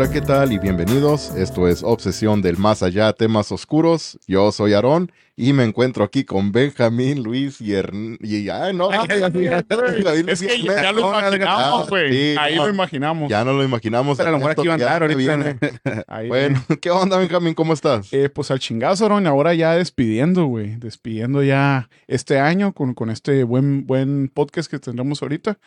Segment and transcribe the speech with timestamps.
[0.00, 0.50] Hola, ¿qué tal?
[0.50, 1.30] Y bienvenidos.
[1.36, 4.18] Esto es Obsesión del Más Allá, temas oscuros.
[4.26, 8.16] Yo soy Aarón y me encuentro aquí con Benjamín, Luis y Hern...
[8.22, 8.90] Y, ay, no.
[9.02, 12.12] es que ya lo imaginamos, güey.
[12.12, 13.28] Sí, Ahí no, lo imaginamos.
[13.28, 14.16] Ya no lo imaginamos.
[14.16, 15.58] Pero a lo mejor aquí va a andar ahorita.
[16.08, 17.52] Ahí, Bueno, ¿qué onda, Benjamín?
[17.52, 18.10] ¿Cómo estás?
[18.14, 20.76] Eh, pues al chingazo, Aaron, ahora ya despidiendo, güey.
[20.76, 25.58] Despidiendo ya este año con, con este buen, buen podcast que tendremos ahorita.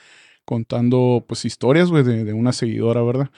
[0.43, 3.29] Contando, pues, historias, güey, de, de una seguidora, ¿verdad?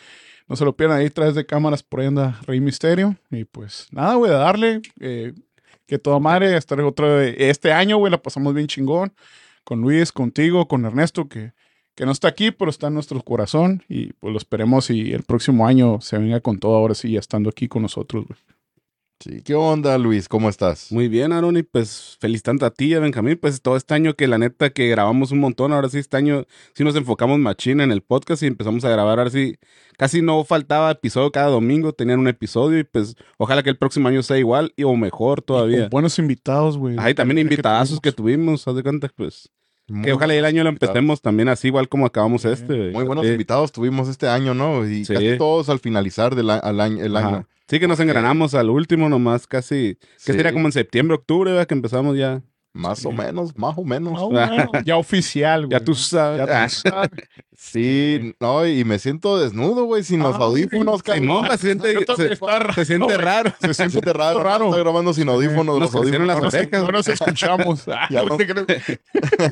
[0.48, 3.16] No se lo pierdan ahí, través de cámaras, por ahí anda Rey Misterio.
[3.32, 4.82] Y pues, nada, güey, a darle.
[5.00, 5.34] eh,
[5.88, 9.14] que toda madre, estar otro, este año, güey, la pasamos bien chingón.
[9.64, 11.54] Con Luis, contigo, con Ernesto, que,
[11.96, 13.84] que no está aquí, pero está en nuestro corazón.
[13.90, 17.20] Y pues lo esperemos y el próximo año se venga con todo, ahora sí, ya
[17.20, 18.40] estando aquí con nosotros, güey.
[19.19, 20.27] Sí, ¿qué onda, Luis?
[20.27, 20.91] ¿Cómo estás?
[20.91, 24.13] Muy bien, Aaron, y pues feliz tanto a ti, a Benjamín, pues todo este año
[24.13, 27.83] que la neta que grabamos un montón, ahora sí este año sí nos enfocamos machina
[27.86, 29.55] en el podcast y empezamos a grabar, ahora sí
[29.97, 34.09] casi no faltaba episodio cada domingo, tenían un episodio y pues ojalá que el próximo
[34.09, 35.83] año sea igual y o mejor todavía.
[35.83, 36.97] Con buenos invitados, güey.
[36.99, 39.49] Hay también invitadazos que tuvimos, haz de cuenta, pues
[39.88, 40.93] Muy que ojalá el año lo invitados.
[40.93, 42.49] empecemos también así igual como acabamos Sí.
[42.49, 42.92] este.
[42.92, 44.86] Muy buenos invitados tuvimos este año, ¿no?
[44.86, 45.14] Y Sí.
[45.14, 47.27] casi todos al finalizar del al año, el Ajá.
[47.30, 47.48] año.
[47.67, 51.52] Sí que nos engranamos al último nomás casi, que Sí, sería como en septiembre, octubre,
[51.52, 51.67] ¿verdad?
[51.67, 52.43] que empezamos ya.
[52.75, 54.13] Más o menos, más o menos.
[54.17, 55.80] Ah, bueno, ya oficial, güey.
[55.80, 56.39] Ya tú sabes.
[56.39, 56.69] Ya tú Ah.
[56.91, 57.09] sabes.
[57.58, 61.93] Sí, no, y me siento desnudo, güey, sin los Ah, audífonos, Sí, no, se siente,
[62.17, 63.53] se, está raro, se siente raro.
[63.61, 64.43] Se siente raro.
[64.43, 64.65] raro.
[64.65, 65.80] Estoy grabando sin audífonos.
[65.80, 66.43] Nos los crecieron las audífonos.
[66.43, 66.81] No nos- orejas.
[66.83, 67.87] No nos escuchamos.
[67.87, 68.37] Ah, Ya no.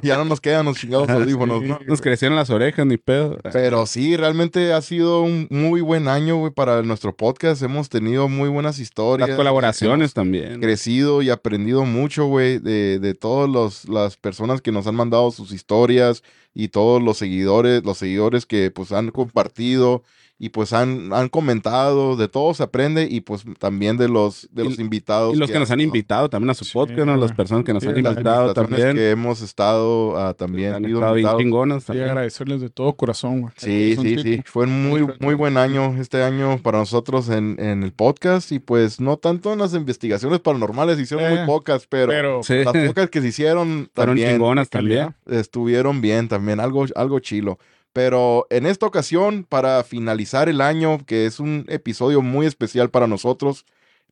[0.02, 1.70] ya nos quedan los chingados audífonos, sí.
[1.70, 1.80] ¿no?
[1.88, 3.38] Nos crecieron las orejas, ni pedo.
[3.54, 7.62] Pero sí, realmente ha sido un muy buen año, güey, para nuestro podcast.
[7.64, 9.30] Hemos tenido muy buenas historias.
[9.30, 10.60] Las colaboraciones también.
[10.60, 15.52] crecido y aprendido mucho, güey, de, de todas las personas que nos han mandado sus
[15.52, 20.04] historias y todos los seguidores, los seguidores que pues han compartido
[20.46, 24.64] y pues han, han comentado, de todo se aprende y pues también de los, de
[24.64, 25.34] Y- los invitados.
[25.34, 27.16] Y los que nos han invitado también a su Sí, podcast, ¿no?
[27.16, 28.94] Las personas que nos Sí, han invitado también.
[28.96, 30.74] que hemos estado ah, también.
[30.74, 32.10] han estado bien chingonas Sí, también.
[32.10, 33.54] agradecerles de todo corazón, güey.
[33.56, 34.42] Sí, sí, sí.
[34.46, 38.60] Fue un muy, muy buen año este año para nosotros en, en el podcast y
[38.60, 42.64] pues no tanto en las investigaciones paranormales, hicieron Eh, muy pocas, pero, Pero, Sí.
[42.66, 45.16] las pocas que se hicieron Fueron también chingonas también.
[45.26, 47.58] estuvieron bien también, algo, algo chilo.
[47.94, 53.08] Pero en esta ocasión, para finalizar el año, que es un episodio muy especial para
[53.08, 53.66] nosotros,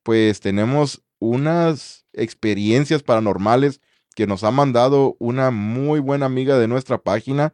[0.04, 3.82] pues tenemos unas experiencias paranormales
[4.16, 7.54] que nos ha mandado una muy buena amiga de nuestra página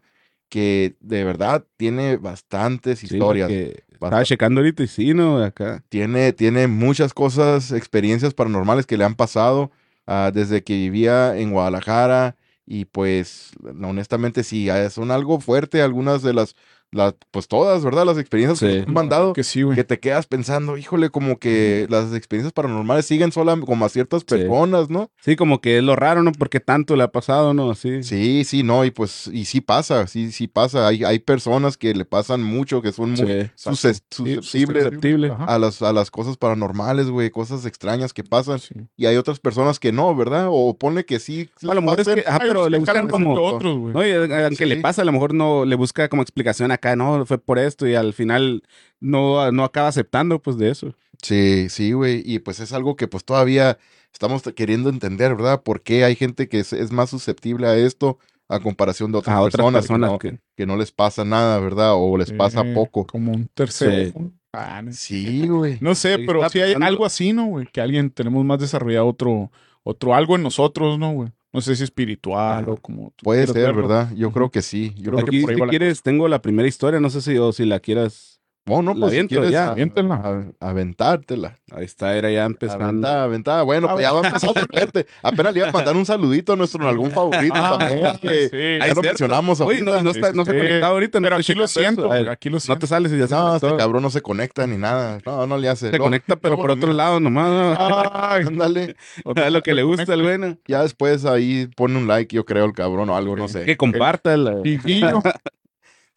[0.50, 3.50] que de verdad tiene bastantes Sí, historias.
[3.50, 5.44] porque Estaba checando ahorita y sí, ¿no?
[5.44, 5.84] Acá.
[5.90, 9.72] Tiene, tiene muchas cosas, experiencias paranormales que le han pasado
[10.06, 12.37] ah, desde que vivía en Guadalajara.
[12.68, 13.52] Y pues,
[13.84, 16.56] honestamente, sí, ah, son algo fuerte algunas de las,
[16.92, 18.06] las pues todas, ¿verdad?
[18.06, 18.78] Las experiencias que Sí.
[18.80, 19.34] nos han mandado.
[19.34, 19.76] que sí, güey.
[19.76, 24.24] Que te quedas pensando, híjole, como que las experiencias paranormales siguen sola como a ciertas
[24.24, 25.10] personas, ¿no?
[25.22, 26.32] Sí, como que es lo raro, ¿no?
[26.32, 27.70] Porque tanto le ha pasado, ¿no?
[27.72, 28.04] Así.
[28.04, 30.88] Sí, sí, no, y pues, y sí pasa, sí, sí pasa.
[30.88, 33.50] Hay, hay personas que le pasan mucho, que son muy Sí.
[33.56, 35.30] susceptibles susceptible.
[35.32, 35.46] Ajá.
[35.46, 38.60] a las, a las cosas paranormales, güey, cosas extrañas que pasan.
[38.60, 38.76] Sí.
[38.96, 40.48] Y hay otras personas que no, ¿verdad?
[40.50, 41.50] O pone que sí.
[41.68, 43.94] A lo mejor es que, Ay, pero le que buscan como, otros, güey.
[43.94, 44.66] No, y aunque Sí.
[44.66, 47.86] le pasa, a lo mejor no le busca como explicación acá, no, fue por esto
[47.88, 48.64] y al final
[49.00, 50.96] no, no acaba aceptando pues de eso.
[51.22, 52.22] Sí, sí, güey.
[52.26, 53.78] Y pues es algo que pues todavía
[54.14, 55.64] estamos queriendo entender, ¿verdad?
[55.64, 58.18] ¿Por qué hay gente que es, es más susceptible a esto
[58.50, 61.26] a comparación de otras A otras personas, personas que, no, que- que no les pasa
[61.26, 61.94] nada, ¿verdad?
[61.96, 63.06] O les pasa Eh, poco.
[63.06, 64.12] Como un tercero.
[64.18, 64.32] Sí.
[64.54, 64.94] Ah, no.
[64.94, 65.78] Sí, güey.
[65.82, 67.68] No sé, pero sí hay algo así, ¿no, güey?
[67.68, 69.52] Que alguien tenemos más desarrollado otro,
[69.84, 71.30] otro algo en nosotros, ¿no, güey?
[71.58, 73.12] No sé si espiritual o como.
[73.24, 73.88] Puede ser, verlo.
[73.88, 74.14] ¿verdad?
[74.16, 74.94] Yo creo que sí.
[74.96, 77.36] Yo creo que por ahí si la quieres, tengo la primera historia, no sé si,
[77.40, 78.37] o si la quieras.
[78.68, 79.68] Bueno, La pues si quieres ya.
[79.68, 80.16] a- Aviéntenla.
[80.60, 81.58] a- aventártela.
[81.72, 82.86] Ahí está, era ya empezando.
[82.86, 83.64] Aventada, aventada.
[83.64, 85.08] Bueno, pues ya va a empezar fuerte.
[85.24, 88.18] Apenas le iba a mandar un saludito a nuestro algún favorito Ah, también.
[88.22, 88.84] que sí.
[88.84, 90.04] Ahí lo mencionamos Oye, no, ahorita.
[90.04, 91.20] no está, no se conectado ahorita.
[91.22, 92.12] Pero no aquí lo siento.
[92.12, 92.80] A ver, aquí lo No siento.
[92.80, 95.20] te sales y ya se No, este cabrón no se conecta ni nada.
[95.26, 95.92] No, no le hace.
[95.92, 97.78] Se No, conecta, pero por otro lado nomás.
[98.14, 98.96] Ay, Ándale.
[99.36, 100.58] A lo que le gusta el bueno.
[100.68, 103.64] Ya después ahí pone un like, yo creo, el cabrón o algo, no sé.
[103.66, 104.36] Que comparta.
[104.64, 105.22] Chiquillo.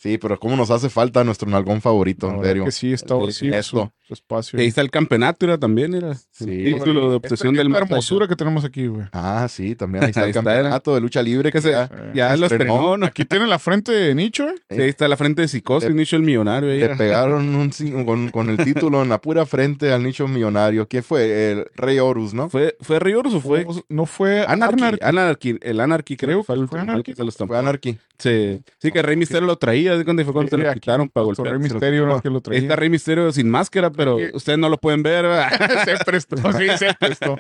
[0.01, 2.65] Sí, pero cómo nos hace falta nuestro nalgón favorito, en serio.
[2.65, 3.93] que sí, está sí, esto.
[4.11, 4.59] Su espacio.
[4.59, 6.45] Y ahí está el campeonato, era también, era Sí.
[6.67, 9.07] el título de obsesión del esta hermosura que tenemos aquí, güey.
[9.13, 11.73] Ah, sí, también ahí está Ahí el está, campeonato de lucha libre que se...
[11.73, 12.75] Eh, Ya lo estrenó.
[12.75, 13.07] estrenó, ¿no?
[13.07, 14.55] Aquí tiene la frente de Nicho, eh.
[14.71, 16.71] Sí, ahí está la frente de psicosis, Nicho el millonario.
[16.71, 16.97] ahí Le era.
[16.97, 17.71] pegaron un,
[18.05, 20.89] con, con el título en la pura frente al nicho millonario.
[20.89, 21.53] ¿Qué fue?
[21.53, 22.49] El Rey Horus, ¿no?
[22.49, 23.67] ¿Fue, ¿Fue Riorus o fue?
[23.89, 24.99] No fue Anarchy, Anarchy.
[25.05, 27.15] Anarchy, el Anarchy creo, fue, el fue Anarchy.
[27.15, 27.37] se los.
[27.37, 27.99] Fue Anarchy.
[28.19, 31.25] Sí, sí, que Rey Misterio lo traía, ¿de cuándo fue cuando se lo quitaron para
[31.25, 31.53] golpear?
[31.53, 32.61] Rey Misterio que lo Ahí traía.
[32.61, 34.25] está Rey Misterio sin máscara, pero Sí.
[34.33, 35.27] ustedes no lo pueden ver.
[35.85, 37.37] se prestó, sí, se prestó.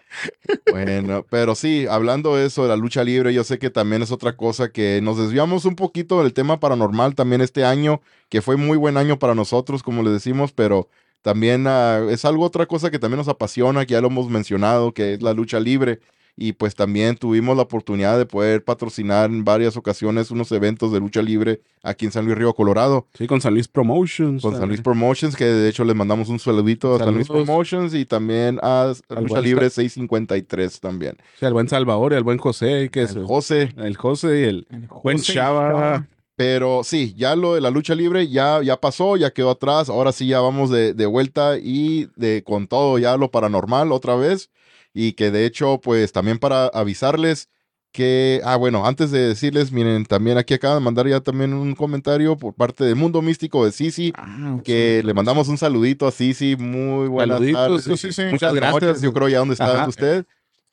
[0.71, 4.12] Bueno, pero sí, hablando de eso, de la lucha libre, yo sé que también es
[4.12, 8.57] otra cosa que nos desviamos un poquito del tema paranormal también este año, que fue
[8.57, 10.89] muy buen año para nosotros, como les decimos, pero
[11.23, 14.93] también ah, es algo otra cosa que también nos apasiona, que ya lo hemos mencionado,
[14.93, 16.01] que es la lucha libre.
[16.37, 21.00] Y pues también tuvimos la oportunidad de poder patrocinar en varias ocasiones unos eventos de
[21.00, 23.06] lucha libre aquí en San Luis Río Colorado.
[23.15, 24.43] Sí, con San Luis Promotions.
[24.43, 27.29] Con San Luis Promotions, que de hecho les mandamos un saludito a San Luis.
[27.29, 31.17] Promotions y también a Al Lucha Libre 653 también.
[31.38, 34.44] Sí, al buen Salvador y al buen José, que es El José, el José y
[34.44, 34.67] el
[35.03, 36.06] buen José Chava.
[36.37, 40.12] pero sí, ya lo de la lucha libre ya, ya pasó, ya quedó atrás, ahora
[40.12, 44.49] sí ya vamos de, de vuelta y de con todo ya lo paranormal otra vez
[44.95, 47.49] y que de hecho pues también para avisarles
[47.93, 51.75] que, ah bueno, antes de decirles, miren, también aquí acaban de mandar ya también un
[51.75, 56.13] comentario por parte del Mundo Místico de Sisi, Ah, que le mandamos un saludito a
[56.13, 58.01] Sisi, muy buenas Saluditos, tardes.
[58.01, 58.23] sí, sí.
[58.31, 58.83] Muchas gracias.
[58.83, 59.89] noches, yo creo ya donde está Ajá.
[59.89, 60.25] usted.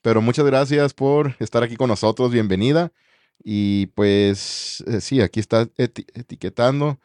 [0.03, 2.91] Pero muchas gracias por estar aquí con nosotros, bienvenida.
[3.43, 6.99] Y pues eh, sí, aquí está eti- etiquetando.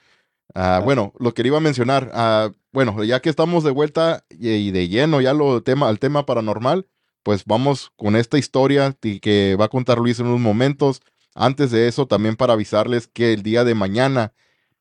[0.55, 4.50] Ah, bueno, lo que iba a mencionar, ah, bueno, ya que estamos de vuelta y,
[4.50, 6.87] y de lleno ya lo tema, al tema paranormal,
[7.22, 11.00] pues vamos con esta historia que va a contar Luis en unos momentos.
[11.34, 14.32] Antes de eso, también para avisarles que el día de mañana,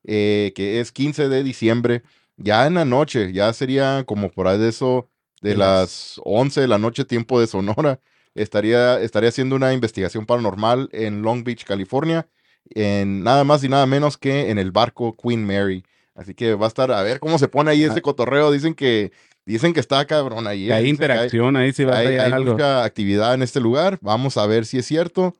[0.04, 2.02] eh, que es 15 de diciembre,
[2.36, 5.08] ya en la noche, ya sería como por ahí de eso,
[5.40, 8.00] de las 11 de la noche, tiempo de Sonora,
[8.34, 12.28] estaría, estaría haciendo una investigación paranormal en Long Beach, California,
[12.70, 15.84] en nada más y nada menos que en el barco Queen Mary.
[16.14, 18.52] Así que va a estar, a ver cómo se pone ahí ese cotorreo.
[18.52, 19.12] Dicen que,
[19.46, 20.66] dicen que está cabrón ahí.
[20.66, 22.52] Que hay interacción ahí, sí va a hay, estar hay algo.
[22.52, 23.98] mucha actividad en este lugar.
[24.00, 25.34] Vamos a ver si es cierto.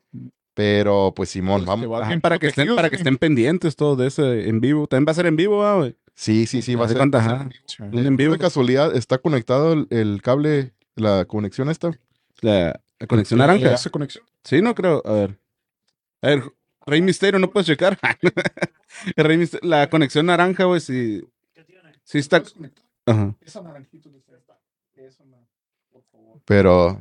[0.55, 2.03] Pero pues Simón, Pues, vamos.
[2.03, 3.01] Ajá, para que estén, protegidos, para que sí.
[3.01, 4.87] estén pendientes todo de ese en vivo.
[4.87, 5.97] También va a ser en vivo, ah, güey.
[6.15, 6.99] Sí, sí, sí, va a ser.
[6.99, 7.49] va a
[7.81, 8.09] en vivo.
[8.09, 8.33] En vivo.
[8.35, 11.91] De casualidad, ¿está conectado el, el cable, la conexión esta?
[12.43, 13.73] La, la conexión ¿Le naranja.
[13.73, 14.25] hace conexión?
[14.45, 15.01] Sí, no creo.
[15.07, 15.39] A ver.
[16.21, 16.43] A ver,
[16.85, 17.99] Rey Misterio, ¿no puedes checar?
[19.17, 21.23] Rey Misterio- la conexión naranja, güey, sí.
[22.05, 22.43] Sí está.
[23.07, 23.35] Ajá.
[23.41, 24.59] Esa naranjita que está.
[24.95, 25.47] Esa na-
[25.91, 26.41] por favor.
[26.45, 26.99] Pero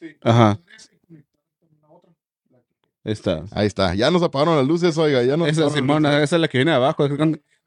[0.00, 0.16] Sí.
[0.22, 0.58] Ajá.
[0.76, 2.10] Esa y conectar con la otra.
[2.50, 2.74] La que-
[3.04, 3.44] Ahí está.
[3.52, 3.94] ahí está.
[3.94, 5.22] Ya nos apagaron las luces, oiga.
[5.22, 7.04] Ya nos Esa, apagaron Simón, esa es la que viene de abajo.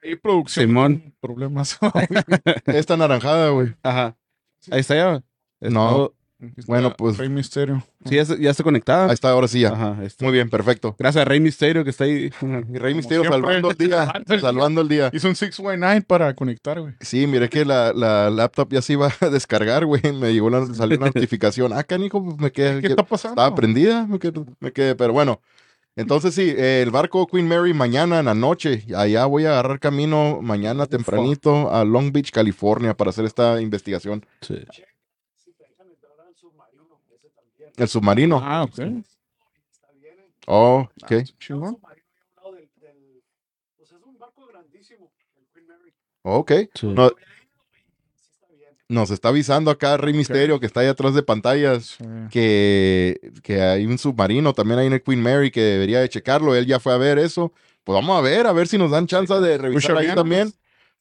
[0.04, 0.68] Ahí producción.
[0.68, 1.16] Simón.
[1.22, 1.80] Problemas.
[2.66, 3.74] Esta naranjada, güey.
[3.84, 4.18] Ajá.
[4.70, 5.24] Ahí está ya.
[5.62, 6.14] No.
[6.40, 7.82] Está- Bueno, pues- Rey Misterio.
[8.06, 9.08] Sí, ya, está conectada.
[9.08, 9.70] Ahí está, ahora sí ya.
[9.70, 9.98] Ajá.
[10.22, 10.96] Muy bien, perfecto.
[11.00, 12.30] Gracias a Rey Misterio que está ahí.
[12.42, 13.42] Rey Misterio siempre.
[13.42, 14.14] salvando el día.
[14.42, 15.10] Salvando el día.
[15.14, 16.94] Hizo un 619 para conectar, güey.
[17.00, 20.02] Sí, mire que la, la laptop ya se iba a descargar, güey.
[20.14, 21.72] Me llegó la, salió una notificación.
[21.74, 22.82] Ah, canijo, pues me quedé.
[22.82, 23.34] ¿Qué está pasando?
[23.42, 25.40] Estaba prendida, me quedé, me quedé, pero bueno.
[25.98, 29.80] Entonces sí, eh, el barco Queen Mary mañana en la noche, allá voy a agarrar
[29.80, 34.26] camino mañana tempranito a Long Beach, California para hacer esta investigación.
[34.42, 34.56] Sí.
[37.78, 38.40] El submarino.
[38.44, 38.80] Ah, ok.
[40.48, 41.14] Oh, ok.
[41.40, 41.78] Chingón.
[46.24, 46.52] Ok.
[46.74, 46.88] Sí.
[46.88, 47.12] No-
[48.88, 52.06] nos está avisando acá Rey Misterio que está ahí atrás de pantallas Sí.
[52.30, 56.54] que, que hay un submarino también ahí en el Queen Mary que debería de checarlo.
[56.56, 57.52] Él ya fue a ver eso.
[57.84, 60.54] Pues vamos a ver, a ver si nos dan chance de revisar ahí también.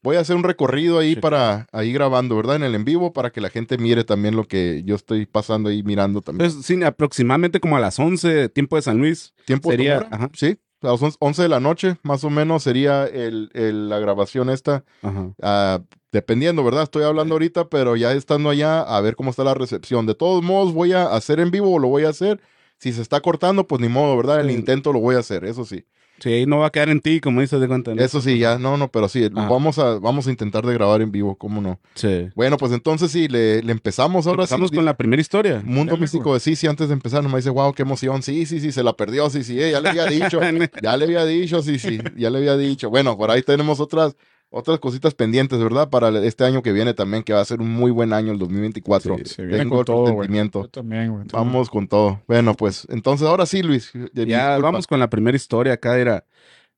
[0.04, 1.20] Voy a hacer un recorrido ahí Sí.
[1.20, 2.56] para ahí grabando, ¿verdad?
[2.56, 5.70] En el en vivo para que la gente mire también lo que yo estoy pasando
[5.70, 6.50] ahí mirando también.
[6.52, 9.32] Pues, sí, aproximadamente como a las 11, tiempo de San Luis.
[9.46, 10.30] Tiempo sería- hora, ajá.
[10.34, 13.98] Sí, a las 11 11 de la noche más o menos sería el, el- la
[13.98, 14.84] grabación esta.
[15.02, 15.30] Ajá.
[15.42, 15.80] Ah,
[16.12, 16.82] dependiendo, ¿verdad?
[16.84, 20.04] Estoy hablando ahorita, pero ya estando allá, a ver cómo está la recepción.
[20.06, 22.40] De todos modos, voy a hacer en vivo o lo voy a hacer.
[22.78, 24.40] Si se está cortando, pues ni modo, ¿verdad?
[24.40, 24.54] El Sí.
[24.54, 25.86] intento lo voy a hacer, eso sí.
[26.20, 27.94] Sí, ahí no va a quedar en ti, como dices de cuenta.
[27.94, 28.00] ¿no?
[28.02, 29.48] Eso sí, ya, no, no, pero sí, Ajá.
[29.48, 31.80] vamos a, vamos a intentar de grabar en vivo, ¿cómo no?
[31.94, 32.28] Sí.
[32.34, 34.76] Bueno, pues entonces sí, le, le empezamos ahora Empezamos sí.
[34.76, 35.60] con la primera historia.
[35.64, 38.22] Mundo Místico de sí, sí, antes de empezar, nomás dice, wow, qué emoción.
[38.22, 40.40] Sí, sí, sí, se la perdió, sí, sí, eh, ya le había dicho.
[40.82, 42.90] Ya le había dicho, sí, sí, ya le había dicho.
[42.90, 44.16] Bueno, por ahí tenemos otras,
[44.54, 45.90] otras cositas pendientes, ¿verdad?
[45.90, 48.38] Para este año que viene también, que va a ser un muy buen año, el
[48.38, 49.18] 2024.
[49.18, 50.24] Sí, Se viene Tengo con todo.
[50.24, 51.26] Yo también, güey.
[51.32, 52.22] Vamos con todo.
[52.28, 53.92] Bueno, pues entonces ahora sí, Luis.
[54.14, 55.98] ya vamos con la primera historia acá.
[55.98, 56.24] Era,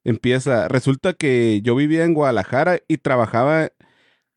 [0.05, 3.73] Empieza, resulta que yo vivía en Guadalajara y trabajaba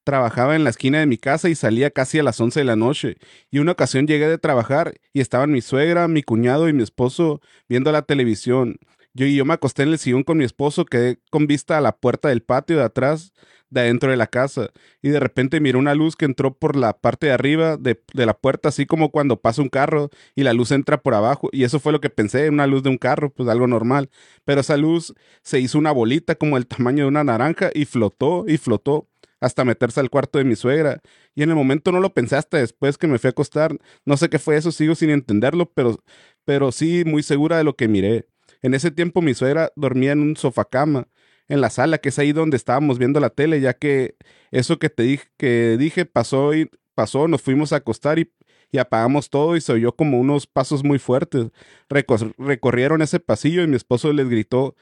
[0.04, 2.76] trabajaba en la esquina de mi casa y salía casi a las 11 de la
[2.76, 3.18] noche.
[3.52, 7.42] Y una ocasión llegué de trabajar y estaban mi suegra, mi cuñado y mi esposo
[7.68, 8.80] viendo la televisión.
[9.20, 11.82] Yo y yo me acosté en el sillón con mi esposo, quedé con vista a
[11.82, 13.34] la puerta del patio de atrás,
[13.70, 14.70] de adentro de la casa.
[15.02, 18.34] Y de repente miré una luz que entró por la parte de arriba de, la
[18.34, 21.50] puerta, así como cuando pasa un carro y la luz entra por abajo.
[21.52, 24.10] Y eso fue lo que pensé, una luz de un carro, pues algo normal.
[24.46, 28.46] Pero esa luz se hizo una bolita como el tamaño de una naranja y flotó
[28.48, 29.10] y flotó
[29.42, 31.02] hasta meterse al cuarto de mi suegra.
[31.36, 33.78] Y en el momento no lo pensé hasta después que me fui a acostar.
[34.06, 36.02] No sé qué fue eso, sigo sin entenderlo, pero,
[36.46, 38.26] pero sí muy segura de lo que miré.
[38.62, 41.08] En ese tiempo mi suegra dormía en un sofacama
[41.48, 44.16] en la sala, que es ahí donde estábamos viendo la tele, ya que
[44.52, 48.32] eso que te dije, que dije pasó y pasó, nos fuimos a acostar y,
[48.80, 51.48] apagamos todo y se oyó como unos pasos muy fuertes.
[51.90, 54.76] Recor- recorrieron ese pasillo y mi esposo les gritó,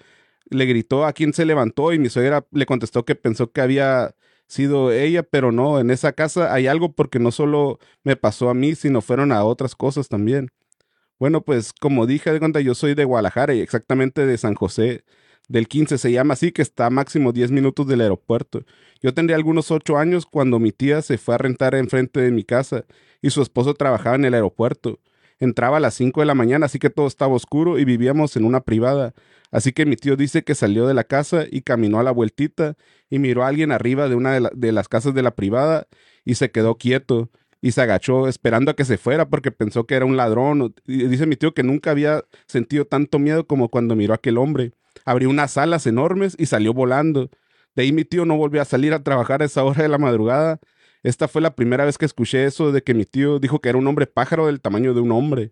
[0.49, 4.15] le gritó a quién se levantó y mi suegra le contestó que pensó que había
[4.47, 8.53] sido ella, pero no, en esa casa hay algo porque no solo me pasó a
[8.53, 10.49] mí, sino fueron a otras cosas también.
[11.19, 15.03] Bueno, pues como dije, de cuenta, yo soy de Guadalajara y exactamente de San José
[15.47, 18.65] del 15, se llama así, que está a máximo 10 minutos del aeropuerto.
[19.01, 22.43] Yo tendría algunos 8 años cuando mi tía se fue a rentar enfrente de mi
[22.43, 22.85] casa
[23.21, 24.99] y su esposo trabajaba en el aeropuerto.
[25.39, 28.45] Entraba a las 5 de la mañana, así que todo estaba oscuro y vivíamos en
[28.45, 29.13] una privada.
[29.51, 32.75] Así que mi tío dice que salió de la casa y caminó a la vueltita
[33.09, 35.87] y miró a alguien arriba de una de, de las casas de la privada
[36.25, 37.31] y se quedó quieto
[37.67, 40.73] y se agachó esperando a que se fuera porque pensó que era un ladrón.
[40.85, 44.37] Y dice mi tío que nunca había sentido tanto miedo como cuando miró a aquel
[44.37, 44.71] hombre.
[45.05, 47.29] Abrió unas alas enormes y salió volando.
[47.75, 49.97] De ahí mi tío no volvió a salir a trabajar a esa hora de la
[49.97, 50.59] madrugada.
[51.03, 53.77] Esta fue la primera vez que escuché eso de que mi tío dijo que era
[53.77, 55.51] un hombre pájaro del tamaño de un hombre.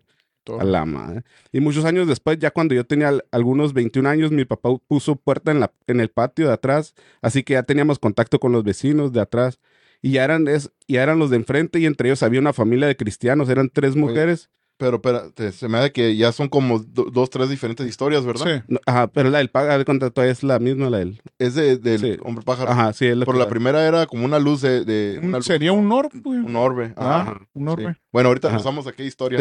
[0.58, 1.22] A la madre.
[1.52, 5.16] Y muchos años después, ya cuando yo tenía al- algunos 21 años, mi papá puso
[5.16, 8.64] puerta en, la, en el patio de atrás, así que ya teníamos contacto con los
[8.64, 9.58] vecinos de atrás.
[10.06, 12.86] Y ya eran, es, ya eran los de enfrente y entre ellos había una familia
[12.86, 14.50] de cristianos, eran tres mujeres.
[14.78, 18.56] Pero, pero se me da que ya son como do- dos, tres diferentes historias, ¿verdad?
[18.58, 18.62] Sí.
[18.68, 21.22] No, Ajá, pero la del paga de es la misma, la del...
[21.38, 22.16] Es de, del Sí.
[22.22, 22.70] hombre pájaro.
[22.70, 24.84] Ajá, sí, es Pero que- la primera era como una luz de...
[24.84, 26.40] de una sería un orbe, güey.
[26.40, 26.92] un orbe.
[26.96, 27.40] Ah, Ajá.
[27.54, 27.72] un Sí.
[27.72, 27.96] orbe.
[28.12, 28.56] Bueno, ahorita Ajá.
[28.58, 29.40] nos vamos a qué historia.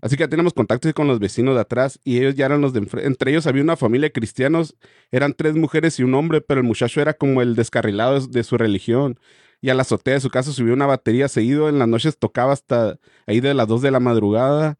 [0.00, 2.72] Así que ya teníamos contacto con los vecinos de atrás y ellos ya eran los
[2.72, 3.06] de enfrente.
[3.06, 4.74] Entre ellos había una familia de cristianos,
[5.10, 8.44] eran tres mujeres y un hombre, pero el muchacho era como el descarrilado de, de
[8.44, 9.18] su religión.
[9.62, 12.52] Y a la azotea de su casa subió una batería seguido, en las noches tocaba
[12.52, 14.78] hasta ahí de las 2 de la madrugada.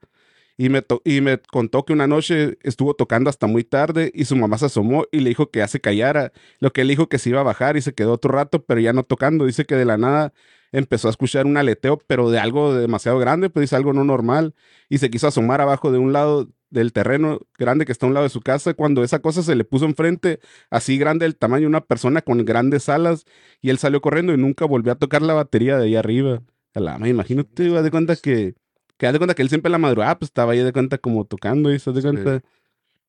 [0.59, 4.37] Y me, y me contó que una noche estuvo tocando hasta muy tarde y su
[4.37, 6.33] mamá se asomó y le dijo que ya se callara.
[6.61, 8.81] Lo que él dijo que se iba a bajar y se quedó otro rato, pero
[8.81, 9.47] ya no tocando.
[9.47, 10.33] Dice que de la nada
[10.73, 14.55] empezó a escuchar un aleteo, pero de algo demasiado grande, pues dice algo no normal.
[14.89, 18.15] Y se quiso asomar abajo de un lado del terreno grande que está a un
[18.15, 21.63] lado de su casa, cuando esa cosa se le puso enfrente, así grande el tamaño
[21.63, 23.27] de una persona con grandes alas,
[23.61, 26.43] y él salió corriendo y nunca volvió a tocar la batería de ahí arriba.
[26.75, 28.55] A la madre, imagínate, haz de cuenta que,
[28.97, 31.71] que de cuenta que él siempre la madrugada, pues estaba ahí de cuenta como tocando
[31.73, 32.43] y se de cuenta.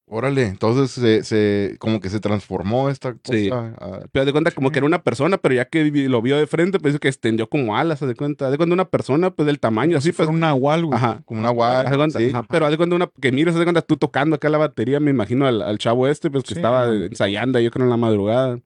[0.05, 3.33] Órale, entonces se, se, como que se transformó esta cosa.
[3.33, 3.49] Sí.
[3.51, 6.45] a- Pero de cuenta como que era una persona, pero ya que lo vio de
[6.45, 8.51] frente, pues que extendió como alas, de cuenta.
[8.51, 10.27] De cuenta una persona, pues del tamaño, así, pues.
[10.27, 10.97] un nahual, güey.
[10.97, 11.21] Ajá.
[11.25, 12.29] como una de cuenta, sí.
[12.29, 14.99] ajá, pero de cuenta una, que mires, haz de cuenta tú tocando acá la batería,
[14.99, 17.97] me imagino al, al chavo este, pues que Sí, estaba ensayando, yo creo en la
[17.97, 18.59] madrugada.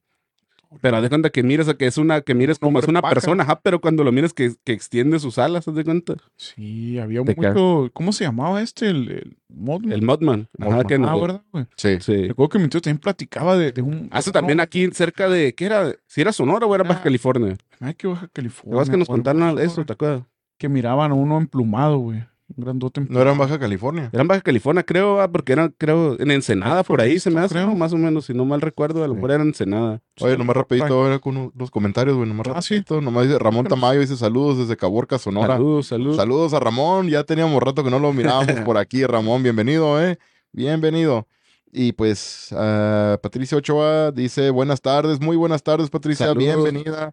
[0.82, 3.42] Pero haz de cuenta que mires que es una, que mires como es una persona,
[3.42, 6.14] ajá, pero cuando lo mires que, que extiende sus alas, haz de cuenta.
[6.36, 7.90] Sí, había mucho.
[7.94, 8.88] ¿Cómo se llamaba este?
[8.90, 9.92] El, el Mothman.
[9.92, 10.48] El Modman.
[10.58, 10.86] Ajá, Mothman.
[10.86, 11.20] que Ah, no.
[11.20, 11.66] ¿verdad, güey?
[11.76, 11.96] Sí.
[12.00, 12.28] Sí.
[12.28, 14.08] Recuerdo que mi tío también platicaba de, de un.
[14.10, 15.94] Hace también aquí cerca de, ¿qué era?
[16.06, 17.56] Si era Sonora o era Baja Ah, California.
[17.80, 18.72] Ay, que Baja ¿Te California.
[18.74, 19.84] acuerdas que nos contaron eso?
[19.86, 20.22] ¿Te acuerdas?
[20.58, 22.24] Que miraban a uno emplumado, güey.
[22.56, 24.08] Grandote No era en Baja California.
[24.12, 27.40] Era en Baja California, creo, ah, porque eran, creo, en Ensenada, por ahí se me
[27.40, 27.66] hace, creo.
[27.66, 27.74] ¿no?
[27.74, 29.16] más o menos, si no mal recuerdo, a lo Sí.
[29.16, 30.00] mejor era Ensenada.
[30.20, 32.74] Oye, nomás rapidito, era con unos, unos comentarios, güey, nomás Ah, sí.
[32.76, 33.00] rapidito.
[33.02, 35.54] Nomás dice Ramón Tamayo, dice saludos desde Caborca, Sonora.
[35.56, 36.16] Saludos, saludos.
[36.16, 40.18] Saludos a Ramón, ya teníamos rato que no lo mirábamos por aquí, Ramón, bienvenido, ¿eh?
[40.52, 41.26] Bienvenido.
[41.70, 46.62] Y pues ah, Patricia Ochoa dice buenas tardes, muy buenas tardes Patricia, Saludos.
[46.64, 47.12] bienvenida.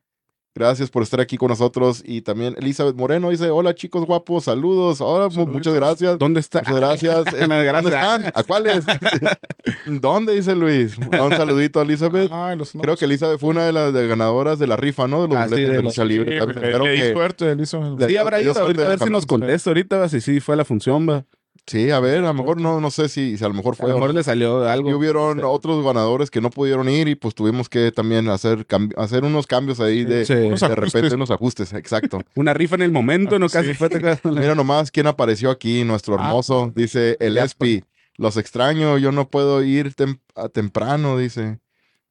[0.58, 2.02] Gracias por estar aquí con nosotros.
[2.06, 5.00] Y también Elizabeth Moreno dice, hola chicos guapos, saludos.
[5.00, 5.48] Saluditos.
[5.54, 6.18] muchas gracias.
[6.18, 6.60] ¿Dónde está?
[6.60, 7.26] Muchas gracias.
[7.36, 8.26] Eh, ¿Dónde están?
[8.34, 8.86] ¿A cuáles?
[9.86, 10.34] ¿Dónde?
[10.36, 10.98] Dice Luis.
[10.98, 12.32] Un saludito a Elizabeth.
[12.32, 15.24] Ay, los Creo que Elizabeth fue una de las de ganadoras de la rifa, ¿no?
[15.24, 16.40] De los Ah, sí, de lucha libre.
[16.40, 17.56] Sí, que- suerte.
[17.56, 20.58] Le- Sí, habrá ido ahorita a ver si nos contesta ahorita, si sí fue a
[20.58, 21.26] la función, va.
[21.68, 23.78] Sí, a ver, a lo mejor no, no sé si, si a lo mejor A
[23.78, 23.90] fue.
[23.90, 24.90] lo o mejor le salió algo.
[24.90, 25.44] Y hubieron Sí.
[25.46, 29.48] otros ganadores que no pudieron ir y pues tuvimos que también hacer, cam- hacer unos
[29.48, 30.34] cambios ahí de, Sí.
[30.34, 32.22] Unos de repente unos ajustes, exacto.
[32.36, 33.74] Una rifa en el momento, no Ah, casi sí.
[33.74, 33.90] fue.
[34.26, 37.84] Mira nomás quién apareció aquí, nuestro Ah, hermoso, dice el Espi.
[38.18, 41.58] los extraño, yo no puedo ir tem- a temprano, dice.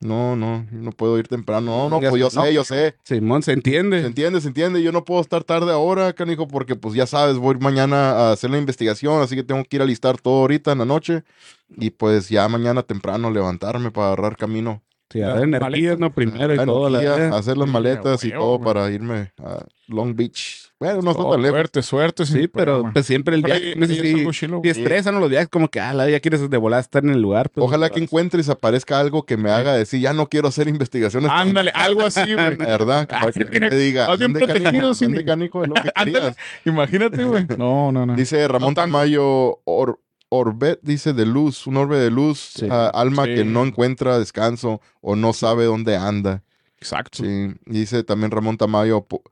[0.00, 1.88] No, no, no puedo ir temprano.
[1.88, 2.44] No, no, pues yo sé, no.
[2.44, 2.96] sé, yo sé.
[3.04, 4.00] Simón, se entiende.
[4.00, 4.82] Se entiende, se entiende.
[4.82, 8.50] Yo no puedo estar tarde ahora, canijo, porque pues ya sabes, voy mañana a hacer
[8.50, 11.24] la investigación, así que tengo que ir a listar todo ahorita en la noche.
[11.68, 14.82] Y pues ya mañana temprano levantarme para agarrar camino.
[15.10, 16.90] Sí, a ver, energías, no primero y todo.
[16.90, 20.63] La hacer las maletas y todo para irme a Long Beach.
[20.80, 21.54] Bueno, no está Oh, tan lejos.
[21.56, 22.26] suerte, suerte.
[22.26, 22.92] Sí, pero problema.
[22.92, 23.76] pues siempre el Pero viaje.
[23.76, 26.80] no sé si, si estresan los viajes, como que, ah, la ya quieres de volar
[26.80, 27.48] estar en el lugar.
[27.50, 31.30] pues, Ojalá que encuentres, aparezca algo que me haga decir, ya no quiero hacer investigaciones.
[31.32, 32.56] Ándale, algo así, güey.
[32.56, 33.08] ¿Verdad?
[33.08, 35.74] Para que te diga, más bien "Ande, canijo, protegido, sí, ande, mi- canijo, es lo
[35.74, 36.12] que Ándale.
[36.12, 36.36] querías".
[36.64, 37.46] Imagínate, güey.
[37.58, 38.16] No, no, no.
[38.16, 38.74] Dice Ramón.
[38.74, 42.66] Tamayo, Or- Orbet, dice de luz, un orbe de luz, Sí.
[42.68, 43.36] ah, alma Sí.
[43.36, 46.42] que no encuentra descanso o no sabe dónde anda.
[46.78, 47.22] Exacto.
[47.22, 47.52] Sí.
[47.66, 49.22] Dice también Ramón Tamayo, po-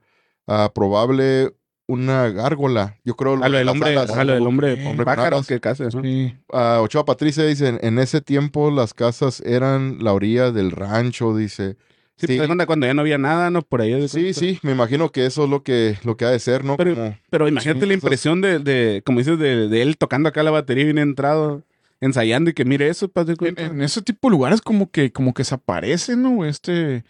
[0.47, 1.51] ah, probable
[1.87, 2.97] una gárgola.
[3.03, 4.09] Yo creo A lo del hombre, alas.
[4.11, 5.45] a lo del hombre, Pájaros.
[5.47, 6.01] que casi, ¿no?
[6.01, 6.33] Sí.
[6.51, 11.35] Ah, Ochoa Patricia dice, en, en ese tiempo las casas eran la orilla del rancho,
[11.35, 11.75] dice.
[12.15, 12.37] Sí, Sí.
[12.37, 13.63] pues, cuando ya no había nada, ¿no?
[13.63, 13.91] Por ahí.
[13.91, 14.39] de Sí, cuenta.
[14.39, 16.77] sí, me imagino que eso es lo que, lo que ha de ser, ¿no?
[16.77, 20.29] Pero- Como- Pero imagínate Sí, la impresión de, de, como dices, de, de él tocando
[20.29, 21.63] acá la batería bien entrado,
[21.99, 25.33] ensayando y que mire eso, pues, En, en ese tipo de lugares como que, como
[25.33, 26.45] que se aparece, ¿no?
[26.45, 27.03] Este,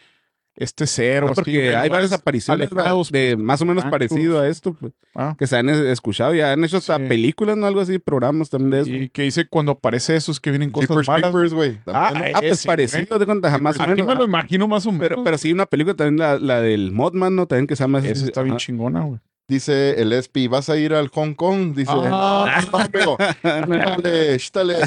[0.56, 1.28] este cero.
[1.30, 2.70] Ah, porque hay varias apariciones
[3.12, 3.92] de más o menos blancos.
[3.92, 7.04] parecido a esto, pues, Ah, que se han eh, escuchado y han hecho hasta Sí.
[7.08, 7.68] películas, ¿no?
[7.68, 8.90] Algo así, programas también de eso.
[8.92, 11.54] y que dice cuando aparece eso es que vienen cosas Jeepers malas.
[11.54, 11.78] Güey.
[11.88, 12.22] Ah, ¿no?
[12.36, 14.08] ah, pues parecido, de cuenta, más o Aquí menos.
[14.08, 15.08] me lo imagino más o menos.
[15.10, 17.46] Pero, pero sí, una película también, la, la del Modman, ¿no?
[17.48, 18.00] También que se llama.
[18.00, 19.20] Esa está bien chingona, güey.
[19.54, 21.76] Dice el Espi, ¿vas a ir al Hong Kong?
[21.76, 22.60] Dice, Ah.
[22.72, 24.78] no, amigo, dale, chítale.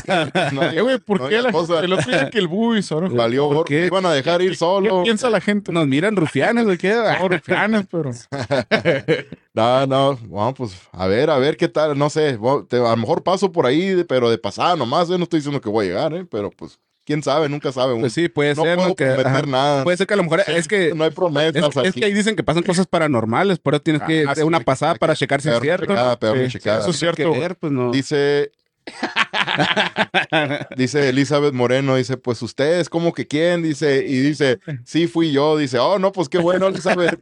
[0.52, 1.79] No, Eh, güey, ¿por no qué la, cosa.
[1.85, 3.87] el otro día que el Buis, ahora Valió, ¿Por qué?
[3.87, 5.05] iban a dejar ir ¿Qué solo.
[5.05, 5.70] piensa la gente?
[5.70, 6.94] Nos miran rufianes, güey, ¿qué?
[7.20, 8.11] No, rufianes, pero.
[9.55, 12.90] No, no, vamos, pues, a ver, a ver qué tal, no sé, bueno, te- a
[12.90, 15.70] lo mejor paso por ahí, de- pero de pasada nomás, eh, no estoy diciendo que
[15.70, 17.98] voy a llegar, eh, pero pues, quién sabe, nunca sabe.
[17.98, 18.94] Pues sí, puede no ser, puedo ¿no?
[18.94, 19.42] Que, ajá.
[19.42, 22.12] nada, Puede ser que a lo mejor es que no hay promesas Es, que ahí
[22.12, 25.14] dicen que pasan cosas paranormales, por eso tienes que Ah, hacer una que- pasada para
[25.14, 25.86] que checar si es cierto.
[25.86, 26.80] checada, pegarle Sí, checada.
[26.80, 27.30] eso es cierto.
[27.32, 27.90] ver, pues no.
[27.92, 28.50] Dice,
[30.76, 35.56] dice Elizabeth Moreno, dice, pues ustedes, como que quién, dice, y dice, sí fui yo,
[35.56, 37.18] dice, oh, no, pues qué bueno, Elizabeth,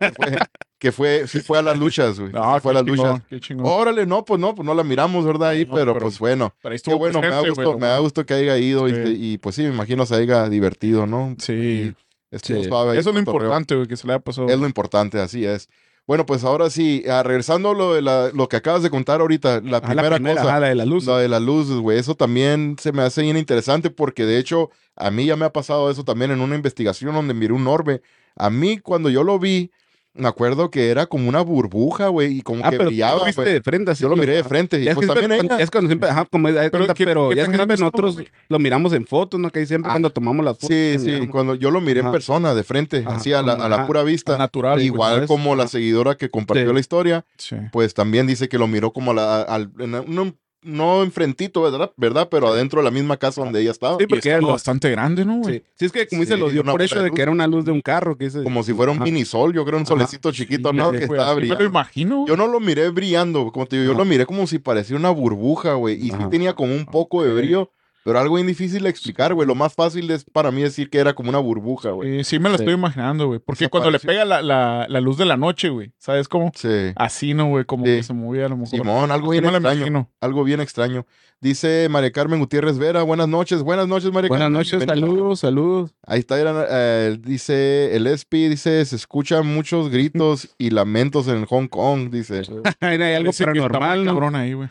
[0.79, 3.05] que fue, sí fue a las luchas, güey, No, sí fue a las luchas.
[3.05, 3.67] chingón, qué chingón.
[3.67, 5.51] Órale, no, pues no, pues no la miramos, ¿verdad?
[5.51, 7.99] Ahí, No, pero, pero- pues bueno, Pero ahí qué bueno, me da gusto, me da
[7.99, 9.17] gusto que haya ido y, Sí.
[9.19, 11.35] y, pues sí, me imagino se haya divertido, ¿no?
[11.39, 11.95] Sí.
[12.33, 14.49] Suave Eso es lo importante, güey, que se le haya pasado.
[14.49, 15.69] Es lo importante, así es.
[16.07, 19.21] Bueno, pues ahora sí, ah, regresando a lo, de la, lo que acabas de contar
[19.23, 21.07] ahorita, la Ajá, primera, la primera, cosa, ajá, la de la luz.
[21.07, 24.71] lo de las luces, güey, eso también se me hace bien interesante porque de hecho
[24.97, 28.03] a mí ya me ha pasado eso también en una investigación donde miré un orbe.
[28.37, 29.71] A mí cuando yo lo vi,
[30.17, 33.19] me acuerdo que era como una burbuja, güey, y como ah, que pero tú brillaba,
[33.19, 33.53] lo viste güey.
[33.55, 34.03] de frente, así.
[34.03, 35.65] Yo lo miré de frente y Ya es, pues que también siempre- ella.
[35.65, 38.19] es cuando siempre, ajá, como es, Pero pero, ¿qué- pero qué ya que siempre nosotros
[38.49, 39.51] lo miramos en fotos, ¿no?
[39.51, 40.69] Que ahí siempre Ah, cuando tomamos las fotos.
[40.77, 41.29] Sí, sí, miramos.
[41.31, 44.03] cuando yo lo miré en persona, de frente, Ajá, así a la, a la pura
[44.05, 44.39] vista.
[44.39, 44.81] natural.
[44.81, 46.73] Igual como la seguidora que compartió Sí.
[46.75, 47.57] la historia, Sí.
[47.73, 51.93] pues también dice que lo miró como a la, al, en un- no enfrentito, ¿verdad?
[51.97, 52.29] ¿verdad?
[52.31, 53.99] Pero adentro de la misma casa donde ella estaba.
[53.99, 55.59] Sí, porque era bastante grande, ¿no, güey?
[55.59, 55.65] Sí.
[55.77, 57.47] Sí, es que como dice, Sí, lo dio una por hecho de que era una
[57.47, 58.43] luz de un carro, que dice.
[58.43, 59.05] Como si fuera un Ajá.
[59.05, 59.89] mini sol, yo creo un Ajá.
[59.95, 60.91] solecito chiquito, Sí, ¿no?
[60.91, 61.63] Que estaba así me brillando.
[61.65, 62.25] lo imagino.
[62.27, 63.99] Yo no lo miré brillando, como te digo, yo Ajá.
[63.99, 65.97] lo miré como si parecía una burbuja, güey.
[65.97, 67.71] Y sí tenía como un poco de brillo,
[68.05, 69.49] pero algo bien difícil de explicar, güey.
[69.49, 72.21] Lo más fácil es para mí decir que era como una burbuja, güey.
[72.21, 72.63] Eh, sí, me lo Sí.
[72.63, 73.41] estoy imaginando, güey.
[73.41, 75.93] Porque cuando le pega la, la, la luz de la noche, güey.
[75.99, 76.53] ¿Sabes cómo?
[76.55, 76.93] Sí.
[76.95, 77.65] Así, ¿no, güey?
[77.65, 77.93] Como Sí.
[77.97, 78.79] que se movía a lo mejor.
[78.79, 80.09] Simón, algo bien extraño.
[80.21, 81.07] Algo bien extraño.
[81.41, 84.59] Dice María Carmen Gutiérrez Vera, buenas noches, buenas noches, María Buenas Carmen.
[84.61, 85.07] noches, Bienvenida.
[85.07, 85.95] saludos, saludos.
[86.07, 91.45] Ahí está, era, eh, dice el Espi, dice, se escuchan muchos gritos y lamentos en
[91.45, 92.43] Hong Kong, dice.
[92.81, 94.13] Hay algo paranormal, ¿no?
[94.13, 94.69] cabrón ahí, güey.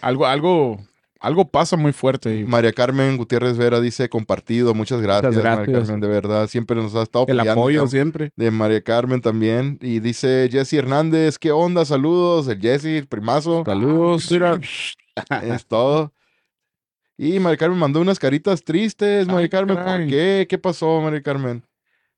[0.00, 0.78] algo, algo,
[1.20, 2.44] algo pasa muy fuerte.
[2.46, 5.78] María Carmen Gutiérrez Vera dice, compartido, muchas gracias, Muchas María.
[5.80, 8.32] Carmen, de verdad, siempre nos ha estado El apoyando, apoyo siempre.
[8.36, 9.78] de María Carmen también.
[9.80, 11.84] Y dice Jesse Hernández, ¿qué onda?
[11.84, 14.30] Saludos, el Jesse, el primazo, Saludos.
[14.30, 14.60] Mira,
[15.42, 16.12] es todo.
[17.18, 20.46] Y María Carmen mandó unas caritas tristes, María Ay, Carmen, ¿por qué?
[20.48, 21.62] ¿Qué pasó, María Carmen?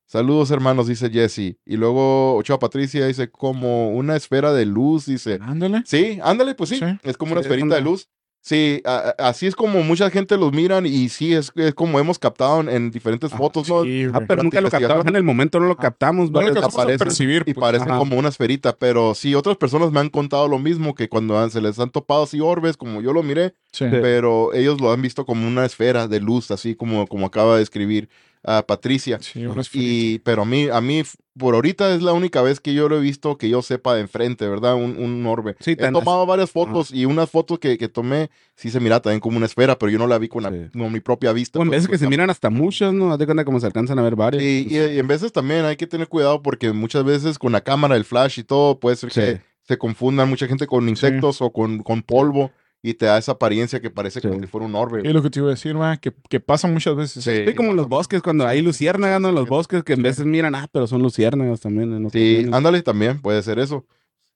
[0.05, 1.55] Saludos, hermanos, dice Jesse.
[1.65, 5.37] Y luego Ochoa Patricia dice, como una esfera de luz, dice.
[5.39, 5.83] ándale.
[5.85, 6.77] Sí, ándale, pues sí.
[6.79, 6.85] Sí.
[7.03, 8.09] Es como una Sí, esferita de luz.
[8.41, 12.17] Sí, a- así es como mucha gente los miran y sí, es, es como hemos
[12.17, 13.83] captado en, en diferentes Ah, fotos, ¿no?
[13.83, 16.31] Sí, Ah, pero nunca lo captamos en el momento, no lo captamos.
[16.31, 16.57] No lo ¿verdad?
[16.63, 17.41] alcanzamos a aparece percibir.
[17.45, 17.61] Y pues.
[17.61, 17.97] parece Ajá.
[17.99, 21.51] como una esferita, pero sí, otras personas me han contado lo mismo, que cuando han-
[21.51, 23.85] se les han topado así orbes, como yo lo miré, Sí.
[23.91, 27.63] pero ellos lo han visto como una esfera de luz, así como, como acaba de
[27.63, 28.09] escribir
[28.43, 29.19] a Patricia.
[29.21, 29.43] Sí.
[29.73, 31.03] Y, pero a mí, a mí,
[31.37, 34.01] por ahorita es la única vez que yo lo he visto que yo sepa de
[34.01, 34.75] enfrente, ¿verdad?
[34.75, 35.55] Un, un orbe.
[35.59, 39.19] Sí, he tomado varias fotos y unas fotos que, que tomé, sí se mira también
[39.19, 40.69] como una esfera, pero yo no la vi con, la- Sí.
[40.77, 41.59] con mi propia vista.
[41.59, 43.11] O en pues, veces que pues, se miran hasta muchas, ¿no?
[43.11, 44.41] Haz de cuenta como se alcanzan a ver varias.
[44.43, 47.61] Sí, y, y en veces también hay que tener cuidado porque muchas veces con la
[47.61, 49.19] cámara, el flash y todo, puede ser Sí.
[49.21, 53.33] que se confundan mucha gente con insectos o con, con polvo y te da esa
[53.33, 55.01] apariencia que parece como si fuera un orbe.
[55.05, 57.23] Es lo que te iba a decir, va, que, que pasa muchas veces.
[57.23, 57.43] Sí.
[57.45, 59.29] Sí, como en los bosques, cuando hay luciérnagas, ¿no?
[59.29, 61.93] En los bosques que en veces miran, ah, pero son luciérnagas también.
[61.93, 63.85] En Sí, ándale, también puede ser eso.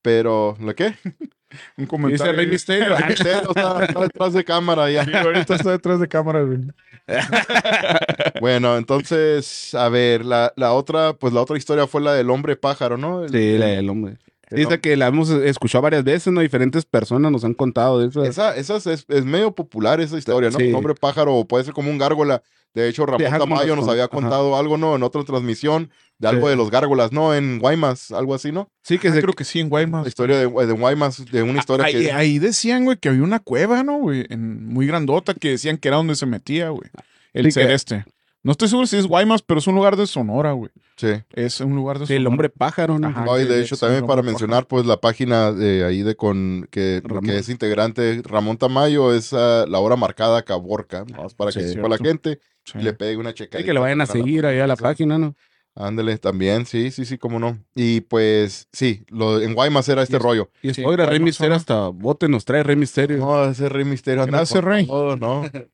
[0.02, 0.96] Pero, ¿lo qué?
[1.78, 2.34] Un Dice comentario.
[2.34, 2.98] Rey Misterio.
[2.98, 5.06] El misterio está, está detrás de cámara ya.
[5.06, 6.60] Sí, ahorita está detrás de cámara, güey.
[8.42, 12.56] Bueno, entonces, a ver, la, la otra, pues la otra historia fue la del hombre
[12.56, 13.24] pájaro, ¿no?
[13.24, 14.18] El- Sí, la del hombre.
[14.56, 16.42] Dice que la hemos escuchado varias veces, ¿no?
[16.42, 18.24] Diferentes personas nos han contado de eso.
[18.24, 20.58] Esa, esa es, es medio popular esa historia, ¿no?
[20.60, 20.66] Sí.
[20.68, 22.42] Un hombre pájaro puede ser como un gárgola.
[22.74, 24.10] De hecho, Ramón como Tamayo nos había ajá.
[24.12, 24.96] contado algo, ¿no?
[24.96, 26.52] En otra transmisión de algo Sí.
[26.52, 27.36] de los gárgolas, ¿no?
[27.36, 28.68] En Guaymas, algo así, ¿no?
[28.82, 29.22] Sí, que Ah, se...
[29.22, 30.08] creo que sí, en La Guaymas.
[30.08, 32.12] historia de, de Guaymas, de una historia ahí, que...
[32.12, 34.26] ahí decían, güey, que había una cueva, ¿no, güey?
[34.30, 36.90] En- Muy grandota, que decían que era donde se metía, güey.
[37.34, 38.06] El Sí, ser que- este.
[38.44, 40.70] No estoy seguro si es Guaymas, pero es un lugar de Sonora, güey.
[40.98, 41.08] Sí.
[41.32, 42.30] Es un lugar de Sí, el Sonora.
[42.34, 43.08] hombre pájaro, ¿no?
[43.08, 43.24] Ajá.
[43.26, 46.68] No, y que de hecho también para mencionar pues la página de ahí de con
[46.70, 51.26] que, que es integrante Ramón Tamayo es ah, la hora marcada Caborca, ¿no?
[51.26, 52.78] Es para que Sí, sepa la gente Sí.
[52.80, 53.58] y le pegue una checa.
[53.58, 55.36] Sí, que le vayan a seguir ahí a la página, ¿no?
[55.76, 57.58] Ándale, también, sí, sí, sí, cómo no.
[57.74, 60.50] Y pues, sí, lo, en Guaymas era este Y es- rollo.
[60.62, 63.18] Y es, Sí, oiga, Rey Misterio hasta bote nos trae Rey Misterio.
[63.18, 64.86] No, ese Rey Misterio anda Gracias, con Rey.
[64.86, 65.42] todo, no.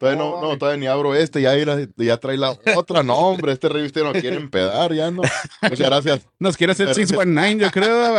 [0.00, 3.02] Todavía no, no, todavía ni abro este, ya, era- ya trae la otra.
[3.02, 5.20] No, hombre, este Misterio no quiere empedar, ya no.
[5.62, 6.20] Muchas gracias.
[6.38, 7.08] Nos quiere hacer Gracias.
[7.10, 8.16] 619, yo creo.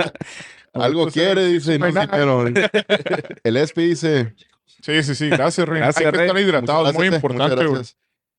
[0.72, 1.78] Algo quiere, dice.
[1.78, 2.46] No, se- sí, pero
[3.44, 4.34] el ESPI dice.
[4.82, 5.28] Sí, sí, sí.
[5.28, 5.78] Gracias, Rey.
[5.80, 6.26] Gracias, Hay que Rey.
[6.28, 6.94] estar hidratados.
[6.94, 7.74] Muy importante, muchas güey.
[7.74, 7.96] gracias.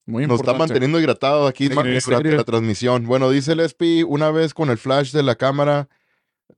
[0.08, 0.60] Muy Nos está importante.
[0.74, 3.06] manteniendo hidratados aquí durante la transmisión.
[3.08, 5.88] Bueno, dice el ESPI, una vez con el flash de la cámara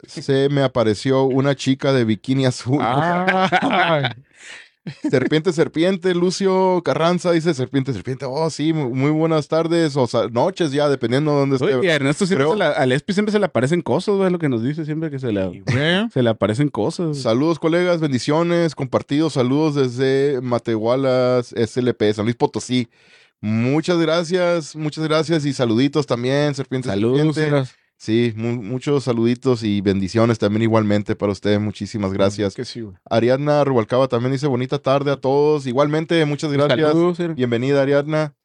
[0.05, 2.79] se me apareció una chica de bikini azul.
[2.81, 4.13] Ah,
[5.09, 8.25] Serpiente, serpiente, Lucio Carranza dice serpiente, serpiente.
[8.27, 11.75] Oh, sí, mu- muy buenas tardes o noches ya, dependiendo de dónde esté.
[11.75, 14.39] Oye, y a Ernesto siempre Creo- se la- siempre se le aparecen cosas, güey, lo
[14.39, 15.63] que nos dice siempre que se le,
[16.11, 17.17] se le aparecen cosas.
[17.17, 22.87] Saludos, colegas, bendiciones, compartidos, saludos desde Matehualas, SLP, San Luis Potosí.
[23.39, 27.35] Muchas gracias, muchas gracias y saluditos también, serpiente, Saludos.
[27.35, 27.69] serpiente.
[27.99, 31.59] Sí, mu- muchos saluditos y bendiciones también igualmente para usted.
[31.59, 32.53] Muchísimas gracias.
[32.53, 32.87] Que sí.
[33.09, 35.65] Ariadna Rubalcaba también dice bonita tarde a todos.
[35.65, 36.79] Igualmente, muchas gracias.
[36.91, 37.35] Saludos.
[37.35, 38.35] Bienvenida, Ariadna.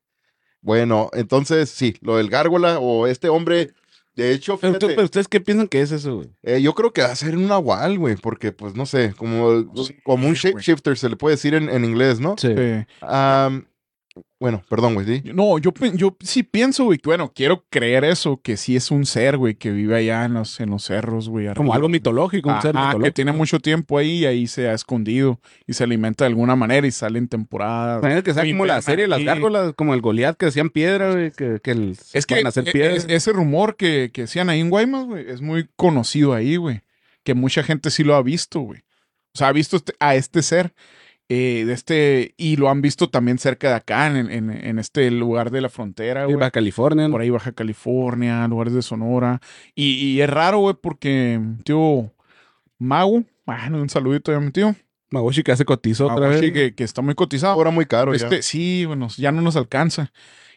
[0.63, 3.73] Bueno, entonces sí, lo del gárgola o este hombre,
[4.15, 6.31] de hecho, Pero, tú- fíjate, pero ustedes qué piensan que es eso, güey?
[6.45, 9.65] eh, yo creo que va a ser un nahual, güey, porque pues no sé, como,
[9.85, 12.37] Sí, como un shapeshifter se le puede decir en, en inglés, ¿no?
[12.39, 12.49] Sí.
[12.57, 12.87] Sí.
[14.39, 15.23] Bueno, perdón, güey, ¿sí?
[15.33, 19.07] No, yo, yo sí pienso, güey, que bueno, quiero creer eso, que sí es un
[19.07, 21.47] ser, güey, que vive allá en los, en los cerros, güey.
[21.55, 23.15] Como algo mitológico, un ser Ajá, que mitológico.
[23.15, 26.87] tiene mucho tiempo ahí y ahí se ha escondido y se alimenta de alguna manera
[26.87, 28.01] y sale en temporada.
[28.01, 31.13] Imagínate que sea como la serie de las gárgolas, como el Goliath que hacían piedra,
[31.13, 32.93] güey, que, que el- Es que hacer piedra.
[32.95, 36.83] es- ese rumor que, que hacían ahí en Guaymas, güey, es muy conocido ahí, güey.
[37.25, 38.81] Que mucha gente sí lo ha visto, güey.
[39.35, 40.75] O sea, ha visto este- a este ser.
[41.29, 45.11] Eh, de este, y lo han visto también cerca de acá, en, en- en este
[45.11, 46.37] lugar de la frontera, Sí, güey.
[46.37, 47.09] Baja California.
[47.09, 47.13] ¿no?
[47.13, 49.41] Por ahí Baja California, lugares de Sonora.
[49.75, 52.13] Y, y es raro, güey, porque tío
[52.79, 54.75] Mago, bueno, un saludito a mi tío.
[55.11, 56.41] Magoshi que hace cotizo otra Mago, vez.
[56.41, 57.53] sí, que, que está muy cotizado.
[57.53, 58.25] Ahora muy caro ya.
[58.27, 60.13] Este, sí, bueno, ya no nos alcanza.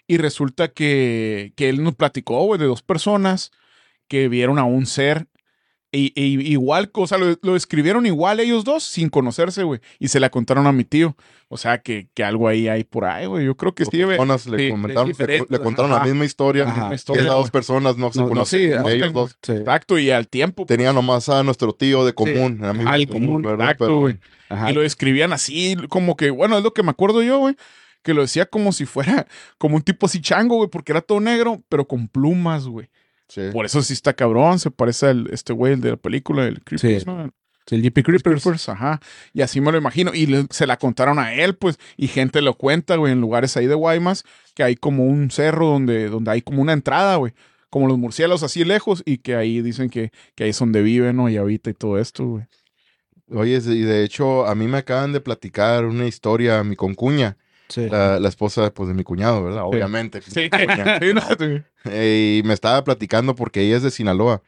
[0.08, 3.51] Y resulta que, que él nos platicó, güey, de dos personas
[4.08, 5.28] que vieron a un ser.
[5.95, 9.79] Y, y- igual, o sea, lo, lo escribieron igual ellos dos, sin conocerse, güey.
[9.99, 11.15] Y se la contaron a mi tío.
[11.47, 13.45] O sea, que, que algo ahí hay por ahí, güey.
[13.45, 14.17] Yo creo que sí, güey.
[14.17, 15.12] personas le, sí, comentaron,
[15.47, 16.63] le, contaron la misma historia.
[16.63, 16.89] Ajá.
[16.89, 19.38] Que Historia, esas dos personas no se No, no, sí, ellos tengo- dos.
[19.41, 19.51] Sí.
[19.53, 20.65] Exacto, y al tiempo.
[20.65, 22.63] Tenían nomás a nuestro tío de común.
[22.65, 23.62] amigo de común, ¿verdad?
[23.65, 24.17] Exacto, Pero- güey.
[24.69, 27.55] Y lo describían así, como que, bueno, es lo que me acuerdo yo, güey.
[28.03, 29.25] Que lo decía como si fuera
[29.58, 32.89] como un tipo así chango, güey, porque era todo negro, pero con plumas, güey.
[33.27, 33.41] Sí.
[33.51, 36.61] Por eso sí está cabrón, se parece al este güey el de la película, el
[36.63, 37.05] Creepers, Sí.
[37.09, 37.31] ¿no?
[37.67, 38.43] Sí, el JP Creepers.
[38.43, 38.99] Creepers, ajá.
[39.33, 40.13] Y así me lo imagino.
[40.13, 43.57] Y le- se la contaron a él, pues, y gente lo cuenta, güey, en lugares
[43.57, 47.33] ahí de Guaymas, que hay como un cerro donde, donde hay como una entrada, güey.
[47.71, 51.15] Como los murciélagos así lejos, y que ahí dicen que, que ahí es donde viven,
[51.15, 51.27] ¿no?
[51.27, 52.45] Y habita y todo esto, güey.
[53.31, 57.89] Oye, y de hecho, a mí me acaban de platicar una historia, mi concuña, Sí.
[57.89, 59.63] la, la esposa pues, de mi cuñado, ¿verdad?
[59.65, 60.21] Obviamente.
[60.21, 60.49] Sí.
[61.39, 61.62] Sí.
[61.91, 64.41] Eh, y me estaba platicando porque ella es de Sinaloa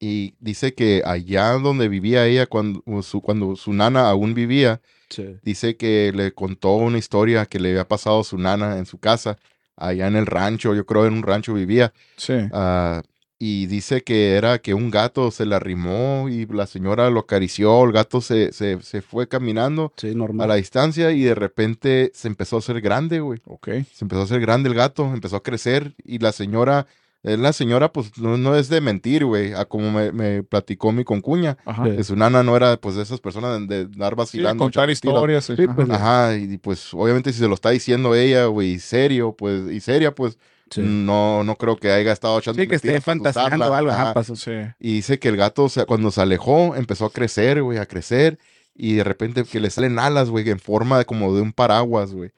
[0.00, 5.36] y dice que allá donde vivía ella cuando su, cuando su nana aún vivía, Sí.
[5.42, 8.98] dice que le contó una historia que le había pasado a su nana en su
[8.98, 9.38] casa
[9.76, 11.92] allá en el rancho, yo creo en un rancho vivía.
[12.16, 12.34] Sí.
[12.52, 13.02] ah,
[13.38, 17.84] y dice que era que un gato se le arrimó y la señora lo acarició,
[17.84, 22.28] el gato se, se, se fue caminando Sí, a la distancia y de repente se
[22.28, 23.40] empezó a hacer grande, güey.
[23.46, 23.68] Ok.
[23.92, 26.86] Se empezó a hacer grande el gato, empezó a crecer y la señora,
[27.24, 30.92] eh, la señora pues no, no es de mentir, güey, a como me, me platicó
[30.92, 31.84] mi concuña, Ajá.
[31.90, 31.96] Sí.
[31.96, 34.62] que su nana no era pues de esas personas de, de dar Sí, vacilando.
[34.64, 35.44] contar historias.
[35.46, 35.74] Sí, ajá.
[35.74, 39.80] pues, Ajá, y pues obviamente si se lo está diciendo ella, güey, serio, pues, y
[39.80, 40.38] seria, pues,
[40.74, 40.80] Sí.
[40.82, 43.90] no, no creo que haya estado echando Sí, que esté fantaseando algo.
[43.90, 44.14] Ajá, Ajá.
[44.14, 44.34] pasó.
[44.36, 44.52] Sí.
[44.80, 47.86] Y dice que el gato, o sea, cuando se alejó, empezó a crecer, güey, a
[47.86, 48.38] crecer.
[48.74, 52.12] Y de repente que le salen alas, güey, en forma de como de un paraguas,
[52.12, 52.32] güey.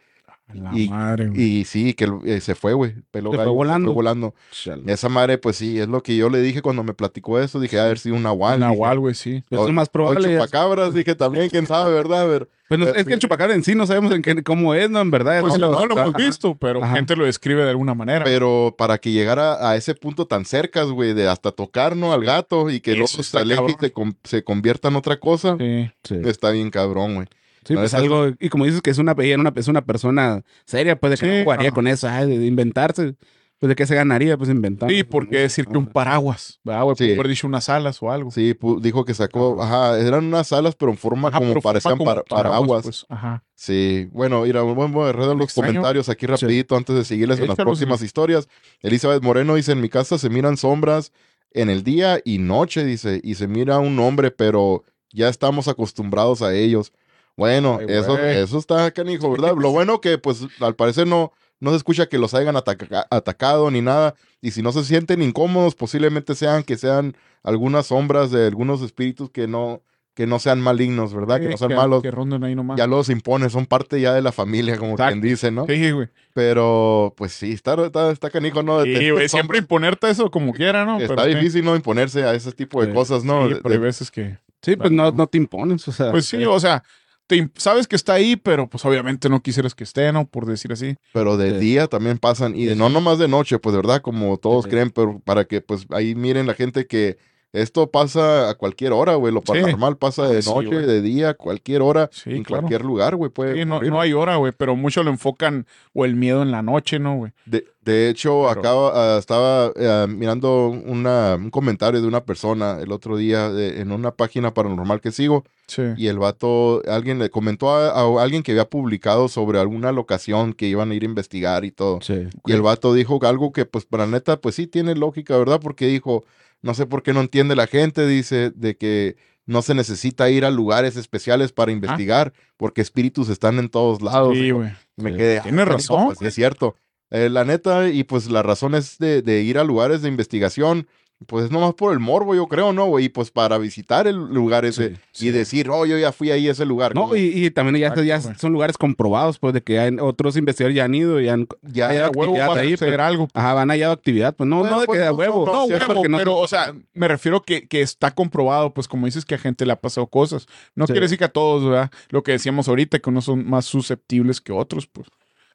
[0.54, 1.40] La Y- madre, güey.
[1.42, 2.94] Y sí, que eh, se fue, güey.
[3.11, 3.92] Pelo Se fue volando.
[3.92, 4.35] volando.
[4.52, 4.85] Chale.
[4.92, 7.59] Esa madre, pues sí, es lo que yo le dije cuando me platicó eso.
[7.59, 8.61] Dije, a ver si un nahual.
[8.61, 9.42] Nahual, güey, sí.
[9.50, 10.32] Eso es más probable.
[10.35, 12.20] chupacabras, dije también, quién sabe, ¿verdad?
[12.22, 14.72] A ver, Pues no- es que el chupacabra en sí no sabemos en qué, cómo
[14.74, 15.00] es, ¿no?
[15.00, 15.40] En verdad.
[15.40, 16.94] Pues no, no, lo hemos visto, pero Ajá.
[16.94, 18.24] gente lo describe de alguna manera.
[18.24, 22.70] pero para que llegara a ese punto tan cerca, güey, de hasta tocarnos al gato
[22.70, 25.90] y que está se aleje y se, se convierta en otra cosa, Sí.
[26.04, 26.16] Sí.
[26.24, 27.26] está bien cabrón, güey.
[27.66, 30.42] Sí, No, pues es algo, y como dices que es una, una, es una persona
[30.64, 31.74] seria, pues de que Sí, no jugaría ajá.
[31.74, 33.14] con eso, ay, de inventarse,
[33.59, 34.90] pues de qué se ganaría, pues inventar.
[34.90, 36.61] Sí, ¿por qué decir que un paraguas?
[36.62, 36.96] ¿Verdad, güey?
[36.96, 37.05] Sí.
[37.07, 38.31] Pudo haber dicho unas alas o algo.
[38.31, 42.22] Sí, dijo que sacó, ajá, eran unas alas, pero en forma Ajá, como parecían para,
[42.22, 42.83] paraguas.
[42.85, 43.07] pues.
[43.09, 43.42] Ajá.
[43.55, 45.68] Sí, bueno, mira, vamos a los Extraño.
[45.68, 48.46] comentarios aquí rapidito antes de seguirles en las próximas historias.
[48.83, 51.11] Elizabeth Moreno dice, en mi casa se miran sombras
[51.52, 56.42] en el día y noche, dice, y se mira un hombre, pero ya estamos acostumbrados
[56.42, 56.92] a ellos.
[57.37, 59.55] Bueno, Ay, eso, eso está canijo, ¿verdad?
[59.57, 63.70] Lo bueno que, pues, al parecer no, no se escucha que los hayan ataca- atacado
[63.70, 64.14] ni nada.
[64.40, 69.31] Y si no se sienten incómodos, posiblemente sean que sean algunas sombras de algunos espíritus
[69.31, 69.83] que no,
[70.14, 71.38] que no sean malignos, ¿verdad?
[71.40, 72.03] que no sean malos.
[72.03, 72.79] Que ronden ahí nomás.
[72.79, 75.12] Ya los impone, son parte ya de la familia, como Exacto.
[75.12, 75.66] quien dice, ¿no?
[75.66, 76.09] Sí, güey.
[76.33, 78.81] Pero, pues sí, está, está, está canijo, ¿no?
[78.83, 79.29] De- Sí, güey.
[79.29, 80.99] Siempre imponerte eso como quiera, ¿no?
[81.01, 81.35] Está Pero sí.
[81.35, 81.77] difícil, ¿no?
[81.77, 83.46] Imponerse a ese tipo de Sí, cosas, ¿no?
[83.49, 84.38] Sí, De- pero hay veces que...
[84.62, 86.11] Sí, pues no, no te impones, o sea.
[86.11, 86.83] Pues sí, o sea,
[87.26, 90.26] te sabes que está ahí, pero pues obviamente no quisieras que esté, ¿no?
[90.26, 90.94] Por decir así.
[91.12, 91.56] pero de Sí.
[91.58, 94.70] día también pasan, y Sí, no nomás de noche, pues de verdad, como todos Sí.
[94.70, 97.16] creen, pero para que pues ahí miren la gente que
[97.52, 99.32] esto pasa a cualquier hora, güey.
[99.32, 99.46] Lo Sí.
[99.46, 102.62] paranormal pasa de noche, de día, cualquier hora, Sí, en claro.
[102.62, 103.30] cualquier lugar, güey.
[103.30, 106.62] Puede no, no hay hora, güey, pero mucho lo enfocan o el miedo en la
[106.62, 107.32] noche, ¿no, güey?
[107.46, 112.78] De, de hecho, Pero- acaba, ah, estaba ah, mirando una, un comentario de una persona
[112.80, 115.82] el otro día de- en una página paranormal que sigo Sí.
[115.96, 120.52] y el vato, alguien le comentó a, a alguien que había publicado sobre alguna locación
[120.52, 122.00] que iban a ir a investigar y todo.
[122.02, 122.28] Sí.
[122.44, 125.61] Y el vato dijo algo que, pues, para neta, pues sí tiene lógica, ¿verdad?
[125.62, 126.24] Porque dijo,
[126.62, 129.16] no sé por qué no entiende la gente, dice, de que
[129.46, 134.36] no se necesita ir a lugares especiales para investigar, porque espíritus están en todos lados.
[134.36, 134.70] Sí, güey.
[134.96, 135.16] me Sí.
[135.18, 135.40] quedé.
[135.42, 136.74] Tiene "Ah, razón, Pues, es cierto.
[137.10, 140.88] Eh, la neta, y pues la razón es de, de ir a lugares de investigación,
[141.26, 143.07] pues es nomás por el morbo, yo creo, ¿no, güey?
[143.07, 145.31] Y pues para visitar el lugar ese Sí, y sí.
[145.31, 146.94] decir, oh, yo ya fui ahí a ese lugar.
[146.94, 150.76] No, y, y también ya, ya son lugares comprobados, pues, de que hay otros investigadores
[150.76, 152.98] ya han ido y han, ya, A huevo actividad ahí, pues.
[153.00, 153.29] algo.
[153.33, 155.46] ajá, han hallado actividad, pues no, Bueno, no de pues, que a no, huevo.
[155.46, 159.24] no, huevo, no- pero, o sea, me refiero que, que está comprobado, pues como dices
[159.24, 160.46] que a gente le ha pasado cosas.
[160.74, 160.92] No Sí.
[160.92, 161.90] quiere decir que a todos, ¿verdad?
[162.11, 165.09] Lo que decíamos ahorita, que unos son más susceptibles que otros, pues.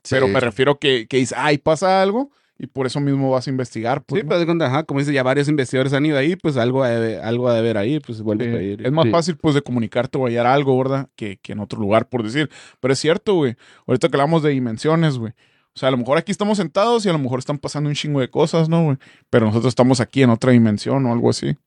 [0.10, 2.32] Pero me refiero que, que dice, ay, pasa algo,
[2.64, 4.20] y por eso mismo vas a investigar, pues.
[4.20, 4.30] Sí, ¿no?
[4.30, 6.90] pues de cuenta, ajá, como dice, ya varios investigadores han ido ahí, pues algo ha
[6.90, 8.86] de, algo ha de ver ahí, pues vuelve Sí, a ir.
[8.86, 9.12] es más Sí.
[9.12, 11.10] fácil, pues, de comunicarte o hallar algo, ¿verdad?
[11.16, 12.52] Que, que en otro lugar, por decir.
[12.80, 13.56] Pero es cierto, güey.
[13.88, 15.34] Ahorita que hablamos de dimensiones, güey.
[15.74, 17.96] O sea, a lo mejor aquí estamos sentados y a lo mejor están pasando un
[17.96, 18.98] chingo de cosas, ¿no, güey?
[19.32, 21.58] Pero nosotros estamos aquí en otra dimensión o algo así.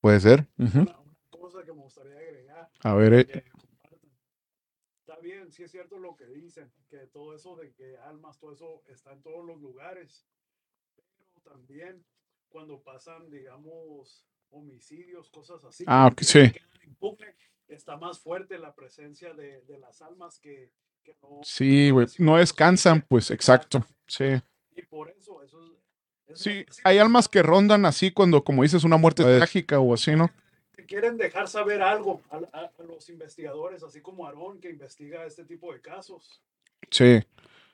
[0.00, 0.46] Puede ser.
[0.58, 0.86] Ujú.
[1.30, 2.68] cosa que me gustaría agregar.
[2.84, 4.00] A ver, eh, compartan.
[5.00, 8.52] Está bien, sí es cierto lo que dicen, que todo eso de que almas, todo
[8.52, 10.26] eso está en todos los lugares.
[10.96, 12.04] Pero también
[12.48, 15.84] cuando pasan, digamos, homicidios, cosas así.
[15.86, 16.50] Ah, sí.
[17.68, 20.70] Está más fuerte la presencia de, de las almas que,
[21.04, 21.40] que no.
[21.42, 22.06] sí, güey.
[22.18, 23.84] No descansan, pues, exacto.
[24.06, 24.24] Sí.
[24.74, 25.58] Y por eso, eso
[26.28, 26.40] es.
[26.40, 30.14] Sí, hay almas que rondan así cuando, como dices, una muerte Pues- trágica o así,
[30.16, 30.30] ¿no?
[30.74, 35.26] que quieren dejar saber algo a, a- a los investigadores, así como Aarón, que investiga
[35.26, 36.40] este tipo de casos.
[36.90, 37.20] Sí.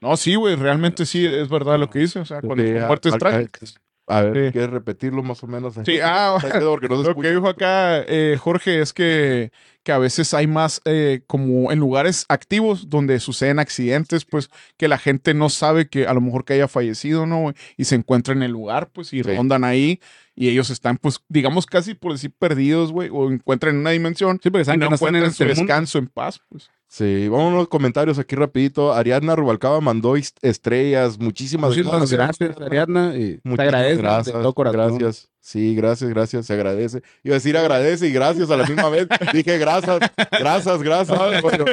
[0.01, 2.19] No, sí, güey, realmente sí, es verdad lo que dice.
[2.21, 4.53] O sea, cuando Sí, a- muertes a- ver, Sí.
[4.53, 5.75] ¿quieres repetirlo más o menos?
[5.85, 9.51] Sí, ah, porque no se Lo que dijo acá eh, Jorge es que,
[9.83, 14.89] que a veces hay más eh, como en lugares activos donde suceden accidentes, pues que
[14.89, 17.55] la gente no sabe que a lo mejor que haya fallecido, ¿no?
[17.79, 19.35] Y se encuentra en el lugar, pues, y Sí.
[19.35, 20.01] rondan ahí
[20.35, 24.39] y ellos están, pues, digamos casi por decir perdidos, güey, o encuentran en una dimensión
[24.43, 26.71] Sí, porque saben no que no están en su este descanso en paz, pues.
[26.97, 28.93] Sí, vamos a los comentarios aquí rapidito.
[28.93, 31.19] Ariadna Rubalcaba mandó est- estrellas.
[31.19, 33.17] Muchísimas, Muchísimas gracias, Ariadna.
[33.17, 34.99] Y te agradezco gracias, de todo corazón.
[34.99, 35.29] gracias.
[35.41, 37.03] Sí, gracias, gracias, se agradece.
[37.25, 39.09] Iba a decir agradece y gracias a la misma vez.
[39.33, 39.99] Dije gracias,
[40.39, 41.19] gracias, gracias.
[41.43, 41.65] Bueno,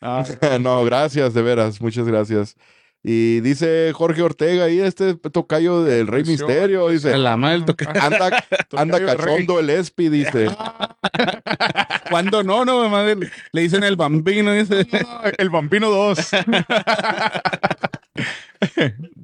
[0.00, 0.24] Ah,
[0.60, 2.56] no, gracias, de veras, muchas gracias.
[3.08, 7.62] Y dice Jorge Ortega, ahí este tocayo del Rey Misterio, dice, La madre
[8.02, 9.34] anda, anda Tocayo del Rey.
[9.34, 10.48] cachondo el Espi, dice.
[12.10, 14.52] Cuando no, no, madre, le dicen el bambino.
[14.52, 14.88] Dice.
[15.38, 16.18] el Vampino 2.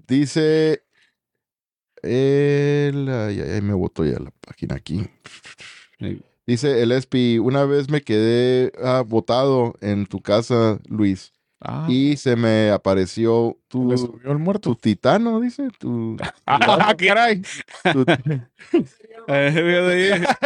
[0.06, 0.84] Dice,
[2.02, 5.08] el, ay, ay, ay, me botó ya la página aquí.
[6.46, 11.32] Dice el Espi, una vez me quedé ah, botado en tu casa, Luis,
[11.64, 14.74] Ah, y se me apareció tu, le subió el tu muerto.
[14.80, 17.40] titano, dice, tu, Ah, caray.
[17.92, 18.04] tu-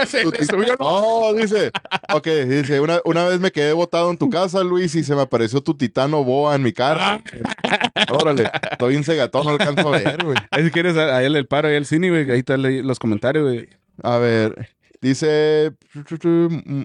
[0.06, 1.70] Se le subió el- No, dice,
[2.12, 5.22] ok, dice, una, una vez me quedé botado en tu casa, Luis, y se me
[5.22, 7.22] apareció tu titano boa en mi cara.
[8.10, 10.36] Órale, estoy en cegatón, no alcanzo a ver, güey.
[10.50, 12.30] Ahí si quieres, ahí el paro, ahí el cine, güey.
[12.30, 13.68] Ahí están los comentarios, güey.
[14.02, 14.68] A ver,
[15.00, 15.72] dice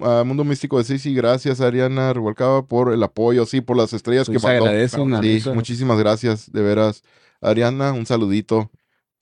[0.04, 4.28] ah, Mundo Místico de sí, gracias Ariana Revolcaba por el apoyo, sí, por las estrellas
[4.28, 4.40] Pues que
[5.22, 5.54] Sí, risa.
[5.54, 7.04] muchísimas gracias, de veras.
[7.42, 8.70] Ariana, un saludito.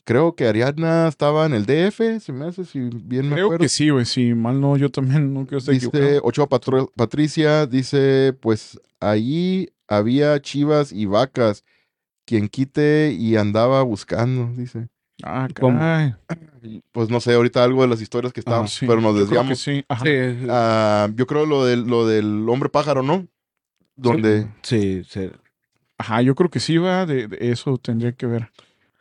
[0.03, 3.61] Creo que Ariana estaba en el DF, se me hace, si bien me Creo acuerdo.
[3.63, 4.05] que sí, güey.
[4.05, 6.21] Si mal no, yo también no quiero estar Dice equivocado.
[6.23, 11.63] Ochoa Patro- Patricia, dice, pues allí había chivas y vacas,
[12.25, 14.87] quien quite y andaba buscando, dice.
[15.23, 15.47] Ah.
[16.91, 19.43] Pues no sé, ahorita algo de las historias que estaban, Sí, pero nos yo creo
[19.43, 19.59] que desviamos.
[19.61, 19.85] sí.
[19.87, 20.03] Ajá.
[20.05, 23.27] Sí, Ah, yo creo lo del, lo del hombre pájaro, ¿no?
[23.95, 25.29] Donde, sí, sí.
[25.97, 27.05] Ajá, yo creo que sí va.
[27.05, 28.51] De, de eso tendría que ver.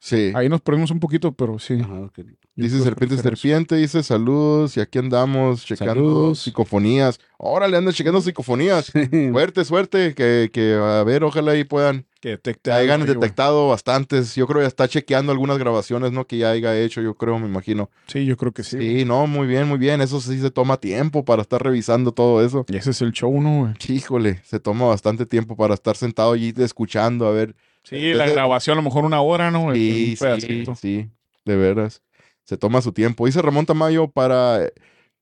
[0.00, 0.32] sí.
[0.34, 1.78] Ahí nos perdimos un poquito, pero sí.
[1.82, 2.20] Ajá, ok.
[2.60, 6.38] Dice serpiente, serpiente, dice saludos y aquí andamos checando Saludos.
[6.40, 7.20] psicofonías.
[7.36, 8.86] Órale, andan checando psicofonías.
[9.32, 14.34] Suerte, suerte, que, que a ver, ojalá ahí puedan, Que detecte hayan algo detectado bastantes.
[14.34, 16.26] Yo creo que ya está chequeando algunas grabaciones, ¿no?
[16.26, 17.90] Que ya haya hecho, yo creo, me imagino.
[18.08, 18.76] Sí, yo creo que sí.
[18.76, 20.00] Sí, no, muy bien, muy bien.
[20.00, 22.66] Eso sí se toma tiempo para estar revisando todo eso.
[22.68, 23.74] Y ese es el show, ¿no, güey?
[23.88, 27.54] Híjole, se toma bastante tiempo para estar sentado allí escuchando, a ver.
[27.84, 29.72] Sí, la Ese- grabación a lo mejor una hora, ¿no?
[29.74, 31.08] Sí, sí, sí,
[31.44, 32.02] de veras.
[32.48, 33.26] Se toma su tiempo.
[33.26, 34.70] Dice Ramón Tamayo, para,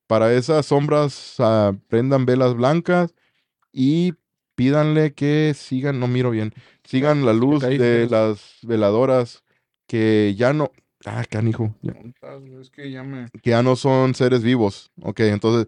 [0.07, 1.37] para esas sombras
[1.89, 3.17] prendan velas blancas
[3.73, 4.15] y
[4.55, 9.43] pídanle que sigan, no miro bien, sigan la luz de las veladoras
[9.89, 10.71] que ya no,
[11.05, 11.95] ah, canijo, ya-
[12.61, 13.27] Es que ya me...
[13.43, 14.93] que ya no son seres vivos.
[15.03, 15.67] Ok, entonces,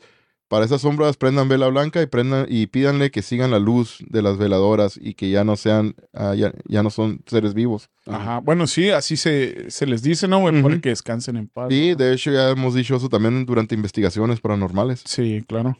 [0.49, 4.23] para esas sombras prendan vela blanca y prendan y pídanle que sigan la luz de
[4.23, 7.91] las veladoras y que ya no sean, ah, ya, ya no son seres vivos.
[8.07, 8.41] Ajá.
[8.41, 10.63] Bueno, sí, así se, se les dice, ¿no, güey?
[10.63, 10.81] Para Ujú.
[10.83, 11.69] que descansen en paz.
[11.71, 15.03] Sí, de hecho ya hemos dicho eso también durante investigaciones paranormales.
[15.05, 15.79] Sí, claro.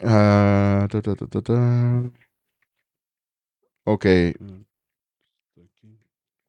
[0.00, 2.02] Ah, ta, ta, ta, ta, ta.
[3.86, 4.06] Ok,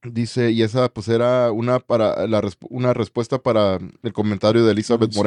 [0.04, 5.12] dice, y esa pues era una para la una respuesta para el comentario de Elizabeth
[5.12, 5.20] Sí.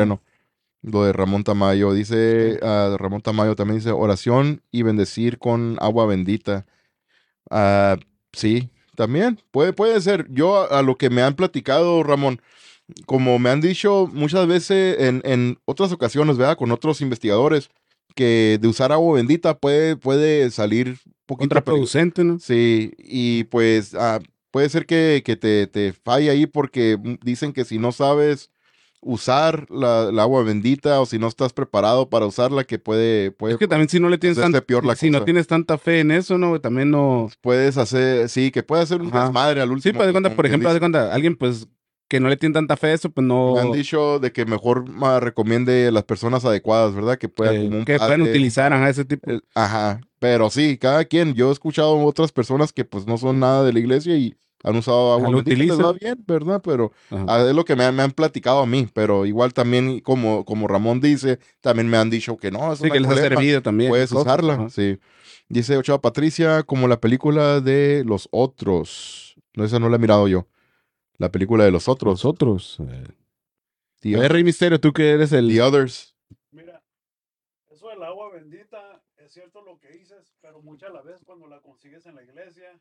[0.83, 1.93] Lo de Ramón Tamayo.
[1.93, 6.67] Dice, ah, Ramón Tamayo también dice, oración y bendecir con agua bendita.
[7.51, 7.97] Ah,
[8.33, 10.27] sí, también, puede, puede ser.
[10.31, 12.41] Yo a, a lo que me han platicado, Ramón,
[13.07, 16.57] como me han dicho muchas veces en, en otras ocasiones, ¿verdad?
[16.57, 17.71] Con otros investigadores,
[18.15, 21.49] que de usar agua bendita puede, puede salir un poquito.
[21.49, 22.39] Contraproducente, ¿no?
[22.39, 24.19] Sí, y pues ah,
[24.51, 28.51] puede ser que, que te, te falle ahí porque mm, dicen que si no sabes
[29.01, 33.55] usar la, la agua bendita o si no estás preparado para usarla, que puede, puede
[33.55, 36.01] Es que también si no le tienes tanta, peor la si no tienes tanta fe
[36.01, 36.61] en eso, ¿no?
[36.61, 37.31] También no.
[37.41, 39.25] puedes hacer, sí, que puede hacer un Ajá.
[39.25, 39.93] desmadre al último.
[39.93, 41.69] Sí, pues de cuenta, por ejemplo, de cuenta, alguien pues
[42.09, 43.55] que no le tiene tanta fe a eso, pues no.
[43.55, 47.19] Me han dicho de que mejor ma, recomiende las personas adecuadas, ¿verdad?
[47.19, 49.31] Que puedan eh, que puedan utilizar ajá, ese tipo.
[49.55, 51.35] ajá, pero sí, cada quien.
[51.35, 54.35] Yo he escuchado otras personas que pues no son nada de la iglesia y
[54.65, 55.87] han usado agua lo bendita, les utilizan.
[55.87, 56.61] va bien, ¿verdad?
[56.65, 57.25] Pero Ajá.
[57.29, 60.45] ah, es lo que me han, me han platicado a mí, pero igual también, como,
[60.45, 63.15] como Ramón dice, también me han dicho que no, es Sí, una que les ha
[63.15, 63.91] culebra, servido también.
[63.91, 64.71] puedes cosas, usarla, ajá.
[64.71, 64.99] sí.
[65.49, 69.37] Dice Ochoa Patricia, como la película de Los Otros.
[69.55, 70.47] No, esa no la he mirado yo.
[71.17, 72.13] La película de Los Otros.
[72.13, 72.77] Nosotros.
[72.81, 73.05] eh.
[74.01, 75.49] The, A ver, Rey Misterio, tú que eres el.
[75.49, 76.15] The Others.
[76.53, 76.83] Mira,
[77.71, 81.61] eso del agua bendita es cierto lo que dices, pero muchas la vez cuando la
[81.61, 82.79] consigues en la iglesia,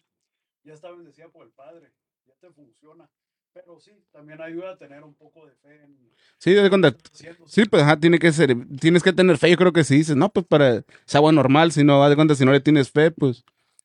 [0.68, 1.91] ya está bendecida por el Padre,
[2.26, 3.09] ya te funciona.
[3.53, 6.11] Pero sí, también ayuda a tener un poco de fe en...
[6.38, 6.93] Sí, de cuenta.
[7.47, 9.49] Sí, pues ajá, tiene que ser, tienes que tener fe.
[9.49, 12.36] Yo creo que si dices, no, pues para es agua normal, si no, de cuenta,
[12.36, 13.43] si no le tienes fe, pues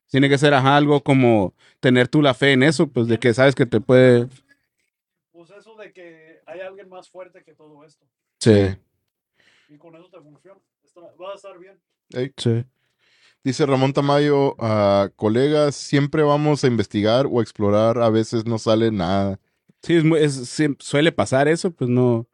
[0.08, 3.32] tiene que ser ajá, algo como tener tú la fe en eso, pues de que
[3.32, 4.28] sabes que te puede.
[5.30, 8.04] Pues eso de que hay alguien más fuerte que todo esto.
[8.40, 8.76] Sí.
[9.70, 10.60] Y con eso te funciona.
[10.84, 11.80] Está- va a estar bien.
[12.36, 12.64] Sí.
[13.44, 18.92] Dice Ramón Tamayo, ah, colegas, siempre vamos a investigar o explorar, a veces no sale
[18.92, 19.40] nada.
[19.82, 22.28] Sí, es, es- suele pasar eso, pues no,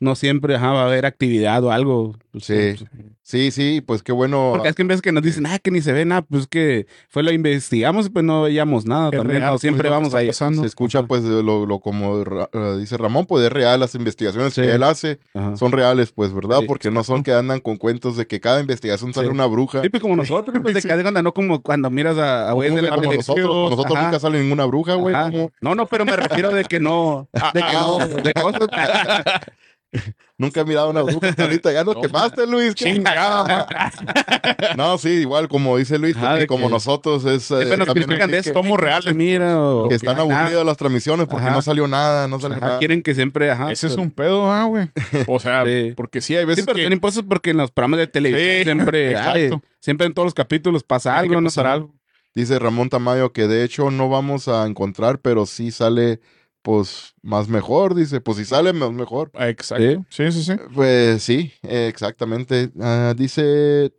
[0.00, 2.14] no siempre ajá, va a haber actividad o algo.
[2.32, 2.54] pues, Sí.
[2.76, 2.84] pues,
[3.26, 4.50] Sí, sí, pues qué bueno.
[4.52, 6.46] Porque es que en vez que nos dicen, ah, que ni se ve nada, pues
[6.46, 9.40] que fue lo investigamos y pues no veíamos nada Es también.
[9.40, 10.26] real, no, siempre pues, vamos ahí.
[10.26, 10.60] pasando.
[10.60, 13.94] Se escucha pues de lo, lo como Ra- eh, dice Ramón, pues es real, las
[13.94, 14.60] investigaciones Sí.
[14.60, 15.56] que él hace Ajá.
[15.56, 16.58] son reales, pues, ¿verdad?
[16.60, 16.66] Sí.
[16.66, 19.32] Porque no son que andan con cuentos de que cada investigación sale Sí.
[19.32, 19.80] una bruja.
[19.80, 20.88] Sí, pues como nosotros, pues de Sí.
[20.88, 24.02] que de onda, no como cuando miras a, a güeyes de la como nosotros, Ajá.
[24.04, 25.14] nunca sale ninguna bruja, güey.
[25.14, 25.30] Ajá.
[25.62, 28.68] No, no, pero me refiero de que no, de que no, de cosas.
[30.38, 31.72] Nunca he mirado una bruja ahorita.
[31.72, 32.74] Ya nos quemaste, Luis.
[34.76, 38.30] No, sí, igual como dice Luis, de como que- nosotros es eh, Siempre nos critican
[38.30, 39.60] de reales, mira.
[39.60, 41.54] o que están aburridas las transmisiones porque Ajá.
[41.54, 42.78] no salió nada, no salió ajá, nada.
[42.78, 43.72] quieren que siempre, ajá.
[43.72, 44.88] Ese es pero- un pedo, ah, güey.
[45.26, 45.92] O sea, Sí.
[45.96, 46.84] porque sí hay Sí, veces pero que...
[46.92, 49.32] impuestos porque en los programas de televisión Sí, siempre, exacto.
[49.38, 51.94] ay, siempre en todos los capítulos pasa algo, no pasar algo.
[52.34, 56.20] Dice Ramón Tamayo que de hecho no vamos a encontrar, pero sí sale
[56.64, 59.30] pues más mejor, dice, pues si sale más mejor.
[59.34, 60.02] Ah, Exacto.
[60.08, 60.52] Sí, sí, sí.
[60.74, 62.70] Pues sí, eh, exactamente.
[62.80, 63.92] Ah, dice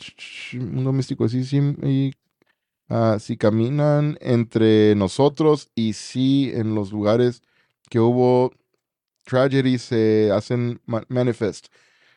[0.56, 2.12] un doméstico sí, sí, y
[2.90, 7.44] ah, si caminan entre nosotros y si en los lugares
[7.88, 8.52] que hubo
[9.26, 11.68] tragedy se hacen ma- manifest.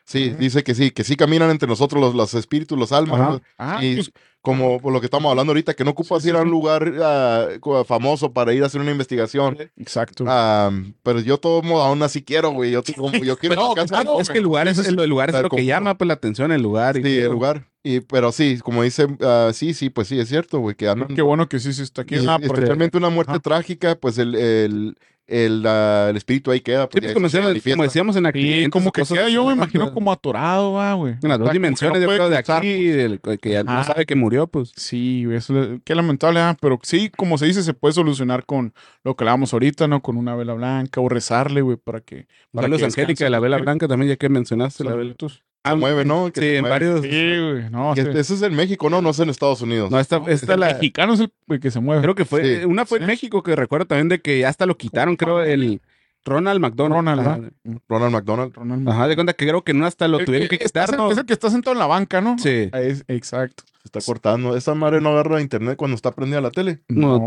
[0.09, 3.19] Sí, dice que sí, que sí caminan entre nosotros los, los espíritus, los almas.
[3.19, 3.29] Ajá.
[3.31, 3.41] ¿no?
[3.59, 6.35] Ah, Y pues, como por lo que estamos hablando ahorita, que no ocupas Sí, ir
[6.35, 9.55] a un lugar ah, co- famoso para ir a hacer una investigación.
[9.77, 10.23] exacto.
[10.27, 10.71] Ah,
[11.03, 12.71] pero yo todo modo aún así quiero, güey.
[12.71, 13.87] Yo, como, yo quiero No, ir a casa.
[14.01, 16.15] claro, Es que el lugar es, el, lugar es lo que como- llama pues la
[16.15, 16.97] atención, el lugar.
[16.97, 17.67] y Sí, el lugar.
[17.83, 21.13] Y, pero sí, como dice, ah, sí, sí, pues sí, es cierto, güey, que andan.
[21.15, 22.15] Qué bueno que sí, sí está aquí.
[22.15, 24.97] y- Ah, especialmente una muerte trágica, pues el, el,
[25.29, 26.83] el, el espíritu ahí queda.
[26.83, 29.29] Sí, Pues, pues ya como, decíamos, como decíamos en Sí, accidentes, como que cosas queda,
[29.29, 29.93] yo me imagino ¿no?
[29.93, 31.15] como atorado, va, güey.
[31.21, 33.83] En las O dos dimensiones, no yo puede creo, de aquí, del- que ya no
[33.83, 34.71] sabe que murió, pues.
[34.75, 38.45] Sí, güey, eso le- qué lamentable, ah, pero sí, como se dice, se puede solucionar
[38.45, 38.73] con
[39.03, 40.01] lo que hablábamos ahorita, ¿no?
[40.01, 42.27] Con una vela blanca o rezarle, güey, para que...
[42.51, 43.23] Para descanse.
[43.23, 45.15] de la vela blanca también, ya que mencionaste la vela.
[45.63, 46.31] Ah, mueve, ¿no?
[46.31, 46.73] Que Sí, se en mueve.
[46.73, 47.01] varios.
[47.01, 48.01] Sí, güey, no, sí.
[48.01, 49.01] Eso es en México, ¿no?
[49.01, 49.91] No es en Estados Unidos.
[49.91, 50.67] No, esta, esta el la.
[50.73, 52.01] mexicano es el que se mueve.
[52.01, 52.41] Creo que fue.
[52.43, 52.47] Sí.
[52.61, 53.07] eh, Una fue en.
[53.07, 55.81] México que recuerdo también de que hasta lo quitaron, creo, el
[56.25, 56.95] Ronald McDonald.
[56.95, 57.21] Ronald.
[57.21, 57.51] ¿verdad?
[57.87, 58.53] Ronald McDonald.
[58.53, 61.11] Ronald Ajá, de cuenta que creo que no hasta lo El tuvieron que quitar, ¿no?
[61.11, 62.37] Es el que está sentado en la banca, ¿no?
[62.37, 62.69] Sí.
[62.71, 63.63] Ah, es- exacto.
[63.81, 64.55] Se está cortando.
[64.55, 66.79] Esa madre no agarra internet cuando está prendida la tele.
[66.87, 67.25] No,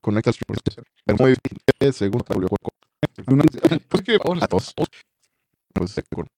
[0.00, 1.34] Conecta el muy
[1.80, 2.22] bien, según
[3.88, 4.18] Pues que-
[5.74, 6.32] Pues, se corta.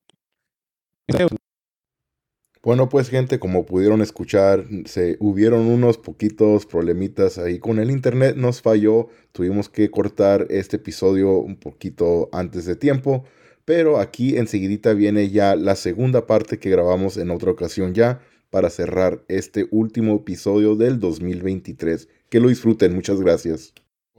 [2.63, 8.37] Bueno, pues gente, como pudieron escuchar, se hubieron unos poquitos problemitas ahí con el internet,
[8.37, 13.25] nos falló, tuvimos que cortar este episodio un poquito antes de tiempo,
[13.65, 18.69] pero aquí enseguidita viene ya la segunda parte que grabamos en otra ocasión ya para
[18.69, 22.09] cerrar este último episodio del 2023.
[22.29, 23.73] Que lo disfruten, muchas gracias.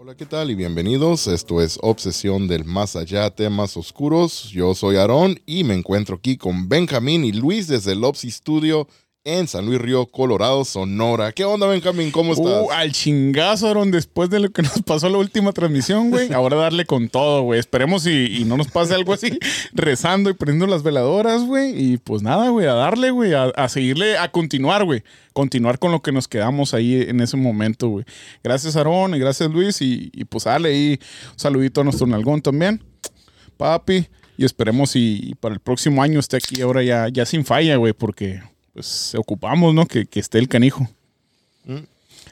[0.04, 0.50] Hola, ¿qué tal?
[0.50, 1.28] Y bienvenidos.
[1.28, 4.50] Esto es Obsesión del Más Allá, temas oscuros.
[4.50, 8.88] Yo soy Aarón y me encuentro aquí con Benjamín y Luis desde el Opsi Studio
[9.24, 11.32] en San Luis Río, Colorado, Sonora.
[11.32, 12.10] ¿Qué onda, Benjamín?
[12.10, 12.48] ¿Cómo estás?
[12.48, 16.34] Uh, al chingazo, Aaron, después de lo que nos pasó la última transmisión, güey.
[16.34, 17.60] Ahora darle con todo, güey.
[17.60, 19.38] Esperemos y, y no nos pase algo así,
[19.74, 21.74] rezando y prendiendo las veladoras, güey.
[21.80, 25.04] Y pues nada, güey, a darle, güey, a, a seguirle, a continuar, güey.
[25.34, 28.06] Continuar con lo que nos quedamos ahí en ese momento, güey.
[28.44, 29.82] Gracias, Aarón, y gracias, Luis.
[29.84, 31.00] Y, y pues dale ahí
[31.34, 32.84] un saludito a nuestro nalgón también,
[33.58, 34.08] papi.
[34.36, 37.76] Y esperemos y, y para el próximo año esté aquí ahora ya, ya sin falla,
[37.76, 38.42] güey, porque
[38.74, 39.86] pues ocupamos, ¿no?
[39.86, 40.88] Que, que esté el canijo.
[41.66, 41.76] Mm.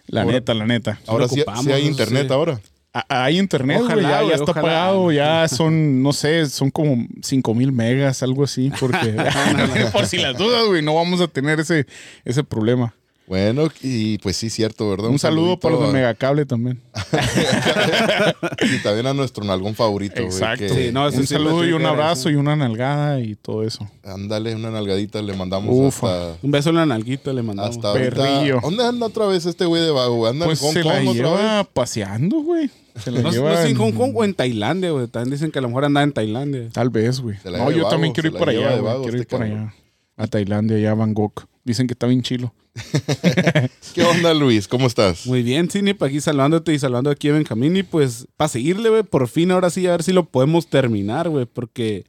[0.08, 1.00] La Ahora- neta, la neta.
[1.08, 2.60] Ahora lo sí, ocupamos, sí hay internet ahora.
[2.92, 4.62] A- Hay internet, Ojalá, ya, está ojalá.
[4.62, 9.16] pagado, ya son, no sé, son como 5 mil megas, algo así, porque
[9.94, 11.86] por si las dudas, güey, no vamos a tener ese,
[12.26, 12.96] ese problema.
[13.30, 15.10] Bueno, y pues sí, cierto, ¿verdad?
[15.10, 16.82] Un, saludo para los de Megacable también.
[18.62, 20.26] Y también a nuestro nalgón favorito, güey.
[20.28, 20.66] Exacto.
[20.66, 23.64] que- Sí, no, eso un sí, saludo y un abrazo y una nalgada y todo
[23.64, 23.88] eso.
[24.04, 26.32] Ándale, una nalgadita le mandamos Ufa.
[26.32, 26.38] hasta...
[26.42, 27.76] Un beso en la nalguita le mandamos.
[27.76, 28.16] Hasta ahorita.
[28.16, 28.60] Perrillo.
[28.62, 30.26] ¿Dónde anda otra vez este güey de vago?
[30.28, 31.68] ¿Anda Pues en Hong se la Kong otra lleva vez?
[31.74, 32.70] paseando, güey.
[33.04, 35.08] Se la No, lleva no sé, en Hong Kong o en Tailandia, güey.
[35.08, 36.70] También dicen que a lo mejor anda en Tailandia.
[36.74, 37.38] Tal vez, güey.
[37.38, 38.94] Se la No, yo vago, también quiero se ir la para allá, güey.
[39.04, 39.74] Quiero ir este para allá.
[40.18, 41.46] A Tailandia, allá a Bangkok.
[41.70, 42.52] Dicen que está bien chilo.
[43.94, 44.68] ¿Qué onda, Luis?
[44.68, 45.28] ¿Cómo estás?
[45.28, 47.78] Muy bien, Cine, para aquí saludándote y saludando aquí a Benjamín.
[47.78, 51.30] Y pues, para seguirle, güey, por fin, ahora sí, a ver si lo podemos terminar,
[51.30, 52.06] güey, porque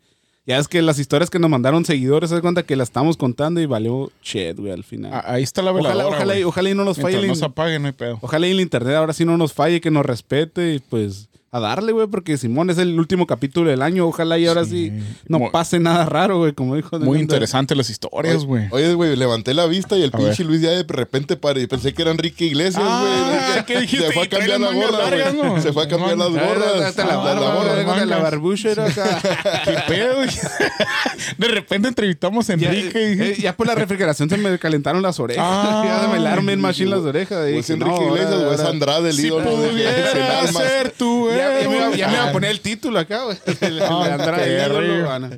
[0.47, 3.19] ya es que las historias que nos mandaron seguidores, se da cuenta que las estamos
[3.19, 5.13] contando y valió shit, güey, al final.
[5.13, 7.45] Ah, Ahí está la veladora, ojalá, ojalá, ojalá y no nos falle el, no se
[7.45, 8.19] apague, no hay pedo.
[8.23, 11.59] Ojalá y el internet ahora sí no nos falle, que nos respete y pues a
[11.59, 14.07] darle, güey, porque Simón es el último capítulo del año.
[14.07, 14.93] Ojalá y ahora sí,
[15.27, 16.91] no Muy- pase nada raro, güey, como dijo.
[16.99, 17.19] Muy Nando.
[17.19, 18.69] interesantes las historias, güey.
[18.71, 20.47] Oye, güey, levanté la vista y el A pinche ver.
[20.47, 23.65] Luis ya de repente pare- pensé que era Enrique Iglesias, Ah, güey.
[23.67, 24.07] ¿qué dijiste?
[24.07, 25.49] Se fue a cambiar la gorra, largas, güey.
[25.51, 25.61] ¿no?
[25.61, 26.81] Se fue a cambiar las Ah, gorras.
[26.83, 27.35] Hasta la Ah,
[27.65, 28.01] güey, gorra.
[28.01, 29.21] de la barbucha era acá.
[29.65, 30.15] ¿Qué pedo?
[30.17, 30.29] güey?
[31.39, 35.45] De repente entrevistamos a Enrique eh, ya por la refrigeración se me calentaron las orejas.
[35.47, 35.83] Ah.
[35.85, 37.39] ya se me bien machín las orejas.
[37.39, 39.57] O Y es dije, Enrique no, Iglesias o es Andrade, el si ídolo.
[39.61, 41.97] del pudiera ser tu Ya, ya me, iba, héroe.
[41.99, 43.37] ya me iba a poner el título acá, güey.
[43.61, 45.29] El de Ah, Andrade, ídolo.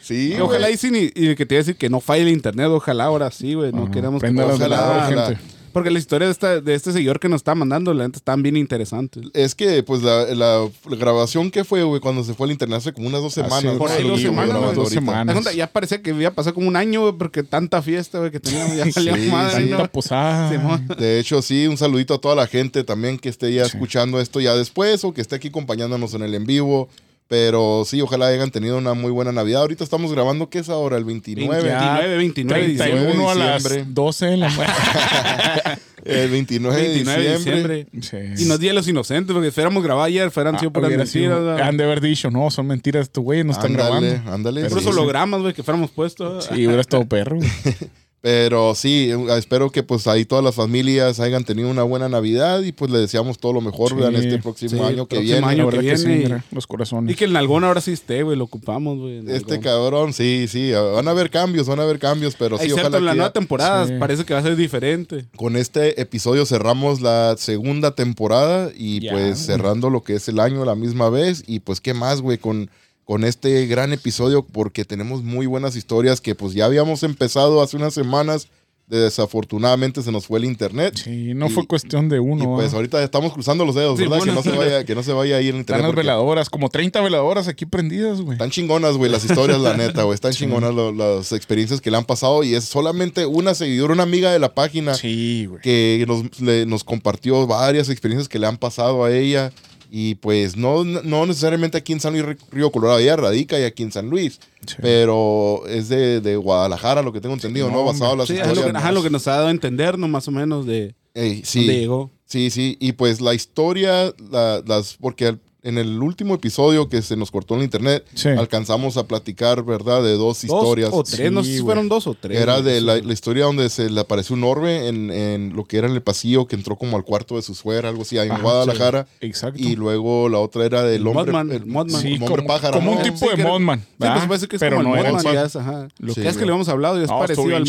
[0.00, 2.28] Sí, Y ojalá y, sin, y, que te iba a decir que no falle el
[2.28, 3.72] internet, ojalá ahora sí, güey.
[3.72, 5.06] No queremos que nada.
[5.08, 5.51] gente.
[5.72, 8.42] Porque la historia de, esta, de este señor que nos está mandando, la neta, están
[8.42, 9.24] bien interesantes.
[9.34, 12.92] Es que, pues, la, la grabación que fue, güey, cuando se fue al internet hace
[12.92, 13.78] como unas dos Hace semanas.
[13.78, 17.42] por ahí dos semanas, dos Ya parecía que había pasado como un año, güey, porque
[17.42, 18.76] tanta fiesta, güey, que teníamos.
[18.76, 19.64] Ya valía Sí, madre.
[19.66, 19.76] ¿no?
[19.76, 20.50] Tanta posada.
[20.98, 23.72] De hecho, sí, un saludito a toda la gente también que esté ya Sí.
[23.74, 26.88] escuchando esto ya después o que esté aquí acompañándonos en el en vivo.
[27.32, 29.62] Pero sí, ojalá hayan tenido una muy buena Navidad.
[29.62, 30.98] Ahorita estamos grabando, ¿qué es ahora?
[30.98, 31.66] El 29.
[31.66, 31.78] Ya.
[32.00, 32.98] 29, 29 de diciembre.
[33.04, 33.90] 31 a las diciembre.
[33.94, 35.78] 12 de la mañana.
[36.04, 37.86] El 29, 29 de de diciembre.
[38.02, 38.42] Sí.
[38.42, 41.06] Y nos Día de los Inocentes, porque fuéramos grabar ayer, fueran Ah, sido puras hubiera
[41.06, 41.66] sido- mentiras.
[41.68, 44.30] Han de haber dicho, no, son mentiras, estos güeyes no están Ándale, grabando.
[44.32, 44.60] ándale.
[44.64, 44.88] Pero sí, sí.
[44.90, 46.44] hologramas, güey, que fuéramos puestos.
[46.52, 47.38] Sí, hubiera estado perro.
[48.22, 52.70] Pero sí, espero que pues ahí todas las familias hayan tenido una buena Navidad y
[52.70, 54.10] pues le deseamos todo lo mejor Sí, ¿verdad?
[54.14, 55.62] en este próximo sí, año que próximo viene.
[55.62, 55.70] año.
[55.70, 57.12] Que sí, viene mira, los corazones.
[57.12, 59.24] Y que el nalgón ahora sí esté, güey, lo ocupamos, güey.
[59.28, 62.82] Este cabrón, sí, sí, van a haber cambios, van a haber cambios, pero sí, Excepto
[62.88, 63.94] ojalá en la que nueva ya- temporada, Sí.
[63.98, 65.24] parece que va a ser diferente.
[65.36, 70.38] con este episodio cerramos la segunda temporada y Ya, pues cerrando lo que es el
[70.38, 72.70] año a la misma vez y pues qué más, güey, con,
[73.04, 77.76] con este gran episodio porque tenemos muy buenas historias que pues ya habíamos empezado hace
[77.76, 78.48] unas semanas,
[78.88, 80.94] desafortunadamente se nos fue el internet.
[81.02, 82.54] Sí, no Y- fue cuestión de Y uno.
[82.56, 82.78] pues ¿va?
[82.80, 84.18] ahí estamos cruzando los dedos, Sí, ¿verdad?
[84.18, 84.32] bueno.
[84.32, 85.82] que, no se vaya, que no se vaya a ir el Están internet.
[85.82, 88.34] las porque veladoras, como 30 veladoras aquí prendidas, güey.
[88.34, 90.14] Están chingonas, güey, las historias, la neta, güey.
[90.14, 94.02] Están chingonas lo- las experiencias que le han pasado y es solamente una seguidora, una
[94.04, 95.60] amiga de la página Sí, güey.
[95.62, 99.52] que nos, le- nos compartió varias experiencias que le han pasado a ella.
[99.94, 103.82] Y pues no, no necesariamente aquí en San Luis Río Colorado, ella radica y aquí
[103.82, 104.76] en San Luis, Sí.
[104.80, 107.74] pero es de, de Guadalajara, lo que tengo entendido, ¿no?
[107.78, 108.72] no, Basado en las Sí, es lo, historias.
[108.72, 110.08] que, ajá, lo que nos ha dado a entender, ¿no?
[110.08, 111.58] Más o menos de Ey, sí.
[111.66, 112.10] dónde llegó.
[112.24, 117.16] Sí, sí, y pues la historia, la- las, porque en el último episodio que se
[117.16, 118.28] nos cortó en el internet, Sí.
[118.28, 120.02] alcanzamos a platicar, ¿verdad?
[120.02, 120.90] De dos Dos historias.
[120.92, 122.40] o tres, no sé si fueron dos o tres.
[122.40, 125.78] Era de la, la historia donde se le apareció un orbe en, en lo que
[125.78, 128.26] era en el pasillo que entró como al cuarto de su suegra, algo así, ahí
[128.26, 129.06] en Ajá, Guadalajara.
[129.20, 129.60] Exacto.
[129.62, 131.60] Y luego la otra era del hombre, Mothman, el-
[131.90, 132.74] sí, Sí, como hombre como, pájaro.
[132.78, 133.78] como un tipo de que era- Modman.
[133.80, 134.28] Sí, pues ¿verdad?
[134.28, 135.88] parece que es Pero como no el era el- ya es, ajá.
[135.98, 137.62] Lo ya es que le hemos hablado y es No, parecido al,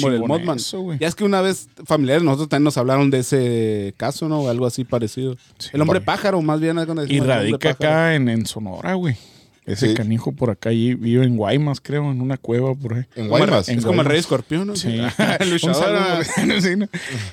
[0.58, 0.98] eso, güey.
[1.00, 4.42] ya es que una vez familiares nosotros también nos hablaron de ese caso, ¿no?
[4.42, 5.36] O algo así parecido.
[5.60, 6.78] Sí, el hombre pájaro, más bien.
[6.80, 7.83] es cuando Y el radica pájaro.
[7.88, 9.16] Acá en, en Sonora, güey.
[9.66, 9.94] Ese Sí.
[9.94, 13.04] canijo por acá y vive en Guaymas, creo, en una cueva por ahí.
[13.16, 13.70] En Guaymas.
[13.70, 14.76] en Es como el rey escorpión, ¿no?
[14.76, 14.90] Sí.
[15.50, 16.26] luchador.
[16.62, 16.88] sí, ¿no?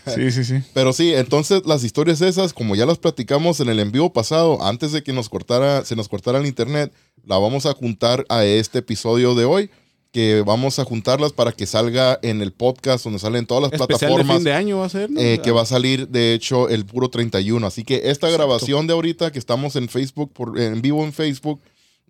[0.07, 0.63] sí, sí, sí.
[0.73, 4.63] Pero sí, entonces las historias esas, como ya las platicamos en el en vivo pasado,
[4.65, 6.93] antes de que nos cortara, se nos cortara el internet,
[7.27, 9.71] la vamos a juntar a este episodio de hoy,
[10.13, 13.99] que vamos a juntarlas para que salga en el podcast donde salen todas las Especial
[13.99, 14.37] de plataformas.
[14.39, 15.21] fin de año va a ser, ¿no?
[15.21, 17.65] eh, que va a salir, de hecho, el puro 31.
[17.67, 21.61] Así que esta grabación de ahorita que estamos en Facebook, por, en vivo en Facebook,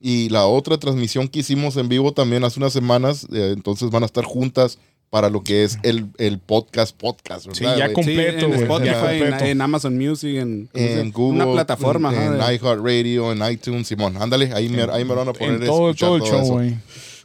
[0.01, 4.03] y la otra transmisión que hicimos en vivo también hace unas semanas, eh, entonces van
[4.03, 4.79] a estar juntas
[5.11, 7.95] para lo que es el, el podcast, podcast, Sí, ¿verdad, ya güey?
[7.97, 9.45] con- Sí, completo, en Spotify, ya completo.
[9.45, 10.71] en Amazon Music, en.
[11.13, 12.15] Google, una plataforma.
[12.15, 14.17] en, en iHeartRadio, en iTunes, Simón.
[14.19, 16.77] Ándale, ahí me, ahí me van a poner En todo, escuchar todo el show, eso.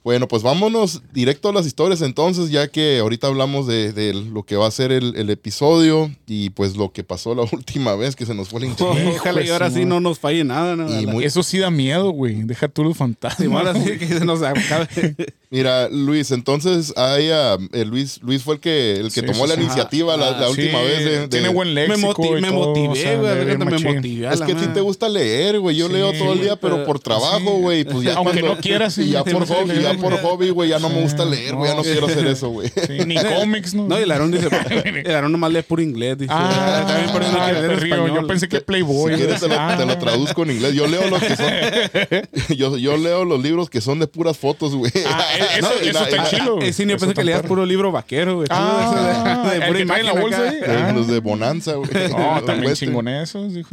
[0.06, 4.43] Bueno, pues vámonos directo a las historias entonces, ya que ahorita hablamos de, de lo
[4.43, 8.16] que va a ser el, el episodio y pues lo que pasó la última vez
[8.16, 9.16] que se nos fue el internet.
[9.18, 10.88] Ojalá y ahora sí no nos falle nada, ¿no?
[11.01, 12.43] Y La- muy- Eso sí da miedo, güey.
[12.43, 13.49] Deja tú los fantasmas.
[13.51, 14.88] Ahora sí que se nos acabe.
[15.49, 19.47] Mira, Luis, entonces ahí, ah, eh, Luis, Luis fue el que, el que Sí, tomó
[19.47, 21.06] la iniciativa la, Ah, la Sí, última vez.
[21.06, 23.58] de- de- tiene buen me, léxico moti- y me todo, motivé, o sea, güey.
[23.58, 24.28] me motivé.
[24.34, 25.76] Es que a ti te gusta leer, güey.
[25.78, 27.62] Yo Sí, leo todo el día, pero por trabajo, sí.
[27.62, 27.84] güey.
[27.86, 30.69] Pues ya Aunque cuando- no quieras, Y ya por hobby, por hobby, güey.
[30.69, 31.69] Ya no me gusta leer, güey.
[31.69, 31.91] Ya no no, sí.
[31.91, 32.69] quiero hacer eso, güey.
[32.87, 33.87] Sí, ni cómics, ¿no?
[33.87, 34.47] No, y el Aarón dice,
[35.05, 36.17] el Aarón nomás lee puro inglés.
[36.17, 38.21] Dice, Ah, también por eso no quiere leer perrillo, español.
[38.21, 39.13] Yo pensé que Playboy.
[39.13, 39.75] Si quieres te lo, Ah.
[39.77, 40.73] te lo traduzco en inglés.
[40.73, 41.47] Yo leo los que son.
[42.57, 44.91] yo, yo leo los libros que son de puras fotos, güey.
[45.07, 46.69] Ah, e- eso- y eso está güey.
[46.69, 48.47] Eh, sí, yo Eso pensé que leías puro libro vaquero, güey.
[48.51, 50.91] Ah, De el pura imagen eh, Ah.
[50.93, 51.89] Los de Bonanza, güey.
[52.09, 53.53] No, también chingonesos.
[53.53, 53.69] hijo.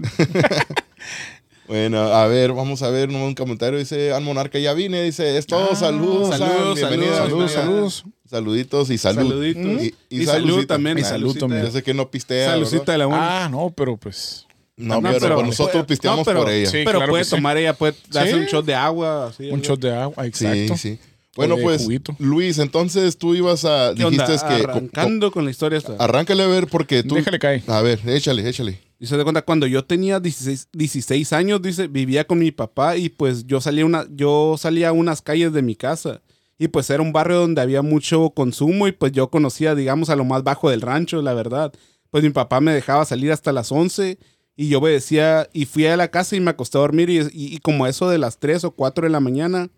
[1.68, 3.78] Bueno, a ver, vamos a ver un comentario.
[3.78, 5.02] Dice, Al Monarca, ya vine.
[5.02, 5.68] Dice, es todo.
[5.72, 8.04] Ah, saludos, Al, saludos, bienvenida, saludos, saludos.
[8.28, 9.28] Saluditos y salud.
[9.28, 9.82] Saluditos.
[9.82, 10.98] Y, y Y salud también.
[10.98, 11.62] Y salud también.
[11.64, 12.50] Yo sé que no pistea.
[12.50, 13.08] Saludcita de la.
[13.10, 14.46] Ah, no, pero pues.
[14.76, 16.66] No, No, pero, pero- nosotros pisteamos no, pero- por ella.
[16.70, 17.30] Sí, Pero claro puede sí.
[17.30, 18.38] tomar ella, puede darse Sí.
[18.38, 19.26] un shot de agua.
[19.28, 20.76] así, Un shot de agua, exacto.
[20.76, 20.98] Sí, sí.
[21.36, 22.14] Bueno, pues, juguito.
[22.18, 23.92] Luis, entonces tú ibas a.
[23.96, 24.26] ¿Qué onda?
[24.26, 24.54] Dijiste que.
[24.64, 25.94] Arrancando con la historia esta.
[25.98, 27.14] Arráncale a ver porque tú.
[27.14, 27.62] Déjale caer.
[27.68, 28.78] A ver, échale, échale.
[29.07, 33.09] Se da cuenta, cuando yo tenía 16, 16 años, dice, vivía con mi papá y
[33.09, 36.22] pues yo salía, una, yo salía a unas calles de mi casa.
[36.59, 40.16] Y pues era un barrio donde había mucho consumo y pues yo conocía, digamos, a
[40.16, 41.72] lo más bajo del rancho, la verdad.
[42.11, 44.18] Pues mi papá me dejaba salir hasta las 11
[44.55, 47.59] y yo obedecía y fui a la casa y me acosté a dormir y, y-
[47.59, 49.70] como eso de las 3 o 4 de la mañana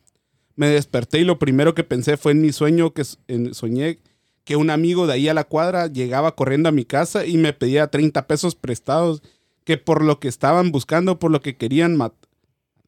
[0.56, 3.04] me desperté y lo primero que pensé fue en mi sueño que
[3.52, 4.00] soñé
[4.44, 7.52] que un amigo de ahí a la cuadra llegaba corriendo a mi casa y me
[7.52, 9.22] pedía 30 pesos prestados,
[9.64, 12.28] que por lo que estaban buscando, por lo que querían matar,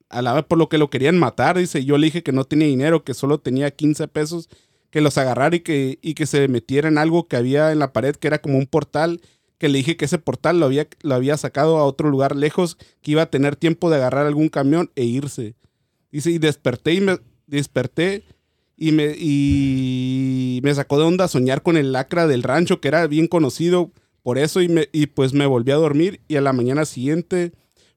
[0.08, 2.44] a la vez por lo que lo querían matar, dice, yo le dije que no
[2.44, 4.48] tenía dinero, que solo tenía 15 pesos,
[4.90, 7.92] que los agarrara y que, y que se metiera en algo que había en la
[7.92, 9.20] pared, que era como un portal,
[9.58, 12.76] que le dije que ese portal lo había, lo había sacado a otro lugar lejos,
[13.00, 15.54] que iba a tener tiempo de agarrar algún camión e irse.
[16.12, 18.24] Dice, y desperté y me desperté
[18.76, 23.06] y me, y me sacó de onda soñar con el lacra del rancho, que era
[23.06, 23.90] bien conocido
[24.22, 27.52] por eso, y, me, y pues me volví a dormir y a la mañana siguiente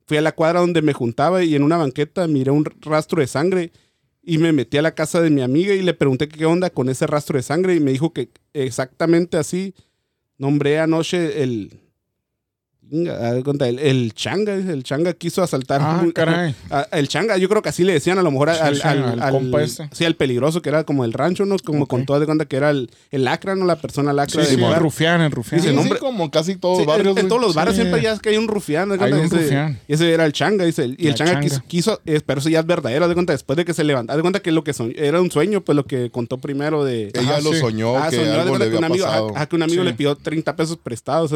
[0.06, 3.28] fui a la cuadra donde me juntaba y en una banqueta miré un rastro de
[3.28, 3.72] sangre
[4.24, 6.90] y me metí a la casa de mi amiga y le pregunté qué onda con
[6.90, 9.74] ese rastro de sangre y me dijo que exactamente así
[10.38, 11.80] nombré anoche el...
[12.79, 15.82] Inga, haz de cuenta, El, el changa, dice, el changa quiso asaltar.
[15.84, 16.56] Ah, un- caray.
[16.70, 19.22] a- el changa, yo creo que así le decían a lo mejor al, sí, al,
[19.22, 19.90] al compa este.
[19.92, 21.56] Sí, al peligroso, que era como el rancho, ¿no?
[21.64, 21.90] Como Ok.
[22.06, 23.66] con de cuenta que era el, el lacra, ¿no?
[23.66, 24.44] La persona lacra.
[24.44, 25.62] Sí, sí, el rufián, el rufián.
[25.62, 27.18] Dice, sí, nombre- como casi todos Sí, los barrios.
[27.18, 27.82] en, todos los barrios Sí.
[27.84, 28.90] siempre ya es que hay un rufián.
[28.90, 29.18] ¿de Hay cuenta?
[29.20, 29.80] un ese, rufián.
[29.88, 30.96] ese era el changa, dice.
[30.98, 31.42] Y el changa, changa.
[31.48, 34.16] quiso, quiso- eh, pero eso ya es verdadero, de cuenta, después de que se levantó,
[34.16, 37.12] de cuenta que lo que soñ- era un sueño, pues lo que contó primero de...
[37.14, 37.60] Ella Ajá, lo sí.
[37.60, 39.94] soñó Ah, que soñó, de le cuenta que un amigo, ajá, que un amigo le
[39.94, 41.32] pidió 30 pesos prestados.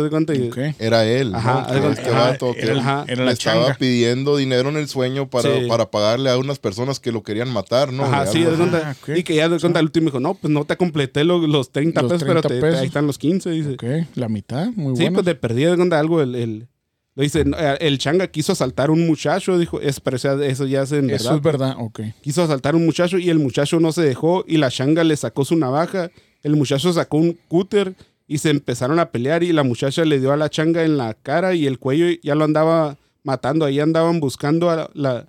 [0.80, 1.50] Era él, ¿no?
[1.50, 3.06] Ajá, Que algo- este ajá, vato que era, el- Ajá.
[3.08, 3.76] era le estaba changa.
[3.80, 5.68] pidiendo dinero en el sueño para, Sí.
[5.68, 8.06] para pagarle a unas personas que lo querían matar, ¿no?
[8.06, 8.96] Ajá, sí, de cuenta.
[9.08, 9.14] Ah.
[9.16, 11.72] Y que ya de cuenta el último dijo, no, pues no te completé lo- los
[11.72, 12.80] 30 Los pesos, pero 30 te- te- pesos.
[12.82, 13.74] ahí están los 15, dice.
[13.74, 13.84] Ok,
[14.16, 15.16] la mitad, muy Sí, bueno.
[15.16, 16.22] pues te perdí de cuenta algo.
[16.22, 16.68] El, el-
[17.16, 20.66] lo dice, no, eh, el changa quiso asaltar un muchacho, dijo, es, pero eso, eso
[20.66, 21.36] ya es en Eso verdad.
[21.38, 22.00] es verdad, ok.
[22.22, 25.46] Quiso asaltar un muchacho y el muchacho no se dejó y la changa le sacó
[25.46, 26.10] su navaja.
[26.42, 27.94] El muchacho sacó un cúter
[28.28, 31.14] y se empezaron a pelear y la muchacha le dio a la changa en la
[31.14, 33.66] cara y el cuello y ya lo andaba matando.
[33.66, 34.90] Ahí andaban buscando a la...
[34.94, 35.26] la-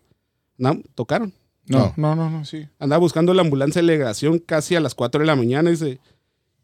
[0.56, 1.32] no, tocaron.
[1.66, 2.68] No, no, no, no, sí.
[2.78, 5.98] Andaba buscando la ambulancia de delegación casi a las 4 de la mañana y dice,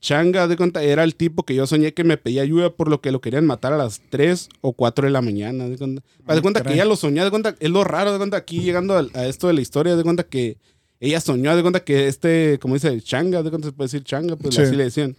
[0.01, 3.01] Changa, de cuenta, era el tipo que yo soñé que me pedía ayuda por lo
[3.03, 5.69] que lo querían matar a las 3 o 4 de la mañana.
[5.69, 6.03] De cuenta,
[6.35, 8.97] de cuenta que ella lo soñó, de cuenta, es lo raro, de cuenta, aquí llegando
[8.97, 10.57] a, esto de la historia, de cuenta que
[11.01, 14.37] ella soñó, de cuenta que este, como dice, Changa, de cuenta se puede decir Changa,
[14.37, 14.63] pues Sí.
[14.63, 15.17] así le decían.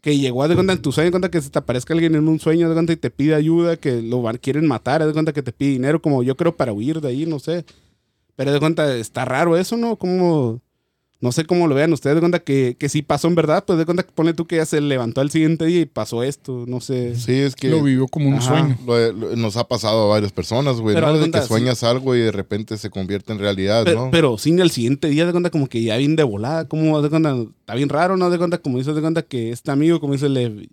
[0.00, 2.26] Que llegó, de cuenta, en tu sueño, de cuenta que se te aparezca alguien en
[2.26, 5.42] un sueño, de cuenta, y te pide ayuda, que lo quieren matar, de cuenta que
[5.42, 7.64] te pide dinero, como yo creo para huir de ahí, no sé.
[8.36, 9.96] Pero de cuenta, está raro eso, ¿no?
[9.96, 10.62] Como,
[11.22, 13.78] no sé cómo lo vean ustedes, de cuenta que, que sí pasó en verdad, pues
[13.78, 16.64] de cuenta que pone tú que ya se levantó al siguiente día y pasó esto,
[16.66, 17.14] no sé.
[17.14, 18.48] Sí, es que Lo vivió como un Ajá.
[18.48, 18.78] sueño.
[18.86, 21.18] lo- lo- nos ha pasado a varias personas, güey, Pero ¿no?
[21.18, 21.48] de De que sí.
[21.48, 24.10] sueñas algo y de repente se convierte en realidad, Pero, ¿no?
[24.10, 27.10] pero sí, el siguiente día de cuenta como que ya bien de volada, como de
[27.10, 28.30] cuenta, está bien raro, ¿no?
[28.30, 30.68] De cuenta, como dice de cuenta que este amigo, como dice, le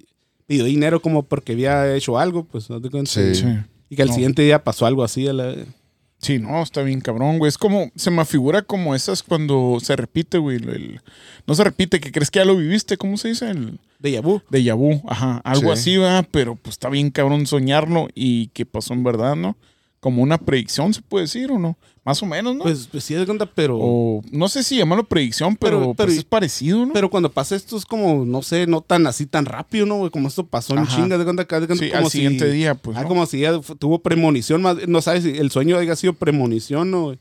[0.45, 3.11] pidió dinero como porque había hecho algo, pues, haz de cuenta.
[3.11, 3.35] Sí.
[3.35, 3.45] Sí.
[3.89, 4.13] Y que al No.
[4.13, 5.27] siguiente día pasó algo así.
[5.27, 5.53] A la...
[6.19, 7.47] Sí, no, está bien cabrón, güey.
[7.49, 10.57] Es como, se me figura como esas cuando se repite, güey.
[10.57, 11.01] el- el-
[11.45, 13.49] no se repite, que crees que ya lo viviste, ¿cómo se dice?
[13.51, 14.41] El De vu.
[14.49, 15.37] de vu, ajá.
[15.43, 15.79] Algo Sí.
[15.79, 19.57] así va, pero pues está bien cabrón soñarlo y que pasó en verdad, ¿no?
[19.99, 21.77] Como una predicción, se puede decir, ¿o no?
[22.07, 22.63] Más o menos, ¿no?
[22.63, 23.77] Pues, pues sí, de cuenta, pero...
[23.79, 26.93] o no sé si llamarlo predicción, pero, Pero- pero- pues es parecido, ¿no?
[26.93, 29.97] Pero cuando pasa esto es como, no sé, no tan así tan rápido, ¿no?
[29.97, 30.09] güey?
[30.09, 30.95] Como esto pasó en Ajá.
[30.95, 32.95] chinga, de cuenta que de cuenta sí, como al si- siguiente día, pues.
[32.97, 33.07] ah, ¿no?
[33.09, 37.03] como si ya tuvo premonición, más, no sabes si el sueño haya sido premonición, ¿no?
[37.03, 37.19] güey?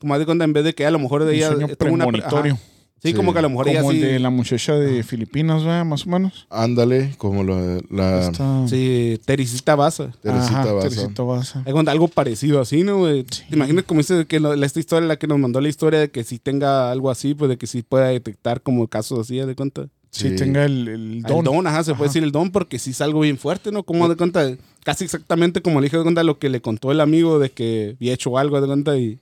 [0.00, 1.92] Como de cuenta en vez de que a lo mejor de Un ella sueño tuvo
[1.92, 2.58] una ajá.
[3.04, 3.14] Sí, Sí.
[3.16, 5.84] como que a lo mejor ella Como el sí, de la muchacha de Filipinas, ¿verdad?
[5.84, 6.46] Más o menos.
[6.48, 10.10] Ándale, como la sí, Teresita Baza.
[10.22, 10.88] Teresita Ajá, Baza.
[10.88, 11.62] Teresita Baza.
[11.66, 12.98] Hay algo parecido así, ¿no?
[13.00, 13.24] güey?
[13.24, 16.10] ¿Te imaginas como dice que lo- esta historia, la que nos mandó la historia de
[16.10, 19.46] que si tenga algo así, pues de que sí pueda detectar como casos así, haz
[19.48, 19.88] de cuenta?
[20.10, 20.36] Sí, Sí.
[20.36, 21.44] tenga el, el Ah, El don.
[21.44, 22.10] don, ajá, se puede Ajá.
[22.10, 23.82] decir el don porque sí es algo bien fuerte, ¿no?
[23.82, 24.48] Como de cuenta,
[24.82, 27.96] casi exactamente como le dije de cuenta lo que le contó el amigo de que
[27.98, 29.18] había hecho algo de cuenta y,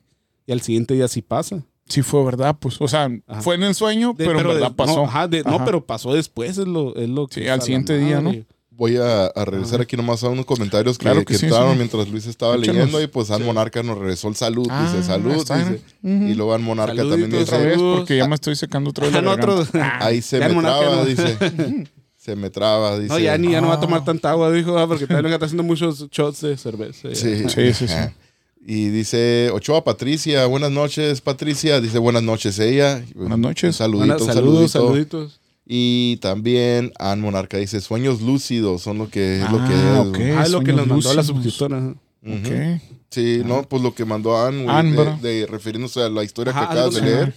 [0.47, 1.65] y al siguiente día sí pasa.
[1.89, 2.81] Sí fue verdad, pues.
[2.81, 3.43] O sea, Ajá.
[3.43, 4.97] fue en el sueño, De- pero, en de- verdad pasó.
[4.97, 5.65] No, ajá, de- no, Ajá.
[5.65, 7.43] pero pasó después, es lo, es lo que.
[7.43, 8.33] Sí, al siguiente día, ¿no?
[8.75, 11.73] Voy a, a regresar aquí nomás a unos comentarios que, Claro que que sí, entraron
[11.73, 11.77] sí.
[11.77, 12.75] mientras Luis estaba Échalos.
[12.77, 15.55] leyendo y pues An Monarca nos regresó el salud, Ah, dice salud, dice.
[16.01, 16.17] bien.
[16.23, 16.27] Ujú.
[16.29, 17.99] Y luego An Monarca Saluditos, también Otra dice, vez, Saludos.
[18.01, 20.05] porque ya me estoy secando otra vez la garganta.
[20.05, 21.37] ahí se me traba, no- dice.
[22.17, 22.99] se me traba.
[22.99, 23.81] Dice, No, ya ni ya no va a Ah.
[23.81, 27.15] tomar tanta agua, dijo, ah, porque también está haciendo muchos shots de cerveza.
[27.15, 27.87] Sí, sí, sí.
[28.65, 33.05] Y dice Ochoa Patricia, buenas noches Patricia, dice buenas noches ella.
[33.15, 33.69] Buenas noches.
[33.71, 35.19] Un saludito, Buenas- un saludos, saludito.
[35.19, 35.41] saluditos.
[35.67, 40.37] Y también Ann Monarca dice sueños lúcidos son lo que es lo que Ah, es.
[40.37, 41.79] Ah, es lo que nos mandó la suscriptora.
[41.79, 41.95] ajá.
[42.25, 42.35] Ujú.
[42.37, 42.81] Ok.
[43.11, 46.61] Sí, no, pues lo que mandó Ann, güey, Ann, de- refiriéndose a la historia Ajá,
[46.69, 47.33] que acabas de así.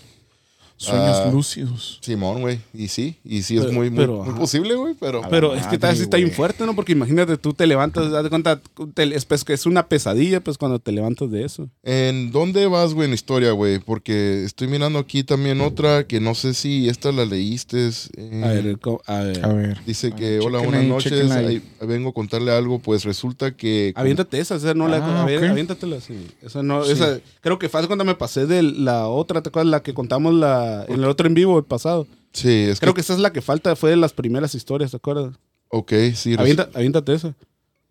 [0.77, 1.99] Sueños Ah, lúcidos.
[2.01, 2.59] Simón, güey.
[2.73, 4.39] Y sí, y sí es Pero- muy, muy, pero, muy ajá.
[4.39, 5.21] posible, güey, pero...
[5.29, 6.75] Pero es que madre, tal vez está bien fuerte, ¿no?
[6.75, 8.61] Porque imagínate, tú te levantas, haz de cuenta,
[8.93, 11.69] te- es, pues, que es una pesadilla, pues, cuando te levantas de eso.
[11.83, 13.79] ¿En dónde vas, güey, en la historia, güey?
[13.79, 17.87] Porque estoy mirando aquí también otra que no sé si esta la leíste.
[18.17, 19.45] eh, A ver, a ver.
[19.45, 19.77] A ver.
[19.85, 21.11] Dice que, hola, buenas ahí, noches.
[21.13, 21.45] chequen ahí.
[21.79, 22.79] ahí vengo a contarle algo.
[22.79, 23.93] Pues resulta que...
[23.95, 24.97] Aviéntate esa, esa no la.
[24.97, 26.27] Ah, a ver, aviéntatela, sí.
[26.41, 26.91] Esa no, Sí.
[26.91, 29.71] esa, creo que fue cuando me pasé de la otra, ¿te acuerdas?
[29.71, 32.07] La que contamos la, en el otro en vivo, el pasado.
[32.33, 32.97] Sí, es Creo que...
[32.97, 35.33] que esa es la que falta, fue de las primeras historias, ¿te acuerdas?
[35.69, 36.35] Ok, sí.
[36.37, 37.33] Avienta- aviéntate esa.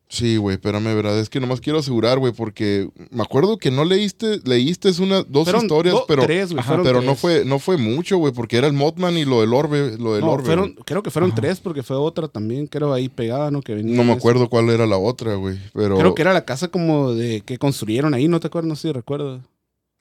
[0.07, 1.19] Sí, güey, espérame, verdad.
[1.19, 5.45] Es que nomás quiero asegurar, güey, porque me acuerdo que no leíste, leíste una, dos
[5.45, 8.67] Fueron historias, do- pero, tres, Ajá, pero no fue, no fue mucho, güey, porque era
[8.67, 10.45] el Mothman y lo del orbe, lo del No, orbe.
[10.45, 11.41] fueron, creo que fueron Ajá.
[11.41, 13.61] tres porque fue otra también, creo ahí pegada, ¿no?
[13.63, 15.97] Que venía No me acuerdo cuál era la otra, güey, pero...
[15.97, 18.69] Creo que era la casa como de que construyeron ahí, ¿no te acuerdas?
[18.69, 19.41] No sé si recuerdas.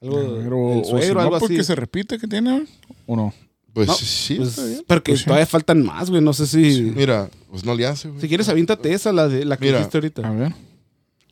[0.04, 1.64] Algo Pero, si suegro, no, algo porque así.
[1.64, 2.66] se repite que tiene,
[3.08, 3.34] ¿o no?
[3.74, 4.84] Pues No, sí, Pues, está bien.
[4.86, 5.26] porque Pues sí.
[5.26, 6.22] todavía faltan más, güey.
[6.22, 6.82] No sé si.
[6.95, 8.22] Mira, pues no le hace, güey.
[8.22, 9.78] Si quieres, aviéntate esa, la, de, la que Mira.
[9.80, 10.28] dijiste ahorita.
[10.28, 10.54] A ver.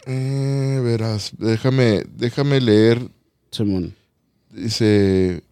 [0.08, 3.08] Eh, verás, déjame, déjame leer,
[3.52, 3.94] Simón.
[4.52, 5.44] dice...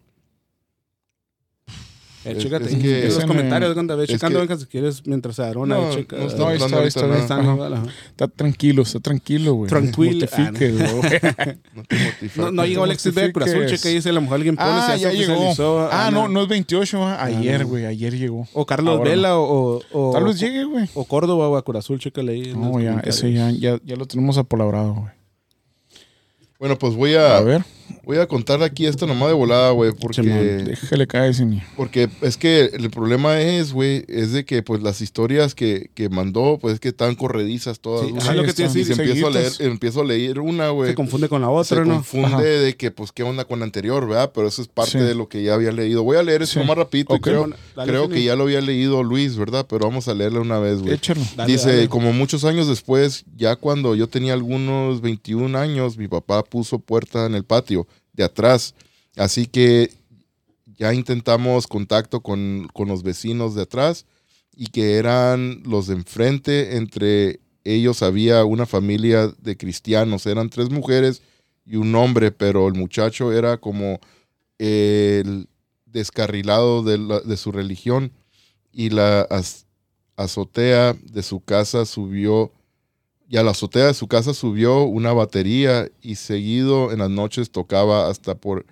[2.22, 5.36] Eh, chécate es que- en los comentarios, me- cuando ve checando, que- si quieres, mientras
[5.36, 6.16] se arona, No, checa.
[6.16, 7.86] no está No, está, ahí está, igual, ajá.
[8.10, 9.70] Está tranquilo, está tranquilo, güey.
[9.70, 10.26] Tranquilo.
[10.32, 10.72] Ah, güey.
[11.74, 12.36] No te mortifiques.
[12.36, 15.00] No, no llegó Alexis Vega Cruz Azul, checa dice la mujer alguien pone, Ah, se
[15.00, 15.88] ya llegó.
[15.90, 17.68] Ah, no, no es 28, ah, ayer, no.
[17.68, 18.46] güey, ayer llegó.
[18.52, 20.88] O Carlos Ahora Vela o, o, vez llegue, güey.
[20.94, 22.52] o Córdoba o a Cruz Azul, chécale ahí.
[22.54, 25.12] No, ya, ese ya, ya, ya lo tenemos apalabrado, güey.
[26.58, 27.64] Bueno, pues voy a, A ver,
[28.04, 30.22] voy a contar aquí esto nomás de volada, güey, porque...
[30.22, 31.30] déjale caer.
[31.76, 36.08] Porque es que el problema es, güey, es de que pues las historias que, que
[36.08, 38.06] mandó, pues es que están corredizas todas.
[38.08, 40.90] Sí, ajá, lo que te si empiezo a, leer, empiezo a leer una, güey.
[40.90, 41.94] Se confunde con la se otra, ¿no?
[41.94, 42.40] confunde Ajá.
[42.42, 44.32] de que, pues, qué onda con la anterior, ¿verdad?
[44.34, 44.98] Pero eso es parte Sí.
[44.98, 46.02] de lo que ya había leído.
[46.02, 46.66] Voy a leer eso Sí.
[46.66, 47.14] más rapidito.
[47.14, 47.22] y Ok.
[47.22, 47.50] creo
[47.84, 49.66] creo que ya lo había leído Luis, ¿verdad?
[49.68, 50.98] Pero vamos a leerla una vez, güey.
[51.46, 51.88] Dice, dale.
[51.88, 57.26] como muchos años después, ya cuando yo tenía algunos 21 años, mi papá puso puerta
[57.26, 57.79] en el patio
[58.20, 58.74] de atrás.
[59.16, 59.90] Así que
[60.78, 64.06] ya intentamos contacto con, con los vecinos de atrás
[64.54, 66.76] y que eran los de enfrente.
[66.76, 70.26] Entre ellos había una familia de cristianos.
[70.26, 71.22] Eran tres mujeres
[71.66, 74.00] y un hombre, pero el muchacho era como
[74.58, 75.48] el
[75.86, 78.12] descarrilado de, de su religión
[78.72, 79.64] y la az-
[80.16, 82.52] azotea de su casa subió
[83.30, 87.52] y a la azotea de su casa subió una batería y seguido en las noches
[87.52, 88.66] tocaba hasta por,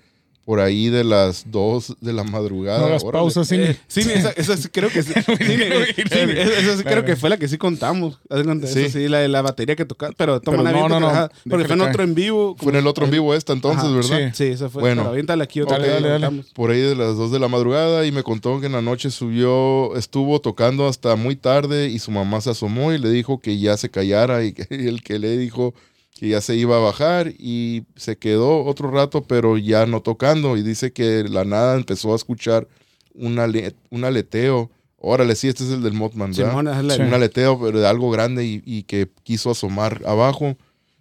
[0.48, 2.78] por ahí de las 2 de la madrugada.
[2.78, 3.20] No hagas Órale.
[3.20, 3.64] pausa, Cini.
[3.64, 5.12] Eh, sí, esa, esa sí creo que sí.
[5.26, 8.18] sí, eh, esa, sí creo que fue la que sí contamos.
[8.64, 8.80] Sí.
[8.80, 10.14] esa sí, la de la batería que tocaba.
[10.16, 12.56] Pero toma Pero no, no, no, Porque déjale fue en otro en vivo.
[12.58, 14.32] Fue en el otro en vivo esta entonces, Ajá, ¿verdad?
[14.32, 14.44] sí.
[14.46, 14.80] Sí, esa fue.
[14.80, 15.02] Bueno.
[15.02, 16.44] Pero aviéntale aquí otra Dale, vez, dale, dale.
[16.54, 19.10] Por ahí de las 2 de la madrugada y me contó que en la noche
[19.10, 23.58] subió, estuvo tocando hasta muy tarde y su mamá se asomó y le dijo que
[23.58, 25.74] ya se callara y que el que le dijo
[26.18, 30.56] que ya se iba a bajar y se quedó otro rato pero ya no tocando
[30.56, 32.66] y dice que la nada empezó a escuchar
[33.14, 34.68] un, ale- un aleteo.
[35.00, 36.50] Órale, sí, este es el del Mothman, ¿verdad?
[36.50, 37.02] Simón, Sí.
[37.02, 40.56] un aleteo pero de algo grande y, y que quiso asomar abajo.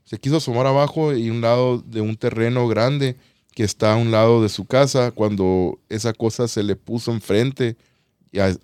[0.06, 3.16] Se quiso asomar abajo y un lado de un terreno grande
[3.56, 7.76] que está a un lado de su casa cuando esa cosa se le puso enfrente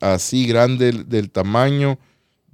[0.02, 1.98] así grande del, del tamaño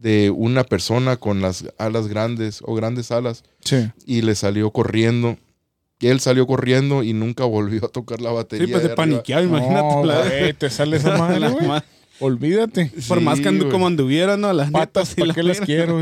[0.01, 3.89] de una persona con las alas grandes o grandes alas Sí.
[4.05, 5.37] y le salió corriendo.
[5.99, 8.67] Y él salió corriendo y nunca volvió a tocar la batería.
[8.67, 9.95] Sí, pues de paniqueaba, imagínate.
[9.95, 11.83] No, la- te sale esa madre, la
[12.21, 12.91] Olvídate.
[13.07, 14.51] Por más que andu como anduviera, ¿no?
[14.53, 15.99] Las Patas, ¿para la qué las quiero?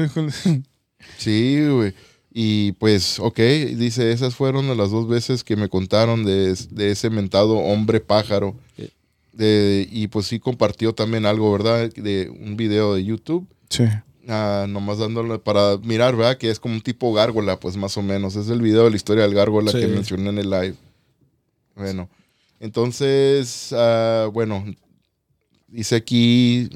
[1.17, 1.93] Sí, güey.
[2.33, 6.91] Y pues, ok, dice, esas fueron las dos veces que me contaron de, es- de
[6.91, 8.55] ese mentado hombre pájaro.
[9.33, 11.91] De- y pues sí compartió también algo, ¿verdad?
[11.93, 13.47] De un video de YouTube.
[13.69, 13.83] Sí.
[14.29, 16.37] Ah, nomás dándole para mirar, ¿verdad?
[16.37, 18.35] Que es como un tipo gárgola, pues más o menos.
[18.35, 19.79] Es el video de la historia del gárgola Sí.
[19.79, 20.75] que mencioné en el live.
[21.75, 22.09] Bueno,
[22.59, 24.65] entonces, ah, bueno,
[25.67, 26.69] dice aquí,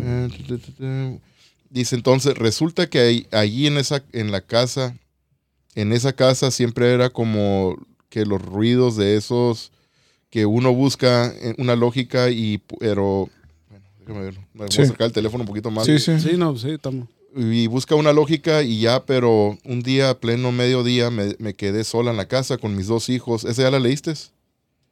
[1.70, 4.96] dice entonces, resulta que ahí- allí en esa, en la casa,
[5.76, 7.76] en esa casa siempre era como
[8.10, 9.72] que los ruidos de esos
[10.30, 13.30] que uno busca eh, una lógica y, pero,
[14.14, 14.82] déjame ver, me voy Sí.
[14.82, 15.86] a acercar el teléfono un poquito más.
[15.86, 16.20] Sí, sí.
[16.20, 17.08] Sí, no, sí, estamos.
[17.36, 22.12] Y busca una lógica y ya, pero un día, pleno mediodía, me, me quedé sola
[22.12, 23.46] en la casa con mis dos hijos.
[23.46, 24.14] ¿Esa ya la leíste?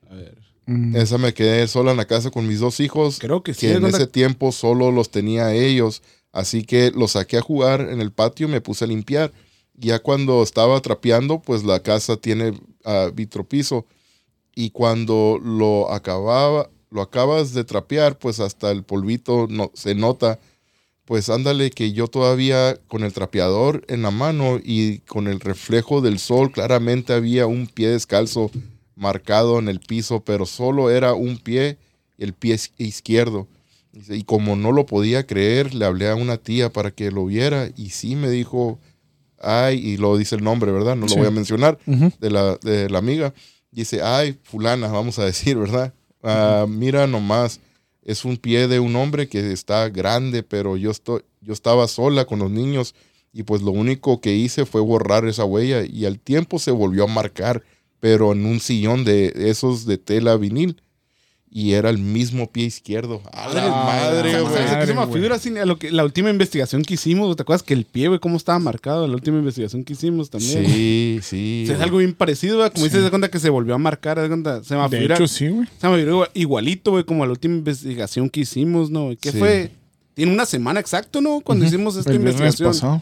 [0.10, 0.38] A ver.
[0.66, 0.96] Mm.
[0.96, 3.20] Esa me quedé sola en la casa con mis dos hijos.
[3.20, 3.68] Creo que sí.
[3.68, 6.02] que en ese tiempo solo los tenía a ellos.
[6.32, 9.34] Así que los saqué a jugar en el patio y me puse a limpiar.
[9.74, 12.54] Ya cuando estaba trapeando, pues la casa tiene
[12.86, 13.86] ah, vitropiso.
[14.56, 20.40] Y cuando lo acababa, lo acabas de trapear, pues hasta el polvito no, se nota.
[21.06, 26.02] Pues ándale que yo todavía con el trapeador en la mano y con el reflejo
[26.02, 28.52] del sol, claramente había un pie descalzo
[28.96, 31.78] marcado en el piso, pero solo era un pie,
[32.20, 33.48] el pie izquierdo.
[34.10, 37.70] Y como no lo podía creer, le hablé a una tía para que lo viera
[37.76, 38.80] y sí me dijo,
[39.40, 40.96] ay, y lo dice el nombre, ¿verdad?
[40.96, 41.16] No Sí.
[41.16, 43.34] lo voy a mencionar, de la, de la amiga.
[43.72, 45.92] Dice, ay, fulana, vamos a decir, ¿verdad?
[46.24, 47.60] Ah, mira nomás,
[48.04, 52.26] es un pie de un hombre que está grande, pero yo, estoy, yo estaba sola
[52.26, 52.96] con los niños
[53.32, 57.04] y pues lo único que hice fue borrar esa huella y al tiempo se volvió
[57.04, 57.64] a marcar,
[58.00, 60.82] pero en un sillón de esos de tela vinil
[61.52, 63.22] y era el mismo pie izquierdo.
[63.34, 64.54] A la Ay, madre, güey.
[64.54, 65.40] ¿Sabes a qué se me Madre, güey.
[65.40, 68.38] figura lo que, la última investigación que hicimos, ¿te acuerdas que el pie, güey, cómo
[68.38, 69.08] estaba marcado?
[69.08, 70.66] La última investigación que hicimos también.
[70.66, 71.62] Sí, sí.
[71.64, 72.70] O sea, es algo bien parecido, güey.
[72.70, 75.16] Como dices, de cuenta que se volvió a marcar, de cuenta, se me De figura,
[75.16, 75.68] hecho, sí, güey.
[75.80, 79.10] se me figura igual- igualito, güey, como la última investigación que hicimos, ¿no?
[79.20, 79.40] ¿Qué Sí.
[79.40, 79.72] fue?
[80.14, 81.40] Tiene una semana exacto, ¿no?
[81.42, 81.74] Cuando Ujú.
[81.74, 82.70] hicimos esta El investigación.
[82.70, 83.02] pasado.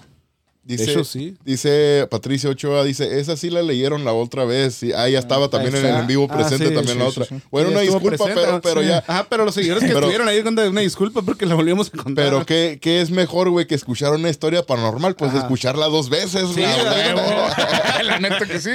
[0.68, 1.38] Dice, de hecho, sí.
[1.46, 4.76] Dice Patricia Ochoa, dice, esa sí la leyeron la otra vez.
[4.76, 7.06] Sí, ah, ya estaba también en el en vivo Ah, presente sí, también sí, la
[7.06, 7.26] sí, otra.
[7.26, 7.42] sí.
[7.50, 8.88] Bueno, Sí, una disculpa, presente, pero, pero sí.
[8.90, 8.98] ya.
[9.08, 11.92] Ajá, pero los seguidores que Pero- estuvieron ahí, cuenta, una disculpa porque la volvimos a
[12.04, 12.26] contar.
[12.26, 15.16] Pero ¿qué, qué es mejor, güey, que escuchar una historia paranormal?
[15.16, 15.40] Pues Ajá.
[15.40, 16.66] escucharla dos veces, Sí, güey.
[18.04, 18.72] la neta que sí.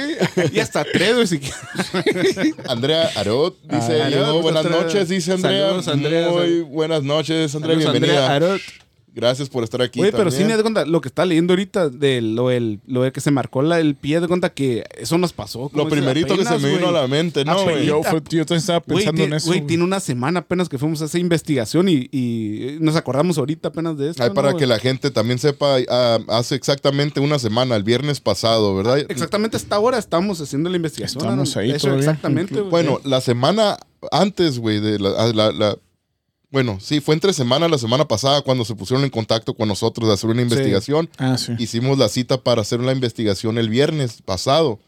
[0.51, 2.55] Y hasta tres, güey, si quieres.
[2.67, 5.67] Andrea Arot dice, Ah, Arot, buenas otra- noches, dice Andrea.
[5.67, 6.29] Saludos, Andrea.
[6.29, 8.33] Muy buenas noches, Andrea, Saludos, bienvenida.
[8.33, 8.61] Andrea Arot.
[9.15, 11.89] Gracias por estar aquí Oye, pero sí me da cuenta, lo que está leyendo ahorita
[11.89, 15.19] de lo, el, lo de que se marcó la- el pie, de cuenta que eso
[15.19, 15.69] nos pasó.
[15.75, 17.85] Lo primerito que se me vino a la mente, ¿no, güey?
[17.85, 19.45] Yo, fue- yo también estaba pensando en eso.
[19.47, 23.67] güey, tiene una semana apenas que fuimos a esa investigación y, y nos acordamos ahorita
[23.67, 24.23] apenas de esto.
[24.23, 28.19] Ay, ¿no, para que la gente también sepa, ah, hace exactamente una semana, el viernes
[28.19, 28.97] pasado, ¿verdad?
[29.09, 31.21] Exactamente a esta hora estamos haciendo la investigación.
[31.23, 31.61] Estamos ¿no?
[31.61, 32.69] ahí Eso, todavía, Exactamente, güey.
[32.69, 33.77] Bueno, la semana
[34.11, 35.77] antes, güey, de la, a la- la-
[36.53, 40.07] Bueno, sí, fue entre semana la semana pasada cuando se pusieron en contacto con nosotros
[40.07, 41.09] de hacer una investigación.
[41.17, 41.53] Ah, sí.
[41.57, 44.79] Hicimos la cita para hacer la investigación el viernes pasado.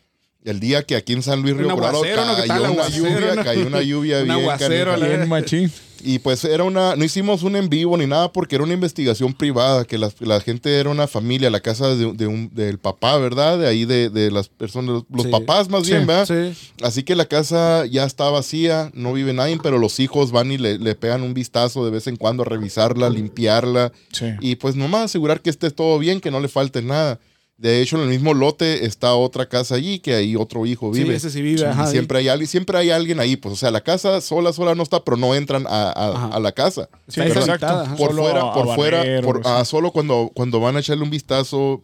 [0.46, 2.36] El día que aquí en San Luis Río Colorado aguacero, ¿no?
[2.36, 5.72] ¿Qué cayó una lluvia, cayó una lluvia Un bien aguacero, Bien machín.
[6.08, 9.34] Y pues era una, no hicimos un en vivo ni nada porque era una investigación
[9.34, 13.18] privada, que la, la gente era una familia, la casa de, de un, del papá,
[13.18, 13.58] ¿verdad?
[13.58, 15.32] De ahí de, de las personas, los, los Sí.
[15.32, 16.28] papás más Sí, bien, ¿verdad?
[16.28, 16.56] Sí.
[16.84, 20.60] Así que la casa ya está vacía, no vive nadie, pero los hijos van y
[20.60, 24.28] le, le pegan un vistazo de vez en cuando a revisarla, limpiarla Sí.
[24.42, 27.20] y pues nomás asegurar que esté todo bien, que no le falte nada.
[27.58, 31.04] De hecho, en el mismo lote está otra casa allí, que ahí otro hijo Sí,
[31.04, 31.16] vive.
[31.16, 33.72] ese sí vive, Y ajá, siempre hay alguien, siempre hay alguien ahí, pues, o sea,
[33.72, 36.28] la casa sola, sola no está, pero no entran a, a- Ajá.
[36.36, 36.90] a la casa.
[37.08, 37.96] Sí, Está exacto.
[37.98, 39.42] Por Solo fuera, por fuera, por- sí.
[39.46, 41.80] ah, solo cuando, cuando van a echarle un vistazo,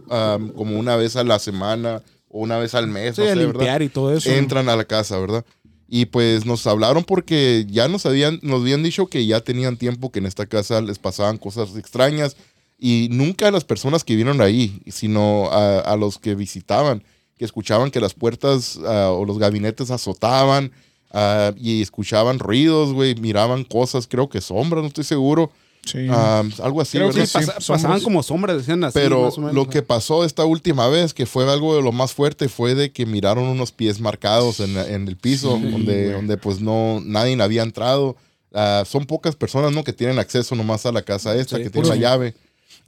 [0.55, 3.35] como una vez a la semana o una vez al mes, Sí, no a sé,
[3.35, 3.53] ¿verdad?
[3.53, 4.29] limpiar y todo eso.
[4.29, 5.45] entran a la casa, ¿verdad?
[5.87, 10.11] Y pues nos hablaron porque ya nos habían, nos habían dicho que ya tenían tiempo
[10.11, 12.35] que en esta casa les pasaban cosas extrañas
[12.83, 17.03] y nunca a las personas que vieron ahí, sino a, a los que visitaban,
[17.37, 20.71] que escuchaban que las puertas ah, o los gabinetes azotaban
[21.11, 25.51] ah, y escuchaban ruidos, güey, miraban cosas, creo que sombras, no estoy seguro,
[25.83, 26.05] Sí.
[26.11, 27.21] ah, algo así, Creo ¿verdad?
[27.21, 28.93] que Sí, pasaban como sombras, decían así.
[28.99, 31.91] Pero más o menos, lo que pasó esta última vez, que fue algo de lo
[31.91, 36.03] más fuerte, fue de que miraron unos pies marcados en, en el piso, Sí, donde,
[36.03, 36.11] güey.
[36.11, 38.15] donde pues no, nadie había entrado.
[38.85, 39.83] Son pocas personas, ¿no?
[39.83, 42.35] Que tienen acceso nomás a la casa esta, Sí, que tienen la llave.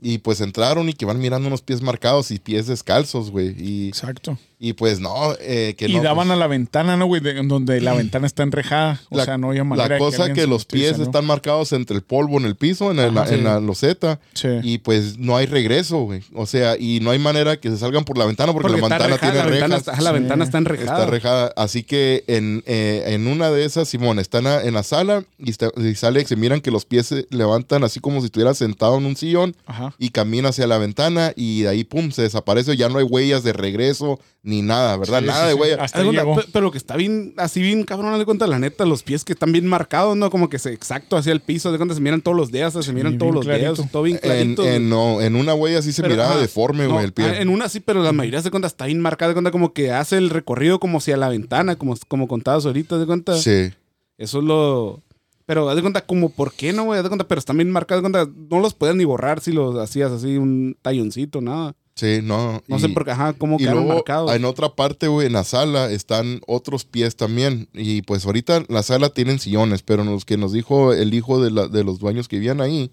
[0.05, 3.55] Y pues entraron y que van mirando unos pies marcados y pies descalzos, güey.
[3.57, 4.37] Y, Exacto.
[4.65, 6.01] Y pues no, eh, que y no.
[6.03, 7.19] daban pues, a la ventana, ¿no, güey?
[7.21, 9.01] De- donde la ventana está enrejada.
[9.09, 11.03] O La- sea, no había manera la cosa que, se los pies ¿no?
[11.03, 13.43] están marcados entre el polvo en el piso, en, el- Ajá, en sí.
[13.43, 14.21] la loseta.
[14.33, 14.47] Sí.
[14.63, 16.21] Y pues no hay regreso, güey.
[16.33, 18.87] O sea, y no hay manera que se salgan por la ventana porque, Porque la
[18.87, 19.87] ventana rejada, tiene la ventana, rejas.
[19.93, 20.13] está, la Sí.
[20.13, 20.91] ventana está enrejada.
[20.99, 21.53] Está rejada.
[21.57, 25.25] Así que en, eh, en una de esas, Simón, está en la, en la sala
[25.37, 28.53] y, está- y sale, se miran que los pies se levantan así como si estuviera
[28.53, 29.93] sentado en un sillón Ajá.
[29.99, 32.77] y camina hacia la ventana y de ahí, pum, se desaparece.
[32.77, 35.19] Ya no hay huellas de regreso ni nada, ¿verdad?
[35.21, 35.73] Sí, nada sí, de.
[35.73, 38.59] Hasta de cuenta, pe- pero lo que está bien, así bien cabrón, de cuenta, la
[38.59, 40.29] neta, los pies que están bien marcados, ¿no?
[40.29, 42.83] Como que se exacto hacia el piso, de cuenta, se miran todos los dedos, se
[42.83, 43.91] Sí, miran todos los dedos, clarito.
[43.91, 44.65] todo bien En, clarito.
[44.67, 47.25] en- no, en una huella sí se Pero, miraba ajá, deforme, no, güey, el pie.
[47.25, 49.73] ah, En una sí, pero la mayoría se cuenta está bien marcada, de cuenta como
[49.73, 53.35] que hace el recorrido como hacia la ventana, como, como contabas ahorita, de cuenta.
[53.37, 53.71] Sí.
[54.17, 55.01] Eso es lo...
[55.45, 56.97] Pero haz de cuenta, como, ¿por qué no, güey?
[56.99, 59.51] Haz de cuenta, pero están bien marcados, de cuenta, no los puedes ni borrar si
[59.51, 61.75] los hacías así, un talloncito, nada.
[61.95, 62.63] Sí, no.
[62.67, 64.33] No sé por qué, ajá, cómo Y quedaron luego, marcados.
[64.35, 67.69] en otra parte, güey, en la sala están otros pies también.
[67.73, 71.51] Y pues ahorita la sala tienen sillones, pero los que nos dijo el hijo de,
[71.51, 72.91] la- de los dueños que vivían ahí,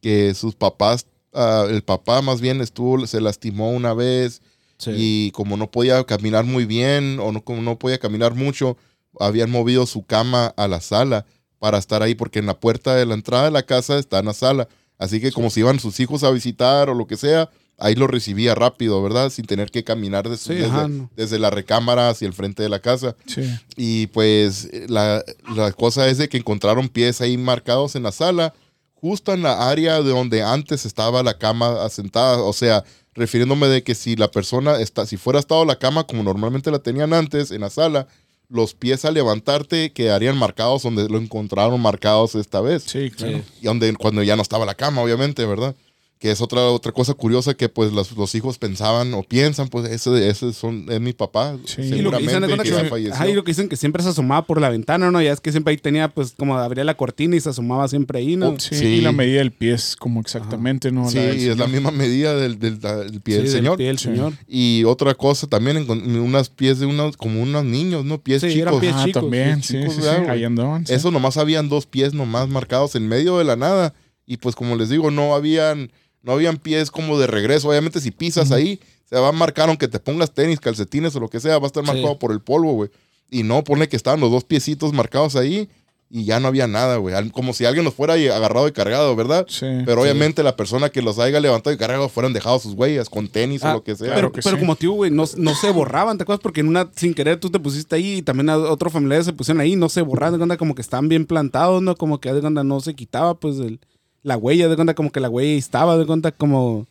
[0.00, 4.42] que sus papás, ah, el papá más bien estuvo, se lastimó una vez
[4.78, 4.90] Sí.
[4.96, 8.78] y como no podía caminar muy bien o no, como no podía caminar mucho,
[9.20, 11.26] habían movido su cama a la sala
[11.58, 14.24] para estar ahí, porque en la puerta de la entrada de la casa está en
[14.26, 14.68] la sala.
[14.98, 18.06] Así que como si iban sus hijos a visitar o lo que sea, ahí lo
[18.06, 19.30] recibía rápido, ¿verdad?
[19.30, 21.10] Sin tener que caminar Sí, desde, ajá, no.
[21.16, 23.16] desde la recámara hacia el frente de la casa.
[23.26, 23.42] Sí.
[23.76, 25.24] Y pues la,
[25.54, 28.54] la cosa es de que encontraron pies ahí marcados en la sala,
[28.94, 32.42] justo en la área de donde antes estaba la cama asentada.
[32.42, 36.22] O sea, refiriéndome de que si la persona, está, si fuera estado la cama como
[36.22, 38.06] normalmente la tenían antes en la sala,
[38.48, 42.82] los pies al levantarte quedarían marcados donde lo encontraron marcados esta vez.
[42.84, 43.38] Sí, claro.
[43.38, 43.44] Sí.
[43.62, 45.74] Y donde, cuando ya no estaba la cama, obviamente, ¿verdad?
[46.20, 49.90] Que es otra, otra cosa curiosa que pues los, los hijos pensaban o piensan, pues
[49.90, 51.80] ese, ese son, es mi papá, Sí.
[51.80, 54.10] Y lo que dicen, seguramente que que, ajá, y lo que dicen que siempre se
[54.10, 55.22] asomaba por la ventana, ¿no?
[55.22, 58.18] Ya es que siempre ahí tenía, pues, como abría la cortina y se asomaba siempre
[58.18, 58.50] ahí, ¿no?
[58.50, 58.84] Oh, Sí, Sí.
[58.84, 61.08] y la medida del pie es como exactamente, ¿no?
[61.08, 63.76] Sí, es la misma medida del, del- del pie Sí, del del señor.
[63.78, 64.04] pie del Sí.
[64.04, 64.34] señor.
[64.46, 68.20] Y otra cosa también, encon- unas pies de unos, como unos niños, ¿no?
[68.20, 68.80] Pies Sí, eran chicos.
[68.82, 70.86] pies Ah, chicos, también, pies sí, chicos, sí, ahí andaban.
[70.86, 70.92] sí.
[70.92, 73.94] Eso nomás habían dos pies nomás marcados en medio de la nada.
[74.26, 75.90] Y pues como les digo, no habían,
[76.22, 77.68] no habían pies como de regreso.
[77.68, 81.28] Obviamente si pisas ahí, se va a marcar aunque te pongas tenis, calcetines o lo
[81.28, 81.90] que sea, va a estar Sí.
[81.92, 82.90] marcado por el polvo, güey.
[83.30, 85.68] Y no, pone que estaban los dos piecitos marcados ahí
[86.12, 87.30] y ya no había nada, güey.
[87.30, 89.46] Como si alguien los fuera agarrado y cargado, ¿verdad?
[89.48, 89.66] Sí.
[89.86, 93.28] Pero obviamente la persona que los haya levantado y cargado fueran dejado sus huellas con
[93.28, 94.08] tenis Ah, o lo que sea.
[94.08, 94.60] claro pero que pero sí.
[94.60, 96.42] como tío, güey, no, no se borraban, ¿te acuerdas?
[96.42, 99.32] Porque en una, sin querer, tú te pusiste ahí y también a- otros familiares se
[99.32, 101.94] pusieron ahí, no se borraban, de cuenta como que estaban bien plantados, ¿no?
[101.94, 103.78] Como que de no se quitaba, pues, el-
[104.22, 106.86] la huella, de cuenta como que la huella estaba, de cuenta como,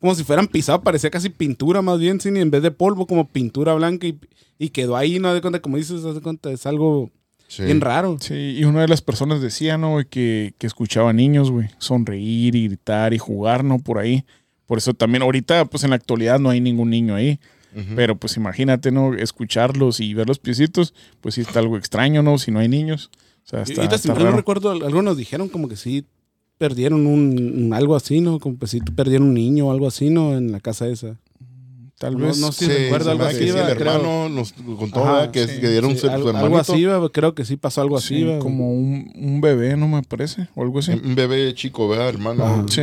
[0.00, 3.26] como si fueran pisados, parecía casi pintura más bien, sin en vez de polvo, como
[3.26, 4.18] pintura blanca y,
[4.58, 5.34] y quedó ahí, ¿no?
[5.34, 7.10] De cuenta, como dices, haz de cuenta, es algo
[7.48, 7.62] Sí.
[7.64, 8.18] bien raro.
[8.20, 9.92] Sí, y una de las personas decía, ¿no?
[9.92, 13.78] güey, Que, que escuchaba niños, güey, sonreír y gritar y jugar, ¿no?
[13.78, 14.24] Por ahí.
[14.66, 17.40] Por eso también ahorita, pues en la actualidad no hay ningún niño ahí.
[17.96, 19.14] Pero pues imagínate, ¿no?
[19.14, 22.36] Escucharlos y ver los piecitos, pues sí está algo extraño, ¿no?
[22.38, 23.08] Si no hay niños.
[23.44, 24.36] O sea, Y está, ahorita, si está raro.
[24.36, 26.04] recuerdo, algunos dijeron como que sí
[26.58, 28.38] perdieron un, un algo así, ¿no?
[28.40, 30.36] Como que sí perdieron un niño o algo así, ¿no?
[30.36, 31.16] En la casa esa.
[31.98, 32.38] Tal no- vez.
[32.38, 32.66] no sé.
[32.66, 33.92] Sí, recuerdo se algo así, que sí, el creo.
[33.94, 35.30] hermano nos contó Ajá, ¿verdad?
[35.32, 37.96] que, sí, que dieron Sí, su, su algo, así, va, creo que sí pasó algo
[37.96, 40.48] así, Sí, como un, un bebé, ¿no me parece?
[40.54, 40.92] O algo así.
[40.92, 42.44] Un bebé chico, ¿verdad, hermano?
[42.44, 42.64] Ajá.
[42.68, 42.82] Sí.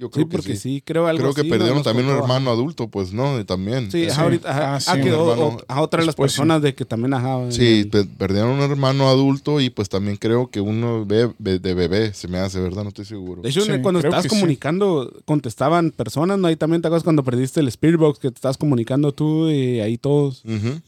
[0.00, 0.76] Yo Sí, creo que porque sí.
[0.76, 2.22] sí, creo algo Creo que perdieron también un ajá.
[2.22, 3.44] hermano adulto, pues, ¿no?
[3.44, 3.90] También.
[3.90, 5.42] Sí, ajá, ahorita, ajá, Ah, sí, ah, hermano.
[5.46, 7.52] o- a otra de las personas de que también, ajá.
[7.52, 11.58] Sí, el- pe- perdieron un hermano adulto y pues también creo que uno be- be-
[11.58, 12.82] de bebé, se me hace, ¿verdad?
[12.84, 13.42] No estoy seguro.
[13.42, 16.48] De hecho, Sí, cuando estabas comunicando, contestaban personas, ¿no?
[16.48, 19.80] Ahí también te acuerdas cuando perdiste el Spirit Box, que te estabas comunicando tú y
[19.80, 20.42] ahí todos.
[20.46, 20.80] Ujú.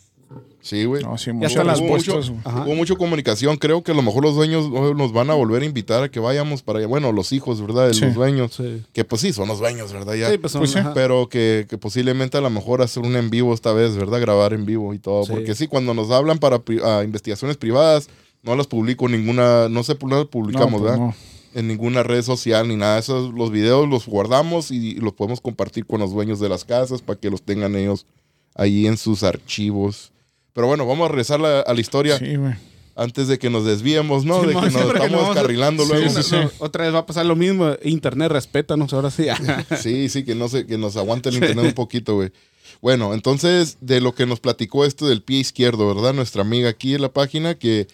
[0.63, 1.03] Sí, güey.
[1.03, 2.31] No, sí, Ya muchas hasta las respuestas.
[2.31, 2.51] mucho-.
[2.65, 3.57] Hubo mucha comunicación.
[3.57, 6.21] Creo que a lo mejor los dueños nos van a volver a invitar a que
[6.21, 6.87] vayamos para allá.
[6.87, 7.89] Bueno, los hijos, ¿verdad?
[7.89, 8.05] De Sí.
[8.05, 8.53] los dueños.
[8.55, 10.15] Sí, Que pues sí, son los dueños, ¿verdad?
[10.15, 10.31] Ya.
[10.31, 10.75] Sí, pues, son- Pues.
[10.95, 14.21] Pero que, que posiblemente a lo mejor hacer un en vivo esta vez, ¿verdad?
[14.21, 15.25] Grabar en vivo y todo.
[15.25, 15.33] Sí.
[15.33, 18.09] Porque sí, cuando nos hablan para pri- a investigaciones privadas,
[18.45, 20.99] no las publico en ninguna, no sé, no las publicamos, No, pues, ¿verdad?
[21.07, 21.15] no.
[21.55, 22.99] En ninguna red social ni nada.
[23.01, 27.03] Esos, los videos los guardamos y los podemos compartir con los dueños de las casas
[27.03, 28.07] para que los tengan ellos
[28.55, 30.12] ahí en sus archivos.
[30.55, 32.53] Pero bueno, vamos a regresar la- a la historia Sí, güey.
[32.95, 34.41] antes de que nos desviemos, ¿no?
[34.43, 36.13] Sí, de que nos estamos no a- descarrilando Sí, luego.
[36.13, 36.51] no, no.
[36.59, 37.71] Otra vez va a pasar lo mismo.
[37.85, 39.27] Internet, respétanos ahora sí.
[39.83, 42.31] Sí, sí, que no se, que nos aguante el internet un poquito, güey.
[42.81, 46.13] Bueno, entonces, de lo que nos platicó esto del pie izquierdo, ¿verdad?
[46.15, 47.87] Nuestra amiga aquí en la página, que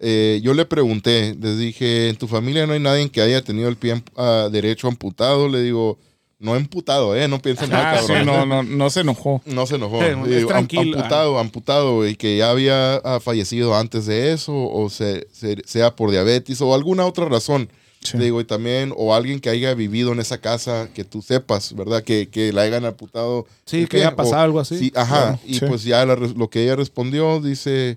[0.00, 3.68] eh, yo le pregunté, les dije, ¿en tu familia no hay nadie que haya tenido
[3.68, 5.48] el pie ah, derecho amputado?
[5.48, 5.98] Le digo,
[6.44, 7.26] no amputado, ¿eh?
[7.26, 9.42] No piensen mal, Ah, sí, no, no, no se enojó.
[9.46, 10.00] No se enojó.
[10.00, 10.96] Sí, digo, tranquilo.
[10.98, 15.96] amputado, amputado, y que ya había ah, fallecido antes de eso, o se- se- sea
[15.96, 17.68] por diabetes o alguna otra razón.
[18.00, 18.18] Sí.
[18.18, 22.02] Digo, y también, o alguien que haya vivido en esa casa, que tú sepas, ¿verdad?
[22.04, 23.46] Que, que la hayan amputado.
[23.64, 24.78] Sí, que haya pasado o- algo así.
[24.78, 25.38] Sí, ajá.
[25.46, 25.64] Y sí.
[25.66, 27.96] pues ya la lo que ella respondió, dice,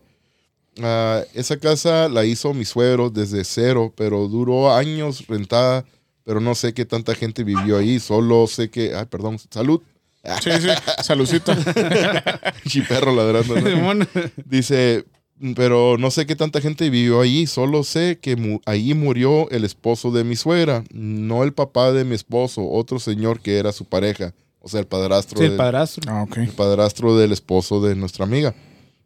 [0.81, 5.83] ah, esa casa la hizo mi suegro desde cero, pero duró años rentada,
[6.27, 9.81] pero no sé qué tanta gente vivió ahí, solo sé que, ay, perdón, salud.
[10.43, 10.67] Sí, sí.
[11.01, 11.55] Saludcita.
[12.67, 13.55] Chiperro ladrando.
[13.61, 14.05] ¿no?
[14.45, 15.05] Dice,
[15.55, 19.63] pero no sé qué tanta gente vivió allí, solo sé que mu- ahí murió el
[19.63, 23.85] esposo de mi suegra, no el papá de mi esposo, otro señor que era su
[23.85, 26.11] pareja, o sea, el padrastro, Sí, el de- padrastro.
[26.11, 26.37] Ah, ok.
[26.39, 28.53] el padrastro del esposo de nuestra amiga.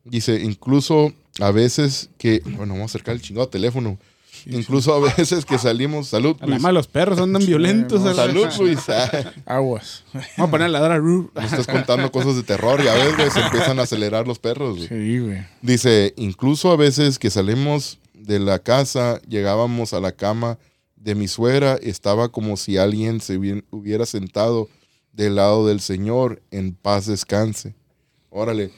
[0.03, 3.99] Dice, incluso a veces que, bueno, vamos a acercar el chingado teléfono.
[4.45, 6.61] Incluso a veces que salimos, salud, A Luis.
[6.61, 8.01] más los perros andan violentos.
[8.01, 8.79] a la- Salud, Luis.
[8.89, 10.03] Ah, Aguas.
[10.13, 11.01] Vamos a poner a ladrar.
[11.01, 14.77] me estás contando cosas de terror y a veces se empiezan a acelerar los perros.
[14.77, 14.87] güey.
[14.87, 15.45] Sí, güey.
[15.61, 20.57] Dice, incluso a veces que salimos de la casa, llegábamos a la cama
[20.95, 24.69] de mi suegra, estaba como si alguien se hubien- hubiera sentado
[25.13, 27.73] del lado del Señor, en paz descanse.
[28.29, 28.71] Órale.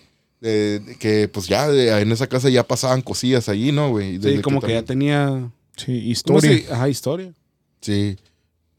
[0.43, 4.19] De que pues ya de- en esa casa ya pasaban cosillas allí, ¿no, güey?
[4.21, 5.51] Sí, como que, ya también- tenía.
[5.77, 5.85] Sí,
[6.25, 6.57] ¿Cómo historia.
[6.67, 7.33] se- Ajá, historia.
[7.79, 8.17] Sí.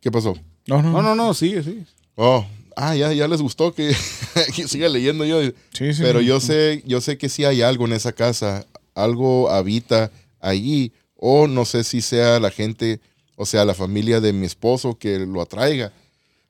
[0.00, 0.34] ¿Qué pasó?
[0.66, 1.82] No, no, No, no, no, sigue, sí.
[2.16, 2.44] Oh,
[2.76, 3.88] ah, ya, ya les gustó que,
[4.54, 5.40] que siga leyendo yo.
[5.72, 6.02] Sí, sí.
[6.02, 6.26] Pero sí.
[6.26, 10.10] yo sé, yo sé que sí hay algo en esa casa, algo habita
[10.40, 13.00] allí, o no sé si sea la gente,
[13.36, 15.92] o sea, la familia de mi esposo que lo atraiga.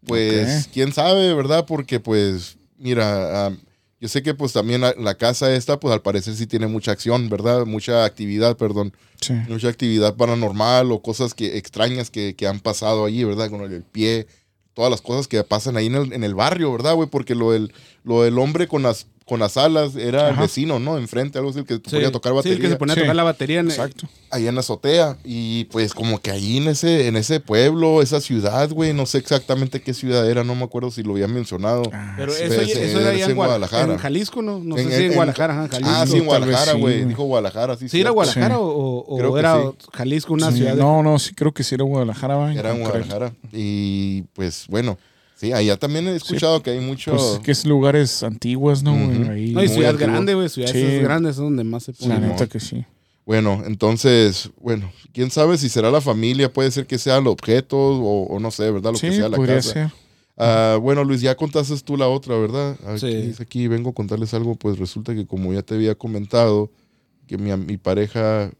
[0.07, 1.65] Pues, quién sabe, ¿verdad?
[1.67, 3.53] Porque, pues, mira, ah,
[4.05, 6.93] yo sé que pues también la, la casa esta, pues al parecer sí tiene mucha
[6.93, 7.65] acción, ¿verdad?
[7.65, 8.93] Mucha actividad, perdón.
[9.19, 9.33] Sí.
[9.49, 13.49] Mucha actividad paranormal o cosas que extrañas que, que han pasado allí, ¿verdad?
[13.49, 14.27] Con el pie,
[14.75, 17.09] todas las cosas que pasan ahí en el, en el barrio, ¿verdad, güey?
[17.09, 20.43] Porque lo del, lo del hombre con las, con las alas era el Ajá.
[20.43, 20.99] vecino, ¿no?
[20.99, 22.57] Enfrente, algo así, el que Sí, podía tocar sí, batería.
[22.57, 23.01] el que se ponía a Sí.
[23.01, 23.61] tocar la batería.
[23.61, 24.07] En Exacto.
[24.31, 25.17] Ahí en la azotea.
[25.25, 29.17] Y pues como que ahí en ese, en ese pueblo, esa ciudad, güey, no sé
[29.19, 31.85] exactamente qué ciudad era, no me acuerdo si lo había mencionado.
[31.93, 32.43] Ah, Pero sí.
[32.43, 33.93] eso, Pues, eso eh, era es allá en, en Guadalajara.
[33.95, 34.59] En Jalisco, ¿no?
[34.59, 35.95] No En- sé si en, en- Guadalajara, ajá, Jalisco.
[35.95, 36.95] Ah, sí, en Guadalajara, sí, güey.
[36.97, 37.05] güey.
[37.09, 37.89] Dijo Guadalajara, sí.
[37.89, 38.11] ¿Sí era.
[38.11, 38.61] Guadalajara Sí.
[38.61, 39.87] o, o Creo que era sí.
[39.95, 40.75] Jalisco una Sí, ciudad?
[40.75, 42.53] No, no, sí creo que sí era Guadalajara, va.
[42.53, 42.81] Era en.
[42.81, 43.33] Guadalajara.
[43.53, 44.99] Y pues bueno,
[45.49, 46.81] sí, allá también he escuchado que hay.
[46.87, 48.93] Pues es que es lugares antiguos, ¿no.
[49.31, 49.53] Ahí.
[49.53, 50.13] No, y ciudad antiguo.
[50.13, 50.49] grande, güey.
[50.49, 50.99] Ciudades Sí.
[51.01, 52.15] grandes es donde más se La pone.
[52.17, 52.85] Sí, neta que sí.
[53.27, 57.77] Bueno, entonces, bueno, quién sabe si será la familia, puede ser que sea el objeto
[57.79, 58.93] o, o no sé, ¿verdad?
[58.93, 59.73] Lo Sí, que sea la podría casa.
[59.73, 59.91] ser.
[60.37, 62.77] Ah, bueno, Luis, ya contaste tú la otra, ¿verdad?
[62.87, 62.99] Aquí,
[63.33, 63.35] Sí.
[63.41, 66.71] aquí, vengo a contarles algo, pues resulta que como ya te había comentado,
[67.27, 68.51] que mi, mi pareja,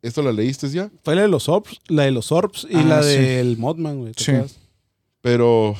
[0.00, 0.90] ¿esto la leíste ya?
[1.02, 3.08] Fue la de los Orbs, la de los Orbs y Ah, la sí.
[3.18, 4.12] del Modman, güey.
[4.12, 4.30] ¿te Sí.
[4.30, 4.56] acuerdas?
[5.20, 5.74] Pero,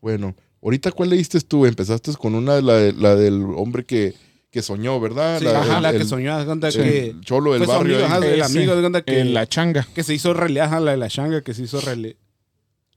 [0.00, 1.66] bueno, ahorita ¿cuál leíste tú?
[1.66, 4.14] Empezaste con una, la, de- la del hombre que,
[4.50, 5.38] que soñó, ¿verdad?
[5.40, 7.96] Sí, ajá, el- la que el- soñó, el que cholo del barrio.
[7.96, 8.04] amigo, ahí.
[8.04, 9.86] ajá, el amigo, de que, En la changa.
[9.94, 12.16] que se hizo realidad, ajá, la de la changa, que se hizo reali-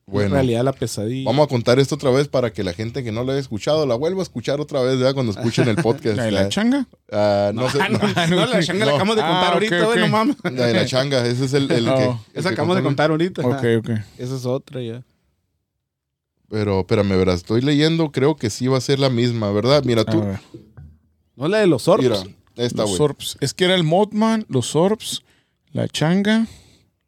[0.05, 1.25] Bueno, realidad la pesadilla.
[1.29, 3.85] Vamos a contar esto otra vez para que la gente que no la haya escuchado
[3.85, 5.13] la vuelva a escuchar otra vez, ¿verdad?
[5.13, 6.17] Cuando escuchen el podcast.
[6.17, 6.51] ¿La de la ¿verdad?
[6.51, 6.87] changa?
[7.11, 7.77] Ah, no, no, sé.
[7.89, 10.05] no, no, la changa la acabamos de Ah, contar ok, ahorita, güey, ok.
[10.05, 10.35] no mames.
[10.43, 11.95] La de la changa, ese es el, el Oh.
[11.95, 12.03] que.
[12.03, 13.41] el Esa que acabamos de contar ahorita.
[13.47, 13.89] Ok, ok.
[14.17, 15.03] Esa es otra ya.
[16.53, 19.83] Pero espérame, verás, estoy leyendo, creo que sí va a ser la misma, ¿verdad?
[19.85, 20.23] Mira tú.
[21.35, 22.03] No la de los Orbs.
[22.03, 22.23] Mira,
[22.57, 22.99] esta, Los.
[22.99, 23.37] Orbs.
[23.41, 25.23] Es que era el Modman, los Orbs,
[25.71, 26.45] la changa,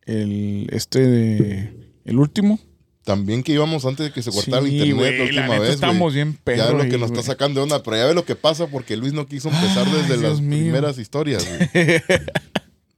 [0.02, 1.92] el este de.
[2.06, 2.58] El último.
[3.04, 5.70] También que íbamos antes de que se cortara el internet la última neta vez.
[5.76, 6.66] Estamos bien perros.
[6.66, 8.66] Ya es lo que nos está sacando de onda, pero ya ve lo que pasa
[8.66, 10.60] porque Luis no quiso empezar Ay, desde Dios las mío.
[10.60, 11.48] primeras historias.
[11.48, 12.02] güey.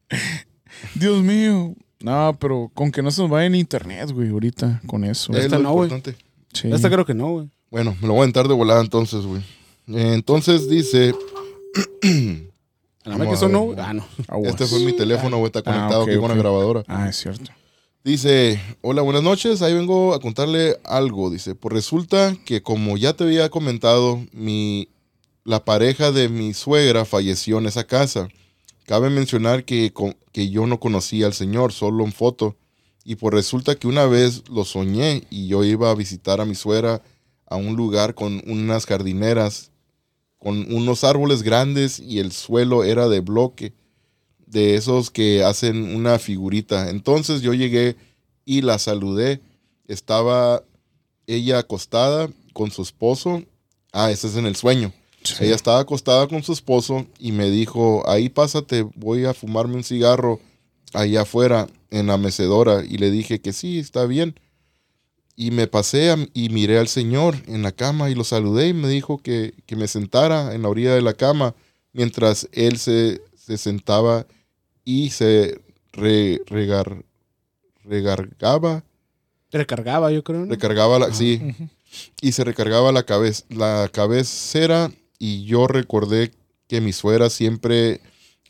[0.96, 1.76] Dios mío.
[2.00, 5.34] No, pero con que no se nos vaya en internet, güey, ahorita, con eso.
[5.34, 6.16] Es lo no, importante.
[6.54, 6.72] Sí.
[6.72, 7.50] Esta creo que no, güey.
[7.70, 9.42] Bueno, me lo voy a entrar de volada entonces, güey.
[9.88, 11.14] Eh, Entonces dice,
[13.08, 13.74] A la vez Vamos que eso no.
[13.82, 14.06] Ah, no.
[14.28, 14.50] Aguas.
[14.50, 16.84] este fue mi teléfono, güey, está conectado ok, aquí con la grabadora.
[16.88, 17.52] Ah, es cierto.
[18.04, 21.30] Dice, hola, buenas noches, ahí vengo a contarle algo.
[21.30, 24.90] Dice, pues resulta que como ya te había comentado, mi,
[25.46, 28.28] la pareja de mi suegra falleció en esa casa.
[28.86, 29.94] Cabe mencionar que,
[30.34, 32.56] que yo no conocía al señor, solo en foto.
[33.10, 36.56] Y pues resulta que una vez lo soñé y yo iba a visitar a mi
[36.56, 37.02] suegra
[37.46, 39.72] a un lugar con unas jardineras,
[40.38, 43.72] con unos árboles grandes y el suelo era de bloque
[44.46, 46.90] de esos que hacen una figurita.
[46.90, 47.96] Entonces yo llegué
[48.44, 49.40] y la saludé.
[49.88, 50.62] Estaba
[51.28, 53.42] ella acostada con su esposo.
[53.94, 54.92] Ah, ese es en el sueño.
[55.24, 55.46] Sí.
[55.46, 59.86] Ella estaba acostada con su esposo y me dijo, ahí pásate, voy a fumarme un
[59.86, 60.42] cigarro
[60.94, 62.84] allá afuera en la mecedora.
[62.86, 64.40] Y le dije que sí, está bien.
[65.36, 68.74] Y me pasé a- y miré al Señor en la cama y lo saludé y
[68.74, 71.54] me dijo que, que me sentara en la orilla de la cama
[71.94, 74.26] mientras él se, se sentaba
[74.84, 75.62] y se
[75.94, 77.04] re- regar,
[77.84, 78.84] regargaba,
[79.52, 80.42] Recargaba, yo creo.
[80.42, 80.52] ¿no?
[80.52, 81.70] recargaba la, sí, Ujú.
[82.22, 86.32] y se recargaba la, cabeza la cabecera y yo recordé
[86.68, 88.02] que mi suegra siempre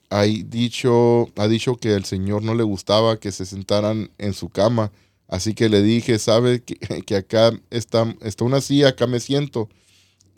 [0.10, 4.50] ha dicho, ha dicho que al Señor no le gustaba que se sentaran en su
[4.50, 4.92] cama.
[5.28, 6.76] Así que le dije, sabe que,
[7.06, 9.70] que acá está, está una silla, acá me siento.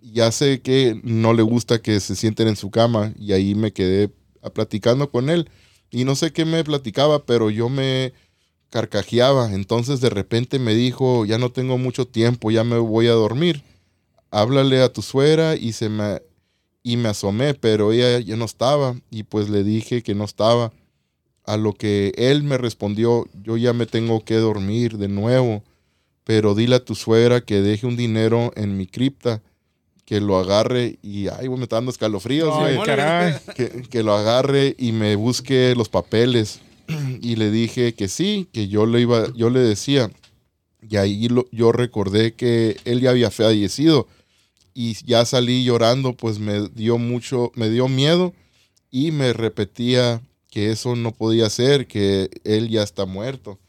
[0.01, 3.73] Ya sé que no le gusta que se sienten en su cama y ahí me
[3.73, 4.09] quedé
[4.53, 5.49] platicando con él.
[5.91, 8.13] Y no sé qué me platicaba, pero yo me
[8.69, 9.53] carcajeaba.
[9.53, 13.63] Entonces de repente me dijo, ya no tengo mucho tiempo, ya me voy a dormir.
[14.31, 16.21] Háblale a tu suegra y se me
[16.84, 20.72] y me asomé, pero ella ya no estaba y pues le dije que no estaba.
[21.45, 25.64] a lo que él me respondió, yo ya me tengo que dormir de nuevo,
[26.23, 29.41] pero dile a tu suegra que deje un dinero en mi cripta,
[30.06, 32.85] que lo agarre y, ay, güey, me está dando escalofríos, Ay, güey.
[32.85, 33.34] caray.
[33.56, 36.60] que, que lo agarre y me busque los papeles.
[37.22, 40.10] Y le dije que sí, que yo le iba, yo le decía.
[40.88, 44.07] Y ahí lo- yo recordé que él ya había fallecido.
[44.73, 48.33] Y ya salí llorando, pues me dio mucho, me dio miedo.
[48.91, 53.59] Y me repetía que eso no podía ser, que él ya está muerto.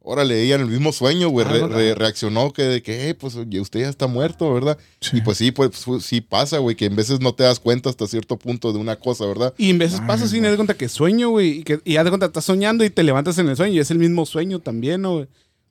[0.00, 3.14] Órale, ella en el mismo sueño, güey, Ah, re- re- reaccionó que, de que, "Eh,
[3.14, 4.78] pues usted ya está muerto, ¿verdad?
[5.00, 5.18] Sí.
[5.18, 8.06] Y pues sí, pues sí pasa, güey, que en veces no te das cuenta hasta
[8.06, 9.52] cierto punto de una cosa, ¿verdad?
[9.58, 11.58] Y en veces Ay, pasa me das cuenta que sueño, güey.
[11.58, 13.74] Y, que, y haz de cuenta, estás soñando y te levantas en el sueño.
[13.74, 15.26] Y es el mismo sueño también, ¿no, güey?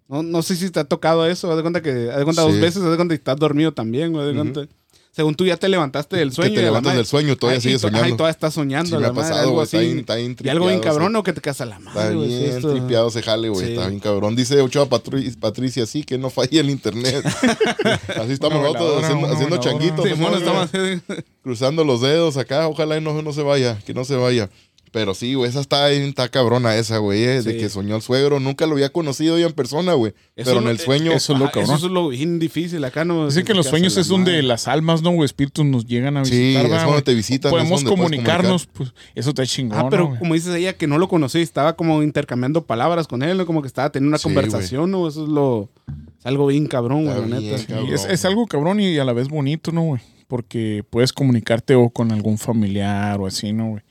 [0.09, 1.49] No, no sé si te ha tocado eso.
[1.51, 2.51] Haz de cuenta que, haz de cuenta Sí.
[2.51, 4.27] dos veces, haz de cuenta que estás dormido también, güey.
[4.27, 4.51] haz de Ujú.
[4.53, 4.73] cuenta.
[5.11, 6.51] Según tú ya te levantaste del sueño.
[6.51, 8.03] que te levantas madre- del sueño, todavía sigues soñando.
[8.05, 9.63] Ay, todavía estás Sí, soñando, me la ha madre, pasado, algo güey.
[9.63, 9.77] así.
[9.77, 11.13] Está bien, está bien y algo bien tripeado, cabrón, sí.
[11.13, 11.23] ¿no?
[11.23, 13.65] Que te casa la madre, Está sí, bien esto- tripeado ese jale, güey.
[13.65, 13.71] Sí.
[13.73, 14.35] Está bien cabrón.
[14.35, 17.25] Dice Ochoa Patri- Patricia, sí, que no falle el internet.
[18.21, 20.05] Así estamos nosotros haciendo, haciendo changuitos.
[20.07, 20.37] Sí, ¿no?
[20.37, 20.69] estamos
[21.41, 22.67] cruzando los dedos acá.
[22.67, 24.51] Ojalá y no, no se vaya, que no se vaya.
[24.97, 27.57] Pero sí, güey, esa está, está cabrona esa, güey, eh, de Sí.
[27.59, 28.39] que soñó el suegro.
[28.39, 30.15] Nunca lo había conocido ya en persona, güey.
[30.33, 31.11] Pero en el sueño...
[31.11, 31.75] eso es lo cabrón.
[31.75, 33.27] Eso es lo bien difícil acá, ¿no?
[33.27, 34.43] Dicen que los sueños es donde madre.
[34.43, 35.11] las almas, ¿no?
[35.11, 36.65] O espíritus nos llegan a sí, visitar.
[36.65, 37.03] es ¿verdad, donde güey?
[37.03, 37.51] te visitan.
[37.51, 39.77] Podemos comunicarnos, pues eso está chingón.
[39.77, 43.21] Ah, ¿no, pero como dices ella que no lo conocí, estaba como intercambiando palabras con
[43.21, 43.45] él, ¿no?
[43.45, 45.07] como que estaba teniendo una Sí, conversación, ¿no?
[45.07, 45.69] Eso es lo
[46.17, 47.63] es algo bien cabrón, güey, la neta.
[47.67, 47.93] cabrón.
[47.93, 50.01] Es, es algo cabrón y a la vez bonito, ¿no, güey?
[50.27, 53.83] Porque puedes comunicarte o con algún familiar o así, ¿no, güey?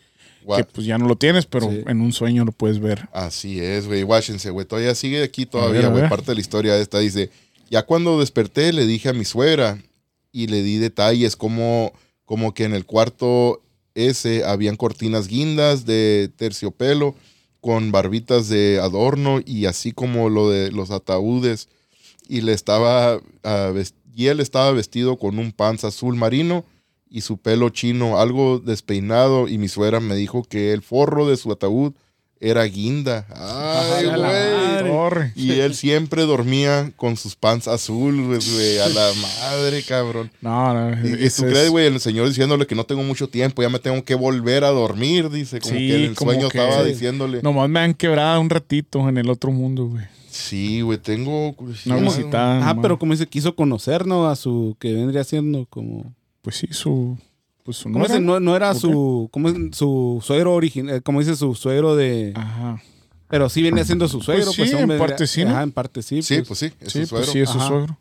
[0.56, 1.82] Que pues ya no lo tienes, pero Sí.
[1.86, 3.08] en un sueño lo puedes ver.
[3.12, 4.02] Así es, güey.
[4.02, 4.66] Guáchense, güey.
[4.66, 6.08] Todavía sigue aquí todavía, güey.
[6.08, 7.30] Parte de la historia esta dice,
[7.70, 9.82] ya cuando desperté le dije a mi suegra
[10.30, 11.92] y le di detalles como,
[12.24, 13.60] como que en el cuarto
[13.94, 17.14] ese habían cortinas guindas de terciopelo
[17.60, 21.68] con barbitas de adorno y así como lo de los ataúdes
[22.28, 23.18] y le estaba
[23.72, 26.64] ves- y él estaba vestido con un pants azul marino
[27.16, 31.36] y su pelo chino algo despeinado y mi suegra me dijo que el forro de
[31.36, 31.92] su ataúd
[32.40, 33.26] era guinda.
[33.34, 35.32] Ay, güey.
[35.34, 38.78] Y él siempre dormía con sus pants azules, güey.
[38.78, 39.10] A la
[39.40, 40.30] madre, cabrón.
[40.40, 40.90] No, no.
[41.08, 43.78] Y, tú es- crees, güey, el señor diciéndole que no tengo mucho tiempo, ya me
[43.78, 45.60] tengo que volver a dormir, dice.
[45.60, 46.90] Como Sí, que en el como sueño que- estaba Sí.
[46.90, 47.40] diciéndole.
[47.42, 50.04] Nomás me han quebrado un ratito en el otro mundo, güey.
[50.30, 51.96] Sí, güey, tengo curiosidad.
[52.34, 52.76] Ah, nomás.
[52.82, 54.28] pero como dice, quiso conocer, ¿no?
[54.28, 56.12] A su, que vendría siendo como...
[56.46, 57.18] Pues sí, su.
[57.64, 58.14] Pues su ¿Cómo nuera.
[58.14, 58.24] dice?
[58.24, 59.56] No, no era su, ¿cómo es?
[59.76, 62.32] su suegro original, como dice su suegro de...
[62.36, 62.80] Ajá.
[63.28, 64.52] Pero sí viene siendo su suegro.
[64.54, 65.42] Pues sí, en hombre, parte sí.
[65.42, 66.22] Ajá, en parte sí.
[66.22, 66.46] Sí, pues.
[66.46, 67.32] pues sí, es Sí, su pues suegro.
[67.32, 67.66] sí, es su Ajá.
[67.66, 67.98] suegro.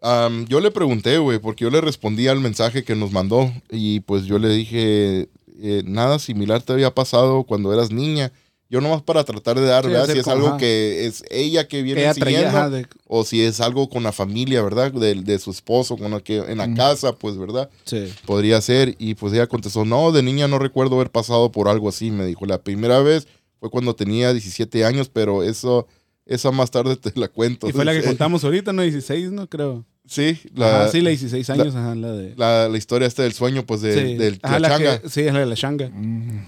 [0.00, 3.98] Am, yo le pregunté, güey, porque yo le respondí al mensaje que nos mandó y
[3.98, 5.28] pues yo le dije,
[5.60, 8.30] eh, nada similar te había pasado cuando eras niña.
[8.70, 10.12] Yo nomás para tratar de dar, Sí, ¿verdad?
[10.12, 10.56] Si es algo ajá.
[10.58, 14.02] que es ella que Que viene traía, siguiendo ajá, de- o si es algo con
[14.02, 14.92] la familia, ¿verdad?
[14.92, 17.70] De, de su esposo, con la que en la casa, pues, ¿verdad?
[17.84, 18.12] sí.
[18.26, 18.94] Podría ser.
[18.98, 22.10] Y pues ella contestó, no, de niña no recuerdo haber pasado por algo así.
[22.10, 23.26] Me dijo, la primera vez
[23.58, 25.86] fue cuando tenía 17 años, pero eso,
[26.26, 27.68] esa más tarde te la cuento.
[27.70, 28.82] Y fue la que contamos ahorita, ¿no?
[28.82, 29.48] 16, ¿no?
[29.48, 29.86] Creo.
[30.06, 32.34] Sí, La, la, sí, la 16 años, ajá, la de...
[32.36, 34.14] la, la historia esta del sueño, pues, de, sí.
[34.16, 35.00] del- Ajá, la la changa.
[35.00, 35.88] que- sí, es la de la changa.
[35.90, 36.46] Mm.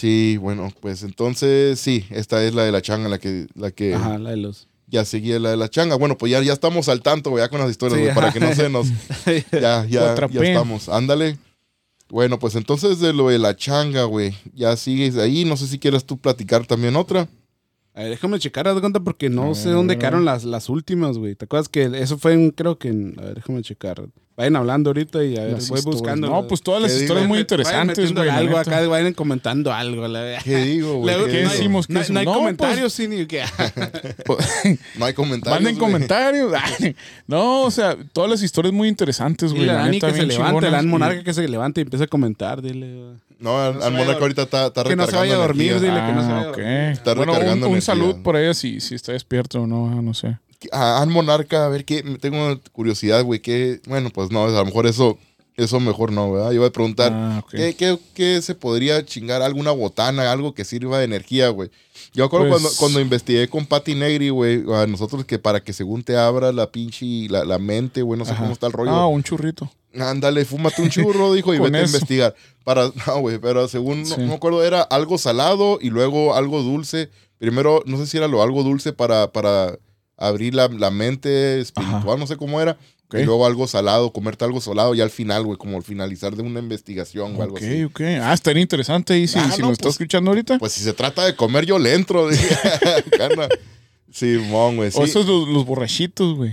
[0.00, 3.92] Sí, bueno, pues entonces, sí, esta es la de la changa, la que, la que
[3.92, 4.66] Ajá, la de los...
[4.86, 5.94] ya seguía la de la changa.
[5.96, 8.54] Bueno, pues ya, ya estamos al tanto, ya con las historias, Sí, para que no
[8.54, 8.86] se nos...
[9.52, 10.88] Ya, ya, ya estamos.
[10.88, 11.36] Ándale.
[12.08, 14.34] Bueno, pues entonces de lo de la changa, güey.
[14.54, 15.44] Ya sigues ahí.
[15.44, 17.28] No sé si quieres tú platicar también otra.
[17.92, 19.98] A ver, déjame checar, haz de cuenta, porque no sé dónde a ver.
[19.98, 21.34] quedaron las, las últimas, güey.
[21.34, 23.16] ¿Te acuerdas que eso fue en, creo que en...
[23.18, 24.02] A ver, déjame checar.
[24.40, 26.26] Vayan hablando ahorita y a ver, voy buscando.
[26.26, 27.28] No, pues todas las ¿Qué historias digo?
[27.34, 28.30] muy interesantes, güey.
[28.30, 30.08] algo acá, vayan comentando algo.
[30.08, 30.38] La...
[30.42, 31.14] ¿Qué digo, güey?
[31.14, 31.50] Luego, ¿Qué ¿Qué digo?
[31.50, 31.86] decimos?
[31.86, 33.42] ¿Qué No, hay No, comentarios, sí, ni que...
[34.96, 35.60] No hay comentarios.
[35.62, 36.52] Manden comentarios.
[37.26, 39.66] no, o sea, todas las historias muy interesantes, güey.
[39.66, 43.16] La Dani que se levante, la Monarca que se levante y empiece a comentar, dile.
[43.40, 45.90] No, al, Monarca a- ahorita está, está que no se recargando vaya a dormir, energía.
[45.90, 46.06] dile.
[46.06, 46.56] que no se Ah, vaya a ok.
[46.56, 46.74] dormir.
[46.92, 47.94] Está bueno, un, recargando un energía.
[47.94, 50.38] salud por ella si, si está despierto o no, no sé.
[50.72, 52.02] A Al Monarca, a ver qué.
[52.20, 53.40] Tengo curiosidad, güey.
[53.40, 53.80] ¿Qué?
[53.86, 55.18] Bueno, pues no, a lo mejor eso.
[55.56, 56.48] Eso mejor no, ¿verdad?
[56.50, 57.12] Yo iba a preguntar.
[57.14, 57.44] Ah.
[57.50, 59.42] ¿Qué, qué, qué se podría chingar?
[59.42, 60.32] ¿Alguna botana?
[60.32, 61.70] Algo que sirva de energía, güey.
[62.14, 65.74] Yo acuerdo Pues- cuando, cuando investigué con Patty Negri, güey, a nosotros que para que
[65.74, 68.40] según te abra la pinche, la, la mente, güey, no sé Ajá.
[68.40, 68.90] cómo está el rollo.
[68.92, 69.70] Ah, un churrito.
[69.98, 72.34] Ándale, fúmate un churro, dijo, y vete a investigar.
[72.64, 77.10] Para, no, güey, pero según, no, me acuerdo, era algo salado y luego algo dulce.
[77.38, 79.78] Primero, no sé si era lo algo dulce para, para
[80.20, 82.16] abrir la, la mente espiritual, Ajá.
[82.16, 82.76] no sé cómo era.
[83.12, 86.42] Y luego algo salado, comerte algo salado y al final, güey, como al finalizar de
[86.44, 87.82] una investigación o algo Ok, así.
[87.82, 88.00] ok.
[88.22, 90.58] Ah, estaría interesante ahí si, Ah, si no, pues- escuchando ahorita.
[90.60, 92.28] Pues si se trata de comer, yo le entro.
[94.12, 94.90] Simón, güey.
[94.90, 94.98] Sí.
[95.00, 96.52] O esos los, los borrachitos, güey.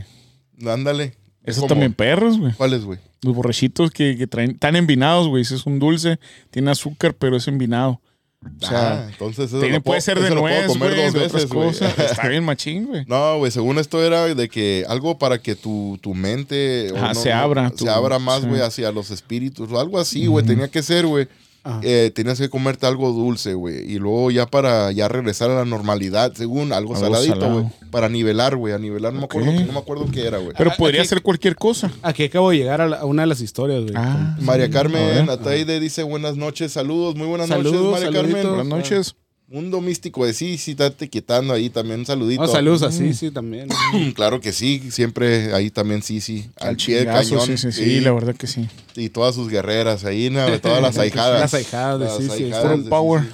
[0.65, 1.15] Ándale.
[1.43, 2.53] Esos Como- también perros, güey.
[2.53, 2.99] ¿Cuáles, güey?
[3.21, 5.41] Los borrachitos que, que traen, están envinados, güey.
[5.43, 6.19] Ese es un dulce,
[6.51, 8.01] tiene azúcar, pero es envinado.
[8.45, 11.97] O sea, Ah, entonces eso tiene- puede ser de nuez, comer dos de veces, cosas.
[11.99, 13.03] Está bien machín, güey.
[13.07, 17.13] No, güey, según esto era de que algo para que tu, tu mente o Ajá,
[17.13, 18.47] no- se no- abra, se abra más, sí.
[18.47, 20.45] güey, hacia los espíritus o algo así, güey.
[20.45, 21.27] Tenía que ser, güey.
[21.67, 21.79] Ajá.
[21.83, 23.91] Eh, tenías que comerte algo dulce, güey.
[23.91, 27.65] Y luego ya para ya regresar a la normalidad, según algo, Algo saladito, güey.
[27.91, 28.73] Para nivelar, güey.
[28.73, 30.53] A nivelar, no, me acuerdo, no me acuerdo qué era, güey.
[30.57, 31.91] Pero Ah, podría aquí- ser cualquier cosa.
[32.01, 33.93] Aquí acabo de llegar a, la- a una de las historias, güey.
[33.95, 35.29] Ah, María Carmen.
[35.29, 38.41] Ataide dice buenas noches, saludos, muy buenas Saludos, noches, María saluditos.
[38.43, 38.69] Carmen.
[38.69, 39.15] Buenas noches.
[39.49, 42.41] Mundo místico de sí, sí, estate quitando ahí también un saludito.
[42.41, 43.69] No, saludos así, sí, también.
[44.15, 46.49] Claro que sí, siempre ahí también sí, sí.
[46.59, 47.45] Al, Al pie del cañón.
[47.45, 48.67] sí, sí, sí, la verdad que sí.
[48.97, 50.45] Y todas sus guerreras ahí, ¿no?
[50.59, 51.39] todas las ahijadas.
[51.41, 52.51] Las ahijadas sí, sí.
[52.51, 53.23] sí, power.
[53.23, 53.29] sí.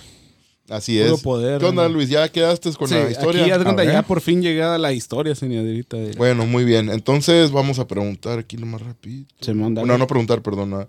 [0.69, 1.21] Así Puro es.
[1.21, 1.59] poder.
[1.59, 1.89] ¿Qué onda.
[1.89, 2.09] Luis?
[2.09, 3.41] ¿Ya quedaste con Sí, la historia?
[3.41, 5.97] aquí ya, A ya por fin llegué a la historia, señorita.
[5.97, 6.89] de- Bueno, muy bien.
[6.89, 9.25] Entonces vamos a preguntar aquí nomás rápido.
[9.41, 9.83] Se manda.
[9.83, 10.87] No, no preguntar, perdona.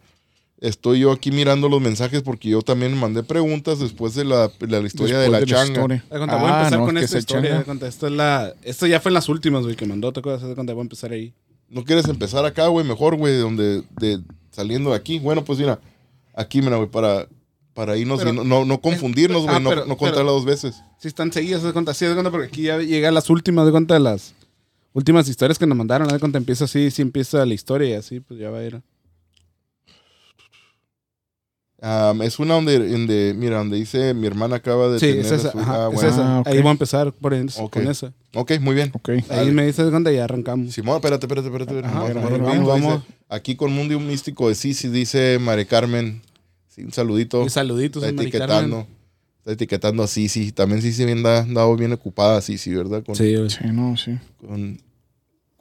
[0.66, 4.66] Estoy yo aquí mirando los mensajes porque yo también mandé preguntas después de la, de
[4.66, 5.72] la historia de Después la changa.
[5.72, 6.04] historia.
[6.10, 7.58] De voy a Ah, empezar no, con que esta se historia.
[7.58, 10.10] de cuenta, Esto, es la, esto ya fue en las últimas, güey, que mandó.
[10.12, 10.48] ¿Te acuerdas?
[10.48, 11.34] De cuenta, voy a empezar ahí.
[11.68, 12.86] ¿No quieres empezar acá, güey?
[12.86, 14.20] Mejor, güey, donde, de,
[14.52, 15.18] saliendo de aquí.
[15.18, 15.78] Bueno, pues mira,
[16.34, 17.28] aquí, mira, güey, para,
[17.74, 20.46] para irnos Pero- y no, no, no confundirnos, Ah, güey, no, pero- no contarla dos
[20.46, 20.76] veces.
[20.98, 21.92] Sí, están seguidas, haz de cuenta.
[21.92, 24.32] Sí, de cuenta, porque aquí ya llegué a las últimas, de cuenta, de las
[24.94, 26.08] últimas historias que nos mandaron.
[26.08, 28.80] De cuenta, empieza así, sí empieza la historia y así, pues ya va a ir.
[31.86, 35.32] Am, es una donde, donde, mira, donde dice mi hermana acaba de Sí, tener es
[35.32, 35.52] esa.
[35.52, 36.08] su- ajá, ah, es bueno.
[36.10, 36.36] esa.
[36.36, 36.46] Ah, ok.
[36.48, 37.72] Ahí voy a empezar por en- Ok.
[37.74, 38.12] con esa.
[38.34, 38.90] Ok, muy bien.
[39.28, 40.72] Ahí me dices cuando ya arrancamos.
[40.72, 41.74] Simón, espérate, espérate, espérate.
[41.76, 41.94] espérate.
[41.94, 43.02] Ajá, vamos, dice, vamos.
[43.28, 46.22] Aquí con Mundo Místico de Sisi dice Mare Carmen.
[46.68, 47.44] Sí, un saludito.
[47.44, 48.76] Y saluditos, Está etiquetando.
[48.78, 48.86] Carmen.
[49.40, 50.52] Está etiquetando a Sisi.
[50.52, 53.04] También Sisi bien da, dado bien ocupada, Sisi, ¿verdad?
[53.04, 53.34] Con, Sí.
[53.50, 54.18] Sí, no, sí.
[54.40, 54.80] con,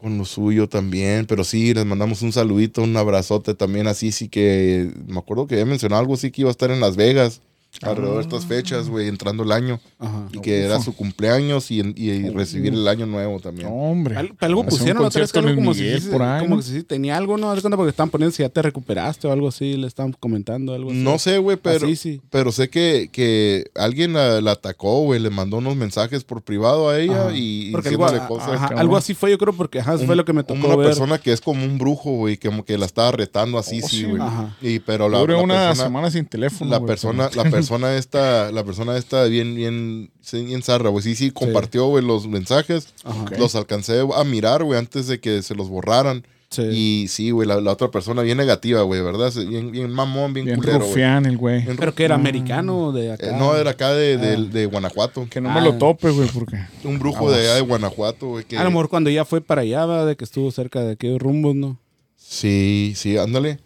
[0.03, 1.25] con lo suyo también.
[1.25, 5.55] Pero sí, les mandamos un saludito, un abrazote también a Sisi, que me acuerdo que
[5.55, 7.41] había mencionado algo así que iba a estar en Las Vegas
[7.81, 9.79] alrededor de estas fechas, güey, entrando el año.
[9.99, 10.27] Ajá.
[10.31, 13.67] Y que era su cumpleaños y, y- y recibir el año nuevo también.
[13.67, 14.15] No, hombre.
[14.15, 17.49] Al- Algo pusieron otra vez que concierto algo como, si, como si tenía algo, ¿no?
[17.49, 20.91] Cuenta porque estaban poniendo si ya te recuperaste o algo así, le estaban comentando algo
[20.91, 20.99] así.
[20.99, 22.21] No sé, güey, pero, Así, sí.
[22.29, 26.89] pero sé que, que alguien la, la atacó, güey, le mandó unos mensajes por privado
[26.89, 27.31] a ella Ajá.
[27.35, 28.49] y Porque algo, cosas.
[28.49, 30.75] ajá, algo así fue, yo creo, porque ajá, Un- fue lo que me tocó Una
[30.75, 30.87] ver.
[30.87, 33.97] persona que es como un brujo, güey, como que la estaba retando así, Oh, sí,
[33.97, 34.21] sí, güey.
[34.21, 34.55] Ajá.
[34.61, 36.69] Y pero la, Duré la una persona, semana sin teléfono.
[36.71, 37.62] la persona, la persona
[37.97, 41.03] esta, la persona esta bien, bien, bien zarra, güey.
[41.03, 42.93] Sí, sí, compartió, güey, los mensajes.
[43.37, 46.25] Los alcancé a mirar, güey, antes de que se los borraran.
[46.49, 46.61] Sí.
[46.71, 49.33] Y sí, güey, la, la otra persona bien negativa, güey, ¿verdad?
[49.47, 51.65] Bien, bien mamón, bien, Bien culero, rufián el güey.
[51.65, 53.29] Pero que era americano de acá.
[53.31, 54.49] Eh, no, era acá de, de- Ah.
[54.53, 55.25] de Guanajuato.
[55.31, 55.55] Que no Ah.
[55.55, 56.57] me lo tope, güey, porque...
[56.83, 58.45] Un brujo de allá de Guanajuato, güey.
[58.45, 60.91] que- A lo mejor cuando ya fue para allá, va, de que estuvo cerca de
[60.91, 61.79] aquellos rumbos, ¿no?
[62.15, 63.59] Sí, sí, ándale.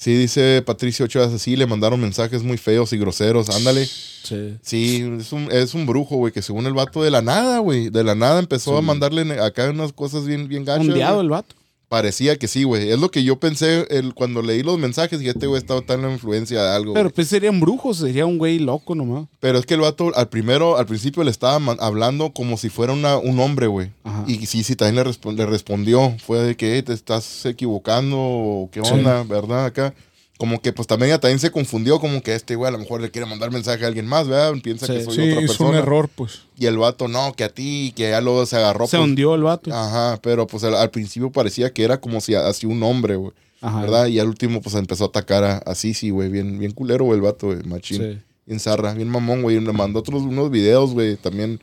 [0.00, 3.84] Sí, dice Patricio Ochoa, sí, le mandaron mensajes muy feos y groseros, ándale.
[3.84, 4.56] Sí.
[4.62, 7.90] Sí, es un, es un brujo, güey, que según el vato de la nada, güey,
[7.90, 10.88] de la nada empezó a mandarle acá unas cosas bien, bien gachas.
[10.88, 11.54] Ondeado el vato.
[11.90, 12.88] Parecía que sí, güey.
[12.92, 15.98] Es lo que yo pensé el, cuando leí los mensajes y este güey estaba tan
[15.98, 16.94] en la influencia de algo.
[16.94, 19.26] Pero pues sería un brujo, sería un güey loco nomás.
[19.40, 22.92] Pero es que el vato al primero, al principio le estaba hablando como si fuera
[22.92, 23.90] una- un hombre, güey.
[24.28, 26.14] Y sí, sí, también le, respon- le respondió.
[26.24, 29.64] Fue de que "Hey, te estás equivocando, o qué onda, ¿verdad?
[29.64, 29.92] Acá.
[30.40, 33.02] Como que pues también ella también se confundió, como que este güey a lo mejor
[33.02, 34.54] le quiere mandar mensaje a alguien más, ¿verdad?
[34.62, 34.94] Piensa Sí.
[34.94, 35.78] que soy Sí, otra es un persona.
[35.80, 36.40] error, pues.
[36.56, 38.86] Y el vato, no, que a ti, que ya luego se agarró.
[38.86, 39.70] Se pues, hundió el vato.
[39.74, 43.32] Ajá, pero pues al, al principio parecía que era como si así un hombre, güey.
[43.60, 43.82] Ajá.
[43.82, 44.06] ¿Verdad?
[44.06, 46.30] Y al último pues empezó a atacar a, a Sisi, güey.
[46.30, 47.98] Bien, bien culero, güey, el vato, güey, machín.
[47.98, 48.18] Sí.
[48.46, 49.60] Bien zarra, bien mamón, güey.
[49.60, 51.60] Me mandó otros unos videos, güey, también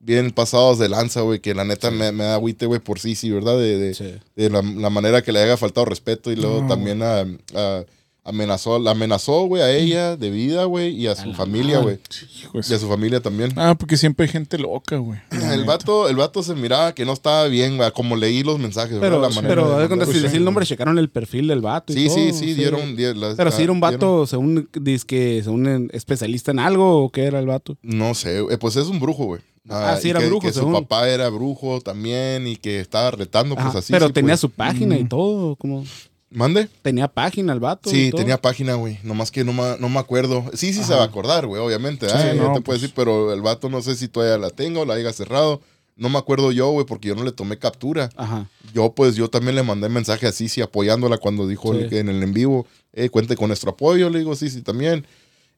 [0.00, 3.30] bien pasados de lanza, güey, que la neta me, me da agüite, güey, por Sisi,
[3.30, 3.56] ¿verdad?
[3.56, 4.14] De, de, Sí.
[4.34, 7.20] de la, la manera que le haya faltado respeto y luego No, también a,
[7.54, 7.84] a-
[8.26, 11.98] amenazó, la amenazó, güey, a ella de vida, güey, y a su familia, güey.
[12.52, 13.52] Y a su- familia también.
[13.56, 15.18] Ah, porque siempre hay gente loca, güey.
[15.52, 18.98] El vato, el vato se miraba que no estaba bien, güey, como leí los mensajes,
[19.00, 19.20] Pero.
[19.20, 21.92] La manera pero de cuenta, si decir el nombre, checaron el perfil del vato.
[21.92, 22.96] y Sí, sí, todo, sí, dieron.
[22.96, 24.68] die- la- Pero si era un dieron- vato, según
[25.06, 27.76] que según especialista en algo, o qué era el vato.
[27.82, 29.40] No sé, eh, pues es un brujo, güey.
[29.68, 33.10] Ah, sí y era que, brujo, Que su papá era brujo también y que estaba
[33.10, 33.92] retando, pues Ajá, así.
[33.92, 34.40] pero sí, tenía pues.
[34.40, 35.84] su página y todo, como
[36.36, 36.68] ¿Mande?
[36.82, 37.88] tenía página el vato.
[37.90, 38.20] Sí, y todo.
[38.20, 38.98] tenía página, güey.
[39.02, 40.44] Nomás que no, ma- no me acuerdo.
[40.54, 42.08] Sí, sí se va a acordar, güey, obviamente.
[42.08, 42.80] Sí, ya no, te puedo pues.
[42.82, 45.62] decir, pero el vato no sé si todavía la tengo la haya cerrado.
[45.96, 48.10] No me acuerdo yo, güey, porque yo no le tomé captura.
[48.16, 48.48] Ajá.
[48.74, 51.88] yo pues yo también le mandé mensaje a Sisi apoyándola cuando dijo Sí.
[51.96, 55.06] en el en vivo, eh, cuente con nuestro apoyo, le digo Sisi también.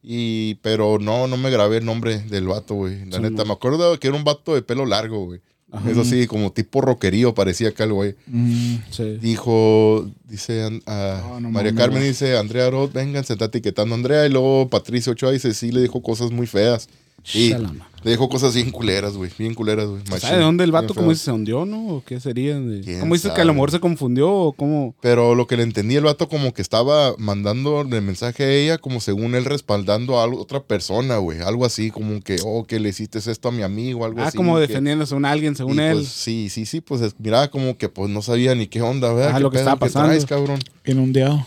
[0.00, 3.04] Y, pero no, no me grabé el nombre del vato, güey.
[3.06, 3.46] La Sí, neta, no.
[3.46, 5.40] me acuerdo que era un vato de pelo largo, güey.
[5.70, 5.90] Ajá.
[5.90, 8.14] Eso sí, como tipo rockerío parecía acá el güey.
[8.26, 9.18] Mm, Sí.
[9.20, 13.98] Dijo, dice a Ah, no María Carmen, dice, Andrea Roth, vengan, se está etiquetando a
[13.98, 14.26] Andrea.
[14.26, 16.88] Y luego Patricia Ochoa dice, sí, le dijo cosas muy feas.
[17.24, 17.87] Shalama.
[18.04, 19.30] Le dijo cosas bien culeras, güey.
[19.38, 20.02] Bien culeras, güey.
[20.20, 21.88] ¿Sabe de dónde el vato, como dice, se hundió, no?
[21.96, 22.58] ¿O qué sería?
[22.60, 24.94] De- ¿Quién ¿Cómo dices que a lo mejor se confundió o cómo?
[25.00, 28.78] Pero lo que le entendí, el vato como que estaba mandando el mensaje a ella,
[28.78, 31.40] como según él respaldando a otra persona, güey.
[31.40, 34.36] Algo así, como que, oh, que le hiciste esto a mi amigo, algo Ah, así.
[34.36, 35.94] como que- defendiéndose a un alguien según y, él.
[35.96, 39.12] pues, sí, sí, sí, pues es- miraba como que pues no sabía ni qué onda,
[39.12, 39.30] ¿verdad?
[39.32, 40.08] Ah, ¿Qué lo que pedo estaba pasando.
[40.08, 40.60] traes, cabrón?
[40.86, 41.44] inundado.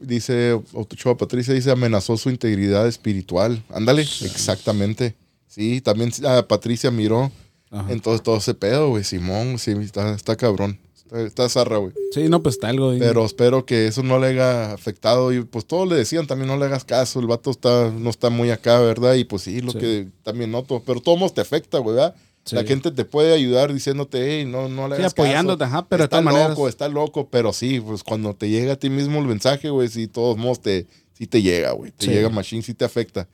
[0.00, 3.62] Dice Ochoa Patricia, dice amenazó su integridad espiritual.
[3.72, 5.14] Ándale, exactamente.
[5.56, 7.32] Sí, también ah, Patricia miró.
[7.70, 7.90] Ajá.
[7.90, 10.78] Entonces todo ese pedo, güey, Simón, sí, está, está cabrón.
[10.94, 11.92] Está, está zarra, güey.
[12.12, 12.90] Sí, no, pues está algo.
[12.90, 12.98] ahí.
[12.98, 15.32] Pero espero que eso no le haya afectado.
[15.32, 17.20] Y pues todos le decían también no le hagas caso.
[17.20, 19.14] El vato está, no está muy acá, ¿verdad?
[19.14, 19.78] Y pues sí, lo Sí.
[19.78, 20.82] que también noto.
[20.84, 22.14] Pero todo te afecta, güey, ¿verdad?
[22.44, 22.54] Sí.
[22.54, 25.74] La gente te puede ayudar diciéndote, hey, no, no le Sí, hagas apoyándote, caso.
[25.76, 26.68] ajá, pero de está todas loco, maneras.
[26.68, 27.28] está loco.
[27.30, 30.60] Pero sí, pues cuando te llega a ti mismo el mensaje, güey, sí, todos modos
[30.60, 31.92] te, sí te llega, güey.
[31.92, 32.10] Te Sí.
[32.12, 33.26] llega machine, sí te afecta.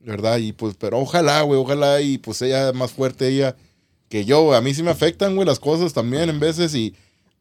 [0.00, 0.38] ¿Verdad?
[0.38, 2.00] Y pues, pero ojalá, güey, ojalá.
[2.00, 3.56] Y pues ella más fuerte, ella
[4.08, 4.56] que yo, güey.
[4.58, 6.94] A mí sí me afectan, güey, las cosas también en veces y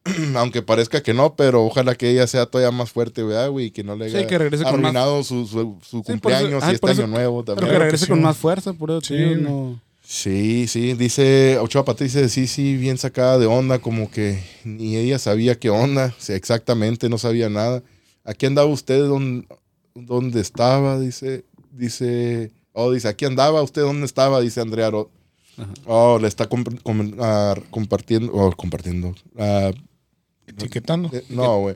[0.35, 3.67] aunque parezca que no, pero ojalá que ella sea todavía más fuerte, ¿verdad, güey?
[3.67, 6.73] Y que no le Sí, haya que regrese con más- arruinado su, su, cumpleaños y
[6.73, 7.73] este eso- año nuevo Pero también.
[7.73, 9.81] que regrese sí, con más fuerza, por eso, Sí, tío, no.
[10.03, 15.19] Sí, sí, dice Ochoa Patricia, sí, sí, bien sacada de onda, como que ni ella
[15.19, 17.83] sabía qué onda, sí, exactamente, no sabía nada.
[18.23, 19.45] Aquí andaba usted donde,
[19.93, 21.43] donde estaba, dice,
[21.77, 24.87] dice, oh, dice, aquí andaba usted donde estaba, dice Andrea.
[24.87, 25.73] Ajá.
[25.85, 29.71] Oh, le está comp- com- ah, compartiendo, oh, compartiendo, ah,
[30.45, 31.09] Etiquetando.
[31.13, 31.75] eh, no, güey.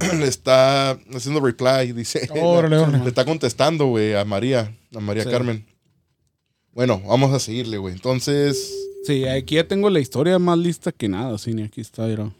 [0.18, 2.28] Le está haciendo reply, dice.
[2.40, 2.98] Órale, órale.
[3.02, 5.30] Le está contestando, güey, a María, a María Sí.
[5.30, 5.64] Carmen.
[6.72, 7.94] Bueno, vamos a seguirle, güey.
[7.94, 12.06] Entonces, Sí, aquí ya tengo la historia más lista que nada, sí, ni aquí está,
[12.06, 12.32] mira.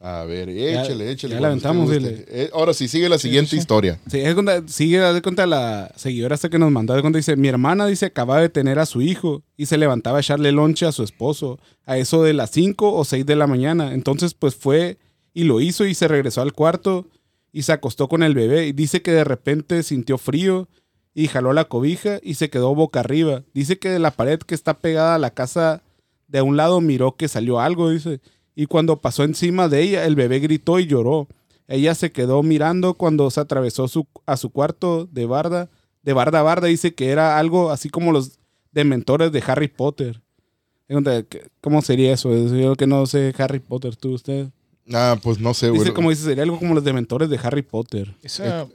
[0.00, 1.34] A ver, échale, échale.
[1.34, 1.90] ya la aventamos.
[1.92, 3.56] Eh, ahora sí, sigue la siguiente sí.
[3.56, 3.98] historia.
[4.08, 7.34] Sí, es cuenta, sigue, de cuenta la seguidora hasta que nos mandó, de cuenta, dice,
[7.36, 10.86] mi hermana dice acaba de tener a su hijo y se levantaba a echarle lonche
[10.86, 13.92] a su esposo a eso de las 5 o 6 de la mañana.
[13.92, 14.98] Entonces, pues fue
[15.34, 17.06] y lo hizo y se regresó al cuarto
[17.52, 20.68] y se acostó con el bebé y dice que de repente sintió frío
[21.12, 23.42] y jaló la cobija y se quedó boca arriba.
[23.52, 25.82] Dice que de la pared que está pegada a la casa
[26.28, 28.20] de un lado miró que salió algo, dice.
[28.60, 31.28] Y cuando pasó encima de ella, el bebé gritó y lloró.
[31.68, 35.70] Ella se quedó mirando cuando se atravesó su- a su cuarto de barda.
[36.02, 38.40] De barda a barda dice que era algo así como los
[38.72, 40.20] dementores de Harry Potter.
[40.88, 42.34] Pregunta, ¿qué- ¿Cómo sería eso?
[42.34, 44.48] Yo que no sé Harry Potter, tú, usted.
[44.92, 45.82] Ah, pues no sé, güey.
[45.82, 48.12] Dice como dice, sería algo como los dementores de Harry Potter.
[48.24, 48.66] Esa,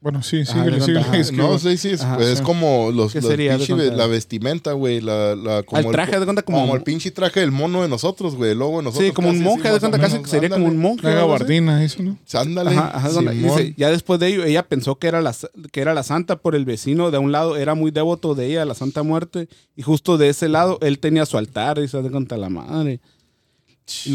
[0.00, 2.90] bueno, sí, sí, Ajá, sí, de sí, No, sí, sí, es, Ajá, pues, es como
[2.90, 3.58] los, ¿Qué los sería?
[3.58, 6.74] pinche- De la vestimenta, güey, la, la, como Al traje, el, de cuenta como, como
[6.74, 9.08] el pinche traje del mono de nosotros, güey, el logo de nosotros.
[9.08, 11.06] Sí, como un monje, sí, de cuenta casi que sería como un monje.
[11.06, 12.16] la gabardina, eso, ¿no?
[12.32, 13.56] Ándale, Ajá, ajá, donde- Simón.
[13.58, 15.34] dice, ya después de ello, ella pensó que era, la,
[15.70, 18.64] que era la santa por el vecino de un lado, era muy devoto de ella,
[18.64, 22.08] la Santa Muerte, y justo de ese lado él tenía su altar, y se da
[22.10, 23.00] cuenta la madre.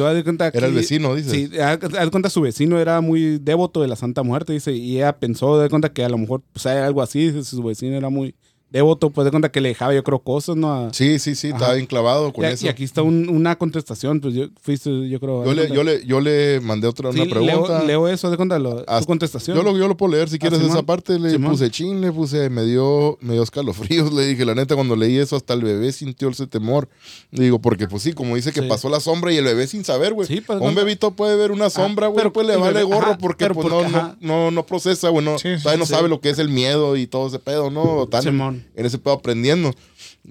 [0.05, 1.31] Haz de cuenta Era el que- vecino, dices.
[1.31, 5.17] Sí, haz cuenta su vecino era muy devoto de la Santa Muerte, dice, y ella
[5.17, 8.09] pensó, de cuenta que a lo mejor pues, hay algo así, dice, su vecino era
[8.09, 8.35] muy
[8.71, 10.73] devoto, pues de cuenta que le dejaba yo creo cosas, ¿no?
[10.73, 11.55] A- Sí, sí, sí, Ajá.
[11.57, 12.65] estaba bien clavado con y, eso.
[12.65, 15.45] y aquí está un- una contestación, pues yo fuiste, yo creo.
[15.45, 17.79] yo, le, yo, le, yo le mandé otra Sí, una pregunta.
[17.79, 19.55] Leo, leo eso, de cuenta lo- tu contestación.
[19.55, 20.75] Yo lo, yo lo puedo leer si quieres Simón.
[20.75, 21.17] esa parte.
[21.19, 21.51] Le Simón.
[21.51, 24.11] puse chin, le puse, me dio, me dio escalofríos.
[24.13, 26.89] Le dije, la neta, cuando leí eso, hasta el bebé sintió ese temor.
[27.31, 28.67] Le digo, porque pues sí, como dice que Sí.
[28.67, 30.27] pasó la sombra y el bebé sin saber, güey.
[30.27, 33.17] Sí, pues, un no- bebito puede ver una sombra, güey, pues le vale gorro ajá,
[33.19, 35.23] porque, pues, porque, no, no, no, no procesa, güey.
[35.23, 38.03] No, todavía no sabe lo que es el miedo y todo ese pedo, ¿no?
[38.03, 39.73] Están en, ese pedo aprendiendo.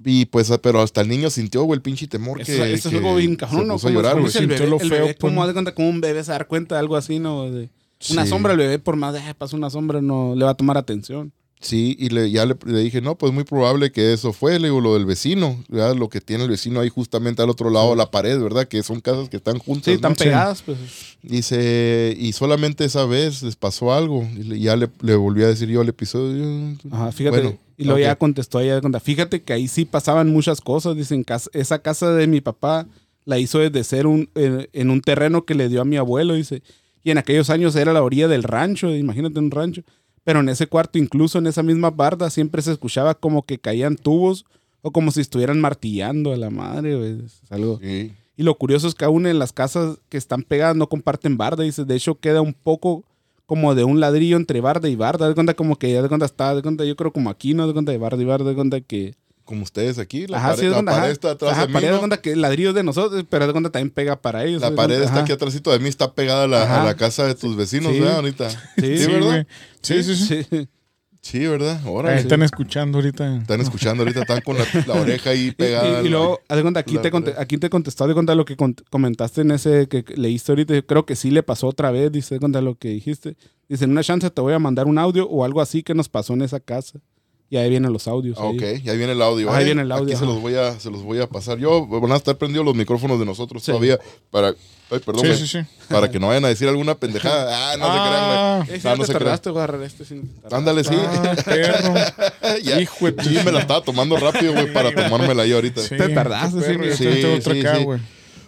[0.05, 2.73] Y pues, pero hasta el niño sintió, güey, el pinche temor Eso, que.
[2.75, 3.75] eso es algo bien se cabrón, ¿no?
[3.75, 4.35] puso a Como- llorar, como güey.
[4.35, 5.43] el Sintió bebé, lo el feo, bebé, como ¿no?
[5.43, 7.51] haz de cuenta como un bebé se da cuenta de algo así, ¿no?
[7.51, 7.69] De
[8.11, 8.29] una Sí.
[8.29, 10.77] sombra, el bebé, por más de "Ah, pasa una sombra, no le va a tomar
[10.77, 11.33] atención.
[11.61, 14.67] Sí, y le, ya le, le dije, no, pues muy probable que eso fue, le
[14.69, 15.95] digo, lo del vecino, ¿verdad?
[15.97, 18.69] lo que tiene el vecino ahí justamente al otro lado de la pared, ¿verdad?
[18.69, 19.85] Que son casas que están juntas.
[19.85, 19.95] Sí, ¿no?
[19.97, 20.77] están pegadas, pues.
[21.23, 24.29] Dice, y solamente esa vez les pasó algo.
[24.37, 26.77] Y le- ya le, le volví a decir yo al episodio.
[26.91, 27.41] Ajá, fíjate.
[27.41, 28.05] Bueno, y luego ok.
[28.05, 30.97] ya contestó ella, fíjate que ahí sí pasaban muchas cosas.
[30.97, 32.87] Dicen, "Cas- esa casa de mi papá
[33.25, 36.35] la hizo desde ser un, en, en un terreno que le dio a mi abuelo,
[36.35, 36.63] dice.
[37.03, 39.83] Y en aquellos años era la orilla del rancho, imagínate un rancho.
[40.25, 43.97] Pero en ese cuarto, incluso en esa misma barda, siempre se escuchaba como que caían
[43.97, 44.47] tubos
[44.83, 47.25] o como si estuvieran martillando a la madre, güey.
[47.25, 47.79] Es algo.
[47.83, 48.13] Sí.
[48.37, 51.63] Y lo curioso es que aún en las casas que están pegadas no comparten barda.
[51.63, 53.05] Dice, de hecho queda un poco
[53.47, 55.29] como de un ladrillo entre barda y barda.
[55.29, 57.67] De cuenta como que ya de cuenta está, de cuenta yo creo como aquí, ¿no?
[57.67, 59.15] De cuenta de barda y barda, de cuenta que...
[59.45, 61.13] Como ustedes aquí, la Ajá, pared, sí, de la cuenta, pared ajá.
[61.13, 61.99] está atrás Ajá, de mí, pared de ¿no?
[61.99, 64.63] cuenta que el ladrillo es de nosotros, pero de cuenta también pega para ellos.
[64.63, 67.27] La de pared está aquí atrásito de mí, está pegada a la, a la casa
[67.27, 68.01] de tus vecinos, Sí.
[68.01, 68.17] ¿verdad?
[68.17, 68.49] Ahorita.
[68.49, 69.07] Sí, Sí.
[69.83, 70.69] Sí, sí, sí.
[71.25, 71.47] Sí.
[71.47, 71.81] ¿verdad?
[71.87, 73.37] Ahora están escuchando ahorita.
[73.39, 76.03] están escuchando ahorita, están con la, la oreja ahí pegada.
[76.03, 77.35] y- luego, haz de cuenta, aquí, te pared.
[77.39, 78.57] aquí te contestó de cuenta lo que
[78.91, 80.75] comentaste en ese que que leíste ahorita.
[80.75, 83.37] Yo creo que sí le pasó otra vez, dice de cuenta lo que dijiste.
[83.69, 86.09] Dice, en una chance te voy a mandar un audio o algo así que nos
[86.11, 87.01] pasó en esa casa.
[87.51, 88.37] Y ahí vienen los audios.
[88.41, 88.57] Ah, ahí.
[88.57, 89.53] Ok, ya viene el audio.
[89.53, 89.65] Ahí ¿eh?
[89.67, 91.59] viene el audio, Aquí se los, voy a, se los voy a pasar.
[91.59, 93.71] Yo, van a estar prendidos los micrófonos de nosotros Sí.
[93.71, 93.99] todavía
[94.31, 94.55] para...
[94.91, 95.39] Ay, perdón, Sí, güey.
[95.39, 95.59] sí, sí.
[95.89, 97.45] Para que no vayan a decir alguna pendejada.
[97.73, 98.81] Ah, no Ah, se crean, güey.
[98.81, 99.25] sí, Ah, no te se crean.
[99.25, 100.31] tardaste, agarrar este sin.
[100.51, 100.95] Ándale, sí.
[100.97, 101.95] Ah, perro.
[102.63, 102.81] Ya.
[102.81, 105.81] Hijo de Sí, me la estaba tomando rápido, güey, para tomármela ahí ahorita.
[105.83, 107.85] Sí, Te tardaste, sí, yo sí, sí, acá, sí.
[107.85, 108.01] güey.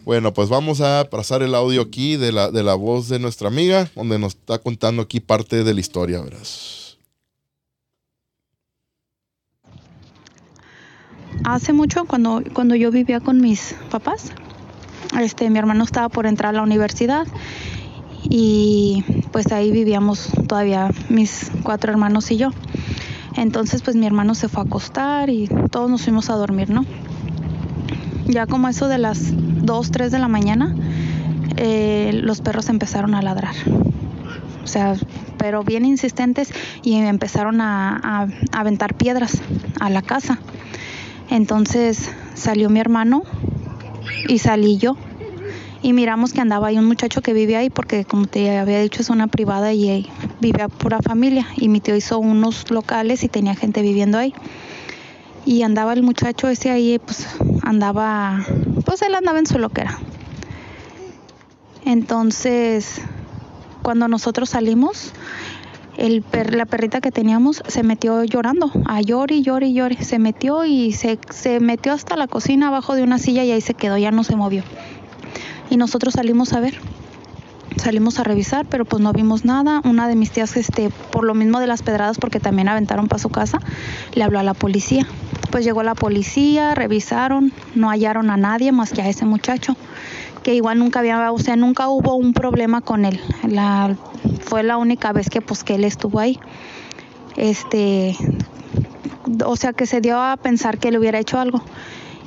[0.05, 3.49] Bueno, pues vamos a pasar el audio aquí de la, de la voz de nuestra
[3.49, 6.86] amiga, donde nos está contando aquí parte de la historia, verás.
[11.49, 14.33] Hace mucho, cuando, cuando yo vivía con mis papás,
[15.21, 17.25] este, mi hermano estaba por entrar a la universidad
[18.25, 22.51] y pues ahí vivíamos todavía mis cuatro hermanos y yo.
[23.37, 26.85] Entonces pues mi hermano se fue a acostar y todos nos fuimos a dormir, ¿no?
[28.27, 29.33] Ya como eso de las
[29.65, 30.75] 2, 3 de la mañana,
[31.59, 33.55] eh, los perros empezaron a ladrar.
[34.65, 34.97] O sea,
[35.39, 36.53] pero bien insistentes
[36.83, 39.41] y empezaron a, a- a aventar piedras
[39.79, 40.41] a la casa.
[41.31, 43.23] Entonces salió mi hermano
[44.29, 44.97] y salí yo.
[45.83, 49.03] Y miramos que andaba ahí un muchacho que vive ahí, porque como te había dicho
[49.03, 51.47] es una privada y ahí vive a pura familia.
[51.57, 54.35] Y mi tío hizo unos locales y tenía gente viviendo ahí.
[55.45, 57.29] Y andaba el muchacho ese ahí, pues
[57.63, 58.45] andaba,
[58.85, 60.01] pues él andaba en su loquera.
[61.85, 63.01] Entonces,
[63.83, 65.13] cuando nosotros salimos,
[65.97, 69.77] el per- la perrita que teníamos se metió llorando, a llore y llore y.
[70.01, 71.19] Se metió y se,
[71.61, 74.37] metió hasta la cocina abajo de una silla y ahí se quedó, ya no se
[74.37, 74.63] movió.
[75.71, 76.79] Y nosotros salimos a ver.
[77.77, 79.83] Salimos a revisar, pero pues no vimos nada.
[79.85, 83.19] Una de mis tías, este, por lo mismo de las pedradas, porque también aventaron para
[83.19, 83.59] su casa,
[84.15, 85.07] le habló a la policía.
[85.51, 89.77] Pues llegó la policía, revisaron, no hallaron a nadie más que a ese muchacho,
[90.43, 93.21] que igual nunca había, o sea, nunca hubo un problema con él.
[94.47, 96.39] Fue la única vez que pues que él estuvo ahí.
[97.37, 98.17] Este,
[99.45, 101.61] o sea, que se dio a pensar que le hubiera hecho algo.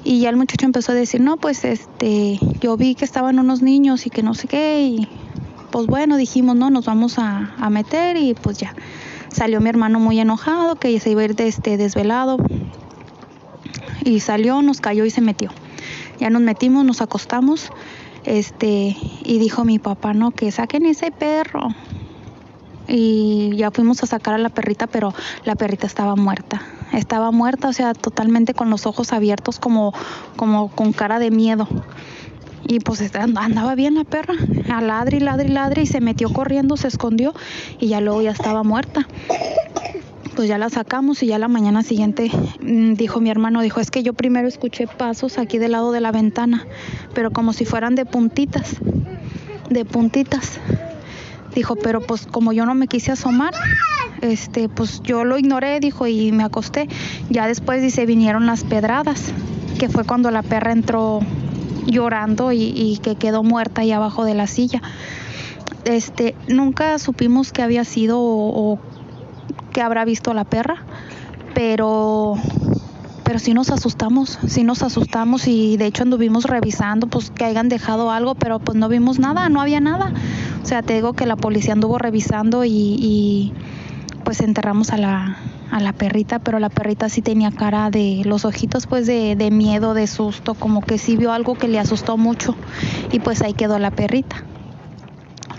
[0.03, 3.61] Y ya el muchacho empezó a decir, no, pues este, yo vi que estaban unos
[3.61, 5.07] niños y que no sé qué, y
[5.71, 8.75] pues bueno, dijimos, no, nos vamos a, a meter y pues ya.
[9.29, 12.37] Salió mi hermano muy enojado, que se iba a ir de este desvelado.
[14.03, 15.51] Y salió, nos cayó y se metió.
[16.19, 17.71] Ya nos metimos, nos acostamos,
[18.25, 21.69] este, y dijo mi papá, no, que saquen ese perro.
[22.89, 25.13] Y ya fuimos a sacar a la perrita, pero
[25.45, 26.61] la perrita estaba muerta.
[26.91, 29.93] Estaba muerta, o sea, totalmente con los ojos abiertos, como,
[30.35, 31.67] como con cara de miedo.
[32.67, 34.33] Y pues andaba bien la perra,
[34.71, 37.33] a ladre y ladre, y se metió corriendo, se escondió,
[37.79, 39.07] y ya luego ya estaba muerta.
[40.35, 43.91] Pues ya la sacamos y ya la mañana siguiente mm, dijo mi hermano, dijo, es
[43.91, 46.65] que yo primero escuché pasos aquí del lado de la ventana,
[47.13, 48.77] pero como si fueran de puntitas,
[49.69, 50.59] de puntitas.
[51.55, 53.53] Dijo, pero pues como yo no me quise asomar,
[54.21, 56.87] este, pues yo lo ignoré, dijo, y me acosté.
[57.29, 59.31] Ya después dice, vinieron las pedradas,
[59.79, 61.21] que fue cuando la perra entró
[61.85, 64.81] llorando y, que quedó muerta ahí abajo de la silla.
[65.85, 68.79] Este, nunca supimos qué había sido o, o
[69.73, 70.83] qué habrá visto la perra,
[71.53, 72.35] pero
[73.29, 77.69] pero sí nos asustamos, sí nos asustamos y de hecho anduvimos revisando pues que hayan
[77.69, 80.11] dejado algo, pero pues no vimos nada, no había nada.
[80.63, 83.53] O sea, te digo que la policía anduvo revisando y, y,
[84.23, 85.37] pues enterramos a la,
[85.69, 89.51] a la perrita, pero la perrita sí tenía cara de los ojitos pues de, de
[89.51, 92.55] miedo, de susto, como que sí vio algo que le asustó mucho
[93.11, 94.43] y pues ahí quedó la perrita.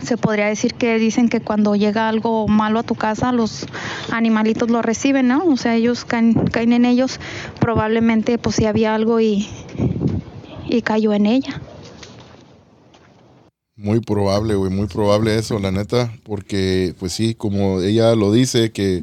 [0.03, 3.67] Se podría decir que dicen que cuando llega algo malo a tu casa, los
[4.11, 5.45] animalitos lo reciben, ¿no?
[5.47, 7.21] O sea, ellos caen, caen en ellos,
[7.61, 9.49] probablemente pues si había algo y,
[10.69, 11.61] y cayó en ella.
[13.77, 18.73] Muy probable, güey, muy probable eso, la neta, porque pues sí, como ella lo dice,
[18.73, 19.03] que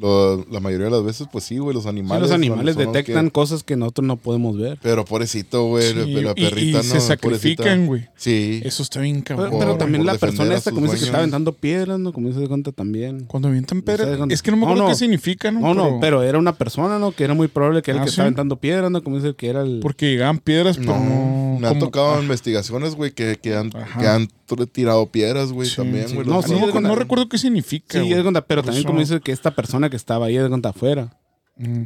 [0.00, 2.22] lo- la mayoría de las veces, pues sí, güey, los Sí, animales.
[2.22, 4.78] los son- animales son los detectan que- cosas que nosotros no podemos ver.
[4.82, 6.82] pero pobrecito, güey, Sí, la y- perrita y no.
[6.82, 8.06] se sacrifican, güey.
[8.16, 8.60] Sí.
[8.64, 9.58] Eso está bien Pero, cabrón.
[9.58, 12.12] pero por- también la persona esta, como dice que está aventando piedras, ¿no?
[12.12, 13.24] Como dice de cuenta también.
[13.26, 14.16] Cuando avientan No piedras.
[14.16, 14.88] cuando- Es que no me No, acuerdo no.
[14.90, 15.60] qué significa, ¿no?
[15.60, 17.12] No, no, pero era una persona, ¿no?
[17.12, 18.14] Que era muy probable que era el Ah, que ¿sí?
[18.14, 19.02] estaba aventando piedras, ¿no?
[19.02, 19.80] Como dice que era el...
[19.80, 21.49] Porque llegaban piedras, pero No, no.
[21.60, 24.28] Me han Como- tocado ah, investigaciones, güey, que, que, han, que han
[24.72, 26.14] tirado piedras, güey, sí, también, sí.
[26.14, 26.26] güey.
[26.26, 28.00] No, sí, no, recuerdo qué significa.
[28.02, 30.70] Sí, es cuenta, pero también como dice que esta persona que estaba ahí, es cuenta
[30.70, 31.16] afuera.
[31.56, 31.82] Mm.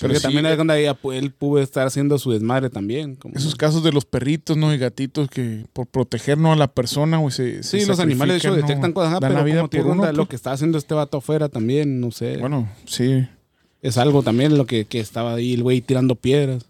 [0.00, 3.14] Porque sí, también es cuenta ella, él pudo estar haciendo su desmadre también.
[3.14, 4.74] como- Esos casos de los perritos, ¿no?
[4.74, 8.38] Y gatitos que por protegernos a la persona, güey, se, se Sí, los animales de
[8.48, 10.28] hecho detectan cosas, ajá, pero la vida como por uno, lo pues.
[10.28, 12.36] que está haciendo este vato afuera también, no sé.
[12.36, 13.26] Bueno, sí.
[13.80, 16.66] es algo también lo que, que estaba ahí el güey tirando piedras.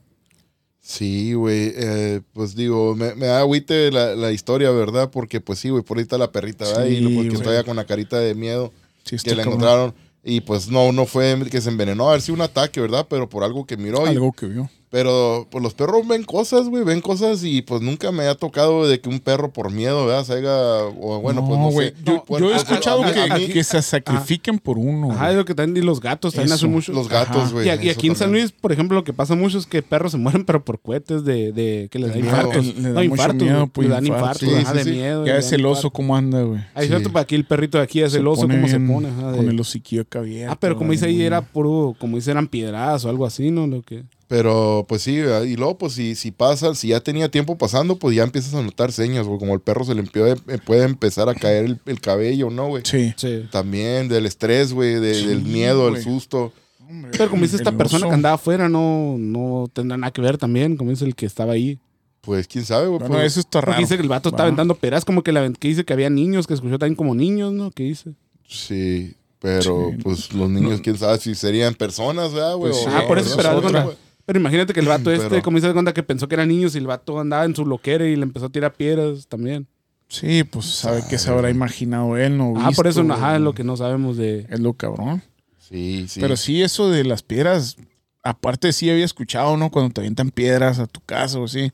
[0.90, 5.10] Sí, güey, eh, pues digo, me, me da agüite la, la historia, ¿verdad?
[5.10, 6.86] Porque pues sí, güey, por ahí está la perrita, ¿verdad?
[6.86, 8.72] Sí, y porque está ya con la carita de miedo
[9.04, 9.94] sí que la encontraron.
[10.24, 13.06] Y pues no, no fue que se envenenó, a ver si un ataque, ¿verdad?
[13.10, 14.06] Pero por algo que miró.
[14.06, 14.70] y- Algo que vio.
[14.90, 18.88] Pero pues los perros ven cosas, güey, ven cosas y pues nunca me ha tocado
[18.88, 20.24] de que un perro por miedo, ¿verdad?
[20.24, 21.88] Se haga, o bueno, pues no güey.
[21.90, 21.94] sé.
[22.04, 25.08] Yo, Bueno, yo he escuchado a que, a mí- que se sacrifiquen por uno.
[25.08, 25.30] Güey.
[25.30, 26.92] es lo que también, y los gatos también hacen mucho.
[26.92, 27.66] los gatos, güey.
[27.66, 28.32] y, aquí- y eso aquí en San.
[28.32, 31.24] Luis, por ejemplo, lo que pasa mucho es que perros se mueren, pero por cohetes
[31.24, 32.36] de, de que les da De miedo.
[32.36, 32.66] infartos.
[32.76, 34.44] Le- no, infartos, miedo, pues, le dan infarto.
[34.44, 34.90] infartos, Sí, ajá, sí, de sí.
[34.90, 35.26] miedo.
[35.26, 36.60] Ya es dan el oso cómo anda, güey.
[36.74, 36.88] Ahí Sí.
[36.88, 39.08] cierto, para aquí el perrito de aquí es el oso, cómo se pone.
[39.36, 40.22] Con el hociquillo acá.
[40.48, 43.66] Ah, pero como dice ahí era puro, como dice eran piedras o algo así, ¿no?
[43.66, 44.04] Lo que...
[44.28, 45.44] Pero pues sí, ¿verdad?
[45.44, 48.60] y luego pues si, si pasa, si ya tenía tiempo pasando, pues ya empiezas a
[48.62, 50.36] notar señas, güey, como el perro se le empieza,
[50.66, 52.82] puede empezar a caer el, el cabello, ¿no, güey?
[52.84, 53.14] Sí.
[53.16, 53.44] Sí.
[53.50, 56.02] También del estrés, güey, de- Sí, del miedo, del güey.
[56.04, 56.52] susto.
[56.86, 58.08] Hombre, Pero como dice esta el persona oso.
[58.10, 61.54] que andaba afuera, no, no tendrá nada que ver también, como dice el que estaba
[61.54, 61.78] ahí.
[62.20, 62.98] Pues quién sabe, güey.
[62.98, 63.78] Bueno, pues, eso está raro.
[63.80, 66.46] dice que el vato estaba aventando peras, como que, la, que dice que había niños,
[66.46, 67.70] que escuchó también como niños, ¿no?
[67.70, 68.10] ¿Qué dice?
[68.46, 69.96] Sí, pero Sí.
[70.02, 72.72] pues los niños, quién sabe si serían personas, ¿verdad, güey?
[72.72, 72.84] Pues.
[72.88, 73.96] Ah, por eso, pero
[74.28, 76.74] Pero imagínate que el vato este, Pero- como dice cuenta que pensó que eran niños
[76.74, 79.66] y el vato andaba en su loquera y le empezó a tirar piedras también.
[80.06, 83.54] Sí, pues sabe que se habrá imaginado él, no Ah, por eso, ajá, es lo
[83.54, 84.46] que no sabemos de...
[84.50, 85.22] Es lo cabrón.
[85.58, 86.20] Sí, sí.
[86.20, 87.78] Pero sí, eso de las piedras,
[88.22, 89.70] aparte sí había escuchado, ¿no?
[89.70, 91.72] Cuando te avientan piedras a tu casa o así,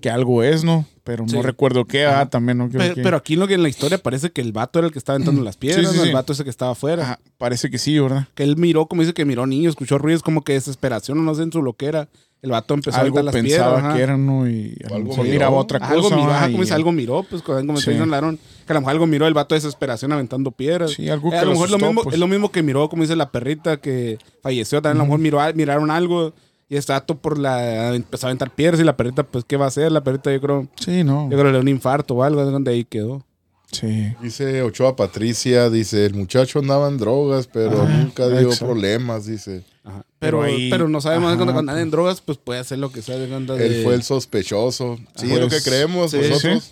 [0.00, 0.86] que algo es, ¿no?
[1.06, 2.26] Pero no recuerdo qué, ah, Ajá.
[2.26, 4.80] también no Pero, que- pero aquí lo que en la historia parece que el vato
[4.80, 6.02] era el que estaba aventando las piedras, sí, ¿no?
[6.02, 6.08] sí.
[6.08, 7.02] el vato ese que estaba afuera.
[7.04, 8.26] Ajá, parece que sí, ¿verdad?
[8.34, 11.34] Que él miró, como dice que miró niños, escuchó ruidos como que desesperación o no
[11.34, 12.08] sé, en su loquera.
[12.42, 13.94] El vato empezó a algo aventar las pensaba piedras.
[13.96, 14.48] que era, ¿no?
[14.48, 15.92] Y a lo Algo miraba otra cosa.
[15.92, 17.60] algo miró, ajá, como dice, algo miró, pues como
[18.06, 20.90] Larón, que a lo mejor algo miró el vato de desesperación aventando piedras.
[20.92, 22.14] Sí, algo Eh, que a lo lo mejor lo asustó, mismo, pues.
[22.14, 25.20] es lo mismo que miró, como dice la perrita que falleció, también a lo mejor
[25.20, 26.34] miró, a- miraron algo
[26.68, 29.66] y este vato por la empezó a aventar piedras y la perrita, pues, ¿qué va
[29.66, 29.92] a hacer?
[29.92, 31.24] La perrita yo creo, Sí, no.
[31.24, 33.24] yo creo que le dio un infarto o algo, es donde ahí quedó.
[33.72, 34.14] Sí.
[34.22, 38.66] Dice Ochoa Patricia, dice, el muchacho andaba en drogas, pero Ah, nunca dio exacto.
[38.66, 39.64] problemas, dice.
[39.84, 40.04] Ajá.
[40.18, 41.74] Pero Pero, ahí- pero no sabemos ajá, cuando cuando pues.
[41.76, 43.24] anda en drogas, pues puede hacer lo que sea de.
[43.66, 44.96] Él fue el sospechoso.
[45.16, 46.64] Sí, Pues, es lo que creemos sí, nosotros.
[46.64, 46.70] sí.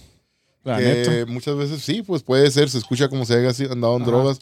[0.64, 1.30] La que neta.
[1.30, 4.10] muchas veces sí, pues puede ser, se escucha como si haya andado en Ajá.
[4.10, 4.38] drogas.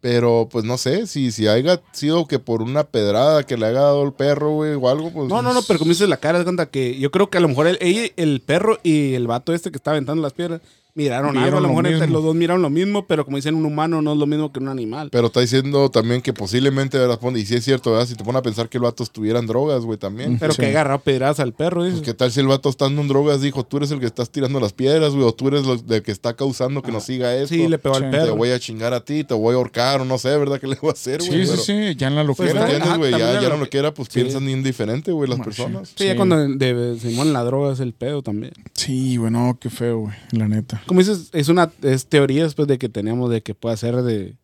[0.00, 3.80] Pero pues no sé, si, si haya sido que por una pedrada que le haya
[3.80, 5.28] dado el perro, güey, o algo, pues.
[5.28, 7.40] No, no, no, pero como dices la cara, de cuenta que yo creo que a
[7.40, 10.60] lo mejor el, ella- el perro y el vato este que estaba aventando las piedras
[10.98, 11.56] miraron, Vieron algo.
[11.58, 14.02] A lo lo mejor entre los dos miraron lo mismo, pero como dicen, un humano
[14.02, 15.08] no es lo mismo que un animal.
[15.12, 16.98] Pero está diciendo también que posiblemente,
[17.36, 18.06] Y si es cierto, ¿verdad?
[18.06, 20.38] Si te pones a pensar que el vato estuviera en drogas, güey, también.
[20.38, 20.60] Pero Sí.
[20.60, 22.04] que agarró pedradas al perro, Pues, dices.
[22.04, 24.58] ¿Qué tal si el vato estando en drogas dijo, tú eres el que estás tirando
[24.60, 27.54] las piedras, güey, o tú eres el que está causando que nos siga esto?
[27.54, 28.04] Sí, le pegó Sí.
[28.04, 28.36] al Te perro.
[28.36, 30.58] voy a chingar a ti, te voy a ahorcar, o no sé, ¿verdad?
[30.60, 31.30] ¿Qué le voy a hacer, güey?
[31.30, 32.60] Sí, sí, Pero- sí, ya en la Pues, ¿Me loquera.
[32.64, 33.10] ajá, entiendes, güey?
[33.12, 34.20] Ya, ya no lo que- quiera, pues Sí.
[34.20, 35.92] piensan indiferente, güey, las personas.
[35.96, 36.16] Sí, ya Sí.
[36.16, 38.52] cuando de, Simón la droga es el pedo también.
[38.74, 40.82] Sí, bueno, qué feo, güey, la neta.
[40.88, 44.34] Como dices, es una es teoría después de que teníamos de que puede ser de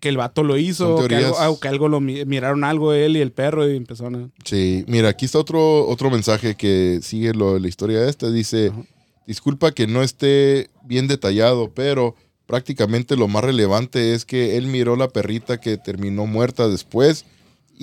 [0.00, 2.64] que el vato lo hizo, o que algo, ah, o que algo lo mi- miraron
[2.64, 4.30] algo él y el perro y empezaron a...
[4.44, 8.28] Sí, mira, aquí está otro, otro mensaje que sigue lo, la historia esta.
[8.30, 8.82] Dice, Ajá.
[9.28, 14.96] disculpa que no esté bien detallado, pero prácticamente lo más relevante es que él miró
[14.96, 17.24] la perrita que terminó muerta después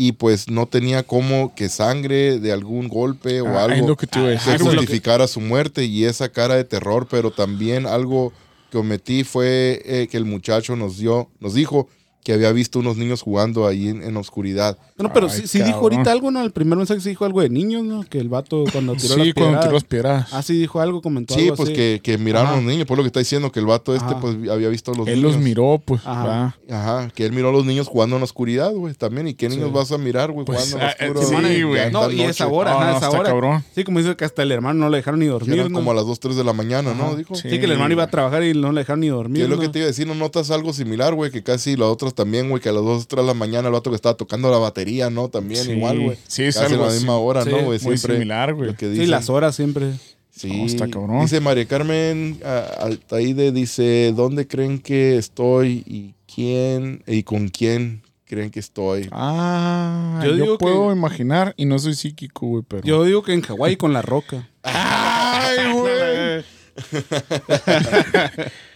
[0.02, 4.58] y pues no tenía como que sangre de algún golpe o Ah, algo que Ah,
[4.58, 8.32] que- justificara su muerte y esa cara de terror, pero también algo
[8.72, 11.90] que omití fue eh, que el muchacho nos dio, nos dijo
[12.24, 14.78] que había visto unos niños jugando ahí en, en oscuridad.
[14.98, 16.42] No, pero Ay, sí, sí dijo ahorita algo, ¿no?
[16.44, 18.04] El primer mensaje sí dijo algo de niños, ¿no?
[18.04, 19.62] Que el vato cuando tiró Sí, las cuando piedras.
[19.62, 20.28] tiró las piedras.
[20.34, 21.76] Ah, sí dijo algo, comentó Sí, algo pues así.
[21.78, 24.06] que, que miraron a los niños, por lo que está diciendo que el vato este
[24.06, 24.20] Ajá.
[24.20, 25.36] pues había visto a los Él niños.
[25.36, 26.02] los miró, pues.
[26.06, 26.58] Ajá.
[26.70, 29.30] Ajá, que él miró a los niños jugando en la oscuridad, güey, también.
[29.30, 29.74] ¿Y qué niños Sí.
[29.74, 31.92] vas a mirar, güey, Pues, jugando en ah, la eh, sí, güey.
[31.92, 33.30] No, la y esa hora, No, ajá, no, esa está hora.
[33.30, 33.64] cabrón.
[33.74, 35.54] Sí, como dice que hasta el hermano no le dejaron ni dormir.
[35.60, 35.80] eran ¿no?
[35.80, 37.16] como a las 2, 3 de la mañana, ¿no?
[37.16, 37.36] Dijo.
[37.36, 37.50] Sí.
[37.50, 39.38] Sí, que el hermano iba a trabajar y no le dejaron ni dormir.
[39.38, 40.06] ¿Qué es lo que te iba a decir?
[40.06, 41.32] ¿No notas algo similar, güey?
[41.32, 43.90] Que casi las también, güey, que a las 2, 3 de la mañana el vato
[43.90, 45.30] que estaba tocando la batería, ¿no?
[45.30, 45.72] También Sí.
[45.72, 46.18] igual, güey.
[46.28, 47.80] Sí, es Casi a algo la misma hora, Sí, ¿no, güey?
[47.82, 48.76] Muy Siempre similar, güey.
[48.80, 49.92] Sí, las horas siempre.
[50.32, 50.48] Sí.
[50.56, 51.22] No, está cabrón.
[51.22, 58.04] Dice María Carmen ah, Altaide, dice, ¿dónde creen que estoy y quién y con quién
[58.26, 59.10] creen que estoy?
[59.12, 62.84] Ah, Yo puedo que- imaginar y no soy psíquico, güey, pero.
[62.84, 64.48] Yo digo que en Hawái con la roca.
[64.64, 66.46] ¡Ay, güey!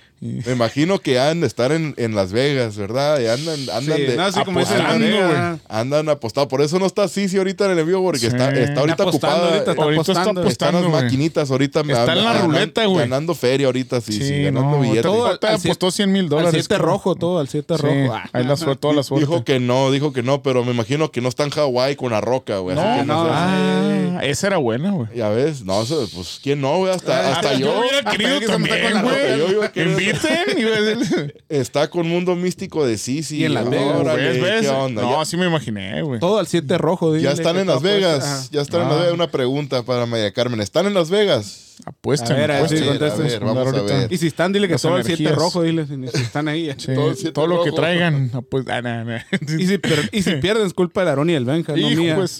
[0.46, 3.20] Me imagino que han de estar en, en Las Vegas, ¿verdad?
[3.20, 5.60] Y andan, andan, Sí, de- no, así como apostando, nega.
[5.68, 6.48] andan apostado.
[6.48, 8.28] Por eso no está Sisi ahorita en el envío, porque Sí.
[8.28, 9.48] está, está ahorita apostando ocupada.
[9.54, 10.48] ahorita, está Ahorita está apostando.
[10.48, 11.04] Están apostando, las güey.
[11.04, 11.80] maquinitas ahorita.
[11.82, 13.00] Está en la ganan- ruleta, güey.
[13.10, 15.02] Ganando feria ahorita, sí, sí, ganando no, billetes.
[15.04, 16.52] todo- te al apostó 100 mil Al dólares.
[16.54, 16.80] 7 creo.
[16.88, 18.14] rojo, todo, al 7 Sí, rojo.
[18.14, 19.26] Ah, ahí la suerte, toda la suerte.
[19.26, 22.12] Dijo que no, dijo que no, pero me imagino que no está en Hawái con
[22.12, 22.78] la roca, güey.
[22.78, 23.32] así no, que no, sé.
[23.34, 25.08] Ah, esa era buena, güey.
[25.16, 26.94] Ya ves, no, eso, pues, ¿quién no, güey?
[26.94, 27.80] Hasta, hasta yo.
[27.80, 30.13] hubiera querido también, güey.
[30.22, 33.38] Ves- Está con Mundo Místico de Sisi.
[33.38, 34.62] Y en Las Vegas, Órale, ¿ves, ves?
[34.62, 35.02] ¿Qué onda?
[35.02, 36.20] No, ya, así me imaginé, güey.
[36.20, 37.12] Todo al 7 rojo.
[37.14, 38.50] ya dile están que en Las Vegas.
[38.52, 38.90] Ya están en Ah.
[38.92, 39.14] Las Vegas.
[39.14, 40.60] Una pregunta para María Carmen.
[40.62, 41.76] ¿Están en Las Vegas?
[41.86, 42.88] Apuesten, A ver, sí, apuesten.
[42.88, 43.20] contesta.
[43.20, 43.98] a ver, vamos a ahorita.
[43.98, 44.14] ver.
[44.14, 45.40] Y si están, dile que Las todo al 7 energías.
[45.44, 45.86] rojo, dile.
[45.88, 46.70] Si están ahí.
[46.78, 48.30] Sí, Todo lo que traigan.
[48.50, 49.20] Pues, ah, nah, nah.
[49.60, 52.16] Y si, per- y si pierden, es culpa de Aarón y el Benja, no mía.
[52.16, 52.40] pues.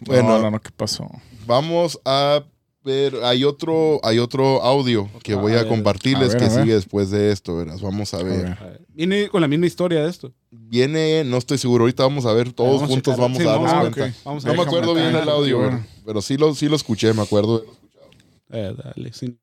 [0.00, 0.28] Bueno.
[0.28, 1.08] no, no, no, ¿qué pasó?
[1.46, 2.42] Vamos a
[2.86, 3.16] ver.
[3.24, 7.32] Hay otro, hay otro audio que voy A compartirles A ver, que sigue después de
[7.32, 7.56] esto.
[7.56, 7.82] Verás.
[7.82, 8.44] Vamos a ver.
[8.44, 8.58] ver.
[8.58, 10.32] A ver, Viene con la misma historia de esto.
[10.50, 11.82] Viene, no estoy seguro.
[11.84, 12.52] Ahorita vamos a ver.
[12.52, 14.16] Todos Vamos juntos vamos Sí, a darnos vamos a- cuenta.
[14.18, 14.24] ok.
[14.24, 15.68] Vamos a No me acuerdo bien el audio, ver.
[15.70, 17.64] pero- pero sí lo, sí lo escuché, me acuerdo.
[18.50, 19.36] Eh, dale, sí.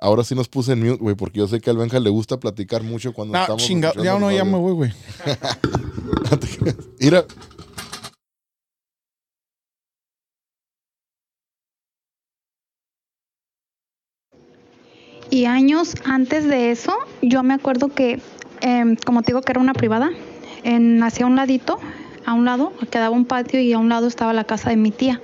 [0.00, 2.40] Ahora sí nos puse en mute, güey, porque yo sé que al Benja le gusta
[2.40, 3.62] platicar mucho cuando No, estamos.
[3.62, 4.02] chingado.
[4.02, 4.92] Ya no, ya me voy, güey.
[7.00, 7.24] Mira,
[15.32, 18.20] Y años antes de eso, yo me acuerdo que,
[18.60, 20.10] em, como te digo que era una privada,
[20.62, 21.78] en, un ladito,
[22.26, 24.90] a un lado, quedaba un patio y a un lado estaba la casa de mi
[24.90, 25.22] tía.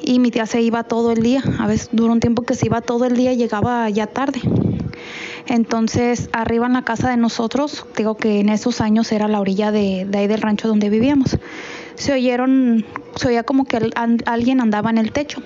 [0.00, 2.64] Y mi tía se iba todo el día, a veces duró un tiempo que se
[2.64, 4.40] iba todo el día y llegaba ya tarde.
[5.46, 9.72] Entonces, arriba en la casa de nosotros, digo que en esos años era la orilla
[9.72, 11.36] de, de ahí del rancho donde vivíamos.
[11.96, 12.86] Se oyeron,
[13.16, 13.90] se oía como que
[14.24, 15.42] alguien andaba en el techo.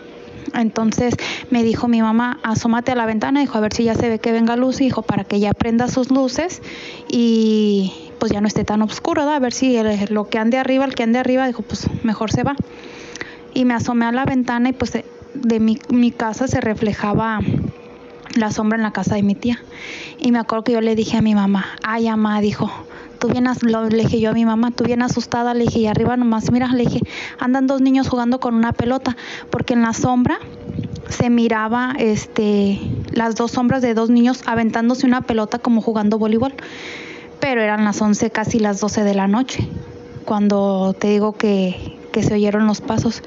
[0.55, 1.15] Entonces
[1.51, 4.19] me dijo mi mamá, asómate a la ventana, dijo, a ver si ya se ve
[4.19, 6.63] que venga luz, dijo, para que ya prenda sus luces
[7.09, 9.37] y pues ya no esté tan oscuro, ¿verdad?
[9.37, 12.31] a ver si el- lo que ande arriba, el que ande arriba, dijo, pues mejor
[12.31, 12.57] se va.
[13.55, 15.05] Y me asomé a la ventana y pues de,
[15.35, 17.41] de mi, mi casa se reflejaba
[18.37, 19.63] la sombra en la casa de mi tía.
[20.19, 22.71] Y me acuerdo que yo le dije a mi mamá, ay, mamá, dijo,
[23.19, 26.17] tú bien, le dije yo a mi mamá, tú bien asustada, le dije, y arriba
[26.17, 27.01] nomás, mira, le dije,
[27.39, 29.17] andan dos niños jugando con una pelota,
[29.51, 30.39] porque en la sombra
[31.09, 32.81] se miraba este
[33.13, 36.55] las dos sombras de dos niños aventándose una pelota como jugando voleibol.
[37.41, 39.69] Pero eran las 11, casi las 12 de la noche,
[40.25, 43.23] cuando te digo que, que se oyeron los pasos.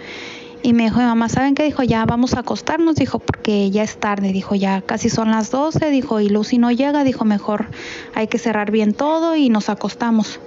[0.61, 1.64] Y me dijo mamá, ¿saben qué?
[1.64, 5.52] Dijo, ya vamos a acostarnos, dijo, porque ya es tarde, dijo, ya casi son las
[5.52, 7.68] 12, dijo, y Lucy no llega, dijo, mejor
[8.14, 10.40] hay que cerrar bien todo y nos acostamos.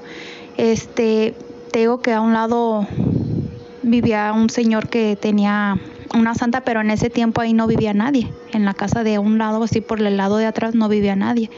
[0.58, 1.34] Este,
[1.70, 2.86] te digo que a un lado
[3.82, 5.80] vivía un señor que tenía
[6.14, 8.30] una santa, pero en ese tiempo ahí no vivía nadie.
[8.52, 11.50] En la casa de un lado, así por el lado de atrás, no vivía nadie.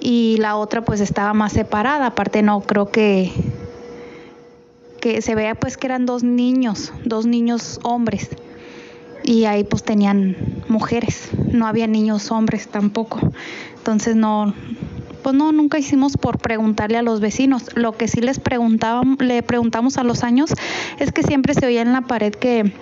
[0.00, 3.32] Y la otra pues estaba más separada, aparte no creo que
[5.00, 8.30] que se veía pues que eran dos niños, dos niños hombres.
[9.24, 10.36] Y ahí pues tenían
[10.68, 13.20] mujeres, no había niños hombres tampoco.
[13.76, 14.54] Entonces no
[15.22, 17.64] pues no nunca hicimos por preguntarle a los vecinos.
[17.74, 20.50] Lo que sí les preguntábamos, le preguntamos a los años
[20.98, 22.72] es que siempre se oía en la pared que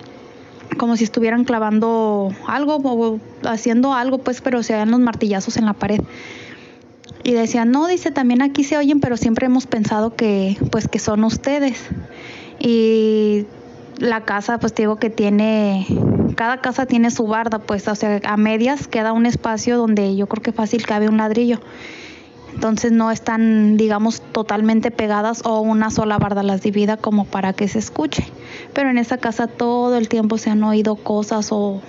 [0.77, 5.65] como si estuvieran clavando algo o haciendo algo, pues, pero se oían los martillazos en
[5.65, 6.01] la pared.
[7.23, 10.99] Y decían, no, dice, también aquí se oyen, pero siempre hemos pensado que, pues, que
[10.99, 11.85] son ustedes.
[12.59, 13.45] Y
[13.97, 15.85] la casa, pues, te digo que tiene,
[16.35, 20.27] cada casa tiene su barda, pues, o sea, a medias queda un espacio donde yo
[20.27, 21.59] creo que fácil cabe un ladrillo.
[22.53, 27.67] Entonces no están, digamos, totalmente pegadas o una sola barda las divida como para que
[27.67, 28.25] se escuche.
[28.73, 31.81] Pero en esa casa todo el tiempo se han oído cosas o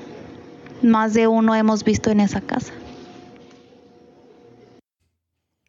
[0.83, 2.73] más de uno hemos visto en esa casa.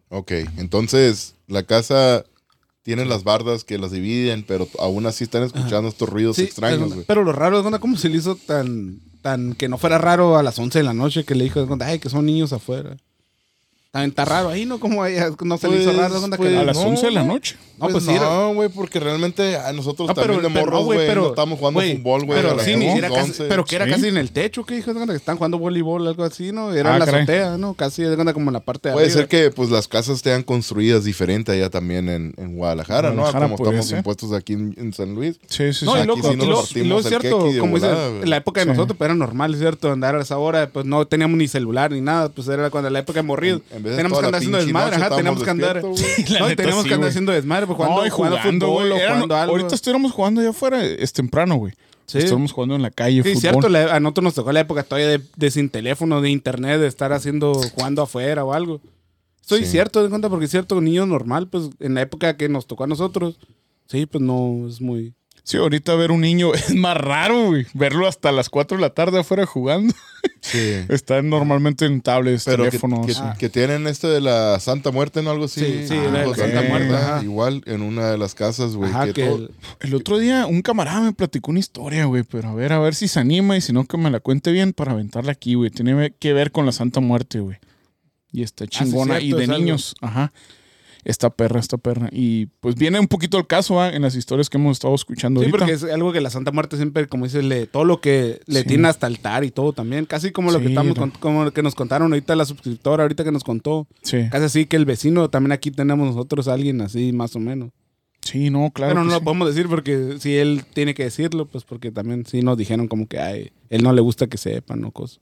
[0.09, 2.25] Ok, entonces la casa
[2.83, 6.79] tiene las bardas que las dividen, pero aún así están escuchando estos ruidos Sí, extraños,
[6.79, 7.05] pero, güey.
[7.05, 10.43] pero lo raro es cómo se le hizo tan, tan que no fuera raro a
[10.43, 12.97] las 11 de la noche que le dijo, ay, que son niños afuera.
[13.91, 14.79] También está raro ahí, ¿no?
[14.79, 17.05] Como ella no se le hizo Pues, raro, onda, pues, que A las no, 11
[17.07, 17.55] de la noche.
[17.79, 20.85] No, pues, pues no, güey, porque realmente a nosotros No, también de pero morros, no,
[20.85, 22.39] güey, pero- no estábamos jugando güey, fútbol, güey.
[22.41, 23.45] Pero sí, ni 11, era casi, 11.
[23.45, 23.91] pero que era Sí.
[23.91, 26.71] casi en el techo, que dijo, que están jugando voleibol, algo así, ¿no?
[26.71, 27.21] Era Ah, en la caray.
[27.23, 27.73] azotea, ¿no?
[27.73, 29.21] Casi de cuenta como en la parte de Puede arriba.
[29.21, 33.21] ser que pues las casas estén construidas diferente allá también en, en Guadalajara, ¿no?
[33.21, 33.97] Guadalajara Como estamos ser.
[33.99, 35.39] impuestos aquí en, en San Luis.
[35.47, 36.01] Sí, sí, No, sí.
[36.03, 37.89] y loco, sí y es el cierto, como dices,
[38.25, 41.37] la época de nosotros, pues era normal, cierto, andar a esa hora, pues no teníamos
[41.39, 43.61] ni celular ni nada, pues era cuando la época de morrido.
[43.79, 45.81] En, En vez de tenemos que andar haciendo desmadre, ajá, tenemos que andar.
[46.39, 48.91] No, neta, tenemos sí, que andar haciendo desmadre, pues, jugando, No, y jugando fútbol.
[48.93, 49.51] Era- jugando algo.
[49.55, 51.73] Ahorita estuviéramos jugando allá afuera, es temprano, güey.
[52.05, 52.17] Sí.
[52.17, 53.41] Estamos jugando en la calle, Sí, fútbol.
[53.41, 56.79] cierto, la- a nosotros nos tocó la época todavía de, de sin teléfono, de internet,
[56.79, 58.81] de estar haciendo, jugando afuera o algo.
[59.41, 59.71] Estoy Sí.
[59.71, 62.83] cierto, de cuenta, porque es cierto, niño normal, pues en la época que nos tocó
[62.83, 63.39] a nosotros,
[63.87, 65.13] sí, pues no es muy.
[65.49, 67.65] Sí, ahorita ver un niño es más raro, güey.
[67.73, 69.93] Verlo hasta las 4 de la tarde afuera jugando.
[70.41, 70.75] Sí.
[70.89, 73.05] Están normalmente en tablets, Pero teléfonos.
[73.05, 73.35] que- Ah.
[73.39, 75.31] que tienen este de la Santa Muerte, ¿no?
[75.31, 75.61] Algo así.
[75.61, 76.61] Sí, sí, Ah, Santa.
[76.63, 77.23] Muerte, ajá.
[77.23, 78.89] Igual en una de las casas, güey.
[78.89, 82.23] Ajá, que que todo- el- El otro día un camarada me platicó una historia, güey,
[82.23, 84.51] pero a ver, a ver si se anima y si no que me la cuente
[84.51, 85.69] bien para aventarla aquí, güey.
[85.71, 87.57] Tiene que ver con la Santa Muerte, güey.
[88.31, 89.15] Y está chingona.
[89.15, 89.61] Ah, cierto, y de es algo.
[89.61, 90.33] niños, ajá.
[91.09, 92.09] Esta perra, esta perra.
[92.11, 93.83] Y pues viene un poquito al caso.
[93.85, 95.57] En las historias que hemos estado escuchando Sí, ahorita.
[95.57, 98.61] porque es algo que la Santa Muerte siempre, como dices, le, todo lo que le
[98.61, 98.67] Sí.
[98.67, 100.05] tiene hasta altar y todo también.
[100.05, 101.11] Casi como lo que estamos no.
[101.19, 103.87] como lo que nos contaron ahorita la suscriptora, ahorita que nos contó.
[104.03, 104.27] Sí.
[104.29, 107.71] Casi así que el vecino, también aquí tenemos nosotros a alguien así, más o menos.
[108.21, 108.93] Sí, no, claro.
[108.93, 112.41] Pero no lo podemos decir porque si él tiene que decirlo, pues porque también sí
[112.43, 115.21] nos dijeron como que ay, él no le gusta que sepan o cosas.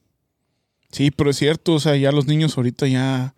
[0.92, 3.36] Sí, pero es cierto, o sea, ya los niños ahorita ya,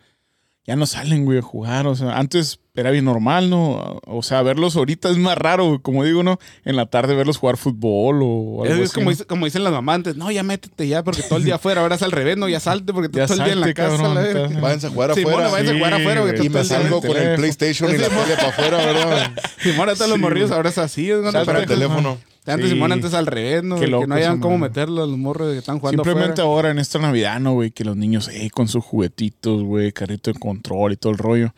[0.66, 1.88] ya no salen, güey, a jugar.
[1.88, 4.00] O sea, antes era bien normal, ¿no?
[4.06, 6.38] O sea, verlos ahorita es más raro, güey, como digo, ¿no?
[6.64, 9.12] En la tarde verlos jugar fútbol o Es, algo es así, como, ¿no?
[9.12, 11.82] dice- como dicen las mamás antes, no, ya métete ya porque todo el día afuera,
[11.82, 13.82] ahora es al revés, no, ya salte porque Ya todo el día en la salte,
[13.82, 13.98] casa.
[13.98, 15.50] cabrón, Váyanse a jugar Simón, afuera.
[15.50, 16.46] váyanse a jugar afuera, güey.
[16.46, 17.36] Y me salgo con el.
[17.36, 19.32] PlayStation y la tele para afuera, ¿verdad?
[19.64, 20.58] Simón, hasta los Sí, morrillos güey.
[20.58, 21.08] ahora es así.
[21.08, 21.32] ¿no?
[21.32, 22.18] Salte Pero el teléfono.
[22.46, 22.74] Antes, Sí.
[22.74, 23.76] Simón, antes al revés, ¿no?
[23.80, 26.50] Qué Que no hayan cómo meterlo a los morros que están jugando Simplemente afuera.
[26.50, 27.72] ahora en esta Navidad, ¿no, güey?
[27.72, 31.54] Que los niños, eh, con sus juguetitos, güey, carrito de control y todo el rollo.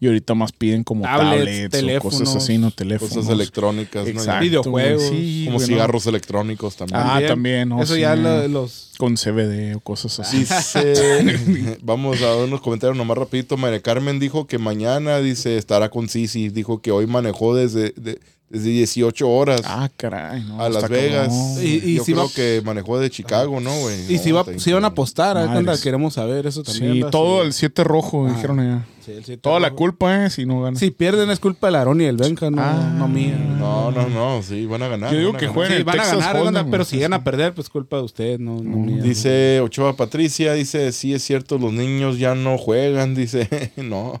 [0.00, 2.72] Y ahorita más piden como Tablets, tablets, o teléfonos, cosas así, ¿no?
[2.72, 3.14] Teléfonos.
[3.14, 4.10] Cosas electrónicas, ¿no?
[4.10, 5.64] Exacto, Videojuegos, güey, sí, Como ¿no?
[5.64, 7.00] cigarros electrónicos también.
[7.04, 7.80] Ah, también, ¿no?
[7.80, 8.00] Eso Sí.
[8.00, 8.94] ya lo- los...
[8.98, 10.38] Con CBD o cosas así.
[10.38, 13.56] Dice, vamos a unos comentarios nomás rapidito.
[13.56, 16.48] María Carmen dijo que mañana, dice, estará con Sisi.
[16.48, 18.18] Dijo que hoy manejó desde, de-
[18.52, 20.42] desde 18 horas Ah, caray.
[20.44, 21.28] No, a Las está Vegas.
[21.28, 21.56] cabrón.
[21.66, 24.12] Y- y Yo si creo va- que manejó de Chicago, ¿no, güey?
[24.12, 25.72] Y No, si, va, si van a apostar, ¿eh?
[25.82, 26.92] Queremos saber eso también.
[26.92, 27.10] Sí, ¿verdad?
[27.10, 27.46] todo Sí.
[27.46, 28.32] el 7 rojo, Ah.
[28.34, 28.84] dijeron allá.
[29.04, 30.30] Sí, el Toda la culpa.
[30.30, 30.76] Si no ganan.
[30.76, 32.92] Si pierden es culpa del Aarón y del Benja, no, Ah.
[32.96, 33.36] no mía.
[33.58, 35.12] No, no, no, sí, van a ganar.
[35.12, 35.54] Yo digo van a que ganar.
[35.54, 36.70] jueguen Sí, el van a Texas ganar, onda, güey.
[36.70, 39.02] pero si llegan a perder, pues culpa de usted, no, mía.
[39.02, 44.20] Dice Ochoa Patricia, dice, sí es cierto, los niños ya no juegan, dice, no.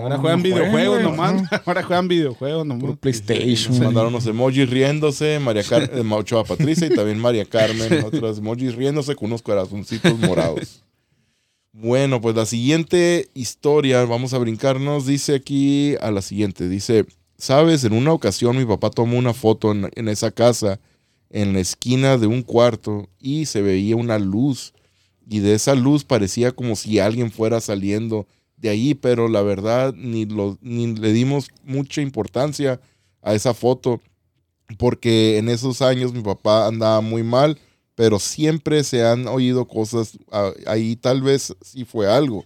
[0.00, 1.34] Ahora juegan no videojuegos juegan, nomás.
[1.42, 1.48] no.
[1.66, 2.96] Ahora juegan videojuegos nomás.
[2.98, 3.72] PlayStation.
[3.74, 8.38] Nos mandaron unos emojis riéndose, María Car eh, Ochoa Patricia y también María Carmen, otros
[8.38, 10.82] emojis riéndose con unos corazoncitos morados.
[11.78, 17.04] Bueno, pues la siguiente historia, vamos a brincarnos, dice aquí a la siguiente, dice,
[17.36, 20.80] sabes, en una ocasión mi papá tomó una foto en, esa casa,
[21.28, 24.72] en la esquina de un cuarto, y se veía una luz,
[25.28, 28.26] y de esa luz parecía como si alguien fuera saliendo
[28.56, 32.80] de ahí, pero la verdad ni, lo, ni le dimos mucha importancia
[33.20, 34.00] a esa foto,
[34.78, 37.58] porque en esos años mi papá andaba muy mal,
[37.96, 42.44] pero siempre se han oído cosas, ah, ahí tal vez sí fue algo.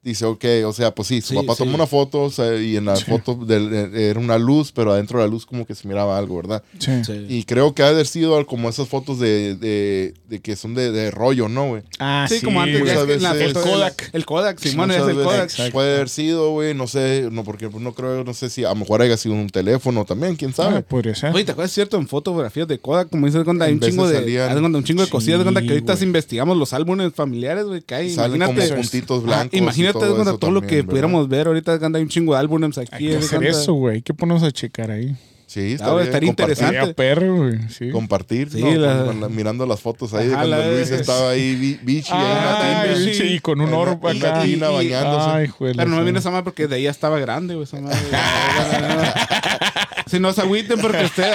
[0.00, 1.58] Dice, ok, o sea, pues sí, su Sí, papá sí.
[1.64, 3.04] tomó una foto o sea, y en la Sí.
[3.04, 6.16] foto del- eh, era una luz, pero adentro de la luz como que se miraba
[6.16, 6.62] algo, ¿verdad?
[6.78, 6.92] Sí.
[7.04, 7.26] Sí.
[7.28, 10.74] Y creo que ha de haber sido como esas fotos de, de, de que son
[10.74, 11.82] de, de rollo, ¿no, güey?
[11.98, 12.78] Ah, Sí, como antes.
[12.78, 14.10] muchas ya es que en la veces- foto- El Kodak.
[14.12, 15.42] El Kodak, Simón, es el veces Kodak.
[15.44, 15.72] Exacto.
[15.72, 18.76] Puede haber sido, güey, no sé, no, porque no creo, no sé si a lo
[18.76, 20.76] mejor haya sido un teléfono también, quién sabe.
[20.76, 21.34] Ah, podría ser.
[21.34, 23.10] Oye, ¿te acuerdas cierto en fotografías de Kodak?
[23.10, 25.60] Como dices, cuando hay un veces chingo de, cuenta, un chingo de cosillas, de cuenta
[25.60, 28.10] que Sí, ahorita investigamos los álbumes familiares, güey, que hay.
[28.14, 29.58] Salen Imagínate, como puntitos blancos.
[29.58, 30.88] imagínate todo haz de cuenta, todo lo que ¿verdad?
[30.90, 32.88] pudiéramos ver ahorita, de cuenta, hay un chingo de álbumes aquí.
[32.92, 33.58] Hay que de hacer cuenta.
[33.58, 33.94] eso, güey.
[33.96, 35.16] Hay que ponernos a checar ahí.
[35.46, 36.92] Sí, está Ah, bien, estaría interesante.
[36.92, 37.58] Perro, güey.
[37.70, 37.88] Sí.
[37.90, 38.70] Compartir, Sí, ¿no?
[38.74, 42.96] la- mirando las fotos ahí de Ajá, cuando la- Luis estaba ahí, bi- bichi, ahí
[42.96, 43.04] sí.
[43.06, 44.42] bichi, y con un oro acá.
[44.42, 45.30] tina Y- bañándose.
[45.30, 47.64] Ay, juela, Pero no me viene esa madre porque de ahí ya estaba grande, güey,
[47.64, 47.96] esa madre.
[50.06, 51.32] si no se agüiten porque usted...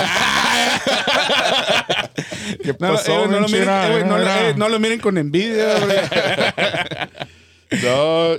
[2.62, 5.80] ¿Qué No, pasó, eh, no, lo miren, eh, no, eh, no lo miren con envidia,
[5.80, 5.98] güey.
[7.82, 8.38] No,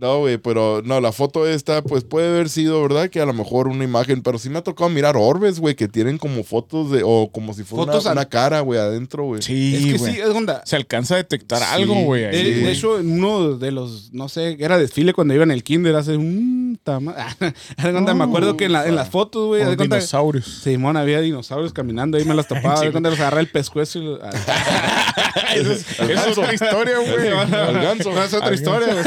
[0.00, 3.08] no, güey, pero no, la foto esta, pues puede haber sido, ¿verdad?
[3.10, 5.88] Que a lo mejor una imagen, pero sí me ha tocado mirar orbes, güey, que
[5.88, 9.24] tienen como fotos de, o como si fuera Fotos una, al- una cara, güey, adentro,
[9.24, 9.42] güey.
[9.42, 10.14] Sí, es que güey.
[10.14, 10.62] sí, es onda.
[10.64, 11.64] Se alcanza a detectar Sí.
[11.70, 12.22] algo, güey.
[12.22, 15.50] De, ahí, de hecho, en uno de los, no sé, era desfile cuando iba en
[15.50, 17.14] el kinder hace un tama.
[17.80, 20.46] Cuenta, me acuerdo que en, la- en las fotos, güey, Con dinosaurios.
[20.64, 24.04] Simón, había dinosaurios caminando, ahí me las topaba, haz de los agarraba el pescuezo y
[24.04, 27.30] lo- Esa es, otra historia, güey.
[27.30, 29.04] No, es otra historia, güey.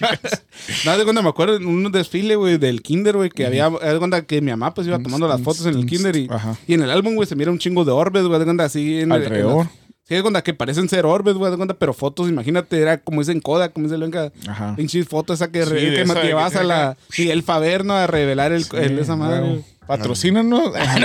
[0.84, 3.98] No, de cuando me acuerdo en un desfile, güey, del kinder, güey, que había, de
[3.98, 6.28] cuenta que mi mamá pues iba tomando las fotos en el kinder y,
[6.66, 9.00] y en el álbum, güey, se mira un chingo de orbes, güey, de cuenta así
[9.00, 9.68] en el- en las-
[10.10, 13.20] Sí, de cuenta que parecen ser orbes, güey, de cuenta, pero fotos, imagínate, era como
[13.20, 14.74] dicen Kodak, como dice Ajá.
[14.74, 16.96] pinche foto esa que, Sí, re- de que esa que llevas a la...
[17.10, 19.62] Sí, el Faberno a revelar el, el- esa madre.
[19.86, 20.72] Patrocínanos.
[20.76, 20.98] Ah,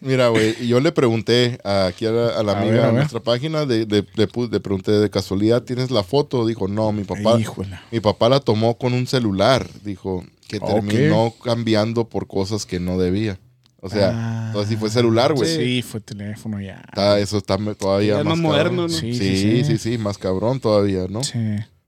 [0.00, 2.86] mira güey, yo le pregunté a- aquí a la, a la A amiga ver, a
[2.88, 6.44] de nuestra página, de, de- le pu- le pregunté de casualidad, ¿tienes la foto?
[6.44, 7.78] Dijo, no, mi papá, Híjole.
[7.92, 9.64] mi papá la tomó con un celular.
[9.84, 13.38] Dijo que terminó cambiando por cosas que no debía.
[13.86, 14.12] O sea,
[14.54, 14.64] Ah.
[14.78, 15.54] fue celular, güey.
[15.56, 16.82] Sí, fue teléfono ya.
[16.88, 18.92] Está- eso está todavía Ya es más, más moderno, cabrón.
[18.92, 18.98] ¿no?
[18.98, 19.98] Sí Sí, sí sí, sí, sí.
[19.98, 21.22] más cabrón todavía, ¿no?
[21.22, 21.38] Sí.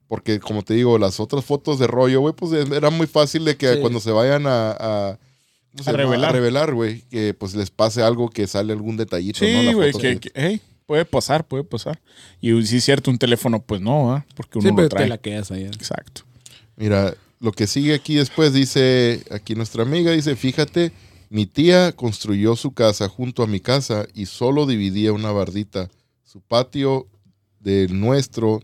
[0.06, 3.56] Porque como te digo, las otras fotos de rollo, güey, pues era muy fácil de
[3.56, 3.80] que Sí.
[3.80, 5.18] cuando se vayan a...
[5.86, 6.30] revelar.
[6.30, 7.00] A revelar, güey.
[7.10, 9.38] Que pues les pase algo que sale algún detallito.
[9.38, 11.98] Sí, güey, que, que- hey, puede pasar, puede pasar.
[12.42, 14.26] Y si es cierto, un teléfono, pues no, ¿ah?
[14.34, 15.04] Porque uno Sí, lo trae.
[15.04, 15.68] te la quedas allá.
[15.68, 16.22] Exacto.
[16.76, 20.92] Mira, lo que sigue aquí después dice, aquí nuestra amiga dice, fíjate,
[21.28, 25.88] mi tía construyó su casa junto a mi casa y solo dividía una bardita.
[26.24, 27.08] Su patio
[27.60, 28.62] del nuestro,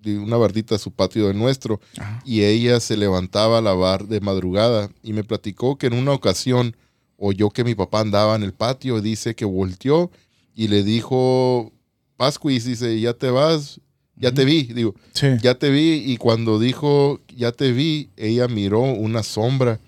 [0.00, 2.22] de una bardita su patio del nuestro, Ajá.
[2.24, 6.76] y ella se levantaba a lavar de madrugada y me platicó que en una ocasión
[7.16, 10.10] oyó que mi papá andaba en el patio, dice que volteó
[10.56, 11.72] y le dijo,
[12.16, 13.80] Pascuis, dice, ya te vas,
[14.16, 15.28] ya te vi, digo, Sí.
[15.40, 19.78] ya te vi y cuando dijo ya te vi, ella miró una sombra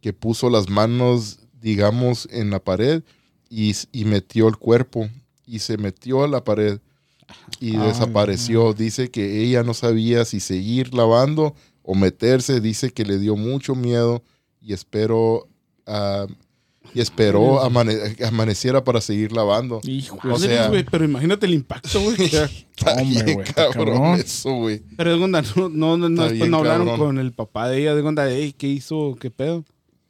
[0.00, 1.40] que puso las manos,
[1.70, 3.02] digamos, en la pared
[3.50, 5.08] y, y metió el cuerpo
[5.46, 6.78] y se metió a la pared
[7.60, 8.72] y Ay, desapareció.
[8.72, 12.60] Dice que ella no sabía si seguir lavando o meterse.
[12.60, 14.22] Dice que le dio mucho miedo
[14.60, 15.48] y espero
[15.88, 16.26] ah,
[16.94, 19.80] y esperó amane- amaneciera para seguir lavando.
[19.82, 20.18] Hijo.
[20.22, 22.16] O sea- güey, pero imagínate el impacto, güey.
[22.86, 24.20] Hombre, bien está cabrón, cabrón.
[24.20, 24.82] eso, güey.
[24.96, 27.06] Pero de onda, no, no, no, Está después bien no hablaron cabrón.
[27.06, 29.16] con el papá de ella, de onda, ey, ¿qué hizo?
[29.20, 29.64] ¿Qué pedo?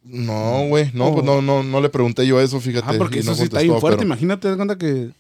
[0.09, 1.13] No, güey, no, Oh.
[1.15, 2.87] pues no, no, no le pregunté yo eso, fíjate.
[2.89, 3.99] Ah, porque y no eso sí está bien fuerte.
[3.99, 5.11] pero- Imagínate, de onda que.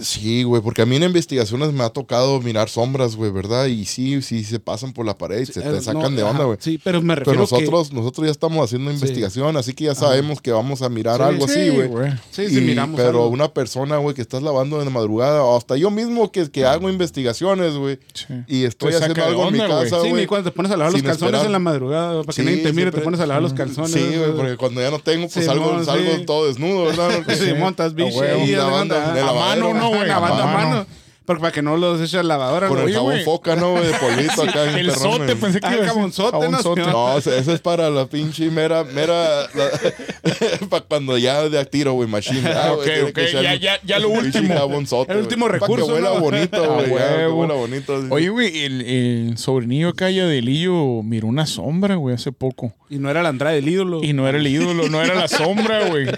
[0.00, 3.66] Sí, güey, porque a mí en investigaciones me ha tocado mirar sombras, güey, ¿verdad?
[3.66, 6.30] Y sí, sí se pasan por la pared, se eh, te no, sacan de ajá,
[6.30, 6.58] onda, güey.
[6.60, 10.40] Sí, pero me Pero refiero nosotros, nosotros ya estamos haciendo investigación, así que ya sabemos
[10.40, 11.88] que vamos a mirar Sí, algo así, güey.
[11.90, 12.10] que.
[12.30, 12.96] Sí, sí, Y- miramos.
[12.96, 13.28] pero algo.
[13.28, 16.64] una persona, güey, que estás lavando en la madrugada, o hasta yo mismo que, que
[16.64, 18.26] hago investigaciones, güey, Sí.
[18.46, 19.90] y estoy haciendo de algo en mi onda, güey.
[19.90, 21.46] casa, Sí, ni cuando te pones a lavar los calzones esperar.
[21.46, 23.52] en la madrugada, para que Sí, nadie te mire, siempre- te pones a lavar los
[23.52, 23.90] calzones.
[23.90, 26.24] Sí, güey, porque cuando ya no tengo, pues salgo, sí.
[26.24, 27.10] todo desnudo, ¿verdad?
[27.36, 29.64] Sí, montas bicho de lavando onda, en el a lavadero.
[29.70, 30.68] mano, no, güey, lavando a mano.
[30.68, 30.86] mano.
[31.24, 33.24] Porque para que no los eches a la lavadora, Con el jabón güey.
[33.24, 33.72] foca, ¿no?
[33.72, 33.86] güey?
[33.86, 34.64] De polvito acá.
[34.78, 36.40] El perrón, sote, pensé que Ah, a decir jabonzote, ¿no?
[36.42, 36.80] jabonzote.
[36.82, 39.46] No, ese ese es para la pinche mera, mera,
[40.70, 42.42] para cuando ya de a tiro, güey, machine.
[42.52, 44.54] Ah, Ok, güey, tiene ok, que echarle ya- ya- ya lo último.
[44.54, 46.20] jabonzote, El último recurso, que huela ¿no?
[46.20, 46.90] bonito, A güey.
[46.90, 47.40] huevo.
[47.40, 47.96] huela bonito.
[47.96, 48.06] así.
[48.10, 52.74] Oye, güey, el, el sobrinillo acá ya de Lillo miró una sombra, güey, hace poco.
[52.90, 54.02] Y no era la entrada del ídolo.
[54.02, 56.08] Y no era el ídolo, no era la sombra, güey.
[56.08, 56.14] eh,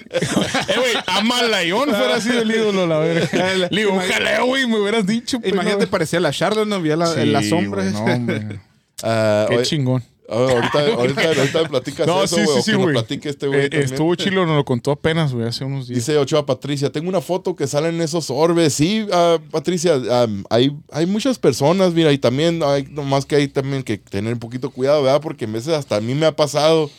[0.77, 3.29] güey, ama al Layón fuera sido el ídolo, la verga.
[3.71, 5.41] Le digo, ojalá, güey, me hubieras dicho.
[5.41, 7.83] pues, Imagínate, parecía la Charlotte, no había la, Sí, en la sombra.
[7.83, 8.61] güey, no, hombre.
[9.03, 10.03] Ah, Qué chingón.
[10.29, 12.57] ah, ahorita, ahorita, ahorita me platicas No, eso, sí, güey.
[12.63, 12.93] sí, sí, güey.
[12.95, 15.97] platique este güey Eh, estuvo chilo, nos lo contó apenas, güey, hace unos días.
[15.99, 18.73] Dice Ochoa Patricia, tengo una foto que salen esos orbes.
[18.73, 23.49] Sí, ah, Patricia, ah, hay, hay muchas personas, mira, y también hay nomás que hay
[23.49, 25.21] también que tener un poquito cuidado, ¿verdad?
[25.21, 26.91] Porque a veces hasta a mí me ha pasado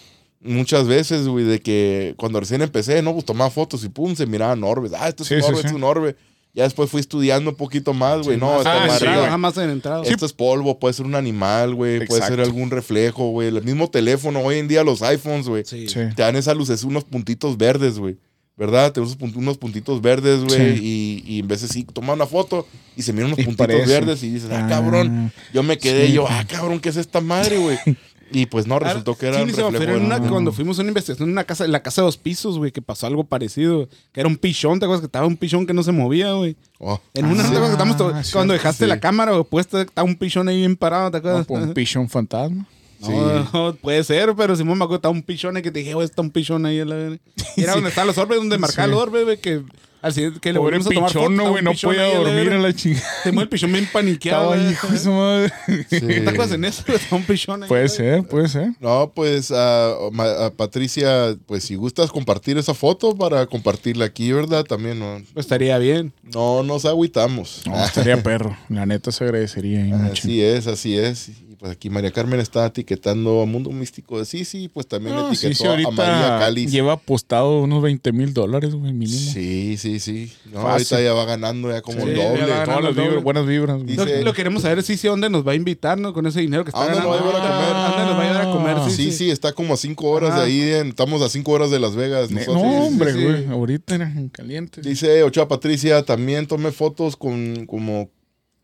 [0.41, 4.27] muchas veces, güey, de que cuando recién empecé, no, pues tomaba fotos y pum, se
[4.27, 4.91] miraban orbes.
[4.95, 5.65] Ah, esto es Sí, un sí, orbe, sí.
[5.65, 6.15] esto es un orbe.
[6.55, 8.37] Ya después fui estudiando un poquito más, güey.
[8.37, 10.03] no, esta Ah, madre, entrada, güey, ajá, más en entrada.
[10.05, 13.49] esto es polvo, puede ser un animal, güey, puede ser algún reflejo, güey.
[13.49, 15.87] El mismo teléfono, hoy en día los iPhones, güey, Sí.
[15.89, 15.99] Sí.
[16.15, 18.17] te dan esas luces, unos puntitos verdes, güey.
[18.57, 18.93] ¿Verdad?
[18.93, 20.77] Te unos, punt- unos puntitos verdes, güey.
[20.77, 21.23] Sí.
[21.27, 22.65] Y, y en de sí, toma una foto
[22.95, 23.85] y se miran unos Y puntitos parece.
[23.91, 25.33] verdes y dices, ah, cabrón.
[25.53, 27.77] Yo me quedé, sí, yo, ah, cabrón, ¿qué es esta madre, güey?
[28.31, 29.91] Y pues no, resultó que era Sí, un ni se me reflejo.
[29.93, 32.05] de en una- cuando fuimos a una investigación en una casa, en la casa de
[32.07, 33.87] dos pisos, güey, que pasó algo parecido.
[34.11, 36.55] Que era un pichón, ¿te acuerdas que estaba un pichón que no se movía, güey?
[36.79, 38.89] Oh, En una Ah, ¿te acuerdas que estábamos to- sí, cuando dejaste sí.
[38.89, 41.45] la cámara, güey, puesta, estaba un pichón ahí bien parado, ¿te acuerdas?
[41.45, 42.65] pues, un pichón fantasma.
[43.01, 43.11] sí.
[43.11, 45.93] No, no, puede ser, pero si me acuerdo, estaba un pichón ahí que te dije,
[45.93, 46.83] güey, está un pichón ahí.
[46.83, 46.95] la
[47.57, 48.91] era donde estaban los orbes, donde marcaba Sí.
[48.93, 49.61] el orbe, güey, que
[50.05, 52.05] al siguiente, que le Pobre volvimos a tomar pichón, foto, no, güey, no pichón podía
[52.05, 53.07] ahí a dormir a la chingada.
[53.25, 54.53] Mueve el pichón bien paniqueado.
[54.53, 55.53] Estaba hijo de su madre.
[55.89, 55.99] Sí.
[56.01, 56.83] ¿No te acuerdas en eso?
[56.93, 57.69] Estaba un pichón ahí.
[57.69, 58.73] Puede ser, puede ser.
[58.79, 64.63] No, pues, ah, ah, Patricia, pues si gustas compartir esa foto para compartirla aquí, ¿verdad?
[64.63, 66.13] También no, Pues estaría bien.
[66.21, 67.63] no nos agüitamos.
[67.65, 68.55] No, estaría perro.
[68.69, 69.83] La neta se agradecería.
[69.83, 70.11] ahí, machín.
[70.11, 71.31] Así es, así es.
[71.55, 75.33] Y pues aquí María Carmen está etiquetando a Mundo Místico de Sisi, pues también No,
[75.33, 76.69] sí, etiquetó sí, a María ahorita Cáliz.
[76.71, 79.17] lleva apostado unos 20 mil dólares, güey, mínimo.
[79.17, 80.33] Sí, sí, sí.
[80.51, 82.45] No, ahorita ya va ganando ya como Sí, el doble.
[82.65, 83.85] Todas las vibras, buenas vibras.
[83.85, 86.13] Dice- Lo, lo queremos saber si sí, dónde nos va a invitar, ¿no?
[86.13, 87.17] Con ese dinero que está ¿A dónde ganando.
[87.25, 87.75] nos va a llevar a comer?
[87.75, 88.91] ¿A dónde nos va a llevar a comer?
[88.91, 90.41] Sí, sí, está como a cinco horas Ajá.
[90.41, 90.61] de ahí.
[90.73, 92.31] en- estamos a cinco horas de Las Vegas.
[92.31, 92.55] Nosotros.
[92.63, 93.23] no, hombre, sí, sí.
[93.23, 93.45] güey.
[93.47, 94.83] Ahorita eran calientes.
[94.83, 98.09] Dice Ochoa Patricia, también tomé fotos con como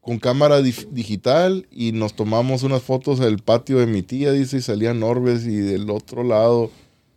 [0.02, 4.61] con cámara digital y nos tomamos unas fotos del patio de mi tía, dice, y
[4.61, 6.72] salían orbes y del otro lado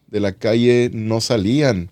[0.09, 1.89] de la calle no salían.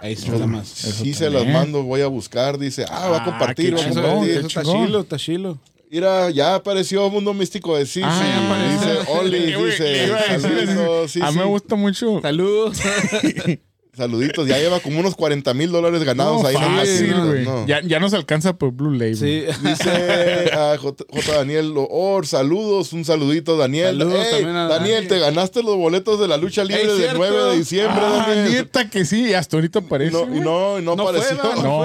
[0.00, 0.68] Ahí sí está más.
[0.68, 3.80] Sí se las mando, voy a buscar, dice, ah, va a Ah, compartir, qué va
[3.80, 4.32] a chingón, compartir.
[4.34, 5.58] qué Eso está chilo, está chilo.
[5.90, 9.00] Mira, ya apareció Mundo Místico de sí, Ah, sí, ya apareció.
[9.00, 9.38] dice Oli,
[9.70, 10.66] dice, iba a decir eso.
[10.74, 11.38] saluditos, sí, a mí sí.
[11.38, 12.20] me gusta mucho.
[12.22, 12.78] Saludos.
[13.98, 17.44] saluditos, ya lleva como unos 40 mil dólares ganados No, ahí fácil, güey.
[17.44, 17.66] no.
[17.66, 19.16] Ya, ya nos alcanza por Blue Label.
[19.16, 19.44] sí.
[19.62, 21.32] Dice a J, J.
[21.36, 23.98] Daniel Or, saludos, un saludito Daniel.
[23.98, 25.08] Saludos Ey, también a Daniel, Daniel.
[25.08, 27.18] te ganaste los boletos de la lucha libre del cierto.
[27.18, 28.52] 9 de diciembre, Ah, Daniel.
[28.54, 30.12] neta que sí, hasta ahorita parece.
[30.12, 31.62] no, y no, y no, No fue, apareció.
[31.62, 31.78] No,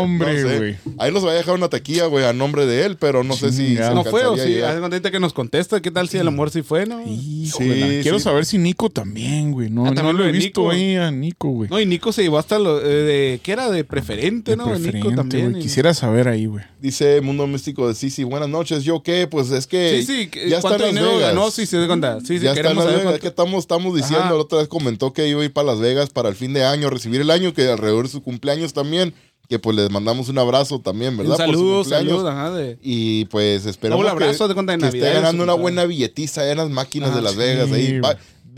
[0.00, 0.56] hombre, sé.
[0.58, 0.76] güey.
[0.98, 3.52] Ahí nos va a dejar una taquilla, güey, a nombre de él, pero no sé
[3.52, 4.58] si se No fue o sí.
[4.80, 5.80] contenta que nos contesta.
[5.80, 7.00] ¿Qué tal si el amor sí fue, no?
[7.06, 8.24] Híjole, Sí, quiero sí.
[8.24, 9.70] saber si Nico también, güey.
[9.70, 11.57] No, Ah, no también lo lo he visto ahí a Nico, güey.
[11.68, 13.40] No, y Nico se llevó hasta lo eh, de.
[13.42, 13.70] ¿Qué era?
[13.70, 14.66] De preferente, De ¿no?
[14.66, 15.50] De Nico preferente, también.
[15.52, 15.62] güey.
[15.62, 16.64] Quisiera saber ahí, güey.
[16.80, 18.84] Dice Mundo Místico de Sisi, buenas noches.
[18.84, 19.26] ¿Yo qué?
[19.26, 20.26] Pues es que Sí, sí.
[20.28, 21.34] que- ya está ¿Cuánto en Las dinero Vegas.
[21.34, 21.50] ganó?
[21.50, 22.20] Sí, se da cuenta.
[22.20, 23.02] Sí, sí, ya está en Las Vegas.
[23.02, 24.34] cuánto- que estamos, estamos diciendo, Ajá.
[24.34, 26.64] la otra vez comentó que iba a ir para Las Vegas para el fin de
[26.64, 29.14] año, recibir el año, que alrededor de su cumpleaños también,
[29.48, 31.32] que pues les mandamos un abrazo también, ¿verdad?
[31.32, 32.50] Un saludos, ajá.
[32.50, 32.78] De...
[32.82, 36.58] Y pues esperamos Doble abrazo, que, de que esté Navidad, ganando una buena billetiza en
[36.58, 37.72] las máquinas Ah, de Las sí, Vegas.
[37.72, 37.98] Ahí,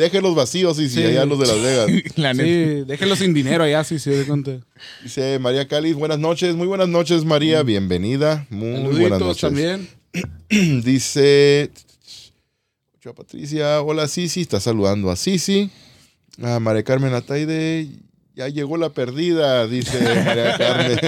[0.01, 0.09] güey.
[0.09, 1.05] Va- deje los vacíos y sí, Sí.
[1.05, 1.91] allá los de Las Vegas.
[2.17, 2.35] La.
[2.35, 4.59] Sí, déjenlo sin dinero allá, sí, sí, de cuenta.
[5.03, 9.41] Dice María Cáliz, buenas noches, muy buenas noches María, bienvenida, muy buenas Saluditos noches.
[9.41, 9.89] también.
[10.85, 11.71] Dice
[12.97, 15.71] Ochoa Patricia, hola Sisi, está saludando a Sisi.
[16.43, 17.89] A María Carmen Ataide,
[18.35, 20.99] ya llegó la perdida, dice María Carmen.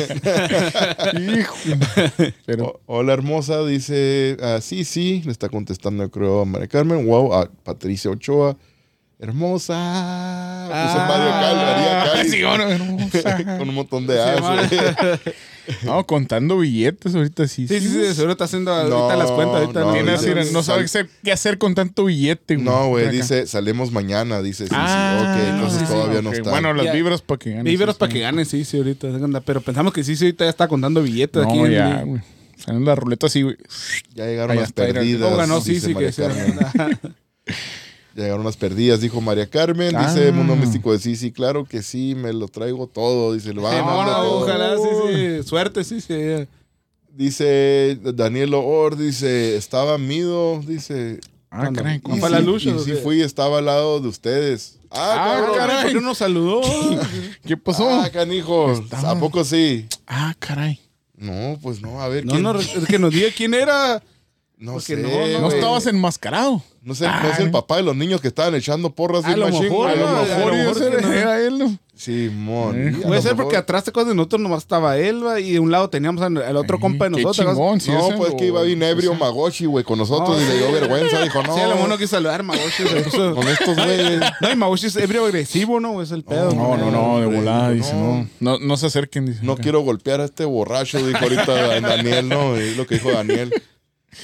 [2.47, 7.07] Pero O- hola hermosa, dice a Sisi, le está contestando creo a María Carmen.
[7.07, 8.57] Wow, a Patricia Ochoa.
[9.23, 9.75] Hermosa.
[10.67, 13.37] Puso Ah, Mario Cal, sí, bueno, hermosa.
[13.59, 14.41] Con un montón de as.
[14.41, 15.21] güey.
[15.85, 17.69] No, contando billetes ahorita sí.
[17.69, 19.61] Sí, sí, sí, de seguro está haciendo ahorita No, las cuentas.
[19.61, 22.57] Ahorita no, no, Tiene dice- así, no sabe qué hacer- qué hacer con tanto billete,
[22.57, 22.65] güey.
[22.67, 24.75] No, güey, dice, salemos mañana, dice Sisi.
[24.77, 26.25] Ah, ok, entonces sí, sí, todavía ok.
[26.25, 26.51] no está.
[26.51, 27.71] Bueno, las vibras para que gane.
[27.71, 28.15] Vibras sí, para sí.
[28.19, 29.07] que gane, sí, sí, ahorita.
[29.47, 31.59] Pero pensamos que sí, sí, ahorita ya está contando billetes aquí.
[31.61, 32.21] En- ya, güey.
[32.57, 33.57] Salen las ruletas así, güey.
[34.17, 35.31] Ya llegaron Ahí las perdidas.
[35.31, 36.23] No ganó, sí, sí, que sí.
[38.15, 39.95] Llegaron las perdidas, dijo María Carmen.
[39.97, 40.07] Ah.
[40.13, 43.33] Dice Mundo Místico de sí, sí, claro que sí, me lo traigo todo.
[43.35, 44.41] Dice, lo va todo.
[44.41, 45.43] ojalá, sí, sí.
[45.49, 46.47] Suerte, sí, sí.
[47.11, 51.21] Dice Daniel Or, dice, estaba mido, dice.
[51.51, 51.97] Ah, caray.
[51.97, 52.71] Y ¿Cómo sí, fue la lucha?
[52.71, 54.79] y sí fui, estaba al lado de ustedes.
[54.91, 55.83] Ah, Ah, caray.
[55.83, 56.63] ¿Por qué no nos saludó?
[57.47, 57.89] ¿Qué pasó?
[57.91, 58.73] Ah, canijo.
[58.93, 59.87] ¿A poco sí?
[60.07, 60.81] Ah, caray.
[61.17, 62.25] No, pues no, a ver.
[62.25, 62.43] No, ¿quién?
[62.43, 64.03] no, es que nos diga quién era.
[64.57, 66.63] No porque sé, no, no, No estabas enmascarado.
[66.85, 69.49] No sé, no es el papá de los niños que estaban echando porras A lo
[69.49, 71.79] mejor, a lo A lo mejor era él, ¿no?
[71.95, 73.01] Simón.
[73.07, 75.89] Puede ser porque atrás de cosas de nosotros nomás estaba Elba y de un lado
[75.89, 77.55] teníamos al otro compa de Qué nosotros.
[77.55, 80.59] chingón, sí, No, ese pues que iba bien ebrio Magochi, güey, con nosotros y le
[80.59, 81.23] dio vergüenza.
[81.23, 82.83] Dijo, no, Sí, a lo mejor no quiso saludar Magoshi.
[83.35, 84.21] con estos güeyes.
[84.41, 86.03] No, y Magoshi es ebrio agresivo, ¿no?
[86.03, 86.53] Es el pedo.
[86.53, 87.75] No, no, no, de volada, no.
[87.75, 88.29] dice, no.
[88.41, 89.41] No, no se acerquen, dice.
[89.43, 92.57] No quiero golpear a este borracho, dijo ahorita Daniel, ¿no?
[92.57, 93.53] Es lo que dijo Daniel.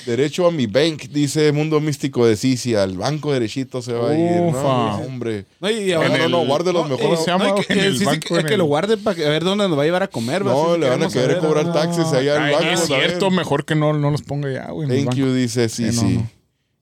[0.05, 4.15] Derecho a mi bank, dice Mundo Místico de Sisi, al banco derechito se va a
[4.19, 4.31] ir.
[4.43, 4.60] No, Ufa.
[4.62, 5.47] No, hombre.
[5.60, 7.20] No, y No, ahora- no, no, guarde los No, mejores.
[7.27, 9.66] eh, que- en eh, el sí, sí, banco, que, que lo guarde para ver dónde
[9.69, 10.44] nos va a llevar a comer.
[10.44, 11.73] No, le van a querer cobrar ¿no?
[11.73, 12.69] taxes allá al banco.
[12.70, 14.86] es cierto, mejor que no, no los ponga ya, güey.
[14.86, 15.19] en el Thank banco.
[15.27, 16.28] you, dice no.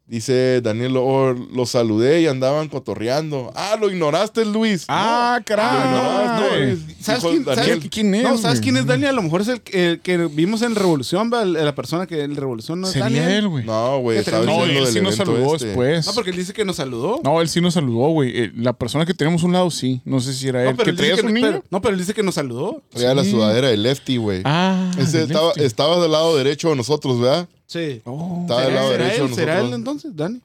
[0.09, 3.51] Dice Daniel, oh, lo saludé y andaban cotorreando.
[3.57, 4.85] Ah, lo ignoraste, Luis.
[4.87, 5.81] Ah, No, caray.
[5.81, 7.05] lo ignoraste, no.
[7.05, 8.23] ¿Sabes quién- Daniel, sabes ¿Quién es?
[8.23, 9.09] No, ¿sabes quién es Daniel?
[9.11, 11.45] A lo mejor es el, el que vimos en Revolución, ¿va?
[11.45, 13.31] La persona que en Revolución no es Sería Daniel.
[13.33, 13.65] él, güey.
[13.65, 15.67] No, güey, No, él sí nos saludó este.
[15.67, 16.07] después.
[16.07, 17.21] No, porque él dice que nos saludó.
[17.25, 18.31] No, él sí nos saludó, güey.
[18.45, 20.03] Eh, La persona que tenemos a un lado, sí.
[20.05, 20.77] No sé si era No, él.
[20.77, 22.81] pero ¿Que él dice que, pero- no, pero él dice que nos saludó.
[22.91, 24.43] Traía la sudadera de Lefty, güey.
[24.45, 24.89] Ah.
[24.99, 25.67] Ese estaba, este.
[25.67, 27.49] estaba del lado derecho de nosotros, ¿verdad?
[27.67, 28.03] Sí.
[28.05, 28.47] Oh.
[28.49, 29.35] ¿Será él?
[29.35, 30.41] ¿Será él entonces, Dani?